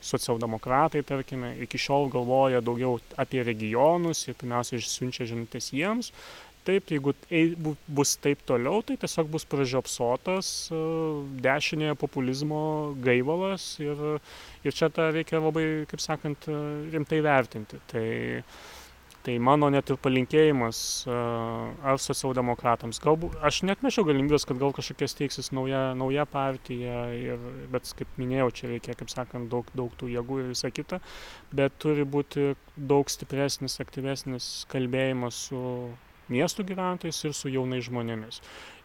socialdemokratai, 0.00 1.02
tarkime, 1.08 1.54
iki 1.66 1.80
šiol 1.80 2.08
galvoja 2.14 2.62
daugiau 2.64 3.00
apie 3.20 3.42
regionus 3.46 4.24
ir 4.28 4.38
pirmiausia 4.40 4.80
siunčia 4.86 5.28
žinutės 5.28 5.72
jiems, 5.74 6.12
taip, 6.66 6.92
jeigu 6.92 7.74
bus 7.86 8.14
taip 8.22 8.42
toliau, 8.48 8.82
tai 8.86 8.98
tiesiog 9.00 9.30
bus 9.32 9.46
pražiopsotas 9.48 10.52
e, 10.72 10.82
dešinėje 11.44 11.96
populizmo 12.00 12.62
gaivalas 13.04 13.74
ir, 13.82 14.04
ir 14.62 14.76
čia 14.76 14.90
tą 14.94 15.10
reikia 15.14 15.42
labai, 15.42 15.66
kaip 15.90 16.04
sakant, 16.04 16.48
e, 16.50 16.60
rimtai 16.94 17.22
vertinti. 17.24 17.82
Tai, 17.92 18.06
Tai 19.22 19.36
mano 19.38 19.68
net 19.70 19.86
ir 19.86 19.98
palinkėjimas 20.02 20.78
ar 21.06 22.00
socialdemokratams. 22.02 22.98
Galbūt 23.04 23.36
aš 23.46 23.60
net 23.68 23.84
nešiau 23.86 24.02
galimybės, 24.08 24.42
kad 24.48 24.58
gal 24.58 24.74
kažkokia 24.74 25.06
steigsis 25.06 25.52
nauja, 25.54 25.92
nauja 25.94 26.24
partija, 26.26 27.04
ir, 27.14 27.44
bet 27.70 27.86
kaip 28.00 28.18
minėjau, 28.18 28.48
čia 28.58 28.72
reikia, 28.72 28.96
kaip 28.98 29.12
sakant, 29.14 29.46
daug, 29.52 29.70
daug 29.78 29.94
tų 30.00 30.10
jėgų 30.16 30.40
ir 30.42 30.50
visa 30.50 30.72
kita, 30.74 30.98
bet 31.54 31.78
turi 31.78 32.02
būti 32.02 32.56
daug 32.74 33.14
stipresnis, 33.14 33.78
aktyvesnis 33.84 34.48
kalbėjimas 34.74 35.44
su 35.46 35.62
miestų 36.32 36.66
gyventojais 36.70 37.18
ir 37.28 37.36
su 37.36 37.52
jaunais 37.52 37.84
žmonėmis. 37.88 38.40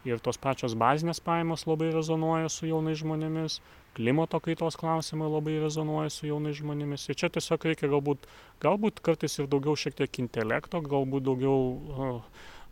Ir 0.07 0.21
tos 0.23 0.39
pačios 0.39 0.75
bazinės 0.79 1.19
pajamos 1.23 1.65
labai 1.67 1.89
rezonuoja 1.95 2.51
su 2.53 2.67
jaunais 2.69 2.99
žmonėmis, 3.01 3.59
klimato 3.97 4.39
kaitos 4.43 4.77
klausimai 4.79 5.29
labai 5.31 5.57
rezonuoja 5.63 6.11
su 6.13 6.29
jaunais 6.29 6.59
žmonėmis. 6.59 7.07
Ir 7.09 7.19
čia 7.19 7.31
tiesiog 7.33 7.65
reikia 7.71 7.89
galbūt, 7.91 8.27
galbūt 8.63 9.01
kartais 9.03 9.39
ir 9.39 9.49
daugiau 9.51 9.75
šiek 9.79 9.97
tiek 9.97 10.21
intelekto, 10.23 10.83
galbūt 10.85 11.27
daugiau 11.27 11.57
uh, 11.73 12.21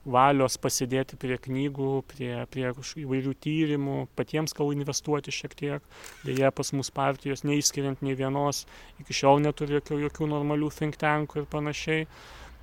valios 0.06 0.58
pasidėti 0.62 1.18
prie 1.18 1.38
knygų, 1.42 1.90
prie, 2.12 2.32
prie 2.54 2.70
įvairių 3.02 3.34
tyrimų, 3.42 3.98
patiems 4.18 4.54
gal 4.58 4.72
investuoti 4.76 5.34
šiek 5.34 5.56
tiek. 5.58 5.92
Deja, 6.26 6.52
pas 6.54 6.72
mus 6.78 6.92
partijos, 6.94 7.44
neįskiriant 7.48 8.06
nei 8.06 8.16
vienos, 8.18 8.66
iki 9.02 9.18
šiol 9.18 9.42
neturi 9.44 9.80
jokių, 9.80 10.04
jokių 10.06 10.30
normalių 10.30 10.72
think 10.78 11.00
tankų 11.02 11.44
ir 11.44 11.50
panašiai. 11.50 12.08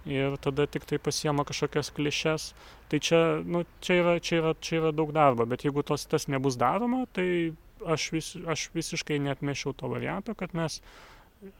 Ir 0.09 0.35
tada 0.43 0.67
tik 0.67 0.87
tai 0.91 0.99
pasiema 0.99 1.45
kažkokias 1.47 1.93
klišes. 1.95 2.49
Tai 2.91 2.99
čia, 2.99 3.21
nu, 3.47 3.63
čia, 3.81 4.01
yra, 4.01 4.17
čia, 4.19 4.41
yra, 4.41 4.55
čia 4.59 4.81
yra 4.81 4.91
daug 4.93 5.13
darbo, 5.15 5.47
bet 5.47 5.63
jeigu 5.63 5.85
tos, 5.87 6.09
tas 6.11 6.27
nebus 6.27 6.59
daroma, 6.59 7.05
tai 7.15 7.55
aš, 7.87 8.11
vis, 8.13 8.35
aš 8.47 8.69
visiškai 8.75 9.21
netmešiau 9.23 9.75
to 9.79 9.91
varianto, 9.91 10.35
kad 10.35 10.55
mes 10.59 10.81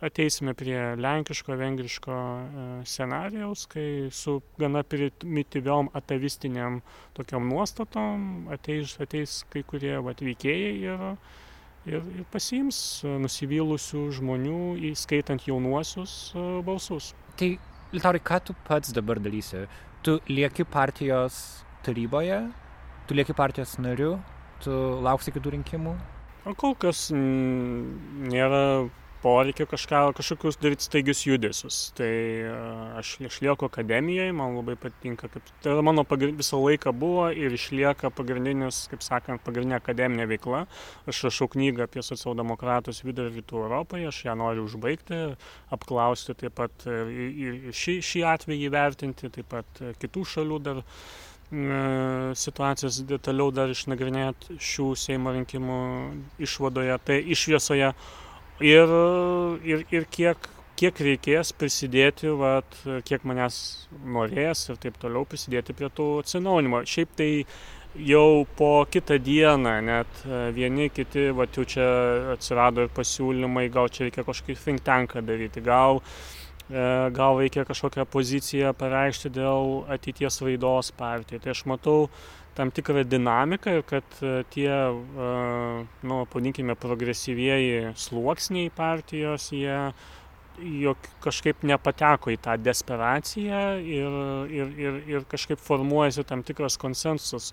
ateisime 0.01 0.55
prie 0.55 0.97
lenkiško, 0.97 1.57
vengriško 1.59 2.13
e, 2.15 2.67
scenarijaus, 2.87 3.67
kai 3.67 4.11
su 4.15 4.41
gana 4.59 4.83
primityviom 4.83 5.91
atavistiniam 5.99 6.81
tokiam 7.17 7.49
nuostatom 7.49 8.47
ateis, 8.55 8.95
ateis 9.03 9.43
kai 9.51 9.65
kurie 9.67 9.97
atvykėjai 9.99 10.77
ir, 10.87 11.05
ir, 11.91 12.07
ir 12.21 12.29
pasiims 12.35 12.79
nusivylusių 13.25 14.05
žmonių, 14.21 14.63
įskaitant 14.93 15.49
jaunuosius 15.51 16.17
e, 16.35 16.47
balsus. 16.67 17.13
Tai, 17.41 17.55
Liutaurai, 17.93 18.21
ką 18.25 18.39
tu 18.41 18.55
pats 18.65 18.93
dabar 18.97 19.19
darysi? 19.21 19.67
Tu 20.03 20.17
lieki 20.29 20.65
partijos 20.65 21.35
taryboje, 21.85 22.39
tu 23.07 23.15
lieki 23.15 23.35
partijos 23.37 23.75
nariu, 23.85 24.15
tu 24.65 24.73
lauksi 25.05 25.35
kitų 25.35 25.53
rinkimų? 25.59 25.93
O 26.49 26.55
kol 26.57 26.73
kas 26.81 27.11
nėra 27.13 28.63
poreikio 29.23 29.67
kažką, 29.71 30.01
kažkokius 30.19 30.59
daryti 30.63 30.87
staigius 30.87 31.23
judesius. 31.27 31.79
Tai 31.97 32.11
aš 32.99 33.15
išlieku 33.23 33.69
akademijoje, 33.69 34.35
man 34.37 34.57
labai 34.59 34.75
patinka, 34.81 35.31
kaip 35.33 35.51
tai 35.63 35.77
mano 35.87 36.05
pagrind, 36.09 36.41
visą 36.41 36.59
laiką 36.63 36.93
buvo 36.97 37.29
ir 37.31 37.55
išlieka 37.55 38.11
pagrindinis, 38.17 38.85
kaip 38.91 39.05
sakant, 39.07 39.43
pagrindinė 39.47 39.79
akademinė 39.79 40.27
veikla. 40.35 40.65
Aš 41.11 41.25
rašau 41.29 41.49
knygą 41.55 41.87
apie 41.87 42.05
socialdemokratus 42.07 43.05
vidurio 43.07 43.31
rytų 43.37 43.65
Europoje, 43.65 44.09
aš 44.11 44.23
ją 44.27 44.37
noriu 44.39 44.67
užbaigti, 44.67 45.21
apklausti 45.75 46.37
taip 46.43 46.59
pat 46.59 46.87
ir 46.89 47.71
šį, 47.71 48.01
šį 48.03 48.25
atvejį 48.37 48.73
vertinti, 48.75 49.31
taip 49.39 49.53
pat 49.55 49.85
kitų 50.03 50.27
šalių 50.35 50.63
dar 50.67 50.83
situacijas 51.53 53.03
detaliau 53.05 53.51
dar 53.53 53.69
išnagrinėti 53.69 54.57
šių 54.57 54.87
Seimo 54.97 55.35
rinkimų 55.37 55.79
išvadoje, 56.41 56.97
tai 57.05 57.19
išviesoje 57.35 57.93
ir, 58.61 58.97
ir, 59.65 59.85
ir 59.95 60.09
kiek, 60.13 60.49
kiek 60.79 61.05
reikės 61.07 61.53
prisidėti, 61.57 62.33
vat, 62.39 62.77
kiek 63.09 63.25
manęs 63.29 63.61
norės 64.05 64.67
ir 64.69 64.81
taip 64.83 64.99
toliau 65.03 65.25
prisidėti 65.29 65.77
prie 65.77 65.89
tų 65.93 66.09
atsinaujinimo. 66.25 66.83
Šiaip 66.89 67.17
tai 67.17 67.31
jau 67.97 68.45
po 68.57 68.75
kitą 68.89 69.19
dieną 69.21 69.79
net 69.85 70.23
vieni 70.57 70.91
kiti, 70.93 71.31
va 71.37 71.49
jau 71.49 71.65
čia 71.69 71.89
atsirado 72.37 72.87
ir 72.87 72.95
pasiūlymai, 72.97 73.69
gal 73.73 73.93
čia 73.93 74.07
reikia 74.09 74.25
kažkokį 74.29 74.61
think 74.65 74.87
tanką 74.87 75.25
daryti, 75.25 75.65
gal 75.65 76.01
E, 76.73 77.11
gal 77.11 77.37
reikia 77.37 77.67
kažkokią 77.69 78.07
poziciją 78.09 78.71
pareikšti 78.79 79.29
dėl 79.35 79.83
ateities 79.93 80.39
raidos 80.47 80.93
partijai. 80.97 81.43
Tai 81.43 81.51
aš 81.53 81.65
matau 81.69 82.07
tam 82.55 82.73
tikrą 82.75 83.05
dinamiką 83.09 83.77
ir 83.79 83.85
kad 83.89 84.19
e, 84.23 84.43
tie, 84.53 84.71
e, 84.71 85.29
nu, 86.09 86.25
padinkime, 86.33 86.77
progresyvieji 86.77 87.95
sluoksniai 87.97 88.73
partijos, 88.77 89.51
jie 89.57 89.93
jog 90.61 91.07
kažkaip 91.25 91.63
nepateko 91.65 92.33
į 92.35 92.39
tą 92.45 92.59
desperaciją 92.61 93.63
ir, 93.81 94.19
ir, 94.53 94.75
ir, 94.85 94.99
ir 95.15 95.25
kažkaip 95.31 95.61
formuojasi 95.63 96.27
tam 96.29 96.43
tikras 96.45 96.77
konsensusas, 96.81 97.53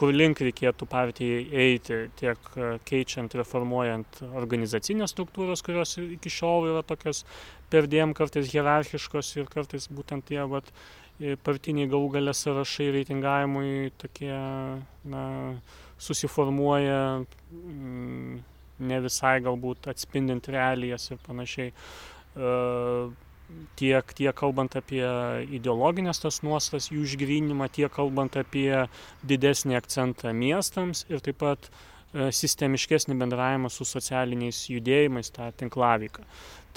kur 0.00 0.14
link 0.14 0.40
reikėtų 0.40 0.86
partijai 0.88 1.40
eiti, 1.66 1.98
tiek 2.18 2.50
e, 2.56 2.72
keičiant, 2.88 3.34
reformuojant 3.36 4.22
organizacinės 4.28 5.14
struktūros, 5.14 5.62
kurios 5.66 5.96
iki 6.00 6.32
šiol 6.32 6.70
yra 6.72 6.82
tokios 6.86 7.26
perdėm 7.70 8.14
kartais 8.16 8.50
hierarchiškos 8.50 9.34
ir 9.36 9.50
kartais 9.52 9.90
būtent 9.92 10.26
tie 10.30 10.40
vat, 10.48 10.72
partiniai 11.44 11.88
galų 11.90 12.12
galę 12.16 12.34
sąrašai 12.36 12.90
reitingavimui 12.96 13.90
tokie 14.00 14.32
na, 15.14 15.24
susiformuoja 16.00 17.00
mm, 17.20 18.38
ne 18.90 19.00
visai 19.04 19.38
galbūt 19.44 19.90
atspindint 19.92 20.48
realijas 20.48 21.10
ir 21.12 21.20
panašiai. 21.26 21.74
Uh, 22.30 23.10
tiek, 23.76 24.12
tiek 24.16 24.34
kalbant 24.36 24.74
apie 24.78 25.04
ideologinės 25.56 26.22
tas 26.22 26.40
nuostas, 26.46 26.90
jų 26.92 27.04
išgrinimą, 27.08 27.70
tiek 27.74 27.92
kalbant 27.92 28.36
apie 28.40 28.86
didesnį 29.26 29.78
akcentą 29.80 30.34
miestams 30.36 31.04
ir 31.10 31.22
taip 31.24 31.40
pat 31.42 31.70
e, 31.70 32.30
sistemiškesnį 32.34 33.16
bendravimą 33.20 33.70
su 33.72 33.86
socialiniais 33.88 34.62
judėjimais, 34.70 35.32
tą 35.34 35.50
tinklavyką. 35.62 36.26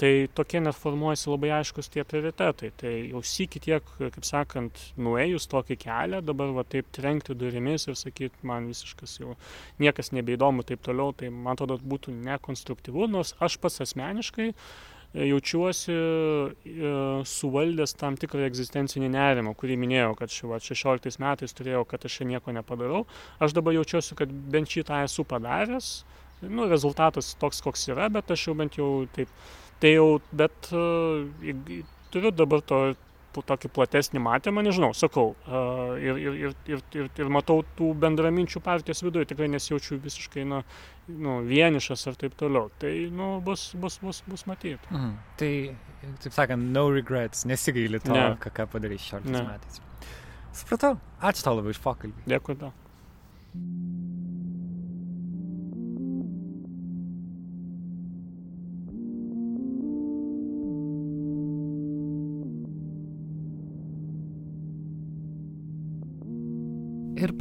Tai 0.00 0.10
tokie 0.34 0.58
net 0.58 0.74
formuojasi 0.74 1.28
labai 1.30 1.52
aiškus 1.60 1.90
tie 1.94 2.02
prioritetai. 2.08 2.72
Tai 2.80 2.92
jau 2.92 3.20
sykį 3.30 3.62
tiek, 3.66 3.92
kaip 4.00 4.26
sakant, 4.26 4.80
nuėjus 4.98 5.46
tokį 5.52 5.76
kelią, 5.84 6.22
dabar 6.26 6.50
va 6.56 6.64
taip 6.66 6.88
trenkti 6.94 7.36
durimis 7.38 7.86
ir 7.86 7.98
sakyti, 7.98 8.42
man 8.42 8.66
visiškas 8.72 9.20
jau 9.20 9.36
niekas 9.82 10.10
nebeįdomu 10.16 10.66
taip 10.66 10.82
toliau, 10.82 11.14
tai 11.14 11.30
man 11.30 11.54
atrodo 11.54 11.78
būtų 11.78 12.16
nekonstruktyvu, 12.24 13.06
nors 13.10 13.36
aš 13.44 13.60
pats 13.62 13.84
asmeniškai 13.86 14.50
uh, 14.50 14.66
jaučiuosi 15.14 15.92
e, 15.92 16.92
suvaldęs 17.28 17.94
tam 17.98 18.18
tikrą 18.18 18.42
egzistencinį 18.48 19.10
nerimą, 19.14 19.54
kurį 19.58 19.76
minėjau, 19.78 20.14
kad 20.18 20.32
ši, 20.34 20.48
va, 20.50 20.58
16 20.62 21.20
metais 21.22 21.54
turėjau, 21.54 21.84
kad 21.88 22.06
aš 22.06 22.18
čia 22.18 22.28
nieko 22.32 22.54
nepadarau. 22.54 23.04
Aš 23.42 23.54
dabar 23.54 23.76
jaučiuosi, 23.76 24.16
kad 24.18 24.32
bent 24.50 24.74
šitą 24.74 25.04
esu 25.06 25.26
padaręs. 25.28 25.92
Nu, 26.44 26.66
rezultatas 26.68 27.30
toks, 27.40 27.62
koks 27.64 27.86
yra, 27.94 28.10
bet 28.12 28.34
aš 28.34 28.48
jau 28.48 28.56
bent 28.58 28.80
jau 28.80 28.88
taip. 29.14 29.30
Tai 29.84 29.90
jau, 29.92 30.06
bet 30.32 30.70
uh, 30.72 31.26
turiu 32.12 32.30
dabar 32.32 32.62
to 32.64 32.78
tokį 33.34 33.68
platesnį 33.74 34.20
matymą, 34.22 34.62
nežinau, 34.62 34.92
sakau, 34.94 35.32
uh, 35.48 35.96
ir, 35.98 36.20
ir, 36.22 36.36
ir, 36.38 36.52
ir, 36.70 36.82
ir, 36.94 37.08
ir 37.18 37.32
matau 37.32 37.64
tų 37.78 37.90
bendraminčių 38.04 38.62
partijos 38.64 39.02
viduje, 39.02 39.26
tikrai 39.32 39.48
nesijaučiu 39.50 39.98
visiškai 40.04 40.44
nu, 40.46 40.60
nu, 41.10 41.40
vienišas 41.48 42.06
ar 42.10 42.18
taip 42.20 42.36
toliau. 42.38 42.70
Tai 42.78 42.92
nu, 43.10 43.32
bus, 43.44 43.72
bus, 43.80 43.98
bus, 44.04 44.22
bus 44.30 44.46
matyti. 44.46 44.78
Mhm. 44.92 45.10
Tai, 45.40 45.50
taip 46.22 46.38
sakant, 46.38 46.70
no 46.78 46.86
regrets, 46.94 47.42
nesigaili 47.50 48.00
to, 48.04 48.14
ne. 48.14 48.30
ką, 48.38 48.54
ką 48.54 48.70
padarė 48.76 49.00
16 49.02 49.50
metais. 49.50 49.82
Supratau, 50.54 50.94
ačiū 51.18 51.48
tau 51.48 51.58
labai 51.58 51.74
iš 51.74 51.82
pokalbį. 51.82 52.28
Dėkui 52.30 52.58
tau. 52.60 52.70
Ir 53.58 54.03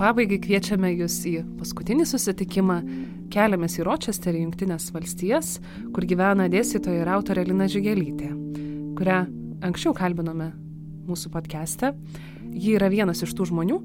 pabaigai 0.03 0.39
kviečiame 0.43 0.89
jūs 0.97 1.21
į 1.29 1.37
paskutinį 1.59 2.05
susitikimą. 2.09 2.79
Keliamės 3.33 3.77
į 3.79 3.85
Rochesterį, 3.87 4.43
Junktinės 4.43 4.89
valstijas, 4.93 5.55
kur 5.95 6.05
gyvena 6.05 6.49
dėstytoja 6.51 7.01
ir 7.01 7.11
autorė 7.15 7.47
Lina 7.47 7.65
Žigelytė, 7.71 8.27
kurią 8.99 9.21
anksčiau 9.65 9.95
kalbinome 9.97 10.51
mūsų 11.07 11.31
podcast'e. 11.33 11.93
Ji 12.51 12.75
yra 12.75 12.91
vienas 12.93 13.23
iš 13.25 13.31
tų 13.33 13.47
žmonių, 13.49 13.79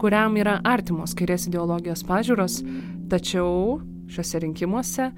kuriam 0.00 0.38
yra 0.40 0.60
artimos 0.64 1.16
kairės 1.18 1.48
ideologijos 1.50 2.04
pažiūros, 2.08 2.62
tačiau 3.10 3.80
šiuose 4.08 4.40
rinkimuose 4.46 5.10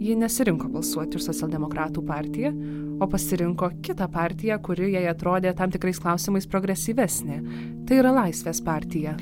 ji 0.00 0.16
nesirinko 0.16 0.70
balsuoti 0.72 1.18
už 1.18 1.26
socialdemokratų 1.26 2.06
partiją, 2.08 2.54
o 3.02 3.10
pasirinko 3.10 3.68
kitą 3.84 4.06
partiją, 4.12 4.56
kuri 4.64 4.94
jai 4.94 5.04
atrodė 5.10 5.52
tam 5.58 5.74
tikrais 5.74 6.00
klausimais 6.00 6.48
progresyvesnė. 6.48 7.42
Tai 7.84 8.00
yra 8.00 8.14
Laisvės 8.22 8.62
partija. 8.64 9.18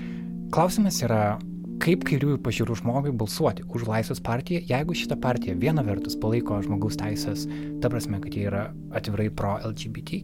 Klausimas 0.48 0.96
yra, 1.04 1.36
kaip 1.76 2.06
kairiųjų 2.08 2.38
pažiūrų 2.40 2.78
žmogui 2.80 3.10
balsuoti 3.20 3.66
už 3.68 3.82
Laisvės 3.84 4.22
partiją, 4.24 4.62
jeigu 4.64 4.94
šita 4.96 5.18
partija 5.20 5.52
viena 5.60 5.84
vertus 5.84 6.16
palaiko 6.16 6.56
žmogaus 6.64 6.96
teisės, 6.96 7.42
ta 7.82 7.90
prasme, 7.92 8.16
kad 8.22 8.32
jie 8.32 8.46
yra 8.48 8.62
atvirai 8.96 9.26
pro 9.28 9.58
LGBT, 9.68 10.22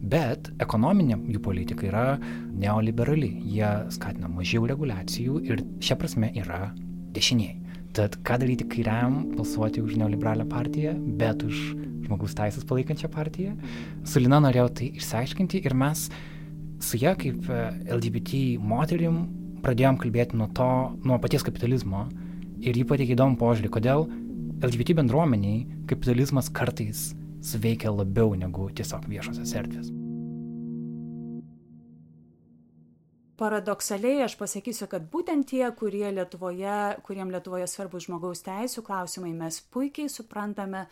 bet 0.00 0.48
ekonominė 0.64 1.20
jų 1.28 1.44
politika 1.44 1.90
yra 1.90 2.06
neoliberali, 2.56 3.34
jie 3.44 3.68
skatina 3.92 4.32
mažiau 4.32 4.64
reguliacijų 4.72 5.44
ir 5.44 5.60
šia 5.84 6.00
prasme 6.00 6.32
yra 6.40 6.70
dešiniai. 7.12 7.60
Tad 8.00 8.16
ką 8.24 8.40
daryti 8.40 8.64
kairiam 8.72 9.26
balsuoti 9.36 9.84
už 9.84 10.00
neoliberalią 10.00 10.48
partiją, 10.48 10.96
bet 11.20 11.44
už 11.44 11.64
žmogaus 12.06 12.32
teisės 12.36 12.64
palaikančią 12.64 13.12
partiją? 13.12 13.52
Su 14.08 14.24
Lina 14.24 14.40
norėjau 14.40 14.70
tai 14.80 14.94
išsiaiškinti 14.96 15.66
ir 15.68 15.76
mes 15.76 16.08
su 16.80 17.00
ją 17.00 17.12
kaip 17.20 17.48
e, 17.48 17.66
LGBT 17.92 18.46
moterim 18.60 19.26
pradėjom 19.66 19.98
kalbėti 20.00 20.38
nuo 20.38 20.48
to, 20.54 20.70
nuo 21.02 21.18
paties 21.22 21.44
kapitalizmo 21.46 22.06
ir 22.62 22.78
jį 22.78 22.86
pateikė 22.88 23.16
įdomų 23.18 23.40
požiūrį, 23.42 23.74
kodėl 23.76 24.06
LGBT 24.62 24.96
bendruomeniai 25.02 25.66
kapitalizmas 25.90 26.48
kartais 26.54 27.10
suveikia 27.44 27.92
labiau 27.92 28.34
negu 28.38 28.70
tiesiog 28.78 29.10
viešosios 29.10 29.54
erdvės. 29.58 29.94
paradoksaliai 33.36 34.24
aš 34.24 34.36
pasakysiu 34.40 34.88
kad 34.90 35.04
būtent 35.12 35.48
tie 35.50 35.66
kurie 35.76 36.08
lietuvoje 36.18 36.76
kuriem 37.06 37.30
lietuvoje 37.34 37.66
svarbūs 37.68 38.08
žmogaus 38.08 38.42
teisių 38.46 38.84
klausimai 38.86 39.32
mes 39.36 39.60
puikiai 39.72 40.08
suprantame 40.12 40.86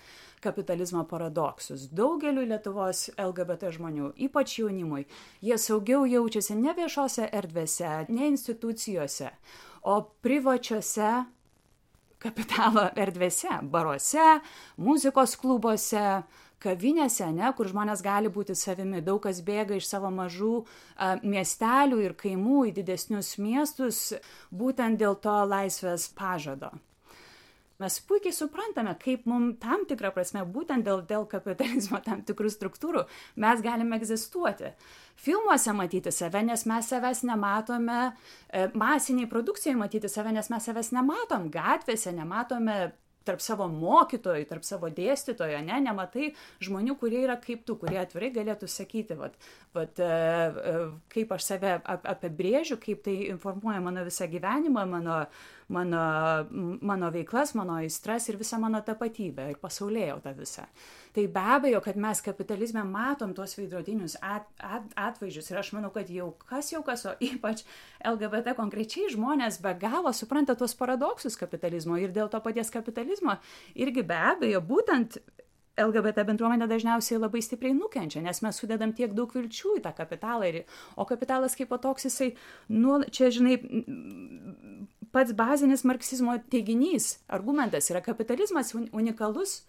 kapitalizmo 0.45 1.05
paradoksus. 1.09 1.89
Daugeliui 1.91 2.47
lietuvos 2.51 3.09
lgbt 3.17 3.71
žmonių 3.79 4.13
ypač 4.29 4.59
jaunimui 4.61 5.07
jie 5.45 5.59
saugiau 5.61 6.05
jaučiasi 6.09 6.59
ne 6.61 6.75
viešose 6.77 7.31
erdvėse 7.33 7.95
ne 8.13 8.29
institucijose 8.33 9.33
o 9.85 10.01
privačiose 10.25 11.13
kapitalo 12.25 12.87
erdvėse 12.97 13.59
baruose 13.73 14.25
muzikos 14.81 15.37
klubuose 15.41 16.05
kavinėse 16.65 17.27
ane 17.27 17.51
kur 17.57 17.69
žmonės 17.69 18.01
gali 18.05 18.31
būti 18.33 18.57
savimi. 18.57 19.03
Daug 19.05 19.21
kas 19.27 19.43
bėga 19.45 19.77
iš 19.77 19.91
savo 19.91 20.11
mažų 20.15 20.55
a, 20.63 21.15
miestelių 21.21 22.01
ir 22.07 22.17
kaimų 22.21 22.71
į 22.71 22.75
didesnius 22.81 23.35
miestus 23.43 24.01
būtent 24.49 25.01
dėl 25.03 25.19
to 25.21 25.37
laisvės 25.51 26.09
pažado 26.17 26.73
mes 27.83 27.99
puikiai 28.09 28.35
suprantame 28.35 28.95
kaip 29.01 29.27
mum 29.31 29.53
tam 29.61 29.85
tikra 29.89 30.13
prasme 30.15 30.45
būtent 30.57 30.87
dėl 30.87 31.03
dėl 31.09 31.27
kapitalizmo 31.31 32.01
tam 32.05 32.23
tikrų 32.27 32.53
struktūrų 32.55 33.05
mes 33.45 33.65
galime 33.65 33.99
egzistuoti. 33.99 34.75
Filmuose 35.25 35.73
matyti 35.77 36.13
save 36.15 36.43
nes 36.47 36.67
mes 36.67 36.91
savęs 36.91 37.23
nematome 37.27 38.01
e, 38.05 38.67
masinėj 38.75 39.31
produkcijoj 39.31 39.79
matyti 39.79 40.11
save 40.11 40.35
nes 40.35 40.51
mes 40.51 40.69
savęs 40.71 40.93
nematom. 40.95 41.51
Gatvėse 41.55 42.15
nematome 42.15 42.93
tarp 43.27 43.43
savo 43.45 43.67
mokytojų, 43.73 44.47
tarp 44.51 44.67
savo 44.67 44.91
dėstytojų, 44.93 45.61
ne, 45.67 45.81
nematai 45.87 46.31
žmonių, 46.65 46.97
kurie 47.01 47.23
yra 47.25 47.37
kaip 47.41 47.65
tu, 47.69 47.77
kurie 47.81 47.99
atvirai 48.03 48.31
galėtų 48.35 48.69
sakyti, 48.71 49.17
vat, 49.19 49.37
vat, 49.77 50.01
e, 50.01 50.09
e, 50.09 50.75
kaip 51.15 51.35
aš 51.37 51.49
save 51.51 51.77
apibrėžiu, 52.15 52.79
kaip 52.83 53.05
tai 53.07 53.17
informuoja 53.33 53.83
mano 53.85 54.05
visą 54.07 54.29
gyvenimą, 54.31 54.85
mano, 54.91 55.21
mano, 55.69 56.05
mano 56.85 57.13
veiklas, 57.15 57.55
mano 57.59 57.81
aistras 57.81 58.29
ir 58.29 58.41
visą 58.41 58.61
mano 58.63 58.83
tapatybę 58.85 59.51
ir 59.53 59.63
pasaulėjautą 59.63 60.37
visą. 60.39 60.69
Tai 61.15 61.27
be 61.31 61.43
abejo, 61.57 61.79
kad 61.81 61.97
mes 61.97 62.19
kapitalizme 62.27 62.83
matom 62.85 63.35
tuos 63.35 63.53
veidrodinius 63.55 64.17
at, 64.19 64.49
at, 64.59 64.89
atvaizdžius 64.99 65.53
ir 65.53 65.61
aš 65.61 65.71
manau, 65.77 65.93
kad 65.95 66.09
jau 66.11 66.33
kas 66.49 66.73
jau 66.73 66.81
kas, 66.83 67.05
o 67.07 67.13
ypač 67.23 67.63
LGBT 68.03 68.57
konkrečiai 68.59 69.13
žmonės 69.13 69.61
be 69.63 69.77
galo 69.79 70.11
supranta 70.11 70.57
tuos 70.59 70.75
paradoksus 70.75 71.39
kapitalizmo 71.39 72.01
ir 72.03 72.11
dėl 72.17 72.33
to 72.33 72.41
paties 72.43 72.73
kapitalizmo 72.75 73.39
irgi 73.79 74.03
be 74.03 74.19
abejo 74.33 74.65
būtent 74.67 75.21
LGBT 75.79 76.27
bendruomenė 76.27 76.69
dažniausiai 76.71 77.19
labai 77.19 77.43
stipriai 77.43 77.75
nukenčia, 77.75 78.23
nes 78.23 78.43
mes 78.43 78.59
sudedam 78.59 78.93
tiek 78.95 79.15
daug 79.15 79.31
vilčių 79.35 79.79
į 79.79 79.87
tą 79.87 79.95
kapitalą. 79.95 80.51
Ir, 80.51 80.61
o 80.99 81.07
kapitalas 81.07 81.55
kaip 81.59 81.75
toks, 81.83 82.07
jisai, 82.07 82.33
nu, 82.71 83.01
čia, 83.11 83.31
žinai, 83.35 83.57
pats 85.15 85.35
bazinis 85.35 85.83
marksizmo 85.87 86.37
teiginys, 86.51 87.17
argumentas 87.27 87.91
yra 87.91 88.03
kapitalizmas 88.03 88.75
unikalus 88.75 89.61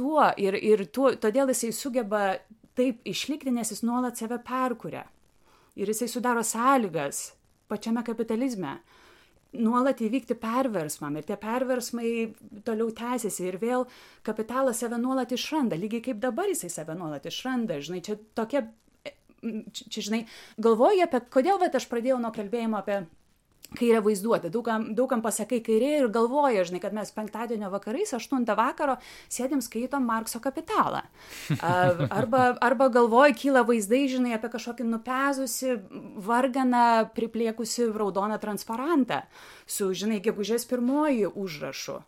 tuo 0.00 0.30
ir, 0.40 0.56
ir 0.56 0.86
tuo, 0.94 1.12
todėl 1.20 1.52
jisai 1.52 1.74
sugeba 1.76 2.24
taip 2.78 3.04
išlikti, 3.08 3.52
nes 3.52 3.74
jis 3.74 3.84
nuolat 3.84 4.20
save 4.20 4.40
perkuria. 4.46 5.04
Ir 5.76 5.92
jisai 5.92 6.08
sudaro 6.10 6.42
sąlygas 6.46 7.30
pačiame 7.70 8.02
kapitalizme 8.06 8.78
nuolat 9.58 10.00
įvykti 10.02 10.36
perversmam 10.38 11.16
ir 11.18 11.26
tie 11.26 11.36
perversmai 11.40 12.10
toliau 12.66 12.90
tęsiasi 12.94 13.48
ir 13.48 13.58
vėl 13.62 13.86
kapitalas 14.26 14.82
save 14.82 14.98
nuolat 15.00 15.32
išranda, 15.34 15.78
lygiai 15.78 16.04
kaip 16.10 16.20
dabar 16.22 16.50
jisai 16.50 16.70
save 16.70 16.94
nuolat 16.98 17.26
išranda. 17.26 17.80
Žinai, 17.82 18.02
čia 18.06 18.16
tokia, 18.38 18.64
čia 19.74 20.04
žinai, 20.06 20.22
galvoju 20.62 21.06
apie, 21.06 21.22
kodėl 21.34 21.58
bet 21.62 21.78
aš 21.78 21.88
pradėjau 21.90 22.20
nuo 22.22 22.30
kalbėjimo 22.34 22.78
apie 22.78 23.02
kairę 23.78 24.00
vaizduotę 24.04 24.50
daug 24.50 24.64
kam 24.64 24.86
daug 24.94 25.10
kam 25.10 25.22
pasakai 25.22 25.60
kairė 25.64 25.90
ir 26.00 26.08
galvoja 26.12 26.64
žinai 26.66 26.80
kad 26.82 26.94
mes 26.96 27.12
penktadienio 27.14 27.70
vakarais 27.72 28.12
aštuntą 28.16 28.56
vakaro 28.58 28.96
sėdim 29.30 29.62
skaitom 29.64 30.06
markso 30.06 30.40
kapitalą. 30.42 31.02
Arba 31.60 32.56
arba 32.60 32.90
galvoj 32.92 33.36
kyla 33.38 33.64
vaizdai 33.68 34.06
žinai 34.10 34.34
apie 34.38 34.50
kažkokį 34.56 34.88
nupezusį 34.90 35.78
varganą 36.26 36.84
priplėkusį 37.16 37.90
raudoną 37.94 38.40
transparantą 38.42 39.22
su 39.66 39.92
žinai 39.94 40.20
gegužės 40.24 40.66
pirmoji 40.70 41.30
užrašu 41.30 42.00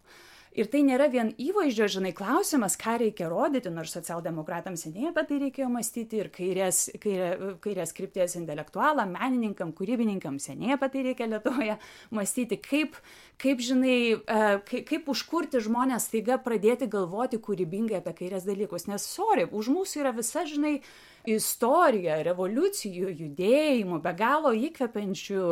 ir 0.58 0.68
tai 0.72 0.82
nėra 0.86 1.08
vien 1.12 1.32
įvaizdžio 1.40 1.88
žinai 1.96 2.12
klausimas 2.16 2.76
ką 2.80 2.98
reikia 3.02 3.28
rodyti 3.32 3.72
nors 3.72 3.94
socialdemokratams 3.96 4.86
seniai 4.86 5.10
apie 5.10 5.24
tai 5.28 5.38
reikėjo 5.46 5.68
mąstyti 5.72 6.20
ir 6.22 6.30
kairės 6.34 6.84
kairė 7.02 7.54
kairės 7.64 7.94
krypties 7.96 8.36
intelektualam 8.40 9.14
menininkam 9.16 9.72
kūrybininkam 9.76 10.38
seniai 10.42 10.76
apie 10.76 10.90
tai 10.94 11.04
reikia 11.08 11.30
lietuvoje 11.32 11.78
mąstyti 12.14 12.60
kaip 12.62 12.98
kaip 13.42 13.62
žinai 13.64 13.96
e, 14.14 14.42
kai 14.68 14.82
kaip 14.88 15.08
užkurti 15.12 15.62
žmones 15.64 16.06
staiga 16.08 16.38
pradėti 16.42 16.88
galvoti 16.90 17.40
kūrybingai 17.42 18.00
apie 18.00 18.14
kairės 18.22 18.46
dalykus. 18.46 18.86
Nes 18.90 19.06
sori 19.08 19.48
už 19.50 19.72
mūsų 19.74 20.04
yra 20.04 20.14
visa 20.16 20.44
žinai 20.48 20.78
istorija 21.28 22.18
revoliucijų 22.26 23.10
judėjimų 23.18 23.98
be 24.02 24.12
galo 24.18 24.52
įkvepiančių 24.56 25.42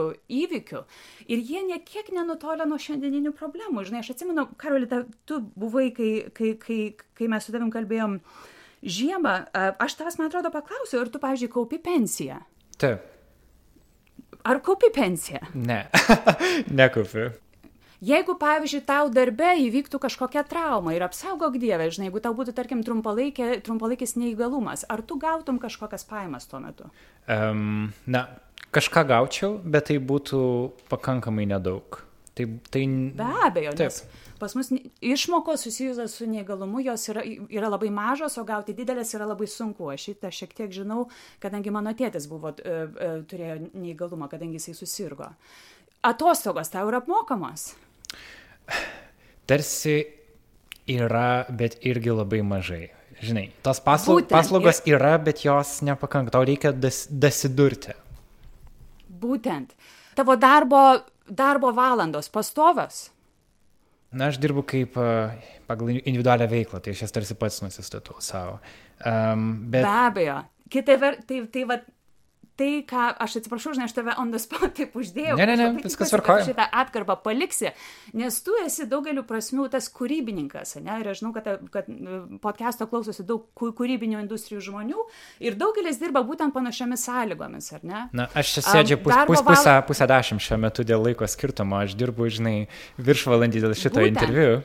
įvykių. 0.40 0.82
Ir 1.30 1.44
jie 1.50 1.64
nė 1.68 1.80
kiek 1.86 2.10
nenutolę 2.14 2.66
nuo 2.68 2.78
šiandieninių 2.80 3.34
problemų. 3.38 3.84
Žinai 3.88 4.02
aš 4.04 4.14
atsimenu 4.14 4.46
karoli 4.60 4.88
ta 4.90 5.04
tu 5.28 5.40
buvai 5.54 5.90
kai 5.96 6.12
kai 6.34 6.54
kai 6.60 6.80
kai 6.96 7.30
mes 7.30 7.46
su 7.46 7.54
tavim 7.54 7.70
kalbėjom 7.74 8.18
žiemą 8.82 9.36
aš 9.54 9.98
tavęs 10.00 10.18
man 10.18 10.30
atrodo 10.30 10.52
paklausiau 10.54 11.04
ar 11.04 11.12
tu 11.12 11.22
pavyzdžiui 11.22 11.52
kaupi 11.52 11.78
pensiją? 11.84 12.40
Taip. 12.80 13.06
Ar 14.44 14.62
kaupi 14.64 14.88
pensiją? 14.94 15.44
Ne. 15.54 15.84
Nekaupiu 16.80 17.30
jeigu 18.00 18.34
pavyzdžiui 18.40 18.82
tau 18.88 19.10
darbe 19.12 19.52
įvyktų 19.66 20.00
kažkokia 20.02 20.44
trauma 20.48 20.94
ir 20.96 21.04
apsaugok 21.04 21.58
dieve 21.60 21.90
žinai 21.92 22.08
jeigu 22.08 22.22
tau 22.24 22.34
būtų 22.36 22.54
tarkim 22.56 22.84
trumpalaikė 22.86 23.60
trumpalaikis 23.66 24.16
neįgalumas 24.16 24.86
ar 24.88 25.04
tu 25.04 25.18
gautum 25.20 25.60
kažkokias 25.62 26.06
pajamas 26.08 26.48
tuo 26.48 26.62
metu? 26.64 26.88
Um, 27.28 27.92
na 28.06 28.26
kažką 28.72 29.04
gaučiau 29.10 29.58
bet 29.64 29.90
tai 29.90 29.98
būtų 30.00 30.40
pakankamai 30.92 31.46
nedaug. 31.50 32.00
Tai 32.34 32.46
tai 32.72 32.86
be 33.18 33.30
abejo 33.46 33.76
nes 33.78 34.04
pas 34.40 34.54
mus 34.56 34.70
išmokos 35.04 35.60
susijusios 35.66 36.14
su 36.16 36.24
neįgalumu 36.30 36.80
jos 36.80 37.02
yra 37.12 37.20
yra 37.26 37.68
labai 37.68 37.90
mažos 37.92 38.38
o 38.40 38.44
gauti 38.48 38.72
dideles 38.72 39.12
yra 39.14 39.26
labai 39.28 39.46
sunku. 39.50 39.90
Aš 39.92 40.08
šitą 40.08 40.30
šiek 40.32 40.56
tiek 40.56 40.72
žinau 40.72 41.10
kadangi 41.42 41.74
mano 41.74 41.92
tėtis 41.92 42.30
buvo 42.30 42.54
e, 42.56 42.64
e, 42.64 43.10
turėjo 43.28 43.58
neįgalumą 43.74 44.30
kadangi 44.32 44.56
jisai 44.56 44.78
susirgo. 44.78 45.28
Atostogos 46.00 46.72
tau 46.72 46.88
yra 46.88 47.02
apmokamos 47.02 47.74
tarsi 49.50 49.98
yra, 50.90 51.44
bet 51.50 51.78
irgi 51.86 52.14
labai 52.14 52.42
mažai. 52.46 52.88
Žinai, 53.20 53.50
tos 53.64 53.82
paslaug, 53.84 54.22
Būtent, 54.22 54.32
paslaugos 54.32 54.80
ir... 54.86 54.94
yra, 54.96 55.16
bet 55.20 55.42
jos 55.44 55.80
nepakanka, 55.84 56.32
tau 56.32 56.44
reikia 56.48 56.72
das, 56.72 57.02
dasidurti. 57.12 57.92
Būtent. 59.20 59.74
Tavo 60.16 60.36
darbo, 60.40 60.80
darbo 61.28 61.72
valandos 61.76 62.30
pastovas. 62.32 63.10
Na, 64.10 64.30
aš 64.32 64.40
dirbu 64.42 64.64
kaip 64.66 64.96
uh, 64.98 65.36
pagal 65.68 65.92
individualią 66.00 66.48
veiklą, 66.50 66.80
tai 66.82 66.96
aš 66.96 67.04
jas 67.04 67.14
tarsi 67.14 67.36
pats 67.38 67.60
nusistatau 67.62 68.16
savo. 68.24 68.56
Um, 69.04 69.52
bet... 69.70 69.84
Be 69.84 69.92
abejo. 70.08 70.40
Kita 70.70 70.96
ver, 71.02 71.20
tai, 71.26 71.44
tai 71.52 71.66
va, 71.68 71.76
tai, 72.58 72.82
ką 72.88 73.06
aš 73.24 73.36
atsiprašau, 73.40 73.72
žinai, 73.76 73.86
aš 73.88 73.94
tave 73.96 74.14
on 74.20 74.30
the 74.34 74.40
spot 74.42 74.74
taip 74.76 74.96
uždėjau. 74.98 75.36
Ne, 75.38 75.46
ne, 75.46 75.56
ne, 75.56 75.68
labai 75.70 75.84
viskas 75.86 76.10
tu 76.12 76.20
Šitą 76.50 76.66
atkarpą 76.82 77.16
paliksi, 77.24 77.70
nes 78.16 78.40
tu 78.44 78.56
esi 78.64 78.86
daugeliu 78.90 79.24
prasmių 79.28 79.68
tas 79.72 79.88
kūrybininkas, 79.92 80.76
ne? 80.84 80.98
Ir 81.00 81.10
aš 81.12 81.22
žinau, 81.22 81.32
kad, 81.36 81.48
kad 81.72 81.88
podcast'o 82.42 82.88
klausosi 82.90 83.24
daug 83.28 83.46
kū- 83.56 83.72
kūrybinių 83.78 84.20
industrijų 84.24 84.60
žmonių 84.68 85.06
ir 85.46 85.56
daugelis 85.60 86.00
dirba 86.02 86.22
būtent 86.26 86.54
panašiomis 86.56 87.06
sąlygomis, 87.08 87.72
ar 87.76 87.84
ne? 87.86 88.04
Na, 88.12 88.28
aš 88.34 88.56
čia 88.58 88.66
sėdžiu 88.68 89.00
pus, 89.04 89.16
pus, 89.30 89.42
pusę, 89.46 89.76
pusę 89.88 90.10
dešimt 90.10 90.44
šiuo 90.44 90.60
metu 90.66 90.84
dėl 90.86 91.04
laiko 91.06 91.28
skirtumo, 91.30 91.80
aš 91.84 91.96
dirbu, 91.98 92.28
žinai, 92.32 92.56
viršvalandį 93.00 93.64
dėl 93.66 93.76
šito 93.78 94.00
Būtent. 94.00 94.16
interviu. 94.16 94.62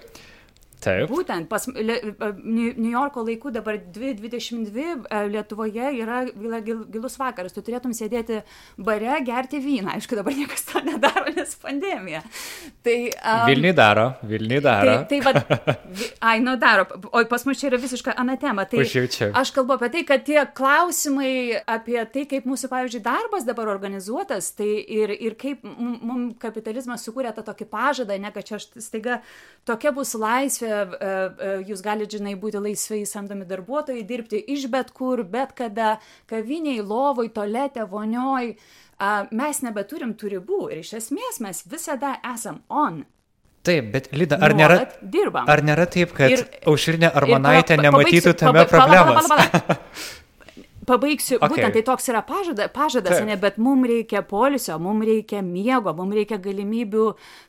Taip. 0.85 1.09
Būtent 1.09 1.47
pas 1.49 1.65
Le- 1.73 1.99
New 2.45 2.91
Yorko 2.91 3.23
laikų 3.25 3.51
dabar 3.55 3.79
2.22 3.95 5.05
e, 5.09 5.21
Lietuvoje 5.33 5.87
yra 5.97 6.19
gil- 6.65 6.85
gilus 6.93 7.15
vakaras. 7.19 7.53
Tu 7.55 7.63
turėtum 7.65 7.93
sėdėti 7.95 8.41
bare, 8.77 9.15
gerti 9.25 9.59
vyną. 9.63 9.95
Aišku, 9.97 10.17
dabar 10.19 10.35
niekas 10.37 10.65
to 10.69 10.81
nedaro, 10.85 11.31
nes 11.35 11.55
pandemija. 11.61 12.21
Tai, 12.85 12.97
um, 13.17 13.45
Vilniui 13.49 13.73
daro, 13.77 14.07
Vilniui 14.29 14.61
daro. 14.65 14.95
Tai, 15.09 15.19
tai 15.21 15.21
va, 15.25 15.77
ai, 16.29 16.37
nu 16.43 16.55
daro, 16.61 16.85
o 17.11 17.23
pas 17.29 17.45
mus 17.49 17.59
čia 17.61 17.71
yra 17.71 17.79
visiška 17.81 18.13
anatema. 18.21 18.65
Tai 18.69 18.83
Užjaučiu. 18.83 19.31
aš 19.41 19.51
kalbu 19.55 19.77
apie 19.79 19.89
tai, 19.95 20.03
kad 20.07 20.25
tie 20.27 20.43
klausimai 20.57 21.61
apie 21.65 21.97
tai, 22.13 22.25
kaip 22.29 22.45
mūsų, 22.49 22.69
pavyzdžiui, 22.71 23.03
darbas 23.05 23.45
dabar 23.47 23.71
organizuotas, 23.73 24.51
tai 24.57 24.69
ir, 24.83 25.13
ir 25.17 25.35
kaip 25.39 25.63
mums 25.65 26.35
kapitalizmas 26.41 27.05
sukūrė 27.07 27.33
tą 27.37 27.43
tokį 27.49 27.67
pažadą, 27.71 28.17
ne, 28.21 28.31
kad 28.35 28.45
čia 28.47 28.59
staiga 28.61 29.19
tokia 29.67 29.91
bus 29.95 30.13
laisvė, 30.19 30.74
jūs 31.69 31.81
galite, 31.85 32.17
žinai, 32.17 32.35
būti 32.39 32.61
laisvai 32.61 33.01
samdomi 33.09 33.45
darbuotojai, 33.49 34.03
dirbti 34.07 34.39
iš 34.55 34.67
bet 34.73 34.91
kur, 34.95 35.23
bet 35.23 35.53
kada, 35.57 35.97
kaviniai, 36.29 36.81
lovoj, 36.85 37.29
tolete, 37.35 37.83
vonioj. 37.89 38.55
Mes 39.35 39.59
nebeturim 39.65 40.13
tų 40.15 40.29
ribų 40.37 40.61
ir 40.71 40.83
iš 40.85 40.93
esmės 41.01 41.41
mes 41.43 41.63
visada 41.67 42.15
esam 42.33 42.61
on. 42.69 43.03
Taip, 43.65 43.87
bet 43.91 44.11
Lida, 44.13 44.37
ar 44.45 44.53
nėra, 44.53 44.75
dirbam. 45.01 45.47
ar 45.49 45.61
nėra 45.65 45.87
taip, 45.89 46.11
kad 46.13 46.29
Ir- 46.29 46.43
Aušrinė 46.69 47.07
Ir 47.09 47.15
Armonaitė 47.17 47.75
pala- 47.79 47.87
nematytų 47.89 48.29
pabaigsiu- 48.29 48.37
tame 48.37 48.59
paba- 48.61 48.69
pala- 48.69 48.85
pala- 48.85 49.03
problemos? 49.03 49.27
pala- 49.27 49.49
pala. 49.49 49.77
Pabaigsiu, 50.85 51.39
Okay. 51.39 51.49
būtent 51.49 51.73
tai 51.73 51.81
toks 51.81 52.09
yra 52.11 52.21
pažada, 52.21 52.67
pažadas, 52.69 53.17
Taip. 53.17 53.27
ne, 53.27 53.35
bet 53.41 53.57
mums 53.57 53.87
reikia 53.89 54.21
polisio, 54.21 54.77
mums 54.79 55.05
reikia 55.05 55.41
miego, 55.41 55.93
mums 55.97 56.13
reikia 56.13 56.37
galimybių 56.37 57.05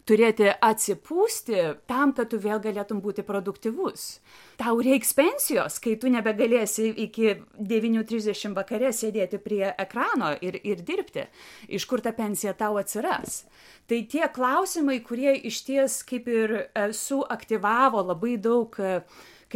turėti 0.08 0.48
atsipūsti 0.54 1.76
tam, 1.86 2.12
kad 2.16 2.30
tu 2.32 2.40
vėl 2.40 2.60
galėtum 2.64 3.02
būti 3.04 3.22
produktyvus. 3.26 4.20
Tau 4.56 4.80
reiks 4.80 5.12
pensijos, 5.12 5.78
kai 5.84 5.96
tu 6.00 6.08
nebegalėsi 6.08 6.88
iki 7.04 7.34
9.30 7.60 8.56
vakare 8.56 8.92
sėdėti 8.96 9.38
prie 9.42 9.68
ekrano 9.76 10.32
ir, 10.40 10.56
ir 10.64 10.80
dirbti. 10.80 11.26
Iš 11.68 11.84
kur 11.84 12.00
ta 12.00 12.14
pensija 12.16 12.54
tau 12.56 12.78
atsiras? 12.80 13.44
Tai 13.86 14.00
tie 14.10 14.24
klausimai, 14.32 15.02
kurie 15.04 15.36
iš 15.46 15.60
ties 15.68 16.00
kaip 16.08 16.26
ir 16.32 16.56
e, 16.56 16.88
suaktyvavo 16.96 18.00
labai 18.08 18.36
daug 18.40 18.72
e, 18.80 19.02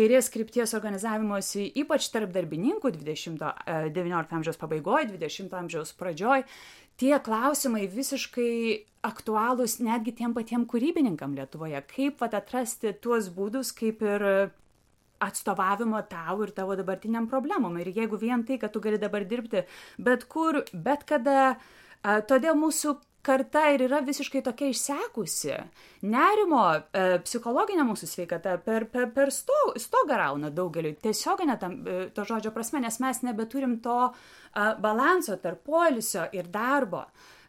kairės 0.01 0.33
krypties 0.33 0.73
organizavimosi, 0.79 1.67
ypač 1.83 2.09
tarp 2.15 2.33
darbininkų 2.33 2.95
20, 2.97 3.43
e, 3.45 3.81
19 3.93 4.39
amžiaus 4.41 4.61
pabaigoje, 4.61 5.11
20 5.13 5.57
amžiaus 5.61 5.93
pradžioje, 5.99 6.47
tie 7.01 7.13
klausimai 7.25 7.85
visiškai 7.91 8.53
aktualūs 9.07 9.79
netgi 9.85 10.15
tiem 10.17 10.33
patiem 10.37 10.65
kūrybininkam 10.69 11.37
Lietuvoje. 11.37 11.81
Kaip 11.93 12.21
vat, 12.21 12.37
atrasti 12.37 12.93
tuos 13.05 13.31
būdus, 13.33 13.73
kaip 13.77 14.03
ir 14.05 14.25
atstovavimo 15.21 16.01
tau 16.09 16.39
ir 16.45 16.53
tavo 16.57 16.77
dabartiniam 16.77 17.29
problemom. 17.29 17.77
Ir 17.81 17.93
jeigu 17.93 18.17
vien 18.21 18.45
tai, 18.49 18.57
kad 18.61 18.73
tu 18.73 18.81
gali 18.81 19.01
dabar 19.01 19.27
dirbti 19.29 19.67
bet 20.01 20.25
kur, 20.33 20.63
bet 20.73 21.05
kada, 21.09 21.57
a, 22.01 22.21
todėl 22.25 22.57
mūsų 22.57 22.97
karta 23.23 23.67
ir 23.75 23.85
yra 23.85 24.01
visiškai 24.05 24.43
tokia 24.45 24.71
išsekusi. 24.73 25.57
Nerimo, 26.11 26.63
e, 26.77 27.05
psichologinė 27.25 27.85
mūsų 27.89 28.09
sveikata 28.09 28.57
per, 28.65 28.87
per, 28.93 29.11
per 29.17 29.33
sto, 29.35 29.59
stogą 29.81 30.17
rauna 30.21 30.51
daugeliu, 30.55 30.95
tiesioginė 31.03 31.59
tam, 31.61 31.77
e, 31.85 31.99
to 32.17 32.25
žodžio 32.29 32.55
prasme, 32.55 32.81
nes 32.85 33.01
mes 33.03 33.23
nebeturim 33.27 33.79
to 33.85 33.99
a, 34.09 34.13
balanso 34.81 35.37
tarp 35.43 35.65
polisio 35.69 36.27
ir 36.33 36.49
darbo. 36.53 37.05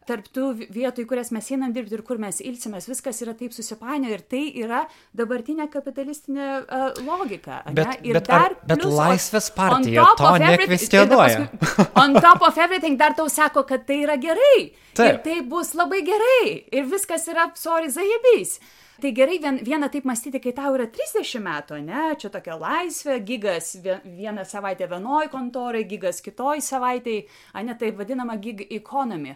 Tarp 0.06 0.24
tų 0.34 0.48
vi- 0.58 0.66
vietų, 0.66 1.04
į 1.04 1.06
kurias 1.06 1.30
mes 1.30 1.46
einam 1.54 1.72
dirbti 1.72 1.94
ir 1.94 2.02
kur 2.02 2.18
mes 2.18 2.40
ilsimės, 2.42 2.88
viskas 2.90 3.20
yra 3.22 3.34
taip 3.38 3.52
susipainio 3.54 4.10
ir 4.10 4.20
tai 4.26 4.40
yra 4.58 4.80
dabartinė 5.14 5.68
kapitalistinė 5.70 6.48
uh, 6.66 6.92
logika. 7.06 7.62
Bet- 7.72 8.00
ir 8.02 8.14
bet 8.18 8.28
ar- 8.30 8.56
bet 8.66 8.80
plius, 8.80 8.94
Laisvės 8.98 9.50
partija 9.54 10.02
to 10.16 10.24
nekvestionuoja. 10.42 11.38
dar 11.38 11.48
paskui- 11.62 12.02
On 12.02 12.14
top 12.20 12.42
of 12.48 12.58
everything 12.58 12.96
dar 12.98 13.14
tau 13.14 13.28
sako, 13.28 13.62
kad 13.62 13.86
tai 13.86 14.00
yra 14.02 14.16
gerai. 14.18 14.72
Taip. 14.94 15.14
Ir 15.14 15.18
tai 15.22 15.40
bus 15.42 15.72
labai 15.74 16.02
gerai. 16.04 16.64
Ir 16.72 16.84
viskas 16.90 17.28
yra, 17.28 17.50
sorry, 17.54 17.86
zajebys. 17.88 18.58
Tai 19.00 19.10
gerai 19.10 19.38
vien, 19.42 19.58
vieną 19.58 19.88
taip 19.90 20.04
mąstyti, 20.04 20.38
kai 20.42 20.52
tau 20.52 20.74
yra 20.76 20.86
30 20.86 21.40
metų, 21.42 21.78
ne, 21.84 22.14
čia 22.16 22.28
tokia 22.30 22.54
laisvė, 22.58 23.16
gigas 23.26 23.76
vie- 23.82 24.00
vieną 24.04 24.44
savaitę 24.46 24.86
vienoj 24.88 25.28
kontorai, 25.30 25.82
gigas 25.88 26.20
kitoj 26.22 26.58
savaitėj, 26.62 27.24
a 27.54 27.62
ne 27.62 27.74
taip 27.74 27.96
vadinama 27.98 28.36
gig 28.40 28.66
economy. 28.70 29.34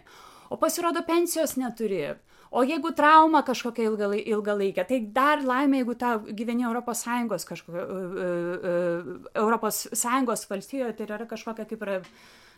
O 0.49 0.57
pasirodo, 0.57 1.03
pensijos 1.07 1.55
neturi. 1.57 2.15
O 2.51 2.63
jeigu 2.63 2.93
trauma 2.95 3.41
kažkokia 3.43 3.89
ilgalai- 3.89 4.23
ilgalaikė, 4.31 4.85
tai 4.87 4.99
dar 5.11 5.41
laimė, 5.43 5.81
jeigu 5.81 5.95
tau 5.99 6.19
gyveni 6.31 6.63
Europos 6.63 7.03
Sąjungos, 7.03 7.45
kažkokio, 7.49 7.81
uh, 7.83 8.13
uh, 8.21 9.31
Europos 9.35 9.87
Sąjungos 9.91 10.47
valstijoje, 10.47 10.93
tai 10.95 11.07
yra 11.09 11.27
kažkokia 11.27 11.67
kaip 11.67 11.83
yra 11.83 11.97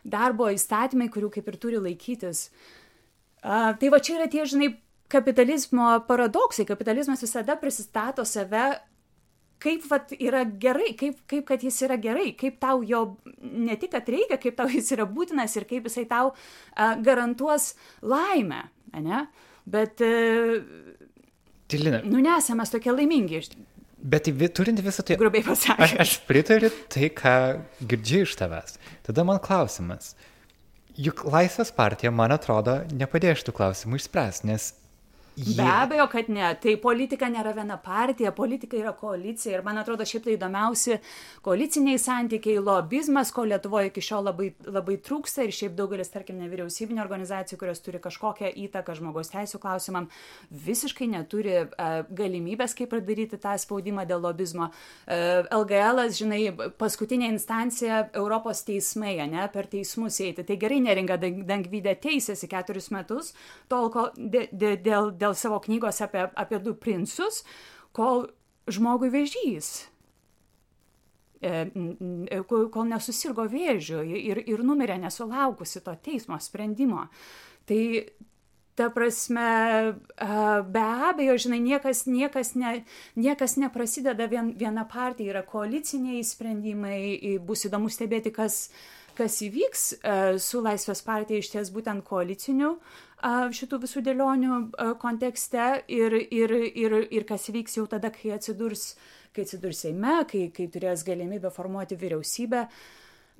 darbo 0.04 0.46
įstatymai, 0.46 1.10
kurių 1.10 1.32
kaip 1.34 1.48
ir 1.50 1.58
turi 1.58 1.82
laikytis. 1.82 2.50
Uh, 3.42 3.72
tai 3.80 3.90
va 3.90 3.98
čia 3.98 4.20
yra 4.20 4.28
tie, 4.30 4.44
žinai, 4.46 4.76
kapitalizmo 5.10 6.04
paradoksai. 6.06 6.66
Kapitalizmas 6.68 7.22
visada 7.24 7.56
prisistato 7.58 8.24
save 8.24 8.78
kaip 9.60 9.84
vat, 9.90 10.14
yra 10.16 10.44
gerai, 10.62 10.94
kaip, 10.98 11.20
kaip 11.30 11.46
kad 11.48 11.64
jis 11.64 11.82
yra 11.86 11.98
gerai, 12.00 12.32
kaip 12.38 12.58
tau 12.62 12.84
jo 12.86 13.04
ne 13.40 13.76
tik, 13.80 13.92
kad 13.94 14.08
reikia, 14.10 14.40
kaip 14.40 14.56
tau 14.58 14.70
jis 14.72 14.90
yra 14.96 15.06
būtinas 15.08 15.56
ir 15.58 15.68
kaip 15.70 15.88
jisai 15.88 16.06
tau 16.10 16.32
uh, 16.32 16.94
garantuos 17.04 17.74
laimę. 18.02 18.64
Ne? 19.00 19.26
Bet, 19.70 20.02
uh, 20.02 20.60
Tilina, 21.70 22.00
nu, 22.02 22.22
nesame 22.24 22.66
tokie 22.66 22.90
laimingi, 22.94 23.44
bet 24.00 24.30
turint 24.56 24.80
visą 24.80 25.04
tai... 25.04 25.16
grubiai 25.20 25.44
Aš, 25.44 25.50
pasakė. 25.52 25.96
aš 26.02 26.16
pritariu 26.28 26.72
tai, 26.92 27.10
ką 27.12 27.34
girdžiu 27.84 28.24
iš 28.24 28.36
tavęs. 28.40 28.78
Tada 29.06 29.24
man 29.28 29.40
klausimas. 29.44 30.14
Juk 31.00 31.22
Laisvės 31.30 31.70
partija, 31.72 32.10
man 32.12 32.32
atrodo, 32.34 32.80
nepadėjo 32.92 33.38
šitų 33.40 33.54
klausimų 33.56 34.00
išspręsti, 34.00 34.48
nes 34.50 34.72
Be 35.36 35.62
abejo, 35.62 36.06
kad 36.10 36.28
ne. 36.28 36.48
Tai 36.60 36.74
politika 36.82 37.28
nėra 37.30 37.52
viena 37.56 37.76
partija, 37.80 38.32
politika 38.36 38.76
yra 38.76 38.92
koalicija 38.96 39.54
ir 39.56 39.62
man 39.64 39.78
atrodo 39.80 40.04
šiaip 40.04 40.24
tai 40.26 40.34
įdomiausi 40.36 40.98
koaliciniai 41.46 42.00
santykiai, 42.02 42.58
lobizmas, 42.60 43.30
ko 43.32 43.44
Lietuvoje 43.48 43.88
iki 43.88 44.02
šiol 44.04 44.26
labai, 44.28 44.50
labai 44.66 44.98
trūksta 45.00 45.46
ir 45.46 45.54
šiaip 45.56 45.76
daugelis, 45.78 46.10
tarkim, 46.12 46.36
nevyriausybinio 46.42 47.00
organizacijų, 47.04 47.58
kurios 47.62 47.80
turi 47.84 48.00
kažkokią 48.02 48.50
įtaką 48.66 48.96
žmogaus 48.98 49.32
teisų 49.32 49.60
klausimam, 49.62 50.10
visiškai 50.50 51.08
neturi 51.14 51.56
uh, 51.62 52.02
galimybės, 52.10 52.74
kaip 52.76 52.92
padaryti 52.92 53.38
tą 53.40 53.54
spaudimą 53.62 54.04
dėl 54.10 54.20
lobizmo. 54.26 54.68
Uh, 55.06 55.46
LGL, 55.60 56.04
žinai, 56.16 56.42
paskutinė 56.80 57.30
instancija 57.32 58.02
Europos 58.18 58.64
teismai, 58.66 59.16
ne, 59.30 59.46
per 59.52 59.70
teismus 59.72 60.20
eiti. 60.24 60.44
Tai 60.44 60.58
gerai 60.60 60.82
neringa 60.84 61.16
dang- 61.22 61.42
dangvydė 61.48 61.96
teisėsi 62.02 62.50
keturis 62.50 62.90
metus, 62.94 63.32
tol, 63.70 63.88
kol 63.94 64.10
dė- 64.16 64.48
dė- 64.52 64.76
dėl, 64.84 65.10
dėl 65.20 65.36
savo 65.38 65.60
knygos 65.64 66.00
apie, 66.04 66.26
apie 66.34 66.60
du 66.64 66.74
princus, 66.74 67.44
kol 67.96 68.28
žmogui 68.70 69.10
vėžys 69.12 69.70
e, 71.42 71.66
kol 72.48 72.88
nesusirgo 72.88 73.46
vėžiu 73.50 74.02
ir, 74.04 74.42
ir 74.44 74.64
numirė 74.66 74.98
nesulaukusi 75.02 75.84
to 75.84 75.94
teismo 76.04 76.38
sprendimo. 76.40 77.08
Tai 77.68 77.80
ta 78.80 78.88
prasme, 78.90 79.48
a, 80.16 80.62
be 80.64 80.84
abejo, 81.10 81.36
žinai, 81.44 81.60
niekas, 81.64 82.06
niekas, 82.08 82.54
ne, 82.56 82.78
niekas 83.18 83.58
neprasideda 83.60 84.28
vien, 84.30 84.54
viena 84.56 84.86
partija, 84.88 85.34
yra 85.34 85.44
koaliciniai 85.44 86.22
sprendimai, 86.24 87.36
bus 87.44 87.66
įdomu 87.68 87.90
stebėti, 87.92 88.32
kas, 88.32 88.70
kas 89.18 89.40
įvyks 89.44 89.84
a, 90.00 90.16
su 90.40 90.62
Laisvės 90.64 91.04
partija 91.04 91.42
iš 91.42 91.52
ties 91.52 91.72
būtent 91.74 92.06
koaliciniu 92.08 92.76
a, 92.78 93.09
šitų 93.22 93.80
visų 93.84 94.02
dėlionių 94.06 94.56
kontekste 95.00 95.82
ir, 95.88 96.16
ir, 96.32 96.54
ir, 96.72 96.96
ir 97.10 97.26
kas 97.28 97.48
įvyks 97.52 97.76
jau 97.78 97.86
tada, 97.90 98.10
kai 98.14 98.32
atsidurs, 98.36 98.94
kai 99.36 99.44
atsidurs 99.44 99.84
Seime, 99.84 100.22
kai, 100.30 100.48
kai 100.54 100.68
turės 100.72 101.04
galimybę 101.06 101.52
formuoti 101.52 101.98
vyriausybę. 102.00 102.66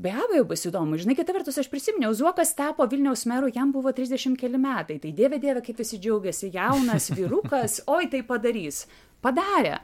Be 0.00 0.12
abejo, 0.16 0.46
bus 0.48 0.64
įdomu. 0.64 0.96
Žinai, 0.96 1.12
kita 1.18 1.34
vertus, 1.36 1.58
aš 1.60 1.68
prisiminiau, 1.68 2.14
Zuokas 2.16 2.54
tapo 2.56 2.86
Vilniaus 2.88 3.26
meru, 3.28 3.50
jam 3.52 3.68
buvo 3.72 3.92
30 3.92 4.38
keli 4.40 4.56
metai. 4.56 4.96
Tai 5.02 5.12
dieve, 5.12 5.36
dieve, 5.42 5.60
kaip 5.60 5.82
visi 5.82 5.98
džiaugiasi, 6.00 6.48
jaunas 6.54 7.10
vyrukas, 7.12 7.82
oi 7.84 8.08
tai 8.08 8.22
padarys. 8.24 8.86
Padarė. 9.20 9.76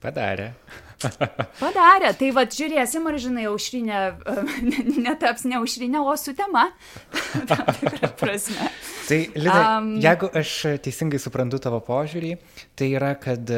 Padarė. 0.00 0.52
Padarė. 1.60 2.12
Tai 2.16 2.28
vad 2.36 2.54
žiūrėsim, 2.56 3.06
ar 3.08 3.16
žinai, 3.20 3.46
aušrinė 3.50 4.00
netaps 5.06 5.44
ne 5.48 5.58
aušrinė, 5.60 6.00
o 6.00 6.14
su 6.20 6.34
tema. 6.36 6.68
Tai, 9.10 9.20
Lina, 9.34 9.60
Am. 9.76 9.90
jeigu 10.00 10.30
aš 10.40 10.54
teisingai 10.84 11.20
suprantu 11.20 11.58
tavo 11.62 11.80
požiūrį, 11.84 12.36
tai 12.78 12.92
yra, 12.94 13.14
kad, 13.20 13.50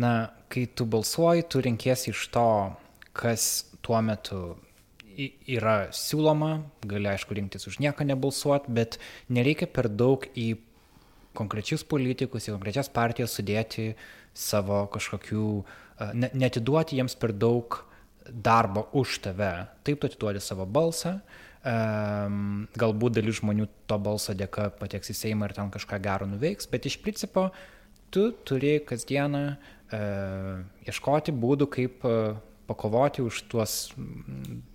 na, 0.00 0.12
kai 0.50 0.64
tu 0.74 0.86
balsuoji, 0.90 1.46
tu 1.52 1.62
renkiesi 1.62 2.14
iš 2.14 2.26
to, 2.34 2.48
kas 3.16 3.50
tuo 3.84 4.00
metu 4.04 4.40
yra 5.50 5.90
siūloma, 5.94 6.62
gali 6.88 7.10
aišku 7.10 7.36
rinktis 7.36 7.68
už 7.68 7.78
nieką 7.82 8.06
nebalsuoti, 8.08 8.72
bet 8.72 8.98
nereikia 9.28 9.68
per 9.68 9.90
daug 9.92 10.24
į 10.32 10.54
konkrečius 11.36 11.84
politikus, 11.86 12.48
į 12.48 12.56
konkrečias 12.56 12.90
partijas 12.92 13.36
sudėti 13.36 13.92
savo 14.34 14.84
kažkokių, 14.92 15.46
e, 15.60 16.10
ne, 16.14 16.30
netiduoti 16.34 16.98
jiems 17.00 17.16
per 17.20 17.32
daug 17.32 17.82
darbo 18.30 18.86
už 18.96 19.20
tave. 19.24 19.52
Taip 19.84 20.00
tu 20.00 20.10
atiduodi 20.10 20.42
savo 20.44 20.66
balsą, 20.66 21.18
galbūt 21.60 23.18
dalis 23.18 23.40
žmonių 23.40 23.66
to 23.86 23.98
balso 24.00 24.32
dėka 24.32 24.70
pateks 24.78 25.12
į 25.12 25.16
Seimą 25.18 25.48
ir 25.48 25.56
ten 25.58 25.70
kažką 25.70 25.98
gero 26.00 26.26
nuveiks, 26.26 26.68
bet 26.70 26.86
iš 26.88 26.96
principo 27.02 27.50
tu 28.10 28.30
turi 28.44 28.80
kasdieną 28.80 29.42
uh, 29.52 30.62
ieškoti 30.88 31.34
būdų, 31.36 31.68
kaip 31.70 32.06
uh, 32.08 32.38
pakovoti 32.66 33.22
už 33.22 33.44
tuos 33.50 33.92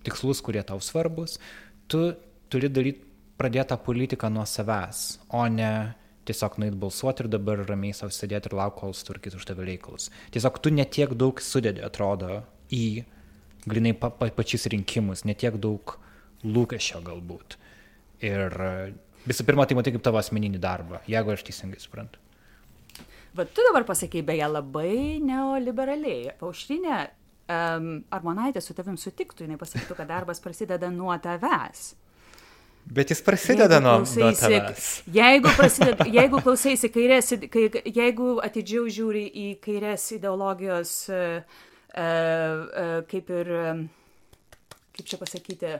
tikslus, 0.06 0.40
kurie 0.40 0.62
tau 0.62 0.78
svarbus. 0.80 1.40
Tu 1.90 2.14
turi 2.52 2.70
daryti 2.70 3.02
pradėtą 3.36 3.76
politiką 3.82 4.30
nuo 4.32 4.46
savęs, 4.48 5.18
o 5.28 5.42
ne 5.48 5.96
tiesiog 6.26 6.58
nueit 6.62 6.76
balsuoti 6.80 7.24
ir 7.24 7.30
dabar 7.32 7.62
ramiai 7.68 7.94
savo 7.96 8.14
sėdėti 8.14 8.50
ir 8.50 8.56
laukti, 8.58 8.82
kol 8.82 8.94
sutvarkys 8.96 9.38
už 9.38 9.46
tave 9.48 9.66
reikalus. 9.68 10.10
Tiesiog 10.34 10.60
tu 10.62 10.72
netiek 10.74 11.14
daug 11.18 11.40
sudedi, 11.42 11.82
atrodo, 11.86 12.42
į 12.74 13.04
grinai 13.66 13.94
pa, 13.98 14.10
pa, 14.14 14.30
pačius 14.34 14.68
rinkimus, 14.72 15.24
netiek 15.28 15.58
daug 15.62 15.96
lūkesčio 16.46 17.02
galbūt. 17.06 17.58
Ir 18.24 18.54
e, 18.68 18.70
visų 19.26 19.46
pirma, 19.48 19.66
tai 19.66 19.78
matai 19.78 19.94
kaip 19.94 20.04
tavo 20.06 20.20
asmeninį 20.20 20.62
darbą, 20.62 21.02
jeigu 21.10 21.34
aš 21.34 21.44
teisingai 21.48 21.82
suprantu. 21.82 22.22
Bet 23.36 23.52
tu 23.52 23.64
dabar 23.66 23.84
pasakei 23.84 24.22
beje 24.24 24.46
labai 24.48 25.18
neoliberaliai. 25.20 26.32
Paušrinė 26.40 26.96
um, 27.52 27.88
Armonaitė 28.14 28.62
su 28.64 28.74
tavim 28.76 28.96
sutiktų, 29.00 29.44
jinai 29.44 29.58
pasakytų, 29.60 29.98
kad 29.98 30.08
darbas 30.08 30.40
prasideda 30.40 30.88
nuo 30.92 31.12
tavęs. 31.20 31.90
Bet 32.86 33.10
jis 33.10 33.20
prasideda 33.26 33.80
nuo, 33.82 33.98
nuo 33.98 34.30
tavęs. 34.38 34.86
Jeigu, 35.12 35.50
prasideda, 35.58 36.06
jeigu 36.12 36.40
klausaisi 36.44 36.90
kairės, 36.94 37.34
kai, 37.52 37.66
jeigu 37.90 38.36
atidžiau 38.44 38.86
žiūri 38.92 39.26
į 39.26 39.46
kairės 39.64 40.06
ideologijos, 40.16 40.94
e, 41.10 41.22
e, 41.92 42.08
kaip 43.10 43.32
ir, 43.40 43.52
e, 43.52 43.68
kaip 44.96 45.12
čia 45.12 45.20
pasakyti, 45.20 45.76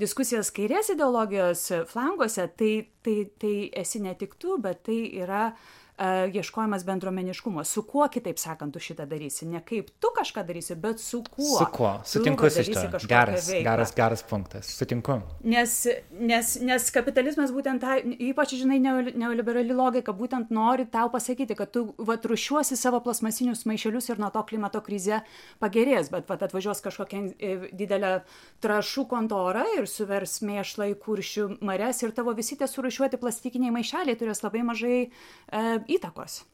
diskusijas 0.00 0.52
kairės 0.56 0.94
ideologijos 0.96 1.68
flanguose, 1.92 2.48
tai, 2.56 2.72
tai, 3.04 3.18
tai 3.40 3.56
esi 3.84 4.00
ne 4.04 4.16
tik 4.16 4.38
tu, 4.40 4.56
bet 4.62 4.86
tai 4.88 5.02
yra 5.20 5.50
uh, 5.52 5.85
ieškojimas 5.98 6.84
bendruomeniškumo. 6.84 7.64
Su 7.64 7.82
kuo, 7.82 8.08
kitaip 8.12 8.38
sakant, 8.38 8.72
tu 8.74 8.80
šitą 8.82 9.06
darysi? 9.08 9.46
Ne 9.48 9.62
kaip 9.64 9.88
tu 10.00 10.10
kažką 10.16 10.42
darysi, 10.46 10.74
bet 10.76 11.00
su 11.00 11.22
kuo. 11.30 11.58
Su 11.58 11.66
kuo? 11.72 11.92
Sutinku 12.04 12.50
su 12.50 12.60
kažkokią 12.64 13.08
Geras, 13.08 13.48
veiklą. 13.48 13.62
geras, 13.70 13.94
geras 13.96 14.22
punktas. 14.22 14.66
Sutinku. 14.76 15.20
Nes, 15.44 15.86
nes, 16.12 16.56
nes 16.60 16.90
kapitalizmas 16.92 17.52
būtent 17.54 17.80
tą, 17.80 17.96
ypač, 18.28 18.52
žinai, 18.60 18.76
neoli- 18.82 19.14
neoliberali 19.16 19.72
logika, 19.72 20.12
būtent 20.12 20.50
nori 20.50 20.84
tau 20.86 21.08
pasakyti, 21.12 21.56
kad 21.56 21.72
tu 21.72 21.86
vat, 21.98 22.24
rušiuosi 22.26 22.76
savo 22.76 23.00
plasmasinius 23.00 23.64
maišelius 23.66 24.10
ir 24.12 24.18
nuo 24.20 24.30
to 24.30 24.42
klimato 24.42 24.80
krizė 24.84 25.22
pagerės, 25.62 26.10
bet 26.12 26.28
vat, 26.28 26.42
atvažiuos 26.42 26.82
kažkokia 26.84 27.22
e, 27.38 27.54
didelė 27.72 28.20
trašų 28.64 29.06
kontora 29.08 29.64
ir 29.78 29.88
suvers 29.88 30.40
mėšlą 30.44 30.90
į 30.92 30.98
kuršių 31.00 31.48
mares 31.64 32.02
ir 32.02 32.12
tavo 32.16 32.34
visi 32.36 32.56
tie 32.60 32.68
surušiuoti 32.68 33.16
plastikiniai 33.22 33.72
maišeliai 33.72 34.16
turės 34.20 34.42
labai 34.44 34.62
mažai 34.66 34.98
e, 35.06 35.64
įtakos. 35.88 36.44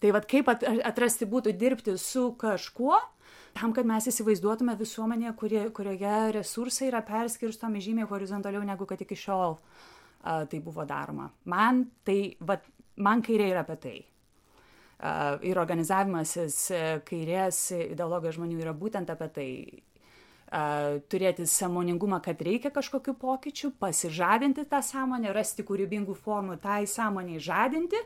Tai 0.00 0.12
vad 0.16 0.26
kaip 0.28 0.48
at- 0.48 0.64
atrasti 0.88 1.28
būtų 1.28 1.52
dirbti 1.60 1.96
su 2.00 2.30
kažkuo, 2.40 2.96
tam, 3.52 3.72
kad 3.76 3.86
mes 3.86 4.06
įsivaizduotume 4.08 4.76
visuomenę, 4.78 5.34
kurie, 5.36 5.66
kurioje 5.76 6.32
resursai 6.38 6.88
yra 6.88 7.02
perskirstomi 7.04 7.82
žymiai 7.84 8.08
horizontaliau 8.08 8.62
negu 8.64 8.86
kad 8.86 9.00
iki 9.00 9.16
šiol 9.18 9.58
a, 10.22 10.44
tai 10.46 10.60
buvo 10.60 10.84
daroma. 10.88 11.30
Man 11.44 11.84
tai, 12.04 12.36
vat, 12.40 12.64
man 12.96 13.22
kairė 13.22 13.50
yra 13.52 13.64
apie 13.66 13.76
tai. 13.82 13.96
A, 15.00 15.36
ir 15.44 15.60
organizavimasis 15.60 16.58
e, 16.70 16.82
kairės 17.04 17.60
ideologijos 17.90 18.38
žmonių 18.38 18.60
yra 18.64 18.74
būtent 18.76 19.12
apie 19.12 19.30
tai. 19.36 19.48
A, 20.50 20.98
turėti 21.06 21.44
samoningumą, 21.46 22.18
kad 22.24 22.40
reikia 22.42 22.72
kažkokių 22.74 23.12
pokyčių, 23.20 23.68
pasižadinti 23.78 24.64
tą 24.66 24.80
sąmonę, 24.82 25.30
rasti 25.36 25.62
kūrybingų 25.62 26.16
formų 26.18 26.56
tai 26.58 26.88
sąmoniai 26.90 27.38
žadinti, 27.38 28.00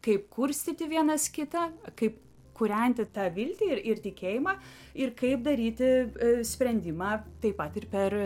kaip 0.00 0.30
kurstyti 0.32 0.88
vienas 0.88 1.28
kitą, 1.28 1.66
kaip 2.00 2.16
kurianti 2.56 3.04
tą 3.12 3.28
viltį 3.36 3.68
ir, 3.74 3.82
ir 3.92 4.00
tikėjimą 4.06 4.56
ir 4.96 5.12
kaip 5.18 5.44
daryti 5.44 5.90
e, 5.90 6.32
sprendimą 6.44 7.12
taip 7.44 7.60
pat 7.60 7.76
ir 7.76 7.88
per 7.92 8.16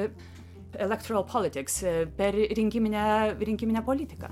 electoral 0.79 1.27
politics, 1.27 1.83
e, 1.83 2.07
per 2.07 2.35
rinkiminę, 2.35 3.35
rinkiminę 3.43 3.83
politiką. 3.83 4.31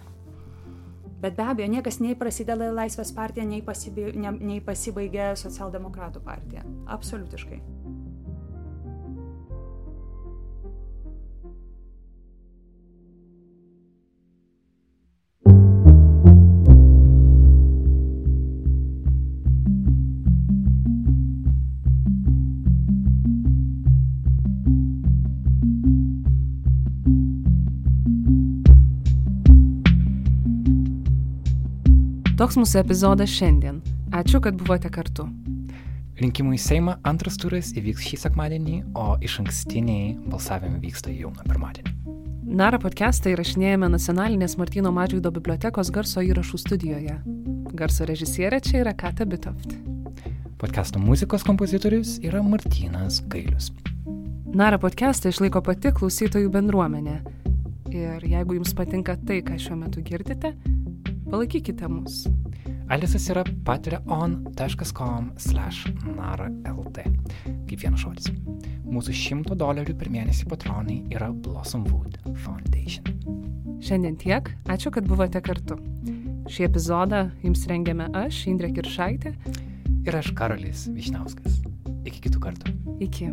Bet 1.23 1.35
be 1.39 1.45
abejo, 1.47 1.71
niekas 1.71 1.99
nei 2.03 2.15
prasideda 2.19 2.73
Laisvės 2.75 3.11
partija, 3.15 3.43
nei, 3.47 3.63
pasibai, 3.63 4.11
ne, 4.19 4.35
nei 4.39 4.63
pasibaigia 4.63 5.33
socialdemokratų 5.39 6.23
partija. 6.27 6.67
Absoliutiškai. 6.91 7.82
Toks 32.43 32.57
mūsų 32.59 32.81
epizodas 32.81 33.31
šiandien. 33.31 33.77
Ačiū, 34.19 34.41
kad 34.43 34.57
buvote 34.59 34.89
kartu. 34.91 35.29
Rinkimų 36.19 36.57
į 36.57 36.59
Seimą 36.59 36.97
antras 37.07 37.37
turas 37.39 37.69
įvyks 37.79 38.03
šį 38.03 38.17
sekmadienį, 38.25 38.79
o 38.99 39.13
iš 39.23 39.37
ankstiniai 39.45 40.09
balsavimai 40.27 40.81
vyksta 40.83 41.15
jau 41.15 41.31
nuo 41.31 41.47
pirmadienio. 41.47 41.93
Nara 42.43 42.81
podcastą 42.83 43.31
įrašinėjame 43.31 43.93
Nacionalinės 43.93 44.59
Martino 44.59 44.91
Mažvydo 44.91 45.31
bibliotekos 45.37 45.93
garso 45.95 46.27
įrašų 46.27 46.59
studijoje. 46.65 47.15
Garso 47.79 48.11
režisierė 48.11 48.59
čia 48.67 48.81
yra 48.81 48.97
Kata 48.99 49.23
Bitoft. 49.23 49.79
Podcast'o 50.59 50.99
muzikos 50.99 51.47
kompozitorius 51.47 52.17
yra 52.27 52.43
Martynas 52.43 53.23
Gailius. 53.31 53.71
Nara 54.51 54.83
podcastą 54.83 55.31
išlaiko 55.31 55.63
pati 55.63 55.95
klausytojų 55.95 56.51
bendruomenė. 56.59 57.21
Ir 57.95 58.27
jeigu 58.27 58.59
jums 58.59 58.75
patinka 58.75 59.15
tai, 59.29 59.45
ką 59.47 59.63
šiuo 59.63 59.79
metu 59.79 60.03
girdite, 60.03 60.57
palaikykite 61.33 61.89
mus. 61.89 62.27
Adresas 62.93 63.29
yra 63.33 63.45
patreon.com 63.67 65.33
slash 65.41 65.89
nara.lt. 66.05 67.07
Kaip 67.69 67.79
vienas 67.81 68.05
žodis. 68.05 68.29
Mūsų 68.93 69.15
100 69.17 69.57
dolerių 69.57 69.97
per 69.97 70.11
mėnesį 70.13 70.51
patronai 70.51 70.99
yra 71.15 71.31
Blossom 71.33 71.87
Wood 71.89 72.19
Foundation. 72.45 73.09
Šiandien 73.83 74.19
tiek, 74.21 74.53
ačiū, 74.71 74.93
kad 74.95 75.09
buvote 75.09 75.41
kartu. 75.43 75.79
Šį 76.53 76.69
epizodą 76.69 77.25
jums 77.43 77.65
rengėme 77.71 78.11
aš, 78.19 78.45
Indrė 78.53 78.75
Kiršaitė. 78.77 79.33
Ir 80.03 80.19
aš 80.19 80.35
Karolis 80.37 80.89
Višnauskas. 80.93 81.63
Iki 82.05 82.29
kitų 82.29 82.45
kartų. 82.45 82.77
Iki. 83.09 83.31